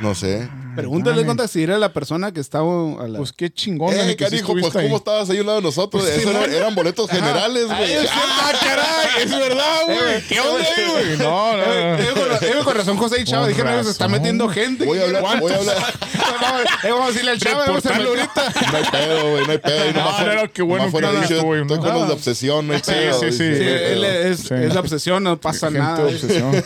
[0.00, 0.48] No sé.
[0.76, 1.26] Pregúntale dale.
[1.26, 2.70] cuánto si era la persona que estaba
[3.02, 3.18] a la...
[3.18, 3.92] Pues qué chingón.
[3.92, 4.84] Eh, canijo, pues ahí.
[4.86, 6.02] ¿cómo estabas ahí a un lado de nosotros?
[6.04, 7.96] Pues, Eso era- eran boletos generales, güey.
[8.08, 9.24] ¡Ah, caray!
[9.24, 10.22] Es verdad, güey.
[10.28, 11.18] ¿Qué onda ahí, güey?
[11.18, 12.48] No, no, Eh, no.
[12.48, 14.84] eh, con, eh, razón José y Chava Con dijeron, se está metiendo gente.
[14.86, 15.76] Voy a hablar, voy a hablar.
[16.40, 18.54] Vamos, eh, vamos a decirle al Chava, vamos a ahorita.
[18.72, 19.92] No hay pedo, güey, no hay pedo.
[19.92, 21.82] No, no, no, qué bueno que no dicho, estuvo, Estoy ¿no?
[21.84, 23.20] con los de obsesión, no hay Sí, pedo.
[23.20, 24.54] sí, Sí, no Sí.
[24.54, 26.04] es la obsesión, no pasa nada.
[26.06, 26.64] obsesión.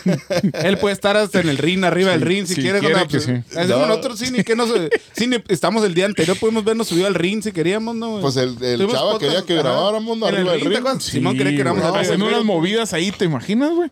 [0.53, 2.81] Él puede estar hasta en el ring, arriba del ring, si quiere.
[2.81, 3.33] con la- que sí.
[3.59, 3.87] Hacemos No.
[3.87, 4.71] nosotros cine, que nos,
[5.13, 8.21] cine, estamos el día anterior, podemos vernos subido al ring si queríamos, ¿no?
[8.21, 10.27] Pues el, el chava podcast, quería que grabáramos ¿no?
[10.27, 11.01] Arriba del ring.
[11.01, 13.91] Simón quería que grabáramos arriba del Haciendo unas movidas ahí, ¿te imaginas, güey?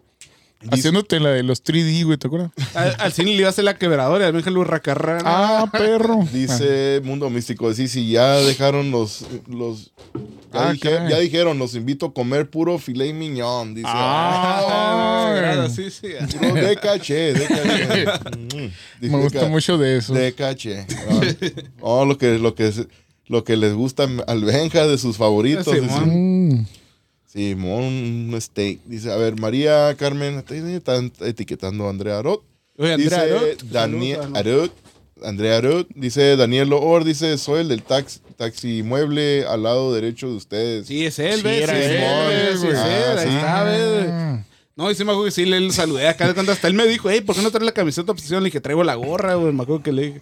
[0.71, 2.51] Haciéndote la de los 3D, güey, ¿te acuerdas?
[2.75, 5.23] Al, al cine le iba a hacer la quebradora, al Benja Racarrana.
[5.25, 6.27] Ah, perro.
[6.33, 9.25] Dice Mundo Místico, sí, sí, ya dejaron los...
[9.49, 9.93] los
[10.53, 11.11] ya, Ah, dije- caray.
[11.11, 13.75] ya dijeron, los invito a comer puro filet mignon.
[13.75, 16.09] Dice, Ah, Ah, sí, sí.
[16.39, 18.05] puro de caché, de caché.
[18.53, 18.69] Mm,
[19.01, 20.13] dice Me de gusta ca- mucho de eso.
[20.15, 20.87] De caché.
[21.09, 21.21] Ah,
[21.81, 22.71] Oh, lo que, lo que,
[23.27, 25.67] lo que les gusta al Benja de sus favoritos.
[25.69, 26.67] Ah, dice.
[27.33, 28.31] Simón.
[28.33, 28.81] Un steak.
[28.85, 32.43] Dice, a ver, María Carmen, están etiquetando a Andrea Arot.
[32.79, 34.73] Oye, Dice Andrea Arot, Daniel Arut,
[35.25, 40.29] Andrea Arut, dice Daniel Loor, dice, soy el del taxi, taxi mueble al lado derecho
[40.29, 40.87] de ustedes.
[40.87, 41.63] Sí, es él, Sí, ¿ves?
[41.63, 42.03] era Sí, es él,
[42.33, 43.35] él, sí, es él, Ah, ahí sí.
[43.37, 44.07] está, ¿ves?
[44.11, 44.45] Ah.
[44.75, 46.87] No, y sí me acuerdo que sí le, saludé acá de cuando hasta él me
[46.87, 48.43] dijo, hey, ¿por qué no traes la camiseta obsesión?
[48.43, 49.53] Le dije, traigo la gorra, güey.
[49.53, 50.21] Me acuerdo que le dije.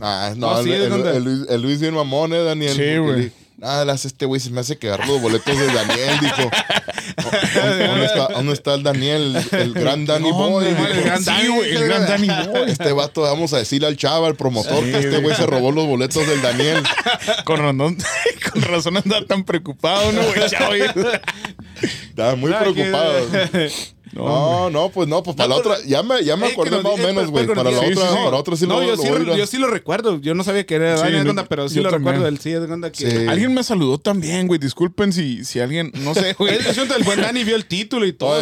[0.00, 2.72] Ah, no, No, sí, el, es el- el Luis, el Luis bien mamón, ¿eh, Daniel?
[2.74, 3.30] Sí, güey.
[3.58, 6.50] Le hace este güey, se me hace que agarrar los boletos de Daniel, dijo.
[7.54, 10.72] ¿Dónde ¿Dónde está, dónde está el Daniel, el, el gran Danny No, Boy?
[10.72, 12.70] no, el gran Danny, güey, el gran Danny Boy.
[12.70, 15.86] Este vato, vamos a decirle al chava, al promotor, que este güey se robó los
[15.86, 16.82] boletos del Daniel.
[17.44, 17.96] Con razón,
[18.52, 20.48] con razón anda tan preocupado, ¿no, güey?
[20.50, 23.28] Chavo, Estaba muy Ah, que- preocupado.
[24.14, 26.92] No, no, pues no, pues para la otra, ya me, ya me Eh, acordé más
[26.92, 27.46] o diga, menos, güey.
[27.46, 30.20] Para la otra, para otra sí no, lo, yo, lo sí, yo sí lo recuerdo.
[30.20, 32.26] Yo no sabía que era Sí, Dani yo- Gonda, pero sí yo lo recuerdo.
[32.28, 33.26] Él sí de Gonda que...
[33.28, 34.58] Alguien me saludó también, güey.
[34.60, 36.54] Disculpen si, si alguien, no sé, güey.
[36.84, 38.40] El del buen Dani vio el título y todo.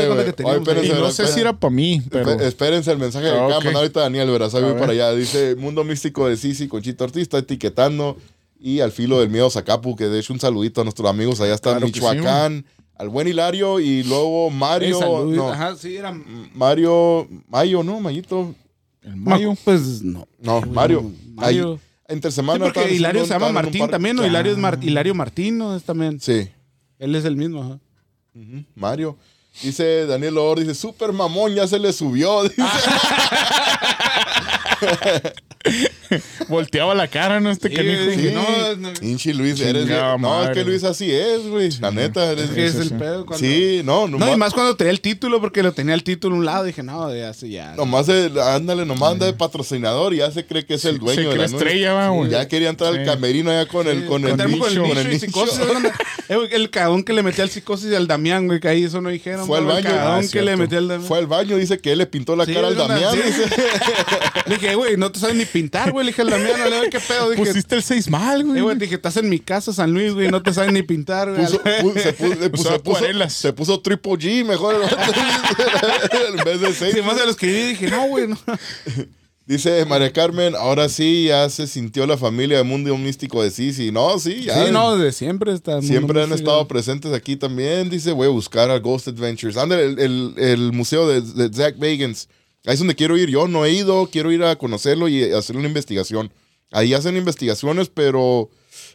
[0.82, 2.32] Y no sé si era para mí, pero.
[2.40, 4.52] Espérense el mensaje que Ah, acaba de mandar ahorita Daniel Verás.
[4.52, 4.78] Voy A ver.
[4.78, 5.12] para allá.
[5.14, 8.16] Dice Mundo Místico de Sisi, Conchito Ortiz, está etiquetando.
[8.60, 11.54] Y al filo del miedo Zacapu, que de hecho un saludito a nuestros amigos allá
[11.54, 12.64] está en Michoacán.
[13.02, 15.24] Al buen Hilario y luego Eh, Mario.
[15.26, 16.12] no, Ajá, sí, era...
[16.54, 17.26] Mario.
[17.48, 17.98] Mayo, ¿no?
[17.98, 18.54] Mayito.
[19.02, 19.54] El mayo.
[19.64, 20.28] Pues no.
[20.40, 21.10] No, Mario.
[21.34, 21.72] Mario.
[21.72, 21.80] Ahí,
[22.14, 22.64] entre Sí, semana.
[22.66, 24.24] porque Hilario se llama Martín también, ¿no?
[24.24, 25.74] Hilario, es Mar- Hilario Martín, ¿no?
[25.74, 26.20] Es también.
[26.20, 26.48] Sí.
[27.00, 27.78] Él es el mismo, ajá.
[28.76, 29.16] Mario.
[29.62, 32.42] Dice Daniel Or, dice, super mamón, ya se le subió.
[32.48, 32.54] Dice,
[36.48, 37.50] Volteaba la cara, ¿no?
[37.50, 38.02] Este Sí, canijo.
[38.02, 38.34] dije, Sí.
[38.34, 41.70] no, no, Pinche Luis, eres Chingada No, es que Luis así es, güey.
[41.80, 42.94] La neta, eres ¿Qué es sí, el sí.
[42.98, 43.24] pedo?
[43.24, 43.46] Cuando...
[43.46, 46.34] Sí, no, No, nomás, y más cuando tenía el título, porque lo tenía el título
[46.34, 47.74] a un lado, dije, no, ya, sí, ya.
[47.76, 51.14] nomás el- ándale, nomás anda de patrocinador y ya se cree que es el dueño
[51.14, 52.30] Se de cree la estrella, va, güey.
[52.30, 54.82] Ya quería entrar al camerino allá con el, con el nicho.
[54.82, 55.26] Con el y nicho.
[55.26, 55.90] psicosis, ¿no?
[56.28, 59.08] Eh, el cagón que le metía al psicosis al Damián, güey, que ahí eso no
[59.10, 59.44] dijeron.
[59.46, 59.70] Fue al ¿no?
[59.74, 59.88] baño.
[59.88, 60.50] El cagón Ah, que cierto.
[60.50, 61.08] le metía al Damián.
[61.08, 63.12] Fue al baño, dice que él le pintó la cara al Damián.
[63.14, 63.42] sí.
[64.72, 66.04] dije, güey, no te sabes ni pintar, güey.
[66.06, 67.30] Le dije al Damián, no le doy qué pedo.
[67.30, 68.58] Dije, Pusiste el 6 mal, güey.
[68.58, 71.30] eh, güey, dije, estás en mi casa, San Luis, güey, no te sabes ni pintar,
[71.32, 71.44] güey.
[71.46, 74.76] Puso- se, puso, se puso- se puso triple G mejor
[76.28, 76.94] en vez de seis.
[76.94, 78.38] Si más se lo escribí, dije, no, güey, no.
[79.44, 83.90] Dice María Carmen, ahora sí ya se sintió la familia de Mundo Místico de Sisi.
[83.90, 84.64] No, sí, ya.
[84.66, 85.82] Sí, no, desde siempre está.
[85.82, 86.48] Siempre han música.
[86.48, 87.90] estado presentes aquí también.
[87.90, 89.56] Dice, voy a buscar a Ghost Adventures.
[89.56, 92.28] Anda, el, el- el museo de, de Zach Bagans.
[92.64, 93.28] Ahí es donde quiero ir.
[93.28, 96.32] Yo no he ido, quiero ir a conocerlo y hacer una investigación.
[96.70, 98.48] Ahí hacen investigaciones, pero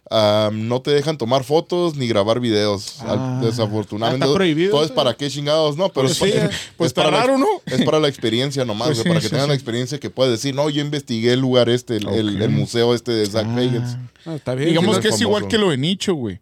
[0.10, 2.96] ah, no te dejan tomar fotos ni grabar videos.
[3.02, 3.40] Ah.
[3.44, 4.24] desafortunadamente.
[4.26, 5.90] Ah, está prohibido, Todo es para qué chingados, ¿no?
[5.90, 6.50] Pero Pues es, sí, para-.
[6.78, 7.48] Pues es para está la- raro, ¿no?
[7.68, 9.50] Es para la experiencia nomás, Pues sí, para que sí, tengan sí.
[9.50, 12.42] la experiencia que puedes decir, no, yo investigué el lugar este, el, el- Ok.
[12.42, 13.98] el museo este de Zach Bagans.
[14.26, 14.70] No, está bien.
[14.70, 16.40] Digamos sí, que no es es igual que lo de Nicho, güey.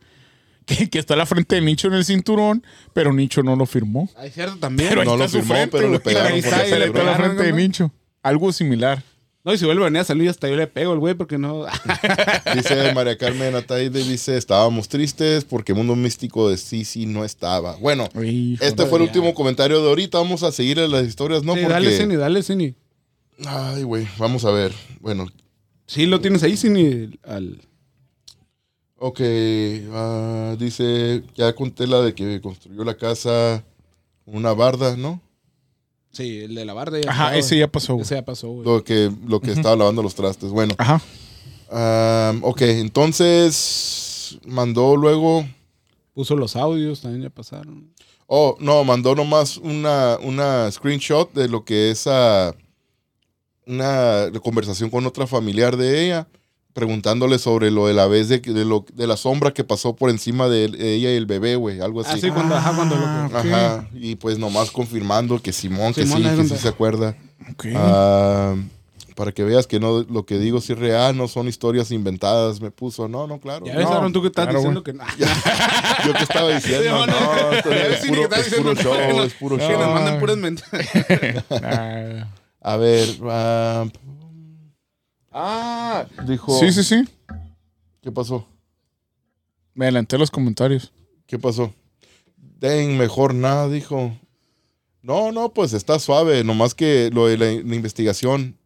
[0.77, 4.09] Que, que está la frente de Nicho en el cinturón, pero Nicho no lo firmó.
[4.23, 4.89] Es cierto también.
[4.89, 7.53] Pero No lo firmó, frente, pero le pegaron Ahí está, le la frente de.
[7.53, 7.91] Nicho.
[8.23, 9.03] Algo similar.
[9.43, 11.13] No, y si vuelve a venir a San Luis, hasta yo le pego el güey,
[11.13, 11.65] porque no.
[12.55, 17.75] Dice María Carmen Ataide, dice, estábamos tristes porque Mundo Místico de Sisi no estaba.
[17.75, 20.17] Bueno, Hijo este fue el último comentario de ahorita.
[20.17, 21.53] Vamos a seguir en las historias, ¿no?
[21.53, 21.73] Sí, Porque...
[21.73, 22.73] dale, Cini, dale, Cini.
[23.45, 24.73] Ay, güey, vamos a ver.
[24.99, 25.27] Bueno,
[25.87, 27.11] Sí, lo tienes ahí, Cini.
[27.23, 27.61] Al...
[28.97, 29.21] ok.
[29.93, 33.63] ah, dice, ya conté la de que construyó la casa
[34.25, 35.21] una barda, ¿no?
[36.11, 37.37] Sí, el de la barda ya Ajá, estaba.
[37.37, 38.03] ese ya pasó, güey.
[38.03, 38.65] Ese ya pasó, güey.
[38.65, 40.49] Lo que, lo que estaba lavando los trastes.
[40.51, 41.01] Bueno, Ajá.
[41.69, 45.45] ah, ok, entonces mandó luego...
[46.13, 47.93] Puso los audios, también ya pasaron.
[48.27, 52.55] Oh, no, mandó nomás una, una screenshot de lo que es ah,
[53.67, 56.27] una conversación con otra familiar de ella,
[56.75, 60.09] preguntándole sobre lo de la vez de, de, lo, de la sombra que pasó por
[60.09, 62.11] encima de él- ella y el bebé, güey, algo así.
[62.13, 63.45] Ah, sí, cuando, ajá, cuando lo Ah, que- ok.
[63.53, 67.15] Ajá, y pues nomás confirmando que Simón, que Simón, sí, ahí que sí se acuerda.
[67.53, 67.67] Ok.
[67.75, 68.55] Ah,
[69.15, 72.59] para que veas que no lo que digo sí es real, no son historias inventadas,
[72.59, 73.07] me puso.
[73.07, 73.65] No, no, claro.
[73.65, 75.05] Ya ves, No, Aaron, tú que estás claro, diciendo que no.
[76.05, 79.13] Yo que estaba diciendo, Sí, no, Ya es, sí, puro, que es puro show, que
[79.13, 79.79] no- es puro Que show.
[79.79, 80.85] nos mandan puras mentiras.
[82.61, 83.85] A ver, ah,
[85.35, 87.03] ah, dijo, Sí, sí, sí.
[88.01, 88.47] ¿qué pasó?
[89.73, 90.91] Me adelanté los comentarios.
[91.27, 91.73] ¿Qué pasó?
[92.37, 94.17] Den, mejor nada, dijo.
[95.01, 98.57] No, no, pues está suave, nomás que lo de la, la investigación.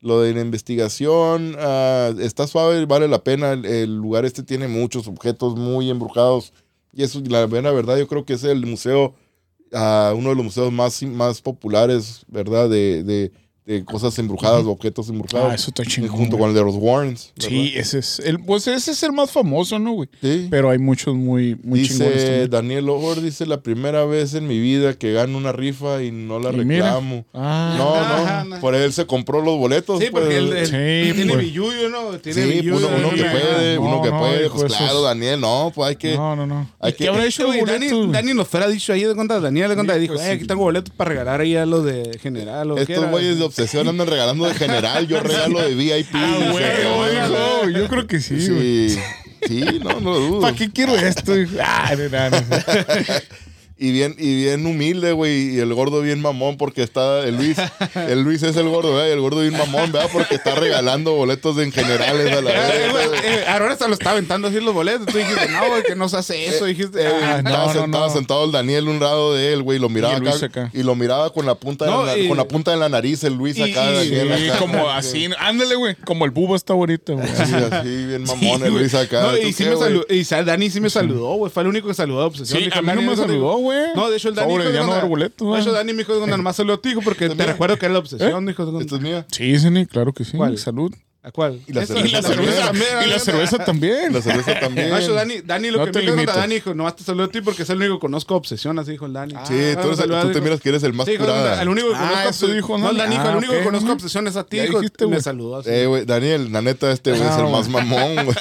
[0.00, 3.52] Lo de la investigación ah, está suave, vale la pena.
[3.52, 6.52] El, el lugar este tiene muchos objetos muy embrujados.
[6.92, 9.14] Y eso, la buena verdad, yo creo que es el museo,
[9.72, 12.70] ah, uno de los museos más, más populares, ¿verdad?
[12.70, 13.32] De, de-
[13.66, 15.50] de cosas embrujadas, objetos embrujados.
[15.50, 16.10] Ah, eso está Y chingón.
[16.16, 16.40] junto güey.
[16.40, 17.32] con el de los Warrens.
[17.34, 17.48] ¿verdad?
[17.50, 20.08] Sí, ese es el, pues ese es el más famoso, ¿no, güey?
[20.22, 20.46] Sí.
[20.48, 22.46] Pero hay muchos muy, muy chingones Dice.
[22.48, 26.38] Daniel Ojor, dice la primera vez en mi vida que gano una rifa y no
[26.38, 27.24] la Y reclamo.
[27.34, 28.60] Ah, No, Ajá, no, no.
[28.60, 29.98] por él se compró los boletos.
[30.00, 30.68] Sí, porque pues.
[30.68, 31.44] Sí, tiene pues.
[31.46, 32.18] billuyo, ¿no?
[32.20, 32.76] Tiene Sí, billuyo.
[32.86, 35.88] uno, uno que puede, no, uno que no, puede, pues esos- claro, Daniel, no, pues
[35.88, 36.14] hay que...
[36.16, 36.70] no, no, no.
[36.78, 38.12] hay ¿Y que- ¿Qué habrá hecho Güey, Dani?
[38.12, 40.62] Dani nos fuera dicho ahí de cuenta, Daniel de cuenta, dijo, pues eh, aquí tengo
[40.62, 42.70] boletos para regalar ahí a los de general.
[42.70, 46.08] ¿o qué Estos güeyes de obsesión andan regalando de general, yo regalo de VIP.
[46.12, 46.64] Ah, güey,
[46.98, 48.90] "Oiga, no, yo creo que sí, güey.
[48.90, 49.00] Sí,
[49.46, 50.40] sí, no, no lo dudo.
[50.42, 51.32] ¿Para qué quiero esto?
[51.62, 52.46] Ah, no, no, no.
[53.78, 55.54] Y bien, y bien humilde, güey.
[55.56, 57.58] Y el gordo bien mamón porque está el Luis.
[57.94, 59.08] El Luis es el gordo, ¿verdad?
[59.08, 60.08] Y el gordo bien mamón, ¿verdad?
[60.12, 63.20] Porque está regalando boletos en generales a la Eh, verga.
[63.24, 65.06] eh, Aaron hasta lo estaba aventando así los boletos.
[65.06, 66.64] Tú dijiste, no, güey, que no se hace eso.
[66.64, 68.12] Dijiste, Eh, ah, no, estaba no, sentado, no.
[68.14, 69.78] sentado el Daniel un lado de él, güey.
[69.78, 70.70] Lo miraba Y acá, acá.
[70.72, 73.24] Y lo miraba con la punta, de, la, y- con la punta de la nariz,
[73.24, 73.90] el Luis acá.
[74.04, 74.58] y- Daniel Sí, acá.
[74.58, 75.28] como así.
[75.38, 75.94] Ándale, güey.
[75.96, 77.28] Como el bubo está bonito, güey.
[77.28, 78.72] Así, así, bien mamón Sí, el.
[78.72, 79.20] Luis acá.
[79.22, 80.06] No, ¿Tú y sí qué, me saludó.
[80.08, 81.52] Y Dani sí me saludó, güey.
[81.52, 82.62] Fue el único que saludó Obsesión.
[82.62, 83.65] Sí, a mí no me saludó, güey.
[83.94, 85.60] No, de hecho, el Dani Sobre, dijo, ya no cuando- dar boleto, De güey.
[85.62, 87.92] hecho, Dani me dijo cuando nomás saludó a ti, hijo, porque te recuerdo que era
[87.94, 88.46] la obsesión.
[88.46, 89.26] Dijo, ¿Esta es mía?
[89.30, 90.36] Sí, Zeni, claro que sí.
[90.36, 90.56] ¿Cuál?
[90.58, 90.92] Salud.
[91.26, 91.60] ¿A cuál?
[91.66, 92.44] Y la cerveza Y la también.
[92.52, 94.12] cerveza, también, y la cerveza también.
[94.12, 94.90] La cerveza también.
[94.90, 96.32] No, eso, Dani, Dani lo No que te me dijo.
[96.32, 98.92] Dani dijo, nomás te saludo a ti porque es el único que conozco obsesión, así
[98.92, 99.32] dijo el Dani.
[99.32, 99.38] Sí,
[99.76, 101.60] Ah, tú, eres- tú te dijo- miras que eres el más Sí, dijo, curada.
[101.60, 102.90] el único que Ah, conozco eso obses- dijo, No, ¿no?
[102.92, 103.92] el Dani dijo, Ah, el único ok, que conozco ¿no?
[103.94, 104.78] obsesión es a ti, Ya hijo.
[104.80, 105.68] dijiste, me saludó así.
[105.70, 107.52] Eh, güey, Daniel, la neta, este güey es Ah, el güey.
[107.56, 108.36] más mamón, güey.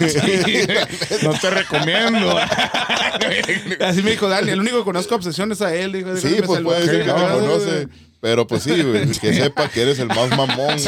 [1.23, 2.37] No te recomiendo.
[3.81, 5.91] Así me dijo Dani, el único que conozco obsesión es a él.
[5.91, 7.87] Dijo, dijo, Sí, pues puede ser que no, conoce.
[8.25, 10.79] Pero pues sí, güey, que sepa que eres el más mamón,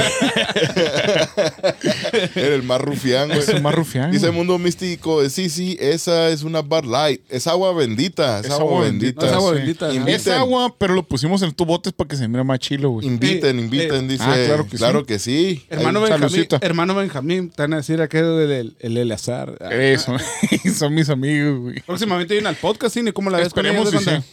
[2.33, 3.37] eres el más rufián, güey.
[3.41, 4.11] Es el más rufián.
[4.11, 4.37] Dice güey.
[4.39, 7.21] Mundo Místico, eh, sí, sí, esa es una Bud Light.
[7.29, 9.21] Es agua bendita, es, Es agua, agua bendita.
[9.21, 9.57] No, es agua sí.
[9.59, 9.93] bendita.
[9.93, 12.89] Invita- Es agua, pero lo pusimos en tu botes para que se mire más chilo,
[12.89, 13.05] güey.
[13.05, 14.23] Inviten, inviten, eh, dice.
[14.25, 15.57] ah, claro que sí.
[15.57, 15.65] sí.
[15.69, 19.55] Hermano Benjamín, hermano Benjamín, te van a decir aquello del el Eleazar.
[19.61, 20.15] Ah, Eso.
[20.75, 21.81] Son mis amigos, güey.
[21.81, 23.11] Próximamente viene al podcast, ¿sí?
[23.11, 23.53] ¿Cómo la ves?
[23.53, 24.27] con Esperemos que ¿De sí.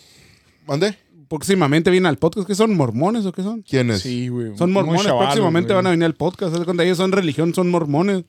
[0.66, 0.96] ¿Mande?
[1.38, 2.46] Próximamente viene al podcast.
[2.46, 2.76] ¿Qué son?
[2.76, 3.62] ¿Mormones o qué son?
[3.62, 4.02] ¿Quiénes?
[4.02, 4.56] Sí, güey.
[4.56, 5.02] Son mormones.
[5.02, 5.76] chavalos, Próximamente güey.
[5.76, 6.52] van a venir al podcast.
[6.54, 6.84] ¿Haz de cuenta?
[6.84, 8.22] Ellos son religión, son mormones.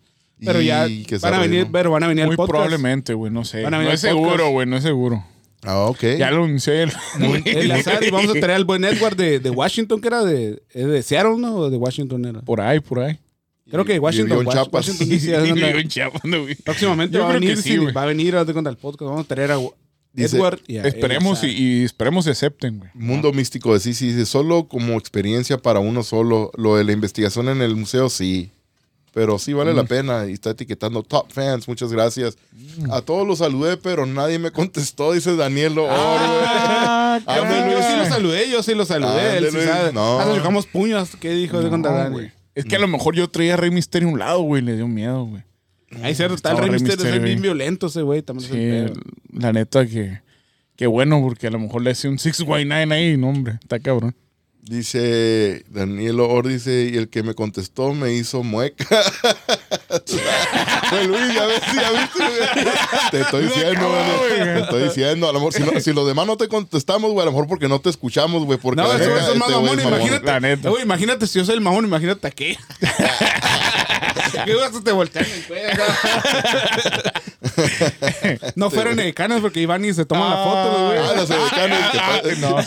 [0.44, 2.52] Pero Y ya que van a venir, pero van a venir Muy al podcast.
[2.52, 3.32] probablemente, güey.
[3.32, 3.61] No sé.
[3.69, 4.68] No es seguro, güey.
[4.68, 5.23] No es seguro.
[5.64, 6.03] Ah, ok.
[6.18, 6.84] Ya lo anuncié.
[6.84, 6.91] el-
[7.45, 10.86] Eleazar, y vamos a traer al buen Edward de, de Washington, que era de, es
[10.88, 11.56] de Seattle, ¿no?
[11.56, 12.41] ¿O de Washington era?
[12.41, 13.18] Por ahí, por ahí.
[13.69, 14.30] Creo que Washington.
[14.40, 14.88] vivió en Wash- Chiapas.
[14.88, 15.19] Washington sí,
[17.69, 17.94] sí, güey.
[17.94, 19.10] va a venir haz de cuenta al podcast.
[19.10, 19.57] Vamos a traer a
[20.15, 22.89] Dice- Edward y a Esperemos y, esperemos y acepten, güey.
[22.93, 26.51] Mundo místico de sí, sí, sí, solo como experiencia para uno solo.
[26.57, 28.51] Lo de la investigación en el museo, sí.
[29.13, 31.69] Pero sí vale la pena y está etiquetando top fans.
[31.69, 32.37] Muchas gracias.
[32.91, 37.47] A todos los saludé, pero nadie me contestó, dice Daniel Loor, Ah, Ah, Yo sí-
[37.47, 39.37] Ándale, yo sí lo saludé, yo sí lo saludé.
[39.37, 39.57] Él sí
[39.93, 40.19] no.
[40.19, 41.11] Hasta chocamos puños.
[41.19, 42.11] ¿Qué dijo de Dani?
[42.13, 42.31] güey.
[42.55, 44.61] Es que a lo mejor yo traía a Rey Misterio a un lado, güey.
[44.61, 45.43] Le dio miedo, güey.
[46.01, 48.21] Ahí cierto, está el Rey Misterio, es bien violento ese güey.
[48.21, 48.93] También Sí,
[49.31, 50.21] la neta que...
[50.75, 53.53] Que bueno, porque a lo mejor le hace un 6Y9 ahí, no, hombre.
[53.61, 54.13] Está cabrón.
[54.61, 58.83] Dice Daniel Or, dice, y el que me contestó me hizo mueca.
[60.89, 62.71] Fue Luis, ya ves, ya viste.
[63.11, 64.43] Te estoy diciendo, güey.
[64.43, 65.29] Te estoy diciendo.
[65.29, 67.47] A lo mejor, si, no- si los demás no te contestamos, güey, a lo mejor
[67.47, 68.57] porque no te escuchamos, güey.
[68.57, 70.25] Porque No, neta, es este mamón, imagínate.
[70.25, 70.69] La neta.
[70.69, 72.57] Güey, imagínate si yo soy el mamón, imagínate a qué.
[74.45, 75.84] ¿Qué a te voltear el cuello?
[78.55, 80.99] No fueron canas porque Iván y se toma la foto, güey.
[80.99, 82.61] Ah, los Ah, no.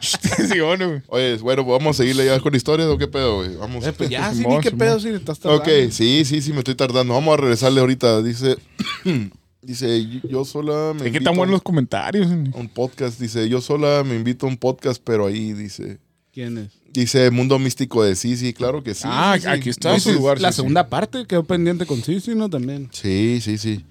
[0.48, 1.02] sí, bueno.
[1.08, 3.56] Oye, bueno, ¿vamos a seguirle ya con historias o qué pedo, güey?
[3.56, 3.86] Vamos.
[3.86, 5.62] Eh, pues ya, sí, ni qué pedo, si estás tardando.
[5.62, 7.14] Ok, sí, sí, sí, me estoy tardando.
[7.14, 8.22] Vamos a regresarle ahorita.
[8.22, 8.56] Dice,
[9.62, 12.26] dice, yo sola me Es que están buenos los comentarios.
[12.28, 13.20] un podcast.
[13.20, 15.98] Dice, yo sola me invito a un podcast, pero ahí dice,
[16.32, 16.79] ¿Quién es?
[16.92, 19.04] Dice Mundo Místico de sí, sí, claro que sí.
[19.06, 19.48] ah, sí, sí.
[19.48, 20.40] aquí está su lugar.
[20.40, 20.56] La sí, sí.
[20.56, 22.50] segunda parte quedó pendiente con Sisi, ¿no?
[22.50, 22.88] También.
[22.92, 23.84] Sí, sí, sí.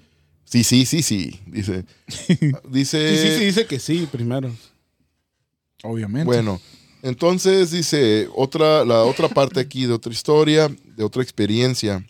[0.44, 1.40] Sí, sí, sí, sí.
[1.46, 1.84] Dice.
[2.70, 3.16] Dice.
[3.16, 4.54] Sí, sí, sí, dice que sí primero.
[5.82, 6.26] Obviamente.
[6.26, 6.60] Bueno,
[7.02, 12.04] entonces dice otra, la otra parte aquí de otra historia, de otra experiencia.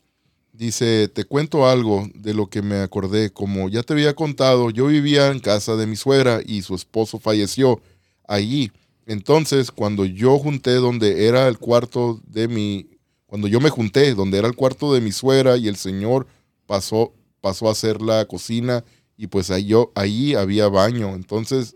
[0.53, 3.31] Dice, te cuento algo de lo que me acordé.
[3.31, 7.19] Como ya te había contado, yo vivía en casa de mi suegra y su esposo
[7.19, 7.81] falleció
[8.27, 8.73] allí.
[9.11, 12.87] Entonces, cuando yo junté donde era el cuarto de mi,
[13.27, 16.29] cuando yo me junté donde era el cuarto de mi suegra y el señor
[16.69, 18.85] pasó, pasó a ser la cocina
[19.17, 21.17] y pues ahí yo, ahí había baño.
[21.17, 21.75] Entonces,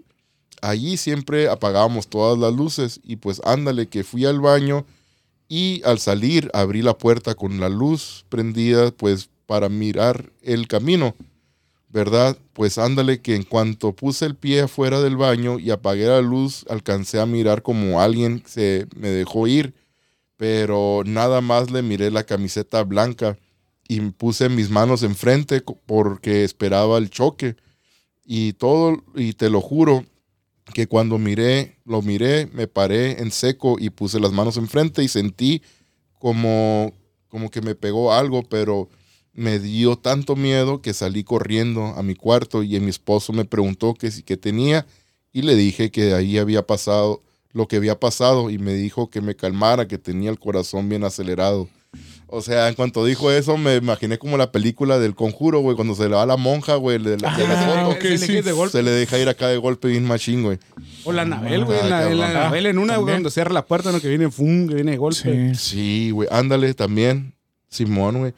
[0.62, 4.86] allí siempre apagábamos todas las luces y pues ándale que fui al baño
[5.48, 11.16] y al salir abrí la puerta con la luz prendida pues para mirar el camino,
[11.94, 12.36] ¿verdad?
[12.54, 16.66] Pues ándale que en cuanto puse el pie afuera del baño y apagué la luz
[16.68, 19.74] alcancé a mirar como alguien se me dejó ir,
[20.36, 23.38] pero nada más le miré la camiseta blanca
[23.86, 27.54] y puse mis manos enfrente porque esperaba el choque
[28.24, 30.04] y todo y te lo juro
[30.74, 35.08] que cuando miré, lo miré, me paré en seco y puse las manos enfrente y
[35.08, 35.62] sentí
[36.18, 36.92] como,
[37.28, 38.88] como que me pegó algo, pero
[39.34, 43.94] me dio tanto miedo que salí corriendo a mi cuarto y mi esposo me preguntó
[43.94, 44.86] que si qué tenía
[45.32, 47.20] y le dije que ahí había pasado
[47.52, 51.04] lo que había pasado y me dijo que me calmara, que tenía el corazón bien
[51.04, 51.68] acelerado.
[52.26, 55.94] O sea, en cuanto dijo eso, me imaginé como la película del conjuro, güey, cuando
[55.94, 57.96] se le va a la monja, güey, de la, de la Ah, foto.
[57.96, 58.40] ok, Se le sí.
[58.40, 58.72] de golpe.
[58.72, 60.58] Se le deja ir acá de golpe bien machín, güey.
[61.04, 61.78] O la Anabel, güey.
[61.78, 62.30] Ah, en la, en la.
[62.30, 64.00] Anabel, en una, güey, cuando cierra la puerta, ¿no?
[64.00, 65.54] Que viene fum, que viene de golpe.
[65.54, 65.54] Sí.
[65.54, 67.34] Sí, güey, ándale también,
[67.68, 68.34] Simón, güey.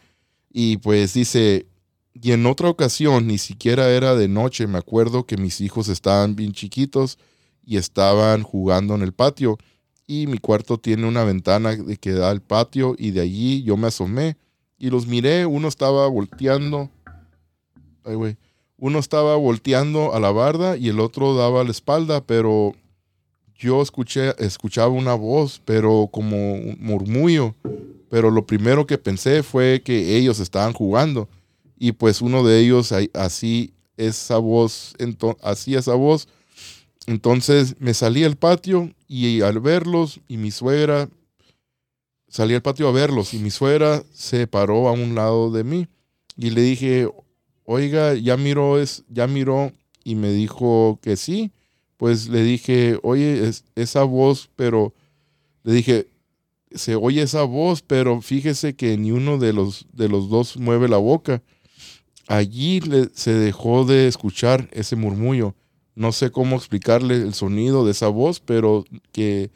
[0.58, 1.66] Y pues dice,
[2.14, 6.34] y en otra ocasión, ni siquiera era de noche, me acuerdo que mis hijos estaban
[6.34, 7.18] bien chiquitos
[7.62, 9.58] y estaban jugando en el patio.
[10.06, 13.88] Y mi cuarto tiene una ventana que da al patio y de allí yo me
[13.88, 14.38] asomé
[14.78, 16.88] y los miré, uno estaba volteando,
[18.04, 18.38] ay, güey,
[18.78, 22.74] uno estaba volteando a la barda y el otro daba la espalda, pero
[23.54, 27.54] yo escuché, escuchaba una voz, pero como un murmullo.
[28.08, 31.28] Pero lo primero que pensé fue que ellos estaban jugando.
[31.78, 34.94] Y pues uno de ellos así esa voz.
[37.06, 41.08] Entonces me salí al patio y al verlos y mi suegra,
[42.28, 45.86] salí al patio a verlos y mi suegra se paró a un lado de mí
[46.36, 47.08] y le dije,
[47.64, 49.72] oiga, ya miró, es, ya miró
[50.04, 51.52] y me dijo que sí
[51.96, 54.92] pues le dije, oye, es- esa voz, pero
[55.62, 56.08] le dije,
[56.74, 60.88] se oye esa voz, pero fíjese que ni uno de los, de los dos mueve
[60.88, 61.42] la boca.
[62.28, 65.54] Allí le- se dejó de escuchar ese murmullo.
[65.94, 69.50] No sé cómo explicarle el sonido de esa voz, pero que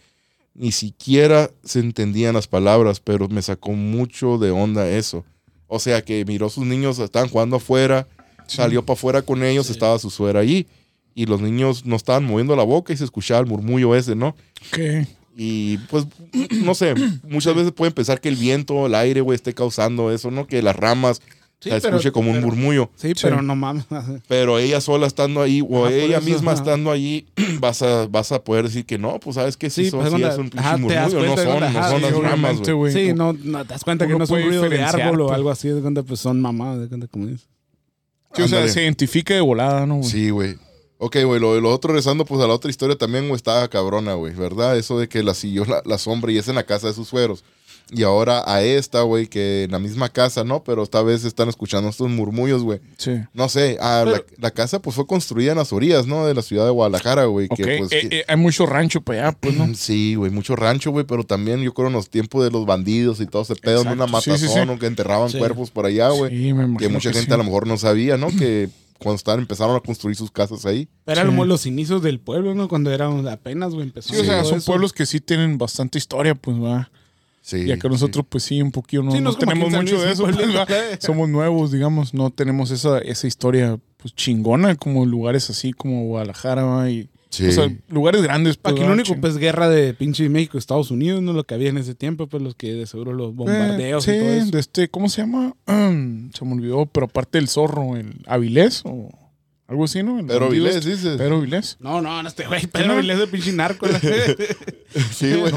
[0.55, 5.25] ni siquiera se entendían las palabras, pero me sacó mucho de onda eso.
[5.67, 8.09] O sea que miró a sus niños, estaban jugando afuera,
[8.47, 10.67] salió para afuera con ellos, estaba su suegra allí
[11.15, 14.29] y los niños no estaban moviendo la boca y se escuchaba el murmullo ese, ¿no?
[14.73, 15.07] Ok.
[15.37, 16.07] Y pues,
[16.63, 16.95] no sé,
[17.29, 20.47] muchas veces pueden pensar que el viento, el aire, güey, esté causando eso, ¿no?
[20.47, 21.21] Que las ramas
[21.63, 22.89] Sí, se pero- escuche como un murmullo.
[22.97, 23.85] Sí, pero no mames.
[24.29, 26.63] Pero ella sola estando ahí, o Ajá, ella eso, misma ajá.
[26.63, 27.27] estando allí,
[27.61, 30.15] vas a, vas a poder decir que no, pues sabes que sí, Sí, son, pues,
[30.15, 32.93] sí es un pinche ajá, murmullo, no son, no son sí, las ramas, güey.
[32.95, 35.51] Sí, no, no te das cuenta que no es un ruido de árbol o algo
[35.51, 37.47] así, de cuenta, pues son mamadas, de cuenta, como dices.
[38.33, 39.97] Sí, o sea, se identifica de volada, ¿no?
[39.97, 40.09] güey?
[40.09, 40.57] Sí, güey.
[41.03, 44.13] Ok, güey, lo, lo otro rezando, pues a la otra historia también, güey, estaba cabrona,
[44.15, 44.77] güey, ¿verdad?
[44.77, 47.09] Eso de que la siguió la, la sombra y es en la casa de sus
[47.09, 47.43] sueros.
[47.93, 50.63] Y ahora a esta, güey, que en la misma casa, ¿no?
[50.63, 52.81] Pero esta vez están escuchando estos murmullos, güey.
[52.99, 53.13] Sí.
[53.35, 56.25] No sé, ah, la, la casa pues fue construida en las orillas, ¿no?
[56.25, 57.49] De la ciudad de Guadalajara, güey.
[57.51, 57.57] Ok.
[57.57, 59.69] Que, pues, Eh, que- eh, hay mucho rancho para allá, pues, ¿no?
[59.75, 63.21] Sí, güey, mucho rancho, güey, pero también yo creo en los tiempos de los bandidos
[63.21, 63.93] y todo ese pedo, ¿no?
[63.93, 65.39] una sí, matazón, sí, que enterraban Sí.
[65.39, 66.31] cuerpos por allá, güey.
[66.31, 67.33] Sí, me imagino que mucha gente sí.
[67.33, 68.29] a lo mejor no sabía, ¿no?
[68.29, 68.69] Que
[69.03, 70.89] cuando estaban, empezaron a construir sus casas ahí.
[71.07, 71.37] Era Sí.
[71.47, 72.69] los inicios del pueblo, ¿no?
[72.69, 74.15] Cuando era apenas, güey, empezó.
[74.15, 74.67] Sí, o sea, son eso.
[74.67, 76.89] pueblos que sí tienen bastante historia, pues, ¿verdad?
[77.43, 77.65] Sí.
[77.65, 80.25] Ya que nosotros, pues sí, un poquito no, Sí, no tenemos 15 mucho de eso.
[80.25, 80.37] pues.
[81.01, 86.65] Somos nuevos, digamos, no tenemos esa, esa historia pues chingona como lugares así como Guadalajara
[86.65, 86.91] ¿va?
[86.91, 87.47] y Sí.
[87.47, 88.57] o sea, lugares grandes.
[88.57, 91.33] Pues, que lo único, Ching- pues, guerra de pinche México, Estados Unidos, ¿no?
[91.33, 94.19] Lo que había en ese tiempo, pues, los que de seguro los bombardeos Eh, y
[94.21, 94.51] todo sí, eso.
[94.51, 95.55] de este, ¿cómo se llama?
[95.67, 99.11] se me olvidó, pero aparte del zorro, el Avilés o
[99.69, 100.19] algo así, ¿no?
[100.19, 100.91] El Pero bandido Vilés, este.
[100.91, 101.17] dices.
[101.19, 101.77] Pedro Vilés.
[101.79, 102.93] No, no, no, este güey, Pedro no?
[102.95, 103.87] Avilés de pinche narco.
[103.87, 104.01] la-
[105.13, 105.53] Sí, güey.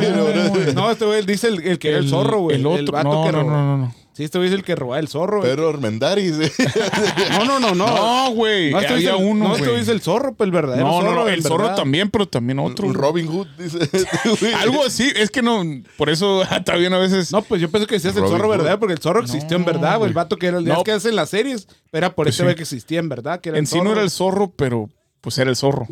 [0.76, 2.58] No, este güey dice el, el que era el zorro, güey.
[2.58, 3.96] El otro, vato no, que no, no, no, no.
[4.14, 5.40] Sí, este güey es el que robaba el zorro.
[5.40, 5.50] güey.
[5.50, 6.36] Pedro Armendáriz.
[6.40, 6.52] eh.
[7.32, 7.88] No, no, no, no.
[7.88, 8.72] No, güey.
[8.72, 9.72] No, este güey es había el- uno, no, este güey.
[9.72, 11.10] güey es el zorro, pues el verdadero No, zorro.
[11.12, 11.76] no, no, en el zorro verdad.
[11.76, 12.86] también, pero también otro.
[12.88, 13.02] Un güey.
[13.02, 13.80] Robin Hood, dice.
[14.40, 14.54] güey.
[14.54, 15.64] Algo así, es que no,
[15.98, 17.32] por eso también a veces.
[17.32, 18.52] No, pues yo pensé que decías el Robin zorro Hood.
[18.58, 20.10] verdadero, porque el zorro existió en verdad, güey.
[20.10, 20.78] El vato que era el No.
[20.78, 21.68] es que hacen las series.
[21.92, 22.44] Era por Pues ese sí.
[22.44, 23.92] güey que existía en verdad, que era en el sí no zorro.
[23.94, 24.90] era el zorro, pero
[25.22, 25.88] pues era el zorro.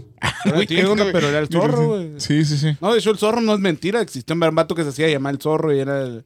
[0.67, 2.11] Tío, no, pero era el zorro, güey.
[2.17, 2.77] Sí, sí, sí.
[2.81, 4.01] No, de hecho el zorro no es mentira.
[4.01, 6.25] Existió en un vato que se hacía llamar el zorro y era el...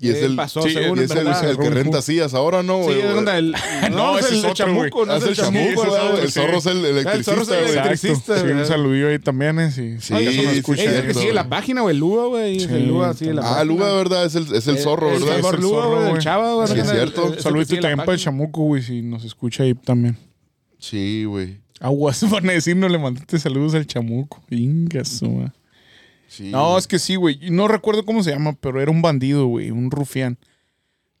[0.00, 1.48] Y es eh, el, pasó, sí, según y es el, verdad.
[1.50, 2.78] el que renta sillas ahora, ¿no?
[2.78, 3.00] Sí, güey?
[3.02, 3.54] es onda el...
[3.92, 5.06] No, es el es chamuco, güey.
[5.06, 6.22] no Ah, es es el chamuco, güey.
[6.24, 7.70] El zorro es el electricista, es el güey.
[7.78, 8.66] electricista, Sí, un güey.
[8.66, 9.60] saludillo ahí también.
[9.60, 9.94] eh, sí.
[10.00, 10.82] Sí, Ay, eso no sí, escucha.
[10.82, 11.50] El que sigue la güey.
[11.50, 12.58] página, güey, el Lua, güey.
[12.58, 13.64] Sí, el Lua sigue la Ah, página.
[13.64, 14.24] Luga, ¿verdad?
[14.24, 15.38] Es el, es el zorro, El ¿verdad?
[15.38, 16.22] Es el zorro, güey, el güey.
[16.22, 16.66] chava, güey.
[16.66, 17.38] Sí, es cierto.
[17.40, 20.16] Saludito también para el chamuco, güey, si nos escucha ahí también.
[20.80, 21.60] Sí, güey.
[21.78, 24.42] Aguas van a decir, no le mandaste saludos al chamuco.
[24.50, 25.52] Inga su madre.
[26.32, 27.38] Sí, No, es que sí, güey.
[27.50, 29.70] No recuerdo cómo se llama, pero era un bandido, güey.
[29.70, 30.38] Un rufián.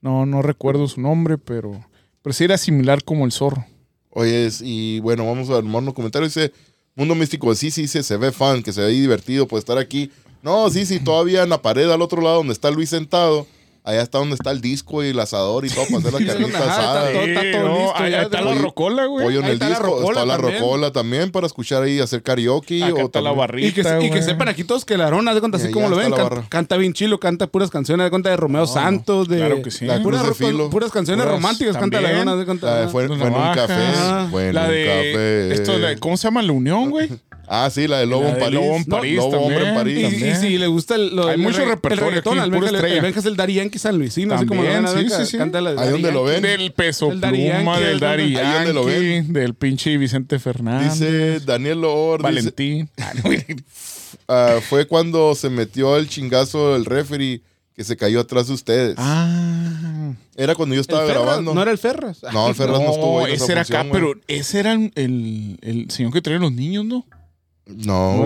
[0.00, 1.84] No, no recuerdo su nombre, pero.
[2.22, 3.66] Pero sí era similar como el zorro.
[4.08, 6.34] Oye, y bueno, vamos a armar unos comentarios.
[6.34, 6.52] Dice,
[6.94, 10.10] Mundo Místico, sí, sí, dice, se ve fan, que se ve divertido por estar aquí.
[10.40, 13.46] No, sí, sí, todavía en la pared al otro lado donde está Luis sentado.
[13.84, 16.24] Allá está donde está el disco y el asador y todo para hacer la Sí,
[16.26, 17.10] carnita ajá, asada.
[17.10, 19.26] está todo- está todo listo, allá ya está de- la Pollo- rocola, güey.
[19.26, 20.60] Pollo en el está la disco, rocola está la también.
[20.62, 22.84] rocola también para escuchar ahí hacer karaoke.
[22.84, 25.08] Acá o está la también- barrita, Y que, y que sepan aquí todos que la
[25.08, 28.04] Arona, de cuenta, así como lo ven, la can- canta bien chilo, canta puras canciones,
[28.06, 29.38] de cuenta de Romeo Santos, de...
[29.38, 29.84] claro que sí.
[29.84, 30.70] La Puras, de Filo.
[30.70, 32.28] puras canciones Puras románticas canta la también.
[32.28, 32.84] Arona, de cuenta.
[32.84, 33.74] Ah, fue, Los fue en un café.
[34.30, 34.84] Fue en La un de.
[34.84, 35.54] café.
[35.54, 36.40] Esto, la- ¿Cómo se llama?
[36.42, 37.08] La Unión, güey.
[37.54, 38.54] Ah, sí, la de Lobo La en de París.
[38.54, 39.74] Lobo en No, París Lobo Hombre en también.
[39.74, 39.96] París.
[39.96, 40.40] Y, y también.
[40.40, 42.68] si le gusta el, lo- Hay el mucho re- repertorio el reggaetón, aquí, al Benja,
[43.08, 45.36] el es el Dari Yankee San Luisino, así como lo ven, También, sí, sí, sí.
[45.36, 46.46] canta la de Ahí donde lo Yankee.
[46.46, 46.58] ven.
[46.60, 49.98] Del peso El Daddy pluma, Yankee, del el- Daddy ahí donde lo Yankee, del pinche
[49.98, 50.92] Vicente Fernández.
[50.98, 52.88] Dice Daniel Loor, dice, Valentín.
[54.28, 57.42] ah, fue cuando se metió el chingazo el referee
[57.74, 58.94] que se cayó atrás de ustedes.
[58.98, 60.12] ah.
[60.36, 61.54] Era cuando yo El estaba Ferras, grabando.
[61.54, 62.20] No era el Ferras.
[62.32, 65.90] No, el Ferraz no, estuvo ahí ese era función, acá, pero ese era el, el
[65.90, 67.04] señor que traía los niños, ¿no?
[67.66, 68.24] No.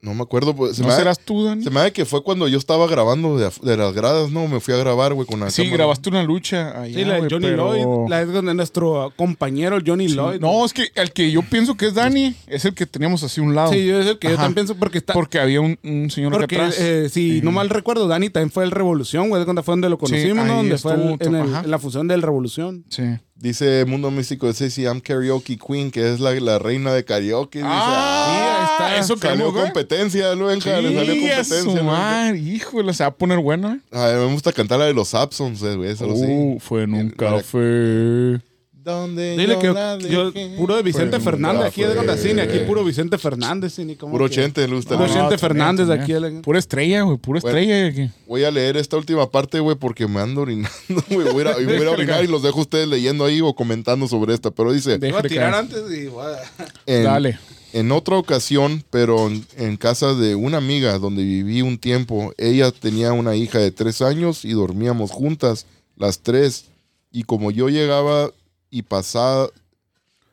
[0.00, 0.54] No me acuerdo.
[0.54, 1.64] Pues, se, ¿No me da, serás tú, Dani?
[1.64, 4.46] se me da que fue cuando yo estaba grabando de, de las gradas, ¿no?
[4.46, 5.76] Me fui a grabar, güey, con la Sí, cámara.
[5.78, 10.08] grabaste una lucha allá, Sí, la de Johnny pero- Lloyd, la de nuestro compañero Johnny
[10.08, 10.14] Sí.
[10.14, 10.40] Lloyd.
[10.40, 13.40] No, es que el que yo pienso que es Dani es el que teníamos así
[13.40, 13.72] a un lado.
[13.72, 14.44] Sí, yo es el que yo Ajá.
[14.44, 15.14] también pienso porque está...
[15.14, 16.80] Porque había un, un señor Porque, acá atrás.
[16.80, 17.40] eh, si Sí.
[17.42, 20.44] no mal recuerdo, Dani también fue el Revolución, güey, de cuando fue donde lo conocimos,
[20.44, 20.56] ahí ¿no?
[20.58, 22.84] Donde fue el- en, el- en la fusión del Revolución.
[22.88, 23.02] Sí.
[23.34, 27.58] Dice Mundo Místico, dice sí, I'm Karaoke Queen, que es la, la reina de karaoke.
[27.58, 28.47] Dice, Ah,
[28.86, 28.98] está.
[28.98, 32.34] Eso salió competencia, Luenja, le salió competencia.
[32.36, 33.80] Híjole, se va a poner buena.
[33.92, 34.14] ¿eh?
[34.16, 36.24] Me gusta cantar la de los Sapsons, eh, güey, eso sí.
[36.26, 38.40] Uh, fue en un El- para- café.
[38.84, 40.56] Donde Dile yo que la yo, dejé.
[40.56, 42.16] puro de Vicente Fernández, nunca aquí de fue.
[42.16, 44.94] cine, aquí puro Vicente Fernández, ni cómo Puro chente, le gusta.
[44.96, 45.12] Puro ¿no?
[45.12, 46.24] Chente también, Fernández de también.
[46.24, 46.34] aquí.
[46.42, 47.58] Pura estrella, güey, pura Bueno.
[47.58, 47.76] estrella.
[47.82, 48.10] de aquí.
[48.26, 50.70] Voy a leer esta última parte, güey, porque me ando orinando,
[51.10, 51.28] güey.
[51.30, 54.50] Voy a, voy orinar y los dejo a ustedes leyendo ahí o comentando sobre esta.
[54.52, 57.38] Pero dice, Voy a Déjale tirar antes y voy a- en, Dale.
[57.72, 63.12] En otra ocasión, pero en, casa de una amiga donde viví un tiempo, ella tenía
[63.12, 65.66] una hija de tres años y dormíamos juntas,
[65.96, 66.66] las tres.
[67.10, 68.30] Y como yo llegaba
[68.70, 69.48] y pasaba,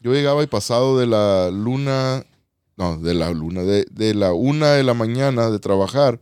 [0.02, 2.26] yo llegaba y pasado de la luna,
[2.78, 6.20] no, de la luna, de, la una de la mañana de trabajar,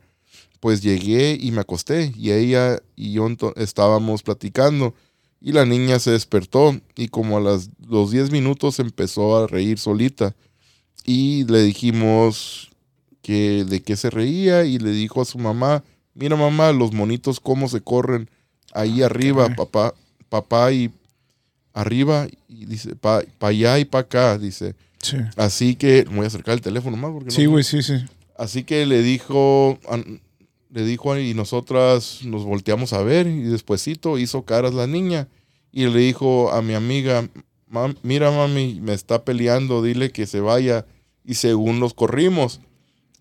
[0.60, 4.94] pues llegué y me acosté y ella y yo estábamos platicando
[5.42, 10.34] y la niña se despertó y como a los 10 minutos empezó a reír solita
[11.06, 12.72] y le dijimos
[13.22, 15.84] que de qué se reía y le dijo a su mamá,
[16.14, 18.30] mira mamá, los monitos cómo se corren
[18.74, 19.58] ahí arriba, caray.
[19.58, 19.94] papá,
[20.30, 20.92] papá y
[21.74, 24.76] arriba y dice, para allá y para acá, dice.
[25.00, 25.18] Sí.
[25.36, 27.96] Así que, voy a acercar el teléfono más porque Sí, güey, sí, sí.
[28.38, 29.78] Así que le dijo,
[30.70, 35.28] le dijo y nosotras nos volteamos a ver y despuesito hizo caras la niña
[35.72, 37.28] y le dijo a mi amiga,
[37.74, 40.86] "Mam- mira mami, me está peleando, dile que se vaya
[41.26, 42.62] y según nos corrimos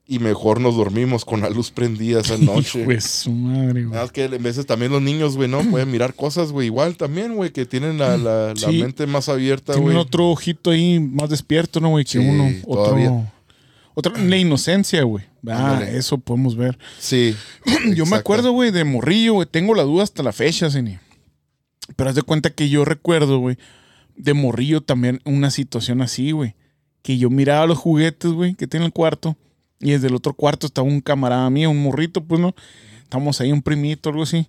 [0.07, 2.85] y mejor nos dormimos con la luz prendida esa noche.
[2.85, 4.09] De su madre, güey.
[4.11, 5.63] Que a veces también los niños, güey, ¿no?
[5.71, 9.93] Pueden mirar cosas, güey, igual también, güey, que tienen la, la- mente más abierta, Tienen
[9.93, 9.97] güey.
[9.97, 12.05] otro ojito ahí más despierto, ¿no, güey?
[12.05, 12.51] Que Sí, uno.
[12.67, 13.11] todavía.
[13.11, 13.33] Otro.
[13.95, 15.25] Otra, la inocencia, güey.
[15.47, 15.99] Ah, Ándale.
[15.99, 16.79] eso podemos ver.
[16.99, 17.35] Sí.
[17.95, 19.47] Yo me acuerdo, güey, de morrillo, güey.
[19.51, 20.99] Tengo la duda hasta la fecha, Cini.
[21.97, 23.59] Pero haz de cuenta que yo recuerdo, güey,
[24.17, 26.55] de morrillo también una situación así, güey.
[27.03, 29.37] Que yo miraba los juguetes, güey, que tiene el cuarto.
[29.81, 32.55] Y desde el otro cuarto estaba un camarada mío, un morrito, pues, ¿no?
[33.03, 34.47] Estamos ahí, un primito, algo así.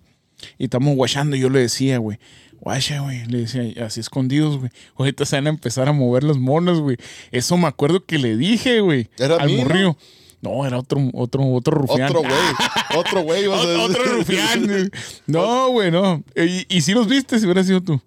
[0.58, 1.34] Y estamos guachando.
[1.36, 2.18] Y yo le decía, güey,
[2.60, 3.26] guacha, güey.
[3.26, 4.70] Le decía, así escondidos, güey.
[4.96, 6.96] Ahorita se van a empezar a mover los monos, güey.
[7.32, 9.08] Eso me acuerdo que le dije, güey.
[9.18, 9.96] ¿Era Al morrillo.
[10.40, 12.10] No, era otro, otro, otro rufián.
[12.10, 12.32] Otro güey.
[12.96, 13.46] Otro güey.
[13.46, 14.90] otro rufián.
[15.26, 16.22] No, güey, no.
[16.36, 18.00] ¿Y, y si los viste si hubiera sido tú?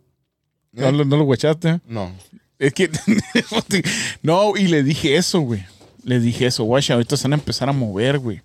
[0.78, 0.92] No, ¿Eh?
[0.94, 1.70] lo- no lo guachaste.
[1.70, 1.80] ¿eh?
[1.88, 2.12] No.
[2.60, 2.90] Es que.
[4.22, 5.64] no, y le dije eso, güey.
[6.04, 8.42] Le dije eso, guacha, ahorita se van a empezar a mover, güey.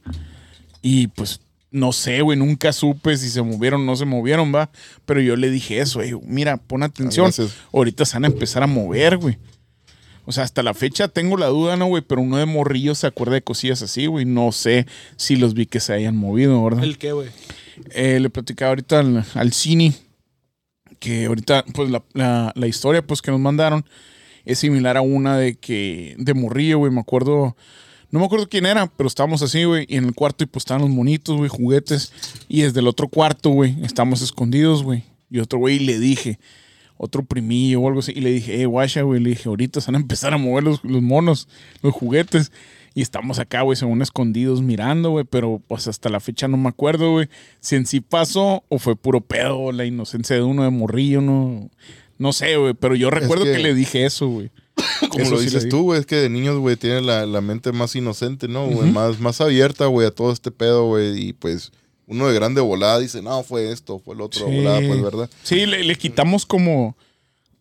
[0.82, 1.40] Y pues,
[1.70, 4.70] no sé, güey, nunca supe si se movieron o no se movieron, va.
[5.06, 6.12] Pero yo le dije eso, güey.
[6.26, 7.26] Mira, pon atención.
[7.26, 7.54] Gracias.
[7.72, 9.38] Ahorita se van a empezar a mover, güey.
[10.24, 12.02] O sea, hasta la fecha tengo la duda, ¿no, güey?
[12.02, 14.24] Pero uno de morrillo se acuerda de cosillas así, güey.
[14.24, 14.86] No sé
[15.16, 16.84] si los vi que se hayan movido, ¿verdad?
[16.84, 17.28] ¿El qué, güey?
[17.92, 19.94] Eh, le platicaba ahorita al, al Cini
[21.03, 23.85] que ahorita, pues la, la- historia pues que nos mandaron
[24.45, 27.57] es similar a una de que, de morrillo, güey, me acuerdo,
[28.12, 30.62] no me acuerdo quién era, pero estábamos así, güey, y en el cuarto y pues
[30.62, 32.12] estaban los monitos, güey, juguetes,
[32.49, 36.39] y desde el otro cuarto, güey, estamos escondidos, güey, y otro güey le dije,
[36.97, 39.89] otro primillo o algo así, y le dije, eh, guacha, güey, le dije, ahorita se
[39.89, 41.49] van a empezar a mover los, los monos,
[41.83, 42.53] los juguetes,
[42.94, 46.69] y estamos acá, güey, según escondidos mirando, güey, pero pues hasta la fecha no me
[46.69, 47.28] acuerdo, güey,
[47.60, 51.70] si en sí pasó o fue puro pedo, la inocencia de uno de morrillo, no,
[52.19, 53.52] no sé, güey, pero yo recuerdo que...
[53.52, 54.51] que- le dije eso, güey.
[55.10, 55.70] Como Eso lo dices di.
[55.70, 58.66] tú, güey, es que de niños, güey, tienen la, la mente más inocente, ¿no?
[58.66, 58.90] güey?
[58.90, 61.28] más, más abierta, güey, a todo este pedo, güey.
[61.28, 61.73] Y pues
[62.06, 64.55] uno de grande volada dice, no, fue esto, fue el otro, Sí.
[64.56, 65.31] volada, pues, ¿verdad?
[65.43, 66.97] Sí, le, le quitamos como,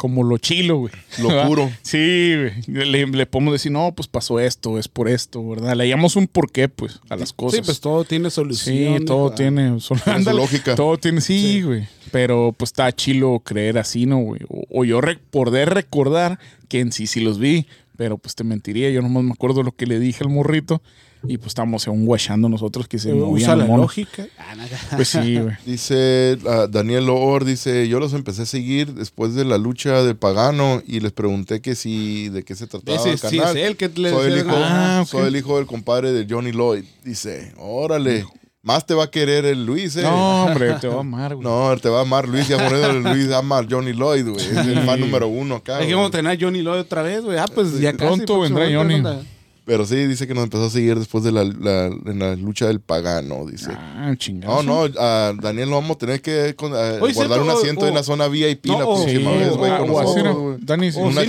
[0.02, 0.92] como lo chilo, güey.
[1.20, 1.70] Lo puro.
[1.84, 2.86] Sí, güey.
[2.92, 5.76] Le, le podemos decir, no, pues pasó esto, es por esto, ¿verdad?
[5.76, 7.60] Le llamamos un porqué, pues, a las cosas.
[7.60, 8.98] Sí, pues todo tiene solución.
[8.98, 9.36] Sí, todo hijo.
[9.36, 9.78] tiene.
[10.08, 10.74] ándale, lógica.
[10.82, 11.88] Todo tiene, sí, güey.
[12.12, 14.42] Pero pues está chilo creer así, ¿no, güey?
[14.50, 18.44] O, o yo re- poder recordar que en sí sí los vi, pero pues te
[18.44, 18.90] mentiría.
[18.90, 20.82] Yo nomás me acuerdo lo que le dije al morrito
[21.24, 23.84] y pues estábamos aún guachando nosotros que se Usa movían la los monos.
[23.86, 24.28] lógica.
[24.38, 24.56] Ah.
[24.96, 25.56] Pues sí, güey.
[25.66, 30.16] Dice ah, Daniel Loor, dice, yo los empecé a seguir después de la lucha del
[30.16, 33.58] pagano y les pregunté que si, de qué se trataba Ese el sí canal.
[33.58, 36.52] es él que le soy, el hijo, Ah, soy el hijo del compadre de Johnny
[36.52, 36.84] Lloyd.
[37.04, 38.26] Dice, órale,
[38.64, 40.04] más te va a querer el Luis, eh.
[40.04, 41.48] No, hombre, te va a amar, güey.
[41.48, 44.46] No, te va a amar Luis, ya por eso Luis ama a Johnny Lloyd, güey.
[44.46, 45.80] Es el fan número uno acá.
[45.82, 47.38] Es que vamos a tener a Johnny Lloyd otra vez, güey.
[47.38, 48.06] Ah, pues ya casi.
[48.06, 49.28] Pronto vendrá próximamente, Johnny.
[49.72, 52.68] Pero sí, dice que nos empezó a seguir después de la, la, en la lucha
[52.68, 53.72] del pagano, dice.
[53.74, 54.62] Ah, chingado.
[54.64, 57.50] No, no, a Daniel lo vamos a tener que con- a Oye, guardar cierto, un
[57.50, 59.90] asiento o- en la zona VIP no, la o- próxima sí, vez, güey, o- con
[59.92, 60.42] o así, nosotros, ¿no?
[60.42, 60.58] güey.
[60.60, 61.22] Dani, Una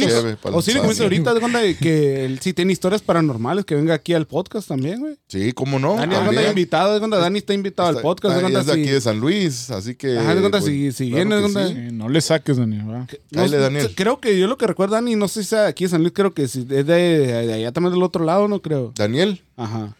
[0.42, 1.02] para O sí, dice sábado.
[1.04, 4.98] ahorita, de de que él sí tiene historias paranormales, que venga aquí al podcast también,
[4.98, 5.14] güey.
[5.28, 5.94] Sí, cómo no.
[5.94, 6.48] Dani, de también.
[6.48, 9.00] invitado, de cuenta Dani está invitado al Está- podcast, de está- es de aquí de
[9.00, 10.18] San Luis, así que...
[10.18, 11.74] Ajá, de cuenta pues, si- si claro viene, que de cuenta- sí.
[11.90, 13.94] Sí, no le saques, Daniel, Dale, Daniel.
[13.94, 16.12] Creo que yo lo que recuerdo, Dani, no sé si sea aquí en San Luis,
[16.12, 18.92] creo que si es de, de allá también del otro lado, no creo.
[18.94, 19.94] Daniel, Ajá.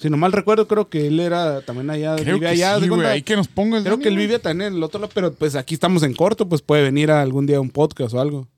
[0.00, 2.74] Si no mal recuerdo, creo que él era también allá, Creo vive que allá.
[2.74, 2.88] sí, güey.
[2.90, 5.12] cuenta- Ahí que nos ponga el creo que él vive también en el otro lado,
[5.14, 8.12] pero pues aquí estamos en corto, pues puede venir a algún día a un podcast
[8.12, 8.48] o algo.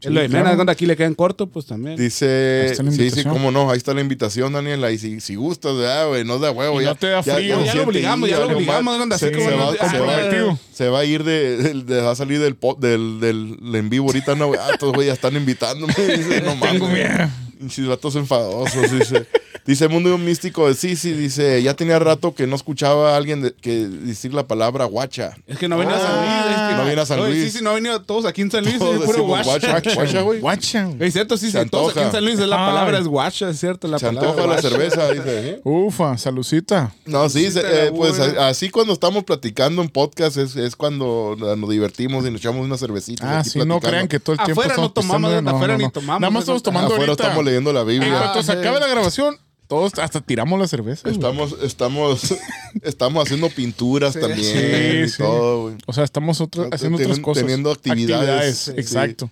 [0.00, 0.40] Sí, es lo de claro.
[0.44, 1.96] menos, de cuenta aquí le queda en corto, pues también.
[1.96, 2.74] dice...
[2.90, 6.24] Sí, sí, cómo no, ahí está la invitación, Daniel, ahí si, si gustas, ¿verdad, güey?
[6.24, 6.90] No da huevo, Y ya.
[6.90, 7.64] no te da frío.
[7.64, 10.06] Ya lo obligamos, ya lo obligamos, así se- como se no va- te- se va-
[10.06, 10.58] comprometido.
[10.72, 13.88] Se va a ir de, de- de- va a salir del, del, del, del en
[13.88, 14.60] vivo ahorita, no, güey.
[14.62, 15.94] Ah, estos güey ya están invitándome.
[15.96, 16.72] Dice, no mames.
[16.72, 17.28] Tengo miedo.
[17.58, 19.26] Pinches vatos enfadosos, dice.
[19.66, 23.52] Dice Mundo Místico de Sisi, dice, ya tenía rato que no escuchaba a alguien de-
[23.52, 25.36] que decir la palabra guacha.
[25.46, 26.56] Es que no viene a San Luis.
[26.56, 27.44] es que no viene a San Luis.
[27.52, 29.80] Sí, sí, no ha venido todos aquí en San Luis, Todos es puro guacha.
[29.94, 30.40] guacha, güey.
[30.40, 30.84] Guacha.
[30.84, 31.08] güey.
[31.08, 32.12] Es cierto, sí, todos aquí en.
[32.12, 35.10] San Luis es la palabra es guacha, es cierto, la Se palabra antoja la cerveza,
[35.10, 35.48] dice.
[35.50, 35.60] ¿eh?
[35.64, 36.92] Ufa, salucita.
[37.04, 42.24] No, sí, eh, pues así cuando estamos platicando en podcast es, es cuando nos divertimos
[42.24, 43.40] y nos echamos una cervecita.
[43.40, 46.20] Ah, sí, no crean que todo el tiempo Afuera no estamos tomamos, afuera ni tomamos,
[46.20, 48.18] Nada más estamos tomando Afuera estamos leyendo la En Biblia.
[48.18, 49.36] cuanto se Ah, acabe la grabación,
[49.68, 51.02] todos hasta tiramos la cerveza.
[51.04, 51.14] güey.
[51.14, 52.34] Estamos, estamos,
[52.82, 55.18] estamos haciendo pinturas también Sí, y sí.
[55.18, 55.76] todo, güey.
[55.86, 57.42] O sea, estamos otro- haciendo teniendo- otras cosas.
[57.42, 58.56] teniendo actividades.
[58.58, 58.72] Sí.
[58.76, 59.30] Exacto.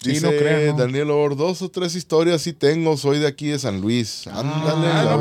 [0.00, 0.66] Sí, Dice no crean.
[0.66, 0.82] ¿no?
[0.84, 4.26] Daniel Or, dos o tres historias sí tengo, soy de aquí de San Luis.
[4.26, 5.16] Ándale, Ah,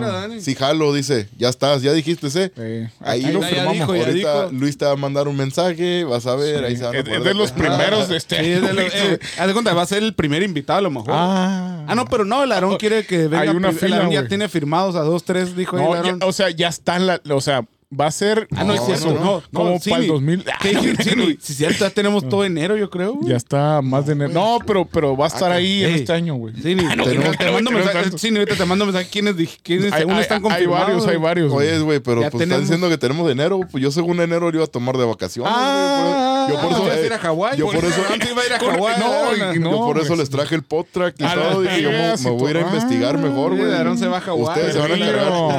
[0.00, 0.40] no, Dani.
[0.40, 2.50] Sí, jalo, dice, ya estás, ya dijiste, ¿sí?
[2.56, 3.72] Eh, Ahí lo ya firmamos.
[3.74, 4.52] dijo, ya Ahorita dijo.
[4.58, 7.04] Luis te va a mandar un mensaje, vas a ver, ahí se van a Es,
[7.04, 8.92] poner es de los primeros de este Sí, es año, de lo- güey.
[9.14, 11.10] eh, haz de cuenta, va a ser el primer invitado a lo mejor.
[11.12, 11.94] Ah, Ah.
[11.94, 13.40] no, pero no, el Aarón quiere que venga.
[13.42, 16.20] Hay una fila, ya tiene firmados a dos, tres, dijo ahí No, el ya- Aarón.
[16.28, 19.12] o sea, ya están la, o sea, va a ser Ah, no, es cierto.
[19.14, 20.44] no, como sí, para el ni- 2000.
[20.60, 21.04] ¿Qué dijiste?
[21.12, 23.14] Sí, es cierto, ya tenemos todo enero, yo creo.
[23.14, 23.28] güey.
[23.30, 24.32] Ya está más de enero.
[24.32, 26.54] No, pero, pero va a estar ahí en este año, güey.
[26.60, 29.34] Sí, ni, no, te, no, te no, mando mensaje- sí, ahorita te mando mensaje quiénes,
[29.62, 30.86] quiénes Hay, según hay- están hay confirmados.
[30.86, 31.52] varios, hay varios.
[31.52, 31.68] güey.
[31.68, 34.56] Oye, güey, pero pues tenemos- estás diciendo que tenemos enero, pues yo según enero yo
[34.56, 35.52] iba a tomar de vacaciones.
[35.54, 37.58] Ah, güey, yo por Ah, eso, a eh, ir a Hawái.
[37.58, 38.94] yo por eso- Antes iba a ir a Hawái.
[39.00, 41.62] no, y yo por eso les traje el podtrack y todo.
[41.62, 43.70] Dije, yo me, y voy a ir a investigar Ah, mejor, Sí, güey.
[43.70, 44.48] de Aarón se va a Hawái.
[44.48, 45.54] Ustedes se van a encargar.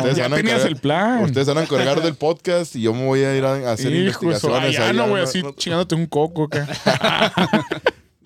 [1.23, 4.23] Ustedes van a encargar- el podcast y yo me voy a ir a hacer Hijo,
[4.25, 4.69] investigaciones.
[4.79, 6.67] allá allá, no, güey, no- así no- chingándote un coco acá.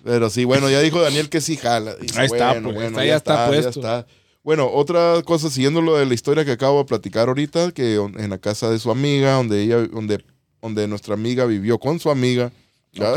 [0.04, 1.94] Pero sí, bueno, ya dijo Daniel que sí jala.
[1.96, 3.80] Dice, Ahí está, bueno, pues, bueno, está- ya ya está está, ya puesto.
[3.80, 4.06] está.
[4.42, 8.30] Bueno, otra cosa, siguiendo lo de la historia que acabo de platicar ahorita, que en
[8.30, 10.24] la casa de su amiga, donde ella, donde,
[10.62, 12.50] donde nuestra amiga vivió con su amiga.
[12.92, 13.12] Ya,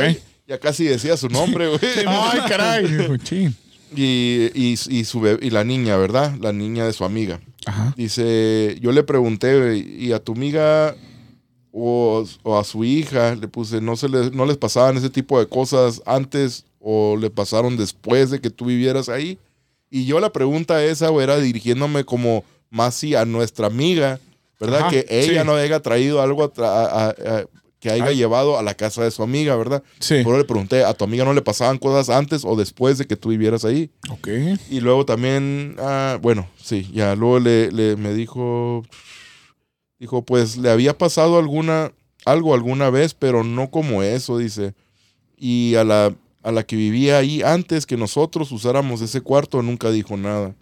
[0.45, 1.80] ya casi decía su nombre, güey.
[2.06, 2.85] Ay, caray.
[3.95, 6.34] Y, y, y su be- y la niña, ¿verdad?
[6.42, 7.40] La niña de su amiga.
[7.66, 7.93] Ajá.
[7.98, 10.95] Dice, yo le pregunté, y a tu amiga
[11.72, 15.40] o, o a su hija, le puse, ¿no, se les, ¿no les pasaban ese tipo
[15.40, 19.38] de cosas antes o le pasaron después de que tú vivieras ahí?
[19.90, 24.19] Y yo la pregunta esa, güey, era dirigiéndome como más sí a nuestra amiga,
[24.59, 24.82] ¿verdad?
[24.82, 25.48] Ajá, que ella sí.
[25.48, 27.45] no haya traído algo a tra- a- a- a-
[27.84, 28.16] que haya Ay.
[28.16, 29.84] llevado a la casa de su amiga, ¿verdad?
[30.00, 30.22] Sí.
[30.24, 33.18] Pero le pregunté, ¿a tu amiga no le pasaban cosas antes o después de que
[33.18, 33.92] tú vivieras ahí?
[34.10, 34.30] Ok.
[34.70, 38.84] Y luego también, ah, bueno, sí, ya luego le, le- me dijo,
[40.00, 41.92] dijo, pues le había pasado alguna,
[42.24, 44.74] algo alguna vez, pero no como eso, dice.
[45.38, 49.92] Y a la, a la que vivía ahí antes que nosotros usáramos ese cuarto nunca
[49.92, 50.56] dijo nada.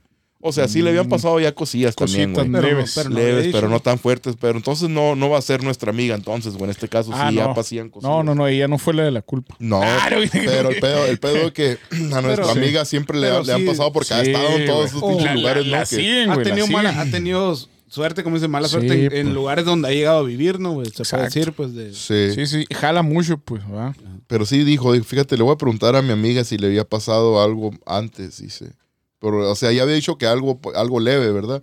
[0.43, 1.09] O sea, sí le habían Mm.
[1.09, 2.61] pasado ya cosillas también, Cositas güey.
[2.61, 2.91] Pero- leves.
[2.95, 5.91] pero no Leves, pero no tan fuertes, pero entonces no, no va a ser nuestra
[5.91, 6.65] amiga entonces, güey.
[6.65, 7.53] En este caso Ah, sí ya no.
[7.53, 8.09] pasían cosillas.
[8.11, 9.55] No, no, no, ella no fue la de la culpa.
[9.59, 10.29] No, Claro, güey.
[10.31, 11.77] pero el pedo, el pedo es que
[12.13, 15.15] a nuestra amiga siempre le, le han pasado porque ha estado en todos esos güey.
[15.17, 15.77] pinches La- lugares, la- ¿no?
[15.77, 18.71] la Que- siguen, Ha güey, la tenido, mala, ha tenido suerte, como dice, mala Sí,
[18.71, 19.19] suerte en, pues.
[19.21, 20.87] en lugares donde ha llegado a vivir, ¿no, güey?
[20.95, 21.93] Se puede decir, pues, de...
[21.93, 22.31] Sí.
[22.33, 23.93] Sí, sí, jala mucho, pues, ¿verdad?
[24.27, 26.85] Pero sí dijo, dijo, fíjate, le voy a preguntar a mi amiga si le había
[26.85, 28.71] pasado algo antes, dice.
[29.21, 31.61] Pero, o sea, ya había dicho que algo, algo leve, ¿verdad?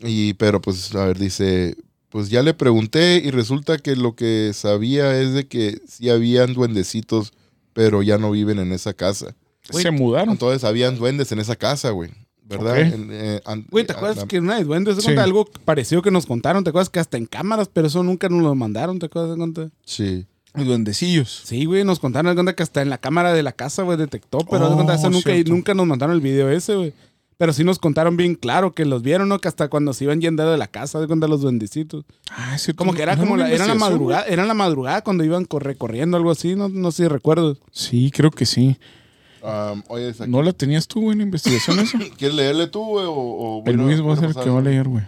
[0.00, 1.76] Y, pero pues, a ver, dice,
[2.10, 6.52] pues ya le pregunté y resulta que lo que sabía es de que sí habían
[6.54, 7.32] duendecitos,
[7.72, 9.34] pero ya no viven en esa casa.
[9.70, 10.30] Se mudaron.
[10.30, 12.10] Entonces habían duendes en esa casa, güey.
[12.44, 12.80] ¿Verdad?
[12.80, 15.12] En- eh, an- Güey, ¿te eh, acuerdas la- que una de duendes Sí.
[15.12, 16.64] algo parecido que nos contaron?
[16.64, 18.98] ¿Te acuerdas que hasta en cámaras, pero eso nunca nos lo mandaron?
[18.98, 19.70] ¿Te acuerdas de cuenta?
[19.86, 20.26] Sí.
[20.54, 21.42] Los duendecillos.
[21.44, 23.96] Sí, güey, nos contaron de cuenta que hasta en la cámara de la casa, güey,
[23.96, 25.52] detectó, pero de Oh, cuenta eso nunca, cierto.
[25.52, 26.92] nunca nos mandaron el video ese, güey.
[27.38, 29.38] Pero sí nos contaron bien claro que los vieron, ¿no?
[29.40, 32.04] Que hasta cuando se iban yendo de la casa, de cuenta los duendecitos.
[32.30, 32.78] Ah, es cierto.
[32.84, 35.74] Como que era ¿No como la, era la madrugada, era la madrugada cuando iban corre,
[35.76, 37.56] corriendo, algo así, no, no sé si recuerdo.
[37.72, 38.76] Sí, creo que sí.
[39.42, 41.98] Um, oye, ¿No la tenías tú, güey, en la investigación esa?
[42.18, 43.06] ¿quieres leerle tú, güey?
[43.06, 45.04] O, o El Luis va a ser el que va a leer, güey.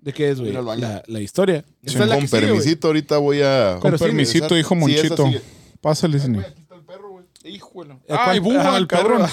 [0.00, 0.52] ¿De qué es, güey?
[0.52, 0.80] Ir al baño.
[0.82, 1.64] La, la historia.
[1.84, 2.50] Sí, Esa es la con que sigue, güey.
[2.52, 3.72] permisito, ahorita voy a.
[3.80, 5.26] Con Pero sí, permisito, Sí, esa Monchito.
[5.26, 5.40] sigue.
[5.80, 6.38] Pásale, Cine.
[6.40, 7.24] Aquí está el perro, güey.
[7.44, 7.94] Híjole.
[8.08, 9.18] Ay, ¿cuál- búho, ah, el perro.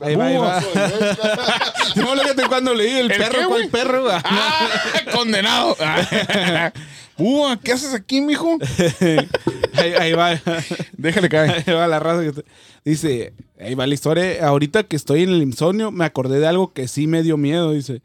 [0.00, 0.60] Ahí va, ahí va.
[1.96, 3.68] No, fíjate cuando leí el, ¿El perro, qué, ¿cuál güey?
[3.68, 4.02] perro?
[4.02, 4.14] güey?
[4.24, 4.68] ¡Ah!
[5.14, 5.76] ¡Condenado!
[7.16, 8.58] Búho, ¿qué haces aquí, mijo?
[9.74, 10.40] ahí, ahí va.
[10.96, 11.62] Déjale caer.
[11.66, 12.44] Ahí va la raza que te-
[12.84, 14.46] Dice, ahí va la historia.
[14.46, 17.72] Ahorita que estoy en el insomnio, me acordé de algo que sí me dio miedo.
[17.72, 18.00] Dice,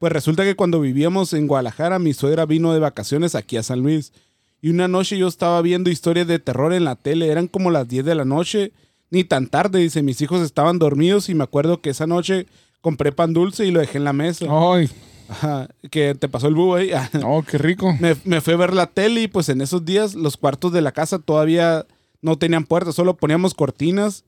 [0.00, 3.80] pues resulta que cuando vivíamos en Guadalajara, mi suegra vino de vacaciones aquí a San
[3.80, 4.14] Luis.
[4.62, 7.28] Y una noche yo estaba viendo historias de terror en la tele.
[7.28, 8.72] Eran como las 10 de la noche,
[9.10, 9.78] ni tan tarde.
[9.78, 12.46] Dice, mis hijos estaban dormidos y me acuerdo que esa noche
[12.80, 14.46] compré pan dulce y lo dejé en la mesa.
[14.48, 14.88] Ay,
[15.28, 16.92] Ajá, que te pasó el búho ahí.
[17.20, 17.94] no, qué rico.
[18.00, 20.80] me, me fui a ver la tele y pues en esos días los cuartos de
[20.80, 21.84] la casa todavía
[22.22, 24.24] no tenían puertas, solo poníamos cortinas,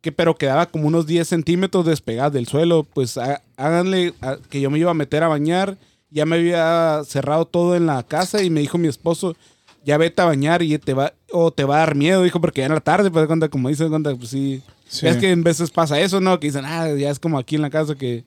[0.00, 2.84] que, pero quedaba como unos 10 centímetros despegadas del suelo.
[2.84, 5.76] Pues há- háganle a- que yo me iba a meter a bañar,
[6.10, 9.36] ya me había cerrado todo en la casa y me dijo mi esposo,
[9.84, 12.60] ya vete a bañar y te va, o te va a dar miedo, dijo, porque
[12.60, 14.62] ya en la tarde, pues cuenta, como dice, de cuenta, pues sí.
[14.88, 15.06] Sí.
[15.06, 16.40] Es que en veces pasa eso, ¿no?
[16.40, 18.24] Que dicen, ah, ya es como aquí en la casa que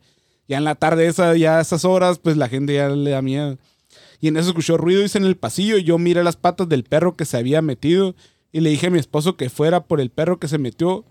[0.48, 3.22] ya en la tarde esa, ya a esas horas, pues la gente ya le da
[3.22, 3.58] miedo.
[4.22, 5.78] Y en eso escuchó ruido, dice, en el pasillo.
[5.78, 8.16] Y yo miré las patas del perro que se había metido.
[8.54, 11.04] Y le dije a mi esposo que fuera por el perro que se metió.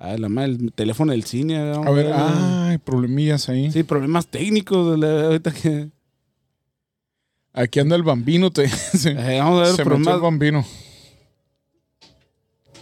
[0.00, 1.58] Ay, la madre, el teléfono del cine.
[1.58, 2.68] A ver, ah.
[2.70, 3.70] ay, problemillas ahí.
[3.72, 4.96] Sí, problemas técnicos.
[4.98, 5.88] la- ahorita que...
[7.52, 8.64] Aquí anda el bambino, te.
[9.04, 10.14] Eh, vamos a ver, Se problemas.
[10.14, 10.64] el bambino.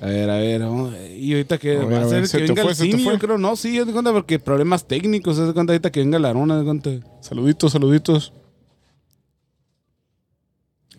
[0.02, 0.60] A ver, a ver.
[0.60, 1.10] vamos a ver.
[1.12, 3.18] Y ahorita que A va a ser ¿se que venga fue, el se cine, yo
[3.18, 3.38] creo.
[3.38, 5.38] No, sí, haz de cuenta, porque problemas técnicos.
[5.38, 6.90] Haz de cuenta ahorita que venga la arona, de cuenta.
[7.22, 8.34] Saluditos, saluditos.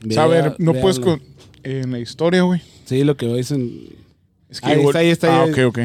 [0.08, 0.82] O sea, a ver, no véalo.
[0.82, 1.22] puedes con...
[1.64, 2.62] En la historia, güey.
[2.86, 3.90] Sí, lo que dicen.
[4.50, 5.80] Es Ahí igual- está, ahí está, Ah, ahí- ok, ok.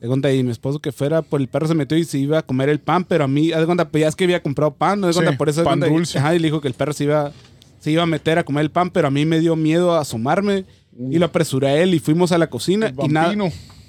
[0.00, 2.38] De cuenta, y mi esposo que fuera por el perro se metió y se iba
[2.38, 4.72] a comer el pan, pero a mí, de cuenta, pues ya es que había comprado
[4.72, 5.06] pan, ¿no?
[5.08, 6.18] De Sí, cuenta, por eso pan cuenta, y- dulce.
[6.18, 7.32] ajá, y le dijo que el perro se iba,
[7.80, 10.64] se iba a meter a comer el pan, pero a mí me dio miedo asomarme
[11.10, 13.34] y lo apresuré a él y fuimos a la cocina El y nada,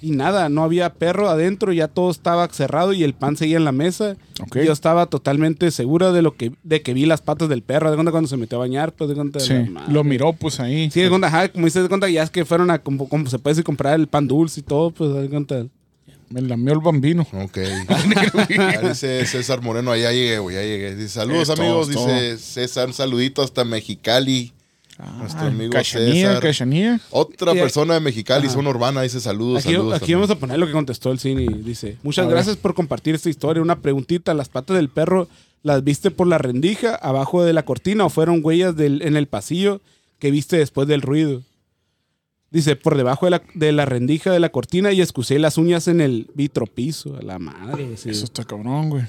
[0.01, 3.64] y nada, no había perro adentro, ya todo estaba cerrado y el pan seguía en
[3.65, 4.17] la mesa.
[4.41, 4.57] Ok.
[4.57, 7.90] Y Yo estaba totalmente segura de lo que, de que vi las patas del perro,
[7.90, 9.40] de cuenta cuando se metió a bañar, pues de cuenta.
[9.40, 9.53] Sí,
[9.90, 10.90] lo miró pues ahí.
[10.91, 13.27] Sí, de cuenta, ajá, como dices de cuenta, ya es que fueron a, como, como
[13.27, 15.65] se puede decir, comprar el pan dulce y todo, pues de cuenta.
[16.32, 17.27] Me lamió el bambino.
[17.34, 17.58] Ok.
[18.50, 20.95] Ya dice César Moreno, allá llegué, güey, ya llegué.
[20.95, 24.53] Dice, saludos amigos, dice César, un saludito hasta Mexicali.
[25.18, 26.42] Nuestro amigo Cachanía, César.
[26.43, 27.00] Cachanía.
[27.10, 28.53] Otra Y- persona de Mexicali, Ajá.
[28.56, 30.01] zona urbana, dice saludos, Aquí, saludos.
[30.01, 31.48] aquí vamos a poner lo que contestó el cine.
[31.64, 32.35] Dice, muchas A ver.
[32.35, 33.64] gracias por compartir esta historia.
[33.64, 35.27] Una preguntita, ¿las patas del perro
[35.64, 39.26] las viste por la rendija abajo de la cortina o fueron huellas del, en el
[39.27, 39.82] pasillo
[40.19, 41.42] que viste después del ruido?
[42.51, 45.88] Dice, por debajo de la, de la rendija de la cortina y excusé las uñas
[45.88, 47.15] en el vitropiso.
[47.15, 47.95] A la madre.
[47.95, 48.09] sí.
[48.09, 49.03] Eso está cabrón, güey.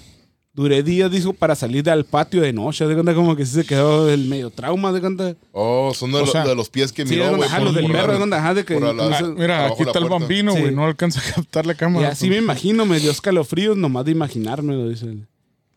[0.55, 2.87] Duré días, dijo, para salir al patio de noche.
[2.87, 4.93] De cuenta como que sí se quedó el medio trauma.
[4.93, 5.35] De cuenta.
[5.51, 7.49] Oh, son de, O lo- sea, de los pies que Sí, miró, güey.
[7.65, 8.13] los del perro.
[8.13, 8.75] De cuenta, ajá, de que.
[8.75, 10.61] por la- entonces- Ah, mira, aquí está el bambino, Sí.
[10.61, 10.75] güey.
[10.75, 12.09] No alcanza a captar la y cámara.
[12.11, 15.07] así me imagino, me dio escalofríos nomás de imaginármelo, dice.
[15.07, 15.27] él.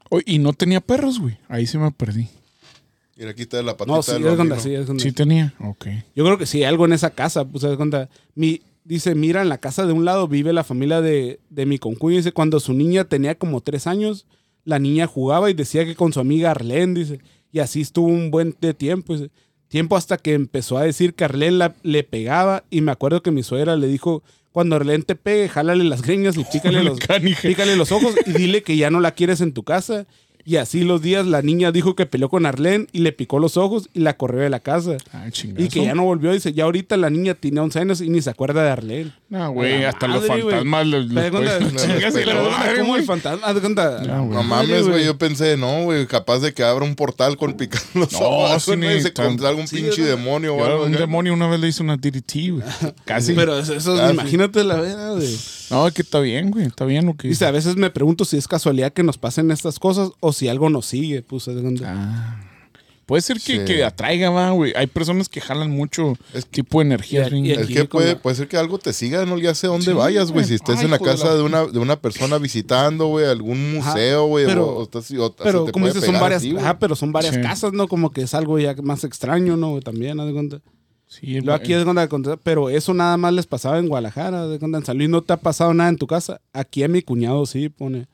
[0.10, 1.38] Oh, y no tenía perros, güey.
[1.48, 2.28] Ahí sí me perdí.
[3.18, 4.60] Mira, aquí está la patita No, sí, del es cuenta, bambino.
[4.62, 5.04] sí, es cuenta.
[5.04, 5.54] Sí tenía.
[5.60, 5.88] Ok.
[6.16, 7.46] Yo creo que sí, hay algo en esa casa.
[7.46, 11.02] Pues, haz cuenta, mi, dice, mira, en la casa de un lado vive la familia
[11.02, 12.18] de, de mi concuño.
[12.18, 14.26] Dice, cuando su niña tenía como tres años,
[14.66, 17.20] la niña jugaba y decía que con su amiga Arlene, dice,
[17.52, 19.14] y así estuvo un buen de tiempo.
[19.16, 19.32] dice.
[19.70, 23.32] Tiempo hasta que empezó a decir que Arlene la- le pegaba y me acuerdo que
[23.32, 27.00] mi suegra le dijo, cuando Arlene te pegue, jálale las greñas y pícale los,
[27.42, 30.06] pícale los ojos y dile que ya no la quieres en tu casa.
[30.48, 33.58] Y así los días la niña dijo que peleó con Arlene y le picó los
[33.58, 34.98] ojos y la corrió de la casa.
[35.12, 35.26] Ah.
[35.58, 36.32] Y que ya no volvió.
[36.34, 39.12] Dice, ya ahorita la niña tiene 11 años y ni se acuerda de Arlene.
[39.28, 41.08] No, güey, hasta los madre, fantasmas madre,
[42.78, 43.00] como güey.
[43.02, 43.54] el fantasma.
[43.54, 45.06] No Madre, mames, güey.
[45.06, 48.64] Yo pensé, no, güey, capaz de que abra un portal con picar los No, ojos.
[48.64, 50.08] sí, ni se tan- con algún Sí, pinche ¿no?
[50.10, 50.84] demonio o algo.
[50.84, 51.00] un acá.
[51.00, 52.64] demonio una vez le hizo una DDT, güey.
[53.06, 53.34] Casi.
[53.34, 55.36] Pero eso, eso, Ah, imagínate la vera, güey.
[55.70, 56.66] No, que está bien, güey.
[56.66, 59.52] Está bien lo que Dice, a veces me pregunto si es casualidad que nos pasen
[59.52, 61.22] estas cosas o si algo nos sigue.
[61.22, 61.48] Pues.
[61.84, 62.42] Ah.
[63.06, 63.66] Puede ser que, Sí.
[63.66, 64.74] que atraiga, va, güey.
[64.76, 67.30] Hay personas que jalan mucho Es- tipo de energía.
[67.32, 69.86] Y- Es que puede, como- puede ser que algo te siga, no ya sé dónde
[69.86, 70.44] Sí, vayas, güey.
[70.44, 73.28] Si estés Ay, en la de casa la- de una, de una persona visitando, güey,
[73.28, 74.46] algún museo, güey.
[74.48, 76.96] pero- o, o estás- o hasta Pero te como dices, son varias, así, ajá, pero
[76.96, 77.42] son varias Sí.
[77.42, 77.88] casas, ¿no?
[77.88, 79.80] Como que es algo ya más extraño, ¿no?
[79.82, 80.62] También, haz de cuenta.
[81.08, 84.78] Sí, Luego aquí es cuando pero eso nada más les pasaba en Guadalajara, de cuando
[84.78, 86.42] en San Luis no te ha pasado nada en tu casa.
[86.52, 88.08] Aquí a mi cuñado sí pone.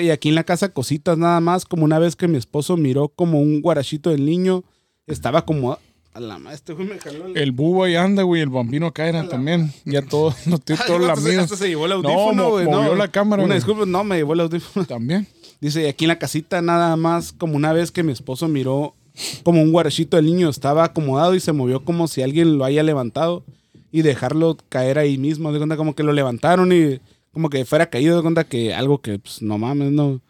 [0.00, 3.08] Y aquí en la casa cositas nada más, como una vez que mi esposo miró
[3.08, 4.62] como un guarachito del niño,
[5.06, 5.72] estaba como
[6.12, 8.42] a la madre, este güey me jaló el, El bubo ahí anda, güey.
[8.42, 9.72] El bambino acá era también.
[9.84, 11.40] Ya todo, no tiene todo lamido.
[11.42, 12.66] hasta se llevó el No, audífono, mo- güey.
[12.66, 14.84] movió la cámara, Una disculpa, no, me llevó el audífono.
[14.86, 15.26] También.
[15.60, 18.94] Dice, y aquí en la casita nada más, como una vez que mi esposo miró
[19.42, 22.82] como un guarachito del niño estaba acomodado y se movió como si alguien lo haya
[22.82, 23.44] levantado
[23.92, 25.52] y dejarlo caer ahí mismo.
[25.52, 27.00] De cuenta como que lo levantaron y
[27.32, 28.16] como que fuera caído.
[28.16, 30.20] De cuenta que algo que, pues, no mames, no.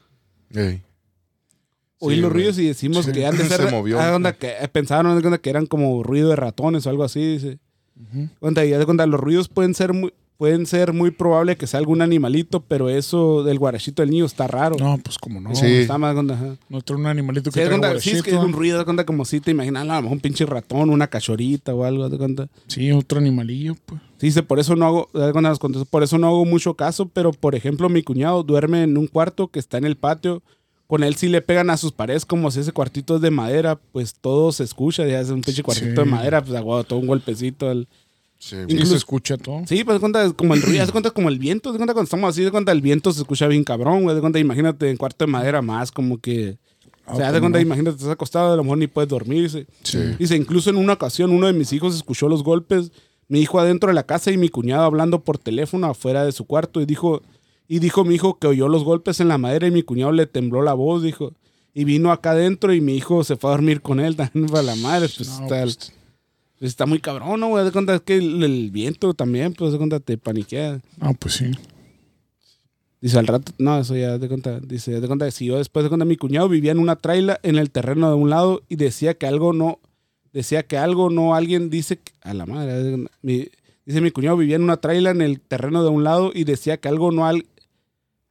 [0.54, 0.82] Ey.
[1.98, 3.12] Oí Sí, los ruidos y decimos Sí.
[3.12, 3.98] que de Se movió.
[3.98, 7.04] de cuenta que eh, pensaron de cuenta que eran como ruido de ratones o algo
[7.04, 7.20] así.
[7.20, 7.58] Dice.
[8.00, 8.28] Ujú.
[8.38, 10.12] Cuenta, y haz de cuenta, los ruidos pueden ser muy.
[10.40, 14.46] Pueden ser muy probable que sea algún animalito, pero eso del guarachito del niño está
[14.46, 14.74] raro.
[14.78, 15.54] No, pues como no.
[15.54, 15.66] Sí.
[15.66, 16.56] Está más, ajá.
[16.70, 18.80] No trae un animalito Sí, que traiga cuenta, sí, es que es un ruido, haz
[18.80, 21.84] de cuenta como si te imaginas, a lo mejor un pinche ratón, una cachorita o
[21.84, 22.48] algo, de cuenta.
[22.68, 24.00] Sí, otro animalillo, pues.
[24.16, 26.46] Sí, dice, por eso no hago, haz de cuenta, nos contestó, por eso no hago
[26.46, 29.96] mucho caso, pero por ejemplo, mi cuñado duerme en un cuarto que está en el
[29.98, 30.42] patio.
[30.86, 33.78] Con él sí le pegan a sus paredes como si ese cuartito es de madera,
[33.92, 35.96] pues todo se escucha, ya es un pinche cuartito Sí.
[35.96, 37.68] de madera, pues aguado, todo un golpecito.
[37.68, 37.99] al- Sí,
[38.40, 39.62] Sí, Incluso- se escucha todo.
[39.66, 41.92] Sí, pues de cuenta como el ruido, haz de cuenta como el viento, de cuenta
[41.92, 44.90] cuando estamos así, de cuenta el viento se escucha bien cabrón, güey, de cuenta imagínate
[44.90, 46.56] en cuarto de madera más, como que...
[47.06, 47.62] Ah, o sea, de ¿cómo cuenta, no?
[47.62, 49.66] imagínate, estás acostado, a lo mejor ni puedes dormir, dice.
[49.82, 49.98] Sí.
[50.18, 52.92] Dice, incluso en una ocasión uno de mis hijos escuchó los golpes,
[53.28, 56.46] mi hijo adentro de la casa y mi cuñado hablando por teléfono afuera de su
[56.46, 57.20] cuarto y dijo,
[57.68, 60.26] y dijo mi hijo que oyó los golpes en la madera y mi cuñado le
[60.26, 61.34] tembló la voz, dijo,
[61.74, 64.62] y vino acá adentro y mi hijo se fue a dormir con él, también para
[64.62, 65.92] la madre, pues, No, está, pues,
[66.60, 67.64] pues, está muy cabrón, ¿no, güey?
[67.64, 70.80] De cuenta que el, el viento también, pues de cuenta te paniquea.
[70.98, 71.50] no, pues sí.
[73.00, 75.82] Dice al rato, no, eso ya de cuenta, dice, de cuenta que si yo después
[75.82, 78.76] de cuenta mi cuñado vivía en una traila en el terreno de un lado y
[78.76, 79.80] decía que algo no,
[80.34, 83.48] decía que algo no, alguien dice, que- a la madre, de cuenta, mi-
[83.86, 86.76] dice mi cuñado vivía en una traila en el terreno de un lado y decía
[86.76, 87.46] que algo no, al,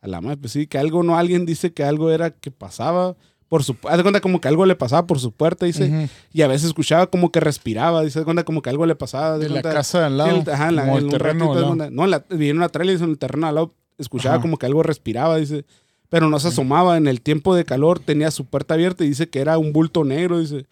[0.02, 3.16] a la madre, pues sí, que algo no, alguien dice que algo era que pasaba
[3.50, 6.08] por su, haz de cuenta como que algo le pasaba por su puerta, dice, Ujú.
[6.32, 8.96] y a veces escuchaba como que respiraba, dice, haz de cuenta como que algo le
[8.96, 9.34] pasaba.
[9.36, 10.38] haz de la casa de al lado.
[10.46, 11.92] el- ajá, en la- como en el un terreno ratito, al lado.
[11.92, 13.74] No, en la, en una trailer en el terreno al lado.
[13.98, 14.42] Escuchaba Ajá.
[14.42, 15.66] como que algo respiraba, dice.
[16.10, 16.96] Pero no se asomaba.
[16.98, 20.04] En el tiempo de calor tenía su puerta abierta y dice que era un bulto
[20.06, 20.66] negro, dice.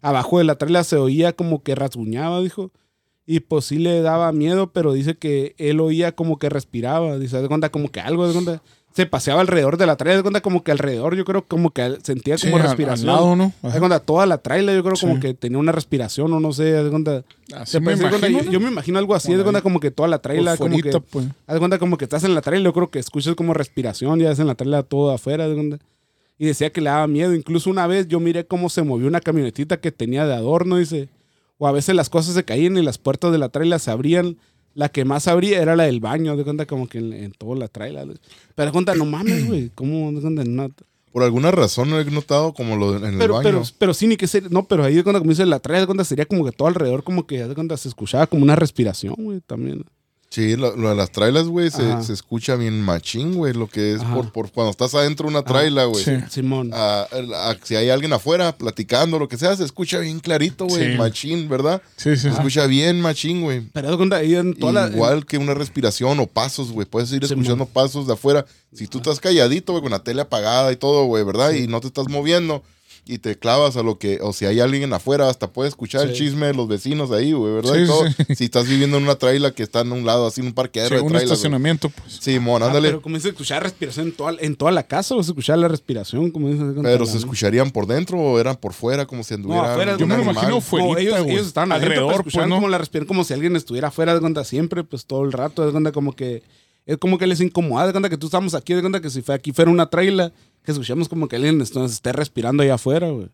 [0.00, 2.70] Abajo de la trailer se oía como que rasguñaba, dijo.
[3.26, 7.18] Y pues sí le daba miedo, pero dice que él oía como que respiraba.
[7.18, 8.62] Dice, de cuenta como que algo, de cuenta.
[8.98, 11.98] Se paseaba alrededor de la trailer, de cuenta como que alrededor, yo creo como que
[12.02, 13.06] sentía Sí, como al- al respiración.
[13.06, 15.20] lado, cuenta, toda la trailer yo creo como Sí.
[15.20, 17.22] que tenía una respiración o no sé, cuenta.
[17.54, 20.18] Así me cuenta, yo, yo me imagino algo así, de cuenta como que toda la
[20.18, 21.26] trailer, Por como que, pues.
[21.46, 24.40] cuenta como que estás en la trailer, yo creo que escuchas como respiración, ya es
[24.40, 25.78] en la trailer todo afuera, cuenta.
[26.36, 29.20] Y decía que le daba miedo, incluso una vez yo miré cómo se movió una
[29.20, 31.08] camionetita que tenía de adorno, dice,
[31.60, 34.36] O a veces las cosas se caían y las puertas de la traila se abrían.
[34.74, 37.56] La que más abría era la del baño, de cuenta como que en, en toda
[37.56, 38.04] la traila.
[38.54, 39.70] Pero de cuenta, no mames, güey.
[39.74, 40.12] ¿Cómo?
[40.12, 40.70] De cuenta, no.
[41.12, 43.42] Por alguna razón no he notado como lo en el Pero, baño.
[43.42, 44.52] pero, pero sí, ni que ser.
[44.52, 46.68] No, pero ahí de cuenta, como dice la traila, de cuenta sería como que todo
[46.68, 49.84] alrededor, como que de cuenta se escuchaba como una respiración, güey, también.
[50.30, 53.94] Sí, lo, lo de las trailas, güey, se, se escucha bien machín, güey, lo que
[53.94, 56.04] es por, por cuando estás adentro de una traila, güey.
[56.04, 56.12] Sí.
[56.28, 56.70] Simón.
[56.74, 60.92] Ah, ah, si hay alguien afuera platicando, lo que sea, se escucha bien clarito, güey,
[60.92, 60.98] Sí.
[60.98, 61.80] machín, ¿verdad?
[61.96, 63.62] Sí, sí, Se escucha bien machín, güey.
[63.72, 64.88] Pero cuenta, ahí en toda la.
[64.88, 66.86] Igual que una respiración o pasos, güey.
[66.86, 68.44] Puedes ir escuchando pasos de afuera.
[68.74, 71.52] Si tú estás calladito, güey, con la tele apagada y todo, güey, ¿verdad?
[71.52, 72.62] Y no te estás moviendo
[73.08, 76.10] y te clavas a lo que, o si hay alguien afuera, hasta puedes escuchar el
[76.14, 76.24] Sí.
[76.24, 77.74] chisme de los vecinos ahí, güey, ¿verdad?
[77.74, 78.04] Sí, y todo.
[78.06, 78.34] sí.
[78.36, 80.54] Si estás viviendo en una traila que está en un lado, así en un Sí,
[80.54, 81.34] parqueadero de un trailas, güey.
[81.34, 82.18] estacionamiento, pues.
[82.20, 82.88] Sí, mon, Ah, ándale.
[82.88, 85.68] pero como dice, escuchar respiración en toda, en toda la casa o se escuchaba la
[85.68, 86.48] respiración, como
[86.82, 89.72] Pero la- se escucharían por dentro o eran por fuera, como si anduviera.
[89.72, 91.32] afuera, un Yo me lo imagino No, fuerita, ellos, güey.
[91.36, 92.54] ellos estaban adentro, Alrededor, pero pues, ¿no?
[92.56, 95.64] como la respiración, como si alguien estuviera afuera, de cuenta siempre, pues todo el rato,
[95.64, 96.42] de cuenta como que
[96.86, 99.20] es como que les incomoda, de cuenta que tú estamos aquí, de cuenta que si
[99.20, 100.32] fue aquí fuera una traila,
[100.68, 103.28] que escuchamos como que alguien nos esté respirando allá afuera, güey.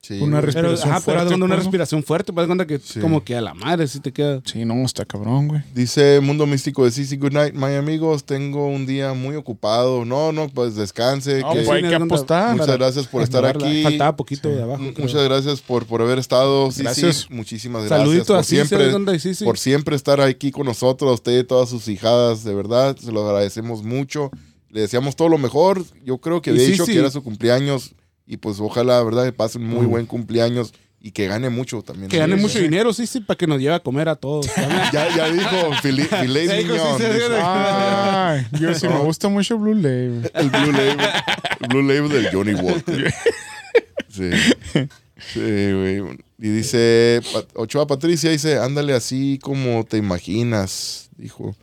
[0.00, 0.36] Sí, Una.
[0.40, 1.56] Pero, Respiración ajá, fuerte, una ¿no?
[1.56, 3.00] respiración fuerte, pues cuenta que Sí.
[3.00, 4.40] como que a la madre si te queda.
[4.44, 5.60] Sí, no, está cabrón, güey.
[5.74, 10.04] Dice Mundo Místico de Sisi Good Night, my amigos, tengo un día muy ocupado.
[10.04, 11.40] No, no, pues descanse.
[11.40, 12.56] No, que- pues hay que apostar.
[12.56, 13.82] Muchas gracias por estar aquí.
[13.82, 14.80] Faltaba poquito de abajo.
[14.84, 15.04] M- creo.
[15.08, 16.68] Muchas gracias por, por haber estado.
[16.76, 17.16] Gracias.
[17.16, 17.98] sí, muchísimas gracias.
[18.00, 18.54] Saludito por ¿sí?
[18.54, 19.44] siempre, sí.
[19.44, 23.26] por siempre estar aquí con nosotros, usted y todas sus hijadas, de verdad, se lo
[23.26, 24.30] agradecemos mucho.
[24.70, 25.82] Le deseamos todo lo mejor.
[26.04, 26.92] Yo creo que había sí, dicho sí.
[26.92, 27.94] que era su cumpleaños
[28.26, 29.90] y pues ojalá, verdad, que pasen muy Mm.
[29.90, 32.08] buen cumpleaños y que gane mucho también.
[32.10, 34.46] Que gane Sí, mucho dinero, sí, sí, para que nos lleve a comer a todos.
[34.92, 37.00] Ya, ya dijo, filet, mignon.
[37.42, 40.30] Ay, yo sí me gusta mucho Blue Label.
[40.34, 40.98] El Blue Label.
[41.60, 43.14] El Blue Label del Johnny Walker.
[44.10, 44.30] Sí.
[45.32, 45.40] Sí,
[45.72, 46.02] güey.
[46.40, 47.20] Y dice,
[47.54, 51.54] Ochoa Patricia dice, ándale así como te imaginas, dijo.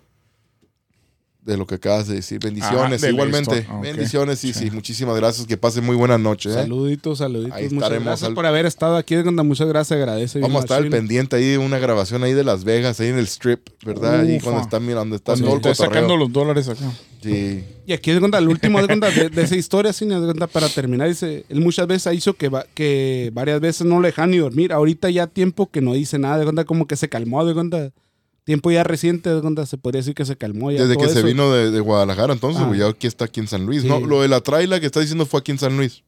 [1.46, 2.40] De lo que acabas de decir.
[2.40, 3.68] Bendiciones, de igualmente.
[3.80, 4.72] Bendiciones, sí, sí, Sí.
[4.72, 5.46] Muchísimas gracias.
[5.46, 6.50] Que pasen muy buena noche.
[6.50, 6.54] ¿eh?
[6.54, 7.54] Saluditos, saluditos.
[7.56, 9.16] Ahí Muchas estaremos gracias al- por haber estado aquí.
[9.22, 10.40] cuenta, Muchas gracias, agradece.
[10.40, 13.20] Vamos a estar al pendiente ahí de una grabación ahí de Las Vegas, ahí en
[13.20, 14.22] el strip, ¿verdad?
[14.22, 15.94] Ahí cuando está mirando, está Cuando todo el cotorreo.
[15.94, 16.92] sacando los dólares acá.
[17.22, 17.64] Sí.
[17.86, 18.80] Y aquí cuenta, el último
[19.12, 19.94] de, de, esa historia,
[20.26, 24.02] cuenta, para terminar, dice, él muchas veces ha dicho que, va- que varias veces no
[24.02, 24.74] le dejan ni dormir.
[24.74, 27.54] Ahorita ya tiempo que no dice nada, de como que se calmó, de
[28.46, 29.30] tiempo ya reciente,
[29.66, 30.82] se podría decir que se calmó ya.
[30.84, 32.68] Desde todo que se vino de, de Guadalajara, entonces, Ah.
[32.68, 33.82] güey, ya aquí está aquí en San Luis.
[33.82, 33.88] Sí.
[33.90, 36.04] No, lo de la traila que está diciendo fue aquí en San Luis.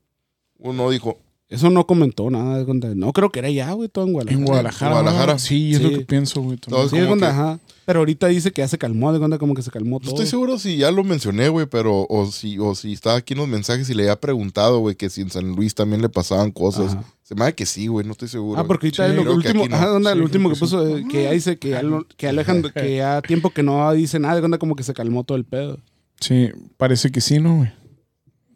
[0.60, 1.18] Uno dijo,
[1.50, 2.66] Eso no comentó nada.
[2.96, 4.40] No, creo que era ya, güey, todo en Guadalajara.
[4.42, 4.92] En Guadalajara.
[4.92, 5.34] Guadalajara.
[5.34, 5.40] ¿no?
[5.40, 5.84] Sí, es Sí.
[5.84, 6.58] lo que pienso, güey.
[6.58, 7.60] Todo Sí, que- ajá.
[7.86, 10.10] Pero ahorita dice que ya se calmó, de cuenta, como que se calmó no todo.
[10.10, 13.40] estoy seguro si ya lo mencioné, güey, pero o si, o si estaba aquí en
[13.40, 16.52] los mensajes y le había preguntado, güey, que si en San Luis también le pasaban
[16.52, 16.96] cosas.
[16.96, 17.06] Ajá.
[17.24, 18.60] Se me hace que sí, güey, no estoy seguro.
[18.60, 19.76] Ah, porque ahorita Sí, lo creo que último, aquí no.
[19.78, 22.06] ajá, onda, Sí, el último que que puso, eh, que ya dice que, ya lo-
[22.18, 25.24] que alejan, que ya tiempo que no dice nada, de cuenta como que se calmó
[25.24, 25.80] todo el pedo.
[26.20, 27.70] Sí, parece que sí, ¿no, güey?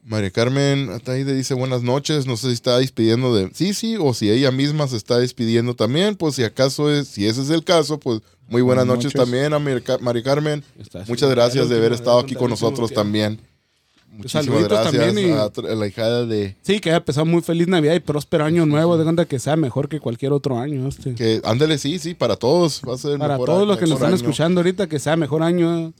[0.04, 3.52] María Carmen Ataide dice buenas noches, no sé si está despidiendo de...
[3.54, 7.28] Sí, sí, o si ella misma se está despidiendo también, pues si acaso es, si
[7.28, 9.22] ese es el caso, pues muy buenas, Buenas noches, noches.
[9.32, 10.64] también a María Ca- María Carmen.
[10.80, 13.40] Está Muchas gracias de haber estado aquí con nosotros también.
[14.12, 16.58] Muchísimas saluditos gracias también y- a, la hijada de...
[16.64, 19.56] Sí, que haya empezado muy feliz Navidad y próspero año nuevo, de cuenta que sea
[19.56, 20.86] mejor que cualquier otro año.
[20.88, 21.16] Este.
[21.16, 22.82] Que, ándale, sí, sí, para todos.
[22.86, 24.16] Va a ser Para mejor todos los que nos están año.
[24.18, 25.94] escuchando ahorita, que sea mejor año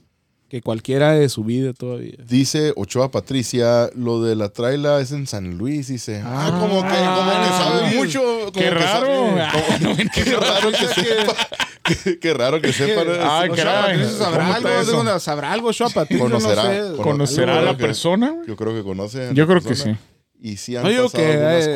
[0.52, 2.12] que cualquiera de su vida todavía.
[2.28, 6.20] Dice Ochoa Patricia, lo de la traila es en San Luis, dice.
[6.22, 8.20] Ah, Ah, como que, como que sabe mucho.
[8.20, 9.06] como Qué que raro.
[9.06, 11.36] sabe- Ah, como- no, qué raro que sepa.
[11.82, 13.02] Qué, qué raro que sepa.
[13.02, 13.48] caray.
[13.48, 16.80] Patricio sabrá ¿Cómo algo, sabrá algo, Ochoa Patricio, Conocerá, no sé.
[16.96, 18.36] cono- ¿Conocerá a la persona?
[18.46, 19.30] Yo creo que conoce.
[19.32, 19.96] Yo creo que sí.
[20.38, 21.68] Y sí han No pasado que algunas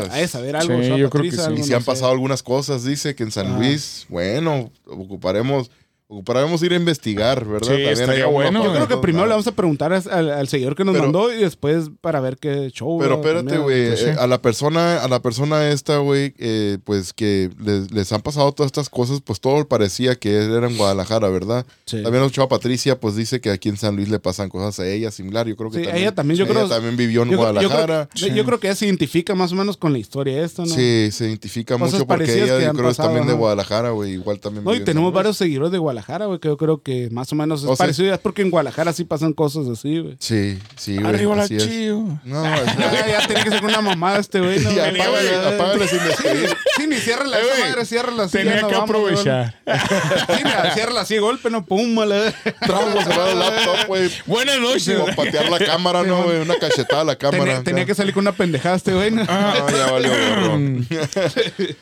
[0.00, 0.10] cosas.
[0.12, 1.40] hay de saber algo, Sí, yo creo que sí.
[1.56, 3.58] y si han pasado algunas cosas, dice que en San Ah.
[3.60, 5.70] Luis, bueno, ocuparemos,
[6.14, 7.66] ocuparemos ir a investigar, ¿verdad?
[7.66, 10.74] Sí, También estaría bueno, Yo creo que primero le vamos a preguntar al, al seguidor
[10.74, 12.98] que nos Pero- mandó y después para ver qué show.
[13.00, 13.80] Pero espérate, güey.
[13.94, 18.22] Eh, a la persona, a la persona esta, güey, eh, pues que les, les han
[18.22, 21.66] pasado todas estas cosas, pues todo parecía que era en Guadalajara, ¿verdad?
[21.86, 22.02] Sí.
[22.02, 24.86] También la chava Patricia, pues dice que aquí en San Luis le pasan cosas a
[24.88, 25.46] ella similar.
[25.48, 27.52] Yo creo que Sí, también, ella también, yo ella creo- también vivió en Yo creo-
[27.52, 28.08] yo creo- Guadalajara.
[28.14, 30.68] Yo, creo que ella se identifica más o menos con la historia esta, ¿no?
[30.68, 33.32] Sí, se identifica Cosas mucho porque ella yo creo es también de.
[33.34, 34.12] Guadalajara, güey.
[34.12, 34.64] Igual también.
[34.64, 35.94] No, y tenemos varios seguidores de Guadalajara.
[36.04, 38.12] Guadalajara, güey, que yo creo que más o menos es O sea- parecido.
[38.12, 40.16] Es porque en Guadalajara sí pasan cosas así, güey.
[40.18, 41.06] Sí, sí, güey.
[41.06, 42.18] Arriba la chido.
[42.24, 44.70] No, es- Ya, ya tenía que ser una mamada este güey, ¿no?
[44.74, 46.56] ya, apágale, apágale sin despedir.
[46.76, 48.28] Sí, ni ciérrala, Eh, esa güey, madre, ciérrala.
[48.28, 49.54] Tenía ya no que vamos, aprovechar.
[49.64, 49.78] güey.
[50.36, 52.32] Sí, mira, ciérrala así golpe, no pum, mala.
[52.60, 54.10] Trauco cerrar el laptop, güey.
[54.26, 54.98] Buenas noches.
[54.98, 56.40] Como patear la cámara, ¿no, güey?
[56.40, 57.44] Una cachetada a la cámara.
[57.44, 59.24] Tenía, tenía que salir con una pendejada este güey, ¿no?
[59.24, 60.10] No, ya valió.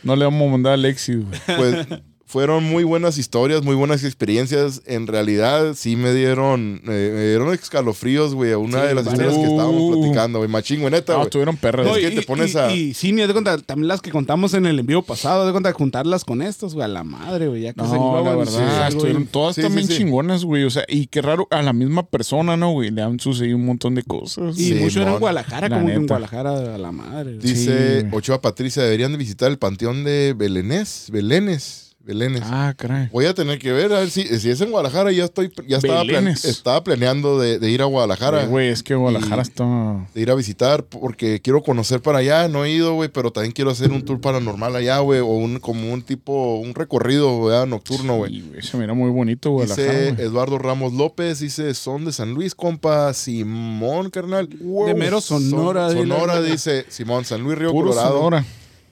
[0.02, 1.40] No le vamos a mandar a Alexis, güey.
[1.56, 1.86] Pues
[2.32, 4.80] fueron muy buenas historias, muy buenas experiencias.
[4.86, 9.06] En realidad, sí me dieron, eh, me dieron escalofríos, güey, a una Sí, de las
[9.06, 10.00] historias que estábamos Uh.
[10.00, 10.48] platicando, güey.
[10.50, 11.26] Machín, güey, neta, No, güey.
[11.26, 11.84] estuvieron perras.
[11.84, 12.04] No, güey.
[12.04, 14.64] es que te pones a- Y, sí, ni de cuenta, también las que contamos en
[14.64, 17.82] el envío pasado, de cuenta, juntarlas con estos, güey, a la madre, güey, ya que
[17.82, 19.98] se No, la engloban, verdad, sí, estuvieron todas Sí, también sí, sí.
[19.98, 20.64] chingonas, güey.
[20.64, 22.90] O sea, y qué raro, a la misma persona, ¿no, güey?
[22.90, 24.58] Le han sucedido un montón de cosas.
[24.58, 25.20] Y Sí, mucho era en mon.
[25.20, 26.14] Guadalajara, La como que en neta.
[26.14, 27.34] Guadalajara a la madre.
[27.36, 27.38] güey.
[27.46, 28.08] Dice.
[28.10, 32.42] Ochoa Patricia, deberían de visitar el panteón de Belenés, Belénes, Belénes.
[32.44, 33.08] Ah, caray.
[33.12, 35.76] Voy a tener que ver, a ver si, si es en Guadalajara, ya estoy, ya
[35.76, 36.44] estaba, plan- Belénes.
[36.44, 38.44] estaba planeando de, de ir a Guadalajara.
[38.46, 40.06] Güey, es que Guadalajara Y- está.
[40.12, 43.52] de ir a visitar porque quiero conocer para allá, no he ido, güey, pero también
[43.52, 47.66] quiero hacer un tour paranormal allá, güey, o un como un tipo, un recorrido, güey,
[47.68, 48.40] nocturno, güey.
[48.40, 50.10] Güey, se mira muy bonito Guadalajara.
[50.10, 50.22] Dice.
[50.24, 54.48] Eduardo Ramos López, dice, son de San Luis, compa, Simón, carnal.
[54.48, 56.14] De mero Sonora, Son- dile.
[56.14, 58.16] Sonora, dice Simón, San Luis, Río Puro Colorado.
[58.16, 58.44] Sonora.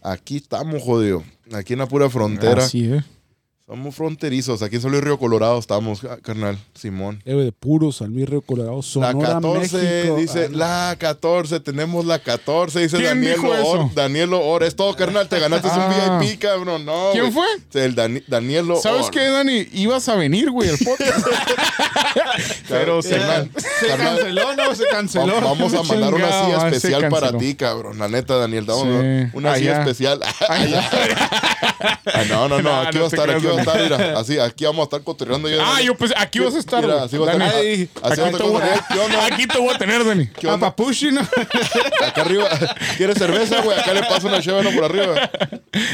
[0.03, 1.23] Aquí estamos, jodido.
[1.53, 2.62] Aquí en la pura frontera.
[3.71, 4.63] Somos fronterizos.
[4.63, 7.23] Aquí en San Luis, Río Colorado estamos, ah, carnal, Simón.
[7.25, 10.17] Eh, güey, de puro San Luis Río Colorado, La Sonora, 14, México.
[10.17, 10.59] dice, Ah, no.
[10.59, 13.91] la 14, tenemos la 14, dice ¿Quién Daniel dijo Or, eso?
[13.95, 16.19] Daniel Or, es todo, carnal, te ganaste Ah.
[16.21, 17.11] un VIP, cabrón, no.
[17.13, 17.47] ¿Quién güey.
[17.73, 17.85] fue?
[17.85, 18.83] El Dani- Daniel Or.
[18.83, 19.69] ¿Sabes qué, Dani?
[19.73, 21.25] Ibas a venir, güey, al podcast.
[22.69, 25.35] Pero se Carnal, Se carnal, canceló, no, se canceló.
[25.35, 28.69] va- vamos a mandar una silla ah, especial para ti, cabrón, la neta, Daniel, Sí.
[28.69, 29.81] dar una silla Allá.
[29.81, 30.21] especial.
[32.13, 33.60] Ah, no, no, no, No, aquí no va a estar, aquí va.
[33.61, 35.49] Estar, mira, así, aquí vamos a estar cotorreando.
[35.49, 35.85] yo, ah, Dani.
[35.87, 37.07] yo pues aquí vas a estar, Mira, güey.
[37.07, 37.49] así va a estar.
[37.49, 38.39] Dani, Así aquí, vas a estar
[39.51, 40.27] te voy, a tener, Dani.
[40.29, 40.67] ¿Qué A onda?
[40.69, 41.21] Papushi, ¿no?
[41.21, 42.49] Acá arriba.
[42.97, 43.79] ¿Quieres cerveza, güey?
[43.79, 45.31] Acá le paso una chévere por arriba.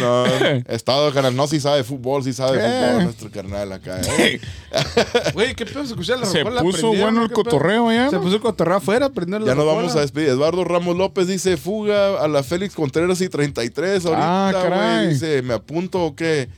[0.01, 0.25] No,
[0.69, 1.35] estado, carnal.
[1.37, 3.05] No, si sabe fútbol, si sabe de fútbol.
[3.05, 4.41] Nuestro carnal acá, ¿eh?
[5.35, 5.85] Güey, ¿qué pedo?
[5.85, 8.11] Se escucha la Se rocola, puso bueno el cotorreo allá.
[8.11, 10.29] Se puso el cotorreo afuera, prendieron la Ya nos vamos a despedir.
[10.31, 14.07] Eduardo Ramos López dice: Fuga a la Félix Contreras y 33.
[14.07, 14.97] Ahorita, Ah, caray.
[15.05, 15.09] güey.
[15.15, 16.49] Dice: ¿Me apunto o qué?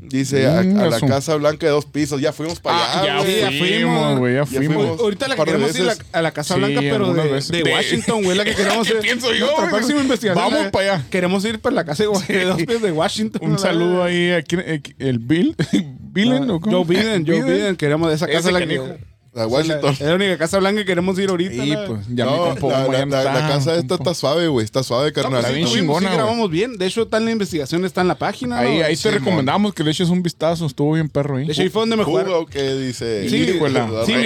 [0.00, 1.00] Dice: a, a la.
[1.00, 2.20] Casa Blanca de dos pisos.
[2.20, 4.74] Ya fuimos para Ah, allá, ya fuimos, güey, ya fuimos.
[4.76, 5.00] fuimos.
[5.00, 8.44] Ahorita la que queremos ir a la Casa Sí, Blanca, pero de, Washington, güey, la
[8.44, 9.00] que queremos ¿Qué ir.
[9.00, 9.76] pienso yo, Nuestra güey?
[9.76, 10.44] próxima investigación.
[10.44, 11.04] Vamos la- para allá.
[11.10, 13.40] Queremos ir para la casa de, de dos pies de Washington.
[13.50, 15.56] Un saludo ahí a quién- eh, el Bill.
[16.00, 16.84] ¿Billen o cómo?
[16.84, 18.84] Joe Biden, Joe Biden, queremos de esa casa Ese la canijo.
[18.86, 19.17] que...
[19.38, 19.92] A Washington.
[19.92, 21.62] Es la única casa blanca que queremos ir ahorita.
[21.64, 24.14] Sí, la- pues ya No, compa la, la- ya la- la está, casa esta está
[24.14, 24.64] suave, güey.
[24.64, 25.40] Está suave, carnal.
[25.40, 26.76] Está bien Sí, No, chingona, sí grabamos bien.
[26.78, 28.58] De hecho, está en la investigación, está en la página.
[28.58, 28.84] Ahí, ¿no?
[28.84, 30.66] ahí te recomendamos que le eches un vistazo.
[30.66, 31.46] Estuvo bien perro ahí.
[31.46, 33.28] De hecho, ahí fue donde me o qué dice.
[33.28, 33.46] Sí,
[34.06, 34.16] Sí,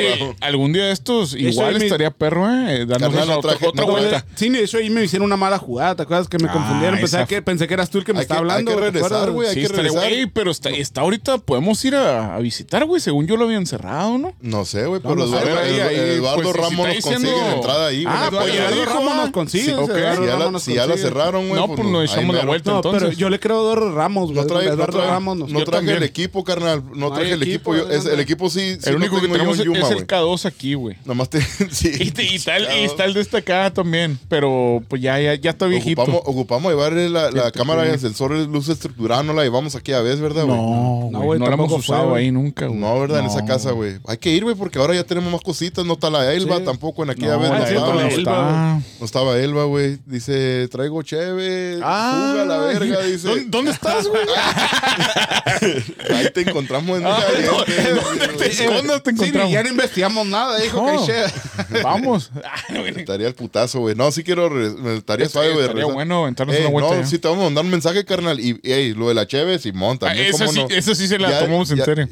[0.41, 2.86] algún día de estos igual me- estaría perro, ¿eh?
[2.89, 4.24] Carnal, no otra, no vuelta.
[4.34, 6.99] Sí, de hecho ahí me hicieron una mala jugada, ¿te acuerdas que me Ah, confundieron?
[6.99, 8.70] Pensé que, pensé que eras tú el que me estaba que- hay hablando.
[8.70, 10.31] que hay que regresar.
[10.32, 13.00] pero está, está ahorita, podemos ir a, visitar, güey.
[13.00, 14.32] Según yo lo habían cerrado, ¿no?
[14.41, 17.87] No sé, güey, No, pero Eduardo, ahí, ahí, Eduardo pues, Ramos nos consigue la entrada
[17.89, 18.15] ahí, güey.
[18.17, 19.65] Ah, Eduardo pues ya Eduardo Ramos nos consigue.
[19.65, 19.77] Si ya,
[20.15, 21.09] Ramos la, nos si ya la consigue.
[21.09, 21.61] cerraron, güey.
[21.61, 22.71] No, pues nos ahí echamos la vuelta.
[22.73, 23.19] No, pero entonces.
[23.19, 24.37] yo le creo a Eduardo Ramos, güey.
[24.41, 26.83] No trae, no Eduardo Ramos nos- no traje el equipo, carnal.
[26.95, 27.75] No traje el equipo.
[27.75, 28.11] equipo, yo- es- no.
[28.13, 28.77] el equipo sí.
[28.85, 29.99] el único que tenemos en es, Yuma, es güey.
[29.99, 30.97] el K2 aquí, güey.
[31.05, 31.41] Nomás te.
[31.71, 31.91] Sí.
[32.01, 34.19] Y, te- y tal, y está el de esta acá también.
[34.29, 36.03] Pero pues ya, ya, ya está viejito.
[36.03, 40.01] Ocupamos, ocupamos llevarle la, Cierto, cámara de sensores luz estructurada, no la llevamos aquí a
[40.01, 40.57] vez, ¿verdad, güey?
[40.57, 42.79] No, No, güey, güey, no, la hemos usado ahí nunca, güey.
[42.79, 43.21] No, ¿verdad?
[43.21, 43.99] En esa casa, güey.
[44.07, 45.85] Hay que ir, güey, porque ahora ya tenemos más cositas.
[45.85, 46.65] No está la Elba Sí.
[46.65, 47.51] tampoco en aquella No, vez.
[47.51, 48.81] No, Ah, sí, estaba, no está.
[49.01, 49.99] No estaba Elba, güey.
[50.07, 51.78] Dice, traigo cheve.
[51.83, 53.28] Ah, fuga la verga, dice.
[53.28, 54.23] ¿Dónde, dónde estás, güey?
[56.15, 57.65] Ahí te encontramos en un caliente.
[57.67, 59.51] te te Sí, encontramos.
[59.52, 62.31] ya no investigamos nada, dijo que Vamos.
[62.97, 63.94] Estaría el putazo, güey.
[63.94, 64.51] No, sí quiero.
[64.51, 65.62] me Estaría suave, güey.
[65.67, 66.97] Estaría bueno aventarnos Ey, una vuelta.
[66.97, 68.39] no, sí te vamos a mandar un mensaje, carnal.
[68.41, 70.27] Y, ey, lo de la cheve, Simón, Ah, también.
[70.27, 70.69] eso, ¿cómo sí, no?
[70.69, 72.09] eso sí se la tomamos en serio.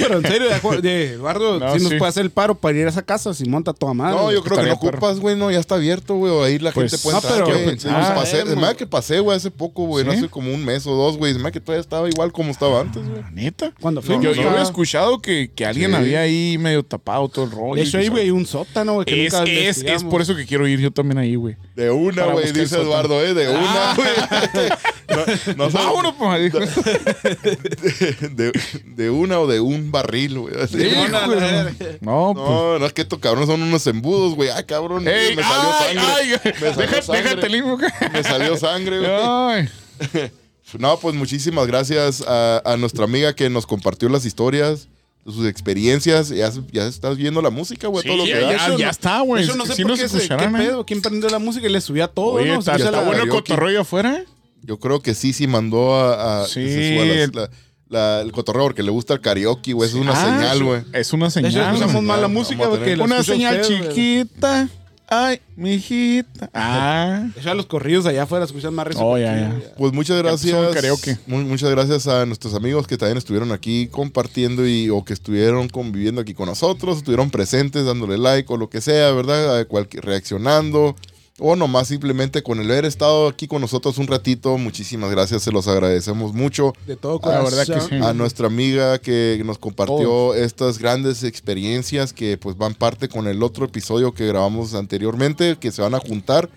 [0.00, 0.48] Pero en serio,
[0.82, 1.98] de, Eduardo, No, si nos sí.
[1.98, 4.16] puede hacer el paro para ir a esa casa, si monta toda madre.
[4.16, 6.58] No, yo creo que Estaría no ocupas, güey, no, ya está abierto, güey, o ahí
[6.58, 7.78] la Pues, gente puede no, entrar, pero- güey.
[7.88, 10.18] Ah, pasé, hace que pasé, güey, hace poco, güey, no ¿Sí?
[10.18, 13.02] hace como un mes o dos, güey, hace que todavía estaba igual como estaba antes,
[13.08, 13.20] güey.
[13.22, 13.72] La neta.
[13.80, 15.96] Cuando Yo, fuimos, yo estaba- había escuchado que, que alguien Sí.
[15.96, 17.74] había ahí medio tapado todo el rollo.
[17.76, 20.10] De hecho, ahí, güey, un sótano, güey, que Es, nunca es, es investigamos.
[20.10, 21.56] por eso que quiero ir yo también ahí, güey.
[21.74, 24.08] De una, Para güey, buscar dice el Eduardo, eh, de una, güey.
[25.56, 26.58] no, no sé, Vámonos, pues, dijo.
[28.30, 28.52] de,
[28.84, 30.54] de una o de un barril, güey.
[30.60, 30.78] así.
[30.78, 31.40] Sí, no, no, güey.
[31.40, 31.64] no,
[32.00, 32.48] No, pues.
[32.48, 34.50] No, no es que estos cabrones son unos embudos, güey.
[34.50, 36.40] Ay, cabrón, Ey, me salió ay, sangre.
[36.44, 37.22] ay, Me salió déjate, sangre.
[37.22, 37.78] déjate hijo.
[38.12, 39.10] Me salió sangre, güey.
[39.12, 39.68] Ay,
[40.78, 44.88] No, pues muchísimas gracias a, a nuestra amiga que nos compartió las historias,
[45.24, 46.28] sus experiencias.
[46.30, 48.68] Ya, ya estás viendo la música, güey, todo lo que ya, da.
[48.70, 49.44] ya, ya está, güey.
[49.44, 50.48] Eso no sé Sí por qué, se, qué ¿eh?
[50.56, 52.58] pedo, quién prendió la música y le subía todo, Oye, ¿no?
[52.58, 54.24] O sea, está la bueno el cotorreo afuera.
[54.62, 57.50] Yo creo que sí, sí mandó a, a Sí, que se suba las- el- la-
[57.88, 59.88] la- el cotorreo porque le gusta el karaoke, güey.
[59.88, 60.82] Es una Ah, señal, güey.
[60.92, 61.66] Es una De hecho, señal.
[61.66, 62.04] escuchamos güey.
[62.06, 64.68] más la Vamos a música porque Una señal usted, chiquita.
[65.08, 66.50] Ay, mijita.
[66.52, 67.28] Ah.
[67.32, 69.04] De hecho, a los corridos allá afuera escuchan más risa.
[69.04, 69.54] Oh, ya, ya.
[69.78, 70.74] Pues muchas gracias.
[70.74, 71.16] karaoke.
[71.28, 75.68] mu- muchas gracias a nuestros amigos que también estuvieron aquí compartiendo y o que estuvieron
[75.68, 79.60] conviviendo aquí con nosotros, estuvieron presentes dándole like o lo que sea, ¿verdad?
[79.60, 80.96] A cualquier, reaccionando
[81.38, 84.56] o nomás simplemente con el haber estado aquí con nosotros un ratito.
[84.58, 86.72] Muchísimas gracias, se los agradecemos mucho.
[86.86, 87.44] De todo La corazón.
[87.58, 88.02] verdad que sí.
[88.02, 90.36] A nuestra amiga que nos compartió Todos.
[90.36, 95.72] estas grandes experiencias que pues van parte con el otro episodio que grabamos anteriormente, que
[95.72, 96.48] se van a juntar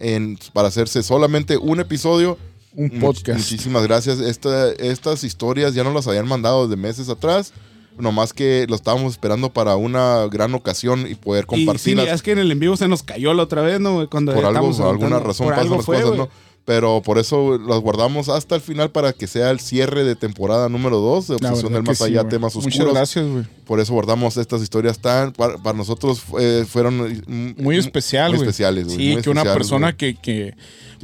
[0.00, 2.36] en, para hacerse solamente un episodio.
[2.76, 3.38] Un Much- podcast.
[3.38, 4.18] muchísimas gracias.
[4.18, 7.52] Esta- estas historias ya nos las habían mandado desde meses atrás.
[7.98, 12.08] Nomás que lo estábamos esperando para una gran ocasión y poder Y sí, compartirlas.
[12.08, 14.08] es que en el en vivo se nos cayó la otra vez, ¿no?
[14.10, 16.16] Cuando por algo, por alguna razón Por pasan algo las fue, cosas.
[16.18, 16.28] ¿no?
[16.64, 20.70] Pero por eso las guardamos hasta el final para que sea el cierre de temporada
[20.70, 22.30] número 2 de Obsesión del Más sí, Allá, güey.
[22.30, 22.94] temas Muchas oscuros.
[22.94, 23.44] gracias, güey.
[23.66, 28.40] Por eso guardamos estas historias tan, para, para nosotros eh, fueron mm, Muy especial, muy
[28.40, 30.54] especiales, güey, Sí, muy que una persona que,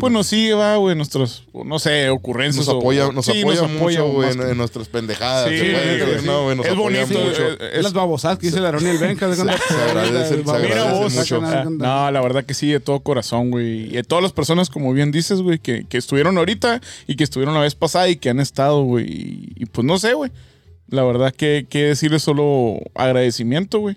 [0.00, 2.66] pues nos sigue, va, güey, nuestros, no sé, ocurrencias.
[2.66, 5.48] nos o- apoya, nos sí, apoya mucho, güey, en, nuestras pendejadas.
[5.48, 6.26] Sí, decir, sí.
[6.26, 6.56] ¿no, güey?
[6.56, 7.60] Nos Es apoya bonito, mucho.
[7.72, 9.32] Es las babosadas que dice Aarón y el Benja.
[9.34, 11.40] Se agradece- se mucho.
[11.44, 13.84] ah, No, la verdad que sí, de todo corazón, güey.
[13.84, 17.24] Y de todas las personas, como bien dices, güey, que, que estuvieron ahorita y que
[17.24, 19.06] estuvieron la vez pasada y que han estado, güey.
[19.06, 20.30] Y, y pues no sé, güey.
[20.88, 23.96] La verdad que, que decirles solo agradecimiento, güey.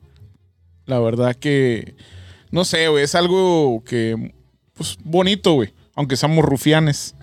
[0.85, 1.95] La verdad que,
[2.51, 4.33] no sé, güey, es algo que,
[4.75, 5.73] pues bonito, güey.
[5.95, 7.15] Aunque seamos rufianes.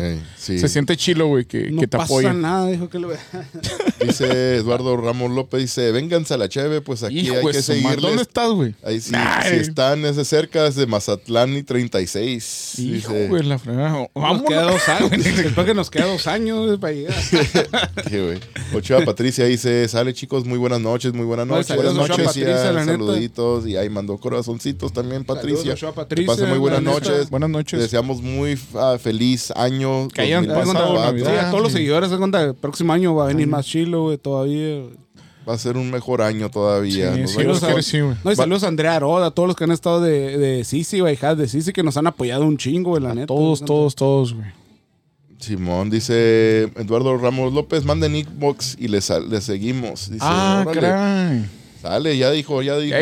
[0.00, 0.58] Ey, sí.
[0.58, 2.40] Se siente chilo, güey, que, No que te pasa apoyen.
[2.40, 3.08] nada, dijo que lo
[4.00, 7.62] Dice Eduardo Ramos López, dice, vénganse a la cheve, pues aquí Hijo hay de que
[7.62, 8.00] seguirles.
[8.00, 8.74] ¿Dónde estás, güey?
[8.84, 9.50] Ahí sí, Ay.
[9.50, 12.78] si están ese cerca, es de Mazatlán y 36.
[12.78, 13.90] Hijo, güey, la fregada.
[13.90, 14.42] Nos Vámonos.
[14.48, 15.10] queda dos años.
[15.36, 17.14] Después que nos queda dos años para llegar.
[18.08, 18.38] Sí, güey.
[18.74, 21.74] Ochoa Patricia dice, sale chicos, muy buenas noches, muy buenas noches.
[21.74, 22.92] buenas Ochoa noches, Patricia, ya, la neta.
[22.92, 23.66] saluditos.
[23.66, 25.58] Y ahí mandó corazoncitos también, Patricia.
[25.58, 27.30] Saludos, Ochoa Patricia, pasen muy buenas noches.
[27.30, 27.80] Buenas noches.
[27.80, 29.61] deseamos muy ah, feliz año.
[30.12, 30.94] Que hayan 2024.
[30.94, 33.66] pasado Sí, a todos los seguidores, se cuenta, el próximo año va a venir más
[33.66, 34.82] chilo, güey, todavía.
[35.48, 37.14] Va a ser un mejor año todavía.
[37.26, 37.98] Sí, a sí.
[38.22, 41.00] No, y saludos a Andrea Aroda, a todos los que han estado de, de Sisi,
[41.00, 43.26] güey, hijas de Sisi, que nos han apoyado un chingo, güey, la neta.
[43.26, 44.46] Todos, todos, todos, güey.
[45.38, 50.08] Simón dice Eduardo Ramos López, manden inbox y le, le seguimos.
[50.08, 51.44] Dice, Ah, caray.
[51.82, 52.96] Sale, ya dijo, ya dijo.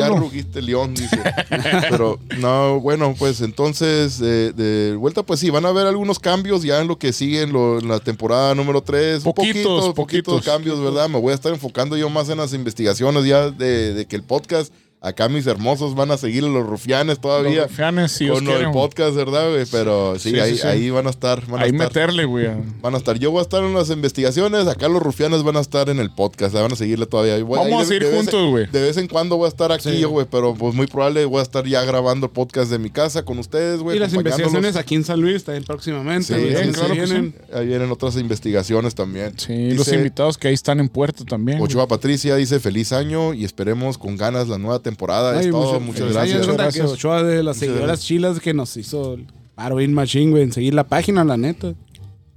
[0.00, 1.16] Ya rugiste león, dice.
[1.90, 6.62] Pero no, bueno, pues entonces, de, de vuelta, pues sí, van a haber algunos cambios
[6.64, 9.22] ya en lo que sigue en, lo- en la temporada número 3.
[9.22, 10.44] Poquitos, poquitos, poquitos.
[10.44, 11.08] cambios, ¿verdad?
[11.08, 14.22] Me voy a estar enfocando yo más en las investigaciones ya de, de que el
[14.24, 17.62] podcast, acá mis hermosos van a seguir a los rufianes todavía.
[17.62, 18.72] Los rufianes, si con güey.
[18.72, 19.64] podcast, ¿verdad, güey?
[19.70, 20.66] Pero sí, ahí, sí.
[20.66, 21.46] ahí van a estar.
[21.46, 21.86] Van a Ahí estar.
[21.88, 22.48] meterle, güey.
[22.80, 23.18] Van a estar.
[23.18, 24.66] Yo voy a estar en las investigaciones.
[24.66, 26.54] Acá los rufianes van a estar en el podcast.
[26.54, 27.42] Van a seguirle todavía.
[27.44, 28.66] Voy- Vamos a de- seguir de en- juntos, güey.
[28.66, 30.04] De vez en cuando voy a estar aquí, Sí.
[30.04, 30.26] güey.
[30.30, 33.38] Pero pues muy probable voy a estar ya grabando el podcast de mi casa con
[33.38, 33.96] ustedes, güey.
[33.96, 36.34] Y las investigaciones aquí en San Luis también próximamente.
[36.64, 37.34] Sí, claro que vienen.
[37.52, 39.38] Ahí vienen otras investigaciones también.
[39.38, 41.60] Sí, los invitados que ahí están en puerto también.
[41.60, 45.36] Ochoa Patricia dice feliz año y esperemos con ganas la nueva temporada.
[45.36, 45.80] Ay, es todo.
[45.80, 46.46] Muchas feliz gracias.
[46.46, 46.90] Gracias.
[46.92, 50.52] Ochoa de las Muchas seguidoras chilas que nos hizo el paro bien machín, güey, en
[50.52, 51.74] seguir la página, la neta.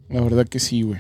[0.10, 1.00] La verdad que sí, güey.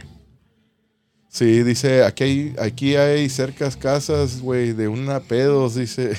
[1.28, 6.14] Sí, dice, aquí hay, aquí hay cercas casas, güey, de una pedos, dice.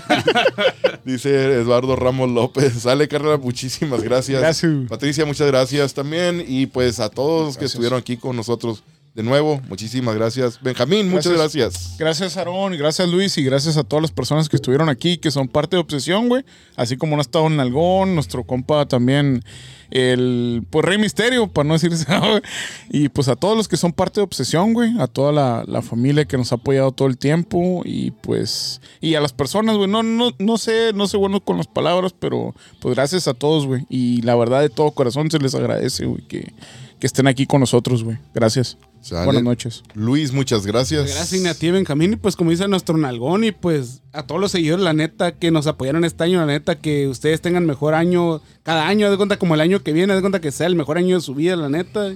[1.04, 2.72] dice Eduardo Ramos López.
[2.72, 4.40] Sale, carrera, muchísimas gracias.
[4.40, 4.72] Gracias.
[4.88, 6.42] Patricia, muchas gracias también.
[6.46, 8.82] Y pues a todos los que estuvieron aquí con nosotros
[9.14, 10.60] de nuevo, muchísimas gracias.
[10.62, 11.96] Benjamín, muchas gracias.
[11.98, 15.32] Gracias, Aarón, y gracias, Luis, y gracias a todas las personas que estuvieron aquí, que
[15.32, 16.44] son parte de Obsesión, güey.
[16.76, 19.42] Así como no ha estado Nalgón, nuestro compa también,
[19.90, 22.42] el, pues, Rey Misterio, para no decir güey.
[22.88, 24.98] Y pues a todos los que son parte de Obsesión, güey.
[25.00, 27.82] A toda la, la familia que nos ha apoyado todo el tiempo.
[27.84, 29.90] Y pues, y a las personas, güey.
[29.90, 33.66] No, no, no sé, no sé bueno con las palabras, pero pues gracias a todos,
[33.66, 33.86] güey.
[33.88, 36.52] Y la verdad, de todo corazón se les agradece, güey, que,
[37.00, 38.18] que estén aquí con nosotros, güey.
[38.34, 38.76] Gracias.
[39.00, 39.24] Sale.
[39.24, 39.82] Buenas noches.
[39.94, 41.14] Luis, muchas gracias.
[41.14, 42.12] Gracias a ti, Benjamín.
[42.12, 45.50] Y pues, como dice nuestro Nalgón, y pues a todos los seguidores, la neta, que
[45.50, 49.16] nos apoyaron este año, la neta, que ustedes tengan mejor año cada año, haz de
[49.16, 51.22] cuenta como el año que viene, haz de cuenta que sea el mejor año de
[51.22, 52.12] su vida, la neta.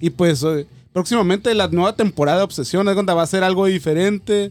[0.00, 3.44] Y pues, eh, próximamente la nueva temporada de Obsesión, haz de cuenta, va a ser
[3.44, 4.50] algo diferente,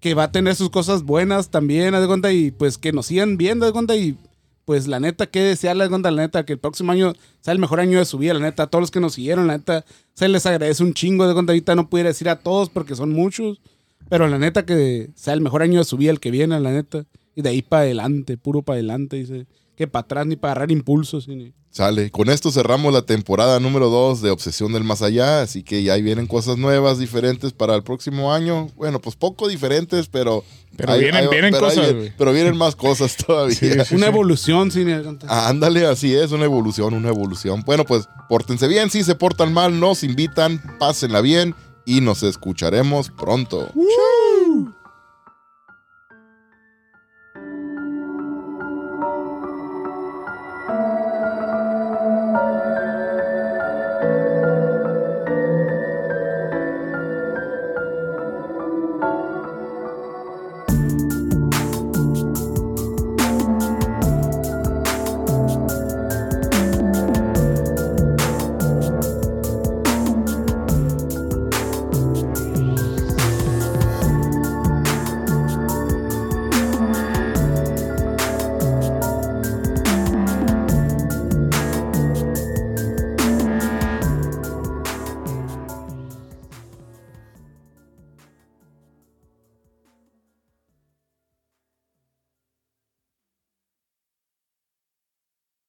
[0.00, 3.06] que va a tener sus cosas buenas también, haz de cuenta, y pues que nos
[3.06, 4.18] sigan viendo, haz de cuenta, y
[4.64, 7.80] pues la neta, qué desearles, onda, la neta, que el próximo año sea el mejor
[7.80, 9.84] año de su vida, la neta, a todos los que nos siguieron, la neta,
[10.14, 11.26] se les agradece un chingo.
[11.26, 13.60] De cuando ahorita no pudiera decir a todos porque son muchos,
[14.08, 16.72] pero la neta que sea el mejor año de su vida el que viene, la
[16.72, 19.46] neta, y de ahí para adelante, puro para adelante, dice,
[19.86, 22.10] que para atrás ni para agarrar impulsos, ni- Sale.
[22.10, 25.40] Con esto cerramos la temporada número 2 de Obsesión del Más Allá.
[25.40, 28.68] Así que ya ahí vienen cosas nuevas, diferentes para el próximo año.
[28.76, 30.44] Bueno, pues poco diferentes, pero.
[30.76, 32.12] Pero vienen- vienen pero cosas, güey.
[32.18, 33.54] pero vienen más cosas todavía.
[33.56, 34.12] Sí, sí, una sí.
[34.12, 34.92] evolución, ni-
[35.28, 37.62] Ah, Ándale, así es, una evolución, una evolución.
[37.64, 41.54] Bueno, pues pórtense bien, si se portan mal, nos invitan, pásenla bien
[41.86, 43.70] y nos escucharemos pronto.